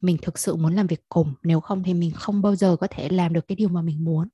mình 0.00 0.16
thực 0.22 0.38
sự 0.38 0.56
muốn 0.56 0.74
làm 0.74 0.86
việc 0.86 1.08
cùng. 1.08 1.34
Nếu 1.42 1.60
không 1.60 1.82
thì 1.82 1.94
mình 1.94 2.10
không 2.14 2.42
bao 2.42 2.56
giờ 2.56 2.76
có 2.76 2.86
thể 2.90 3.08
làm 3.08 3.32
được 3.32 3.48
cái 3.48 3.56
điều 3.56 3.68
mà 3.68 3.82
mình 3.82 4.04
muốn. 4.04 4.28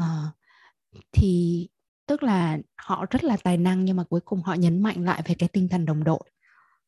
Uh, 0.00 0.34
thì 1.12 1.68
tức 2.06 2.22
là 2.22 2.58
họ 2.76 3.06
rất 3.10 3.24
là 3.24 3.36
tài 3.36 3.56
năng 3.56 3.84
nhưng 3.84 3.96
mà 3.96 4.04
cuối 4.04 4.20
cùng 4.20 4.42
họ 4.42 4.54
nhấn 4.54 4.82
mạnh 4.82 5.04
lại 5.04 5.22
về 5.24 5.34
cái 5.38 5.48
tinh 5.48 5.68
thần 5.68 5.84
đồng 5.84 6.04
đội 6.04 6.20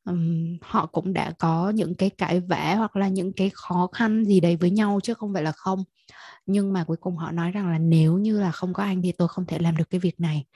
um, 0.09 0.59
họ 0.63 0.87
cũng 0.87 1.13
đã 1.13 1.33
có 1.39 1.71
những 1.71 1.95
cái 1.95 2.11
cãi 2.11 2.41
vã 2.41 2.75
hoặc 2.79 2.97
là 2.97 3.09
những 3.09 3.33
cái 3.33 3.51
khó 3.55 3.89
khăn 3.93 4.25
gì 4.25 4.41
đấy 4.41 4.57
với 4.57 4.71
nhau 4.71 5.01
chứ 5.03 5.15
không 5.15 5.35
phải 5.35 5.43
là 5.43 5.53
không. 5.53 5.85
Nhưng 6.47 6.73
mà 6.73 6.85
cuối 6.85 6.97
cùng 7.01 7.17
họ 7.17 7.31
nói 7.33 7.51
rằng 7.51 7.69
là 7.71 7.79
nếu 7.79 8.19
như 8.19 8.41
là 8.41 8.51
không 8.53 8.73
có 8.73 8.83
anh 8.83 9.03
thì 9.03 9.13
tôi 9.13 9.29
không 9.29 9.47
thể 9.47 9.59
làm 9.59 9.77
được 9.77 9.91
cái 9.91 10.01
việc 10.01 10.21
này. 10.21 10.47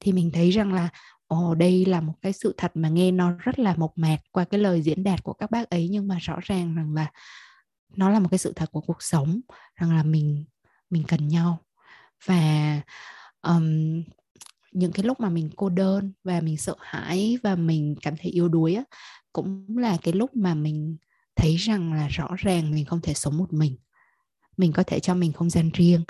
Thì 0.00 0.12
mình 0.12 0.30
thấy 0.34 0.50
rằng 0.50 0.72
là 0.72 0.88
ồ 1.26 1.54
đây 1.54 1.84
là 1.86 2.00
một 2.00 2.14
cái 2.22 2.32
sự 2.32 2.54
thật 2.56 2.72
mà 2.74 2.88
nghe 2.88 3.10
nó 3.10 3.32
rất 3.38 3.58
là 3.58 3.74
mộc 3.76 3.92
mạc 3.98 4.18
qua 4.32 4.44
cái 4.44 4.60
lời 4.60 4.82
diễn 4.82 5.04
đạt 5.04 5.22
của 5.22 5.32
các 5.32 5.50
bác 5.50 5.70
ấy 5.70 5.88
nhưng 5.88 6.08
mà 6.08 6.18
rõ 6.20 6.38
ràng 6.42 6.74
rằng 6.74 6.94
là 6.94 7.10
nó 7.96 8.10
là 8.10 8.18
một 8.20 8.28
cái 8.30 8.38
sự 8.38 8.52
thật 8.56 8.70
của 8.72 8.80
cuộc 8.80 9.02
sống 9.02 9.40
rằng 9.76 9.96
là 9.96 10.02
mình 10.02 10.44
mình 10.90 11.04
cần 11.08 11.28
nhau. 11.28 11.58
Và 12.26 12.80
um, 13.42 14.02
những 14.74 14.92
cái 14.92 15.04
lúc 15.06 15.20
mà 15.20 15.30
mình 15.30 15.50
cô 15.56 15.68
đơn 15.68 16.12
và 16.24 16.40
mình 16.40 16.56
sợ 16.58 16.76
hãi 16.80 17.38
và 17.42 17.56
mình 17.56 17.96
cảm 18.02 18.16
thấy 18.16 18.30
yếu 18.32 18.48
đuối 18.48 18.74
á, 18.74 18.84
cũng 19.32 19.78
là 19.78 19.96
cái 20.02 20.14
lúc 20.14 20.36
mà 20.36 20.54
mình 20.54 20.96
thấy 21.36 21.56
rằng 21.56 21.92
là 21.92 22.08
rõ 22.08 22.28
ràng 22.38 22.70
mình 22.70 22.84
không 22.84 23.00
thể 23.00 23.14
sống 23.14 23.38
một 23.38 23.52
mình. 23.52 23.76
Mình 24.56 24.72
có 24.72 24.82
thể 24.82 25.00
cho 25.00 25.14
mình 25.14 25.32
không 25.32 25.50
gian 25.50 25.70
riêng, 25.74 26.04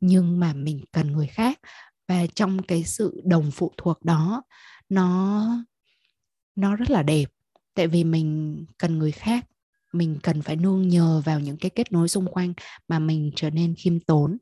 nhưng 0.00 0.40
mà 0.40 0.52
mình 0.54 0.84
cần 0.92 1.12
người 1.12 1.26
khác. 1.26 1.60
Và 2.08 2.26
trong 2.34 2.62
cái 2.62 2.84
sự 2.84 3.22
đồng 3.24 3.50
phụ 3.50 3.72
thuộc 3.78 4.04
đó, 4.04 4.42
nó 4.88 5.46
nó 6.56 6.76
rất 6.76 6.90
là 6.90 7.02
đẹp. 7.02 7.24
Tại 7.74 7.86
vì 7.88 8.04
mình 8.04 8.64
cần 8.78 8.98
người 8.98 9.12
khác, 9.12 9.46
mình 9.92 10.18
cần 10.22 10.42
phải 10.42 10.56
nương 10.56 10.88
nhờ 10.88 11.22
vào 11.24 11.40
những 11.40 11.56
cái 11.56 11.70
kết 11.70 11.92
nối 11.92 12.08
xung 12.08 12.26
quanh 12.26 12.52
mà 12.88 12.98
mình 12.98 13.30
trở 13.36 13.50
nên 13.50 13.74
khiêm 13.78 14.00
tốn 14.00 14.38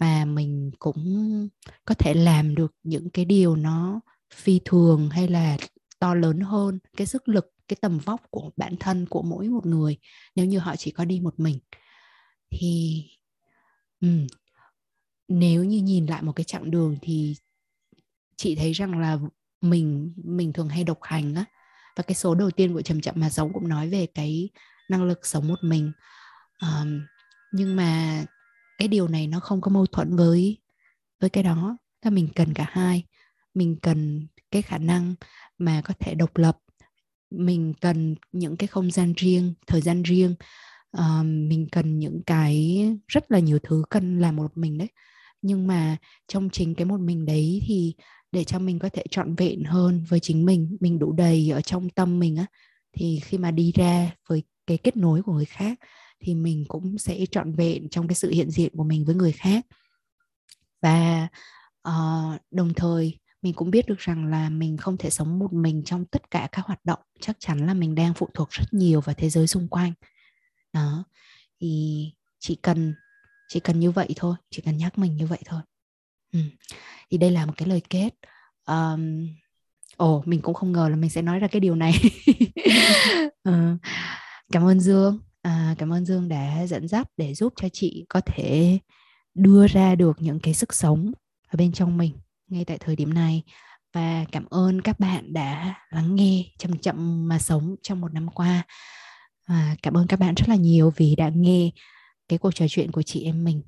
và 0.00 0.24
mình 0.24 0.70
cũng 0.78 1.48
có 1.84 1.94
thể 1.94 2.14
làm 2.14 2.54
được 2.54 2.74
những 2.82 3.10
cái 3.10 3.24
điều 3.24 3.56
nó 3.56 4.00
phi 4.34 4.60
thường 4.64 5.10
hay 5.10 5.28
là 5.28 5.56
to 5.98 6.14
lớn 6.14 6.40
hơn 6.40 6.78
cái 6.96 7.06
sức 7.06 7.28
lực 7.28 7.52
cái 7.68 7.76
tầm 7.80 7.98
vóc 7.98 8.20
của 8.30 8.50
bản 8.56 8.76
thân 8.80 9.06
của 9.06 9.22
mỗi 9.22 9.48
một 9.48 9.66
người 9.66 9.98
nếu 10.34 10.46
như 10.46 10.58
họ 10.58 10.76
chỉ 10.76 10.90
có 10.90 11.04
đi 11.04 11.20
một 11.20 11.40
mình. 11.40 11.58
Thì 12.50 13.04
um, 14.00 14.26
nếu 15.28 15.64
như 15.64 15.82
nhìn 15.82 16.06
lại 16.06 16.22
một 16.22 16.32
cái 16.32 16.44
chặng 16.44 16.70
đường 16.70 16.96
thì 17.02 17.36
chị 18.36 18.54
thấy 18.54 18.72
rằng 18.72 18.98
là 18.98 19.18
mình 19.60 20.14
mình 20.24 20.52
thường 20.52 20.68
hay 20.68 20.84
độc 20.84 20.98
hành 21.02 21.34
á. 21.34 21.44
Và 21.96 22.02
cái 22.02 22.14
số 22.14 22.34
đầu 22.34 22.50
tiên 22.50 22.74
của 22.74 22.82
chậm 22.82 23.00
chậm 23.00 23.14
mà 23.18 23.30
sống 23.30 23.52
cũng 23.52 23.68
nói 23.68 23.88
về 23.88 24.06
cái 24.06 24.48
năng 24.90 25.04
lực 25.04 25.26
sống 25.26 25.48
một 25.48 25.58
mình. 25.62 25.92
Um, 26.62 27.00
nhưng 27.52 27.76
mà 27.76 28.24
cái 28.80 28.88
điều 28.88 29.08
này 29.08 29.26
nó 29.26 29.40
không 29.40 29.60
có 29.60 29.70
mâu 29.70 29.86
thuẫn 29.86 30.16
với 30.16 30.58
với 31.20 31.30
cái 31.30 31.44
đó. 31.44 31.76
Là 32.04 32.10
mình 32.10 32.28
cần 32.34 32.54
cả 32.54 32.66
hai. 32.70 33.04
Mình 33.54 33.76
cần 33.82 34.26
cái 34.50 34.62
khả 34.62 34.78
năng 34.78 35.14
mà 35.58 35.82
có 35.84 35.94
thể 36.00 36.14
độc 36.14 36.36
lập. 36.36 36.58
Mình 37.30 37.74
cần 37.80 38.14
những 38.32 38.56
cái 38.56 38.66
không 38.66 38.90
gian 38.90 39.12
riêng 39.16 39.54
thời 39.66 39.80
gian 39.80 40.02
riêng. 40.02 40.34
Uh, 40.96 41.24
mình 41.24 41.66
cần 41.72 41.98
những 41.98 42.22
cái 42.26 42.84
rất 43.08 43.32
là 43.32 43.38
nhiều 43.38 43.58
thứ 43.62 43.82
cần 43.90 44.20
làm 44.20 44.36
một 44.36 44.58
mình 44.58 44.78
đấy. 44.78 44.88
Nhưng 45.42 45.66
mà 45.66 45.96
trong 46.28 46.50
chính 46.50 46.74
cái 46.74 46.84
một 46.84 47.00
mình 47.00 47.26
đấy 47.26 47.62
thì 47.66 47.94
để 48.32 48.44
cho 48.44 48.58
mình 48.58 48.78
có 48.78 48.88
thể 48.88 49.02
trọn 49.10 49.34
vẹn 49.34 49.64
hơn 49.64 50.04
với 50.08 50.20
chính 50.20 50.46
mình 50.46 50.76
mình 50.80 50.98
đủ 50.98 51.12
đầy 51.12 51.50
ở 51.50 51.60
trong 51.60 51.90
tâm 51.90 52.18
mình 52.18 52.36
á 52.36 52.46
thì 52.92 53.20
khi 53.24 53.38
mà 53.38 53.50
đi 53.50 53.72
ra 53.74 54.10
với 54.28 54.42
cái 54.66 54.78
kết 54.78 54.96
nối 54.96 55.22
của 55.22 55.32
người 55.32 55.44
khác 55.44 55.78
thì 56.20 56.34
mình 56.34 56.64
cũng 56.68 56.98
sẽ 56.98 57.26
trọn 57.30 57.52
vẹn 57.52 57.88
trong 57.88 58.08
cái 58.08 58.14
sự 58.14 58.30
hiện 58.30 58.50
diện 58.50 58.76
của 58.76 58.84
mình 58.84 59.04
với 59.04 59.14
người 59.14 59.32
khác. 59.32 59.66
Và 60.82 61.28
uh, 61.88 62.40
đồng 62.50 62.74
thời 62.74 63.18
mình 63.42 63.54
cũng 63.54 63.70
biết 63.70 63.86
được 63.86 63.98
rằng 63.98 64.26
là 64.26 64.50
mình 64.50 64.76
không 64.76 64.96
thể 64.96 65.10
sống 65.10 65.38
một 65.38 65.52
mình 65.52 65.82
trong 65.84 66.04
tất 66.04 66.30
cả 66.30 66.48
các 66.52 66.66
hoạt 66.66 66.84
động. 66.84 66.98
Chắc 67.20 67.36
chắn 67.38 67.66
là 67.66 67.74
mình 67.74 67.94
đang 67.94 68.14
phụ 68.14 68.28
thuộc 68.34 68.50
rất 68.50 68.64
nhiều 68.72 69.00
vào 69.00 69.14
thế 69.14 69.30
giới 69.30 69.46
xung 69.46 69.68
quanh. 69.68 69.92
Đó 70.72 71.04
thì 71.60 72.04
chỉ 72.38 72.54
cần 72.54 72.94
chỉ 73.48 73.60
cần 73.60 73.80
như 73.80 73.90
vậy 73.90 74.08
thôi 74.16 74.36
chỉ 74.50 74.62
cần 74.62 74.76
nhắc 74.76 74.98
mình 74.98 75.16
như 75.16 75.26
vậy 75.26 75.38
thôi. 75.44 75.60
Ừ. 76.32 76.40
thì 77.10 77.18
đây 77.18 77.30
là 77.30 77.46
một 77.46 77.52
cái 77.56 77.68
lời 77.68 77.82
kết. 77.90 78.10
Um, 78.66 79.28
ồ 79.96 80.22
mình 80.26 80.42
cũng 80.42 80.54
không 80.54 80.72
ngờ 80.72 80.88
là 80.88 80.96
mình 80.96 81.10
sẽ 81.10 81.22
nói 81.22 81.38
ra 81.38 81.48
cái 81.48 81.60
điều 81.60 81.74
này. 81.74 81.92
Ừ. 83.42 83.76
cảm 84.52 84.66
ơn 84.66 84.80
dương 84.80 85.18
à, 85.42 85.74
cảm 85.78 85.92
ơn 85.92 86.04
dương 86.04 86.28
đã 86.28 86.66
dẫn 86.66 86.88
dắt 86.88 87.08
để 87.16 87.34
giúp 87.34 87.52
cho 87.56 87.68
chị 87.72 88.06
có 88.08 88.20
thể 88.20 88.78
đưa 89.34 89.66
ra 89.66 89.94
được 89.94 90.16
những 90.20 90.40
cái 90.40 90.54
sức 90.54 90.74
sống 90.74 91.12
ở 91.48 91.56
bên 91.56 91.72
trong 91.72 91.98
mình 91.98 92.12
ngay 92.48 92.64
tại 92.64 92.78
thời 92.78 92.96
điểm 92.96 93.14
này. 93.14 93.42
Và 93.92 94.24
cảm 94.32 94.46
ơn 94.50 94.80
các 94.80 95.00
bạn 95.00 95.32
đã 95.32 95.74
lắng 95.90 96.14
nghe 96.14 96.44
chậm 96.58 96.78
chậm 96.78 97.28
mà 97.28 97.38
sống 97.38 97.76
trong 97.82 98.00
một 98.00 98.14
năm 98.14 98.28
qua. 98.28 98.62
À, 99.46 99.76
cảm 99.82 99.96
ơn 99.96 100.06
các 100.06 100.20
bạn 100.20 100.34
rất 100.34 100.48
là 100.48 100.54
nhiều 100.54 100.92
vì 100.96 101.16
đã 101.16 101.30
nghe 101.34 101.70
cái 102.28 102.38
cuộc 102.38 102.54
trò 102.54 102.66
chuyện 102.68 102.92
của 102.92 103.02
chị 103.02 103.24
em 103.24 103.44
mình. 103.44 103.62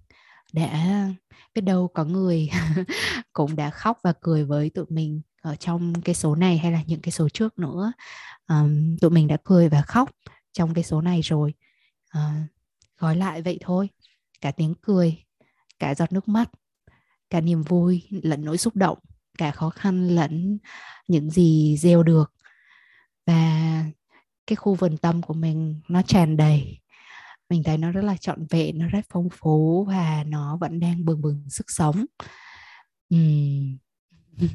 Đã 0.53 1.07
biết 1.55 1.61
đâu 1.61 1.89
có 1.95 2.05
người 2.05 2.51
cũng 3.33 3.57
đã 3.57 3.71
khóc 3.71 3.99
và 4.05 4.13
cười 4.21 4.45
với 4.45 4.71
tụi 4.71 4.85
mình 4.89 5.21
ở 5.43 5.57
trong 5.57 6.03
cái 6.03 6.15
số 6.15 6.35
này 6.35 6.59
hay 6.59 6.73
là 6.73 6.83
những 6.87 7.01
cái 7.01 7.13
số 7.13 7.29
trước 7.29 7.59
nữa. 7.59 7.93
Um, 8.49 8.97
tụi 8.97 9.11
mình 9.11 9.29
đã 9.29 9.37
cười 9.45 9.69
và 9.69 9.83
khóc 9.83 10.11
trong 10.53 10.75
cái 10.75 10.85
số 10.85 11.01
này 11.01 11.21
rồi. 11.21 11.55
Ờ, 12.11 12.21
à, 12.21 12.47
gói 12.99 13.17
lại 13.17 13.43
vậy 13.43 13.59
thôi. 13.61 13.89
Cả 14.41 14.51
tiếng 14.51 14.75
cười 14.83 15.25
cả 15.79 15.95
giọt 15.95 16.13
nước 16.13 16.29
mắt 16.29 16.51
cả 17.31 17.41
niềm 17.41 17.63
vui 17.63 18.03
lẫn 18.11 18.45
nỗi 18.45 18.59
xúc 18.59 18.77
động 18.77 18.99
cả 19.39 19.51
khó 19.51 19.71
khăn 19.71 20.09
lẫn 20.09 20.59
những 21.09 21.31
gì 21.31 21.77
gieo 21.77 22.03
được. 22.03 22.33
Và 23.27 23.85
cái 24.47 24.57
khu 24.57 24.75
vườn 24.75 24.97
tâm 24.97 25.23
của 25.23 25.35
mình 25.35 25.81
nó 25.89 26.03
tràn 26.03 26.37
đầy. 26.37 26.81
Mình 27.51 27.63
thấy 27.63 27.79
nó 27.79 27.91
rất 27.91 28.05
là 28.05 28.17
trọn 28.17 28.47
vẹn 28.51 28.79
nó 28.79 28.87
rất 28.89 29.01
phong 29.11 29.29
phú 29.33 29.85
và 29.85 30.25
nó 30.27 30.57
vẫn 30.57 30.81
đang 30.81 31.05
bừng 31.05 31.23
bừng 31.23 31.51
sức 31.51 31.67
sống. 31.71 32.05
Uhm. 33.15 33.79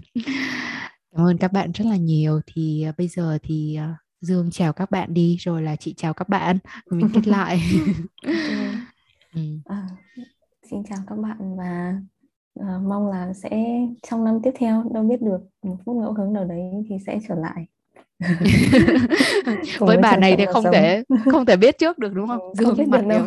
cảm 1.11 1.25
ơn 1.25 1.37
các 1.37 1.51
bạn 1.51 1.71
rất 1.71 1.85
là 1.85 1.95
nhiều. 1.95 2.41
Thì 2.47 2.83
ờ, 2.83 2.91
bây 2.97 3.07
giờ 3.07 3.37
thì 3.43 3.79
uh, 3.79 4.06
Dương 4.21 4.51
chào 4.51 4.73
các 4.73 4.91
bạn 4.91 5.13
đi 5.13 5.37
rồi 5.39 5.61
là 5.61 5.75
chị 5.75 5.93
chào 5.97 6.13
các 6.13 6.29
bạn 6.29 6.57
mình 6.89 7.09
kết 7.13 7.27
lại 7.27 7.59
ừ. 9.35 9.41
à, 9.65 9.87
xin 10.69 10.83
chào 10.89 10.99
các 11.07 11.15
bạn 11.15 11.57
và 11.57 12.01
uh, 12.59 12.83
mong 12.83 13.07
là 13.09 13.33
sẽ 13.33 13.65
trong 14.09 14.23
năm 14.23 14.39
tiếp 14.43 14.51
theo 14.59 14.83
đâu 14.93 15.03
biết 15.03 15.21
được 15.21 15.39
một 15.63 15.77
phút 15.85 15.95
ngẫu 15.95 16.13
hứng 16.13 16.33
nào 16.33 16.45
đấy 16.45 16.71
thì 16.89 16.95
sẽ 17.05 17.19
trở 17.27 17.35
lại 17.35 17.65
với 19.79 19.97
bà 19.97 20.17
này 20.17 20.35
thì 20.37 20.45
không 20.45 20.63
sống. 20.63 20.73
thể 20.73 21.03
không 21.31 21.45
thể 21.45 21.57
biết 21.57 21.77
trước 21.77 21.97
được 21.97 22.13
đúng 22.13 22.27
không? 22.27 22.39
Ừ, 22.41 22.53
Dương 22.57 22.77
biết 22.77 22.87
mặt 22.87 23.01
được 23.01 23.07
đâu. 23.09 23.21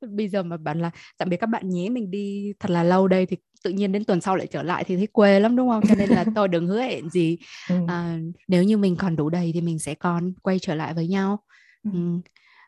Bây 0.00 0.28
giờ 0.28 0.42
mà 0.42 0.56
bạn 0.56 0.80
là 0.80 0.90
tạm 1.18 1.28
biệt 1.28 1.36
các 1.36 1.46
bạn 1.46 1.68
nhé 1.68 1.88
mình 1.88 2.10
đi 2.10 2.52
thật 2.60 2.70
là 2.70 2.82
lâu 2.82 3.08
đây 3.08 3.26
thì 3.26 3.36
tự 3.64 3.70
nhiên 3.70 3.92
đến 3.92 4.04
tuần 4.04 4.20
sau 4.20 4.36
lại 4.36 4.46
trở 4.46 4.62
lại 4.62 4.84
thì 4.84 4.96
thấy 4.96 5.06
quê 5.06 5.40
lắm 5.40 5.56
đúng 5.56 5.68
không? 5.68 5.82
Cho 5.88 5.94
nên 5.94 6.08
là 6.08 6.24
tôi 6.34 6.48
đừng 6.48 6.66
hứa 6.66 6.80
hẹn 6.82 7.10
gì. 7.10 7.38
Ừ. 7.68 7.74
à, 7.88 8.18
nếu 8.48 8.62
như 8.62 8.76
mình 8.78 8.96
còn 8.96 9.16
đủ 9.16 9.30
đầy 9.30 9.50
thì 9.54 9.60
mình 9.60 9.78
sẽ 9.78 9.94
còn 9.94 10.32
quay 10.42 10.58
trở 10.58 10.74
lại 10.74 10.94
với 10.94 11.08
nhau. 11.08 11.42
Ừ. 11.84 11.90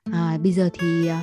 ừ. 0.04 0.12
à, 0.12 0.38
bây 0.42 0.52
giờ 0.52 0.70
thì 0.72 1.08
à, 1.08 1.22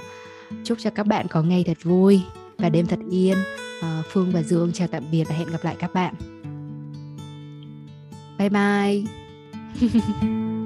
chúc 0.63 0.77
cho 0.81 0.89
các 0.89 1.07
bạn 1.07 1.27
có 1.29 1.43
ngày 1.43 1.63
thật 1.67 1.77
vui 1.83 2.21
và 2.57 2.69
đêm 2.69 2.85
thật 2.85 2.99
yên. 3.11 3.37
À, 3.81 4.03
phương 4.09 4.31
và 4.31 4.43
dương 4.43 4.71
chào 4.73 4.87
tạm 4.87 5.03
biệt 5.11 5.23
và 5.23 5.35
hẹn 5.35 5.47
gặp 5.51 5.63
lại 5.63 5.75
các 5.79 5.93
bạn. 5.93 6.13
Bye 8.37 8.49
bye 8.49 9.03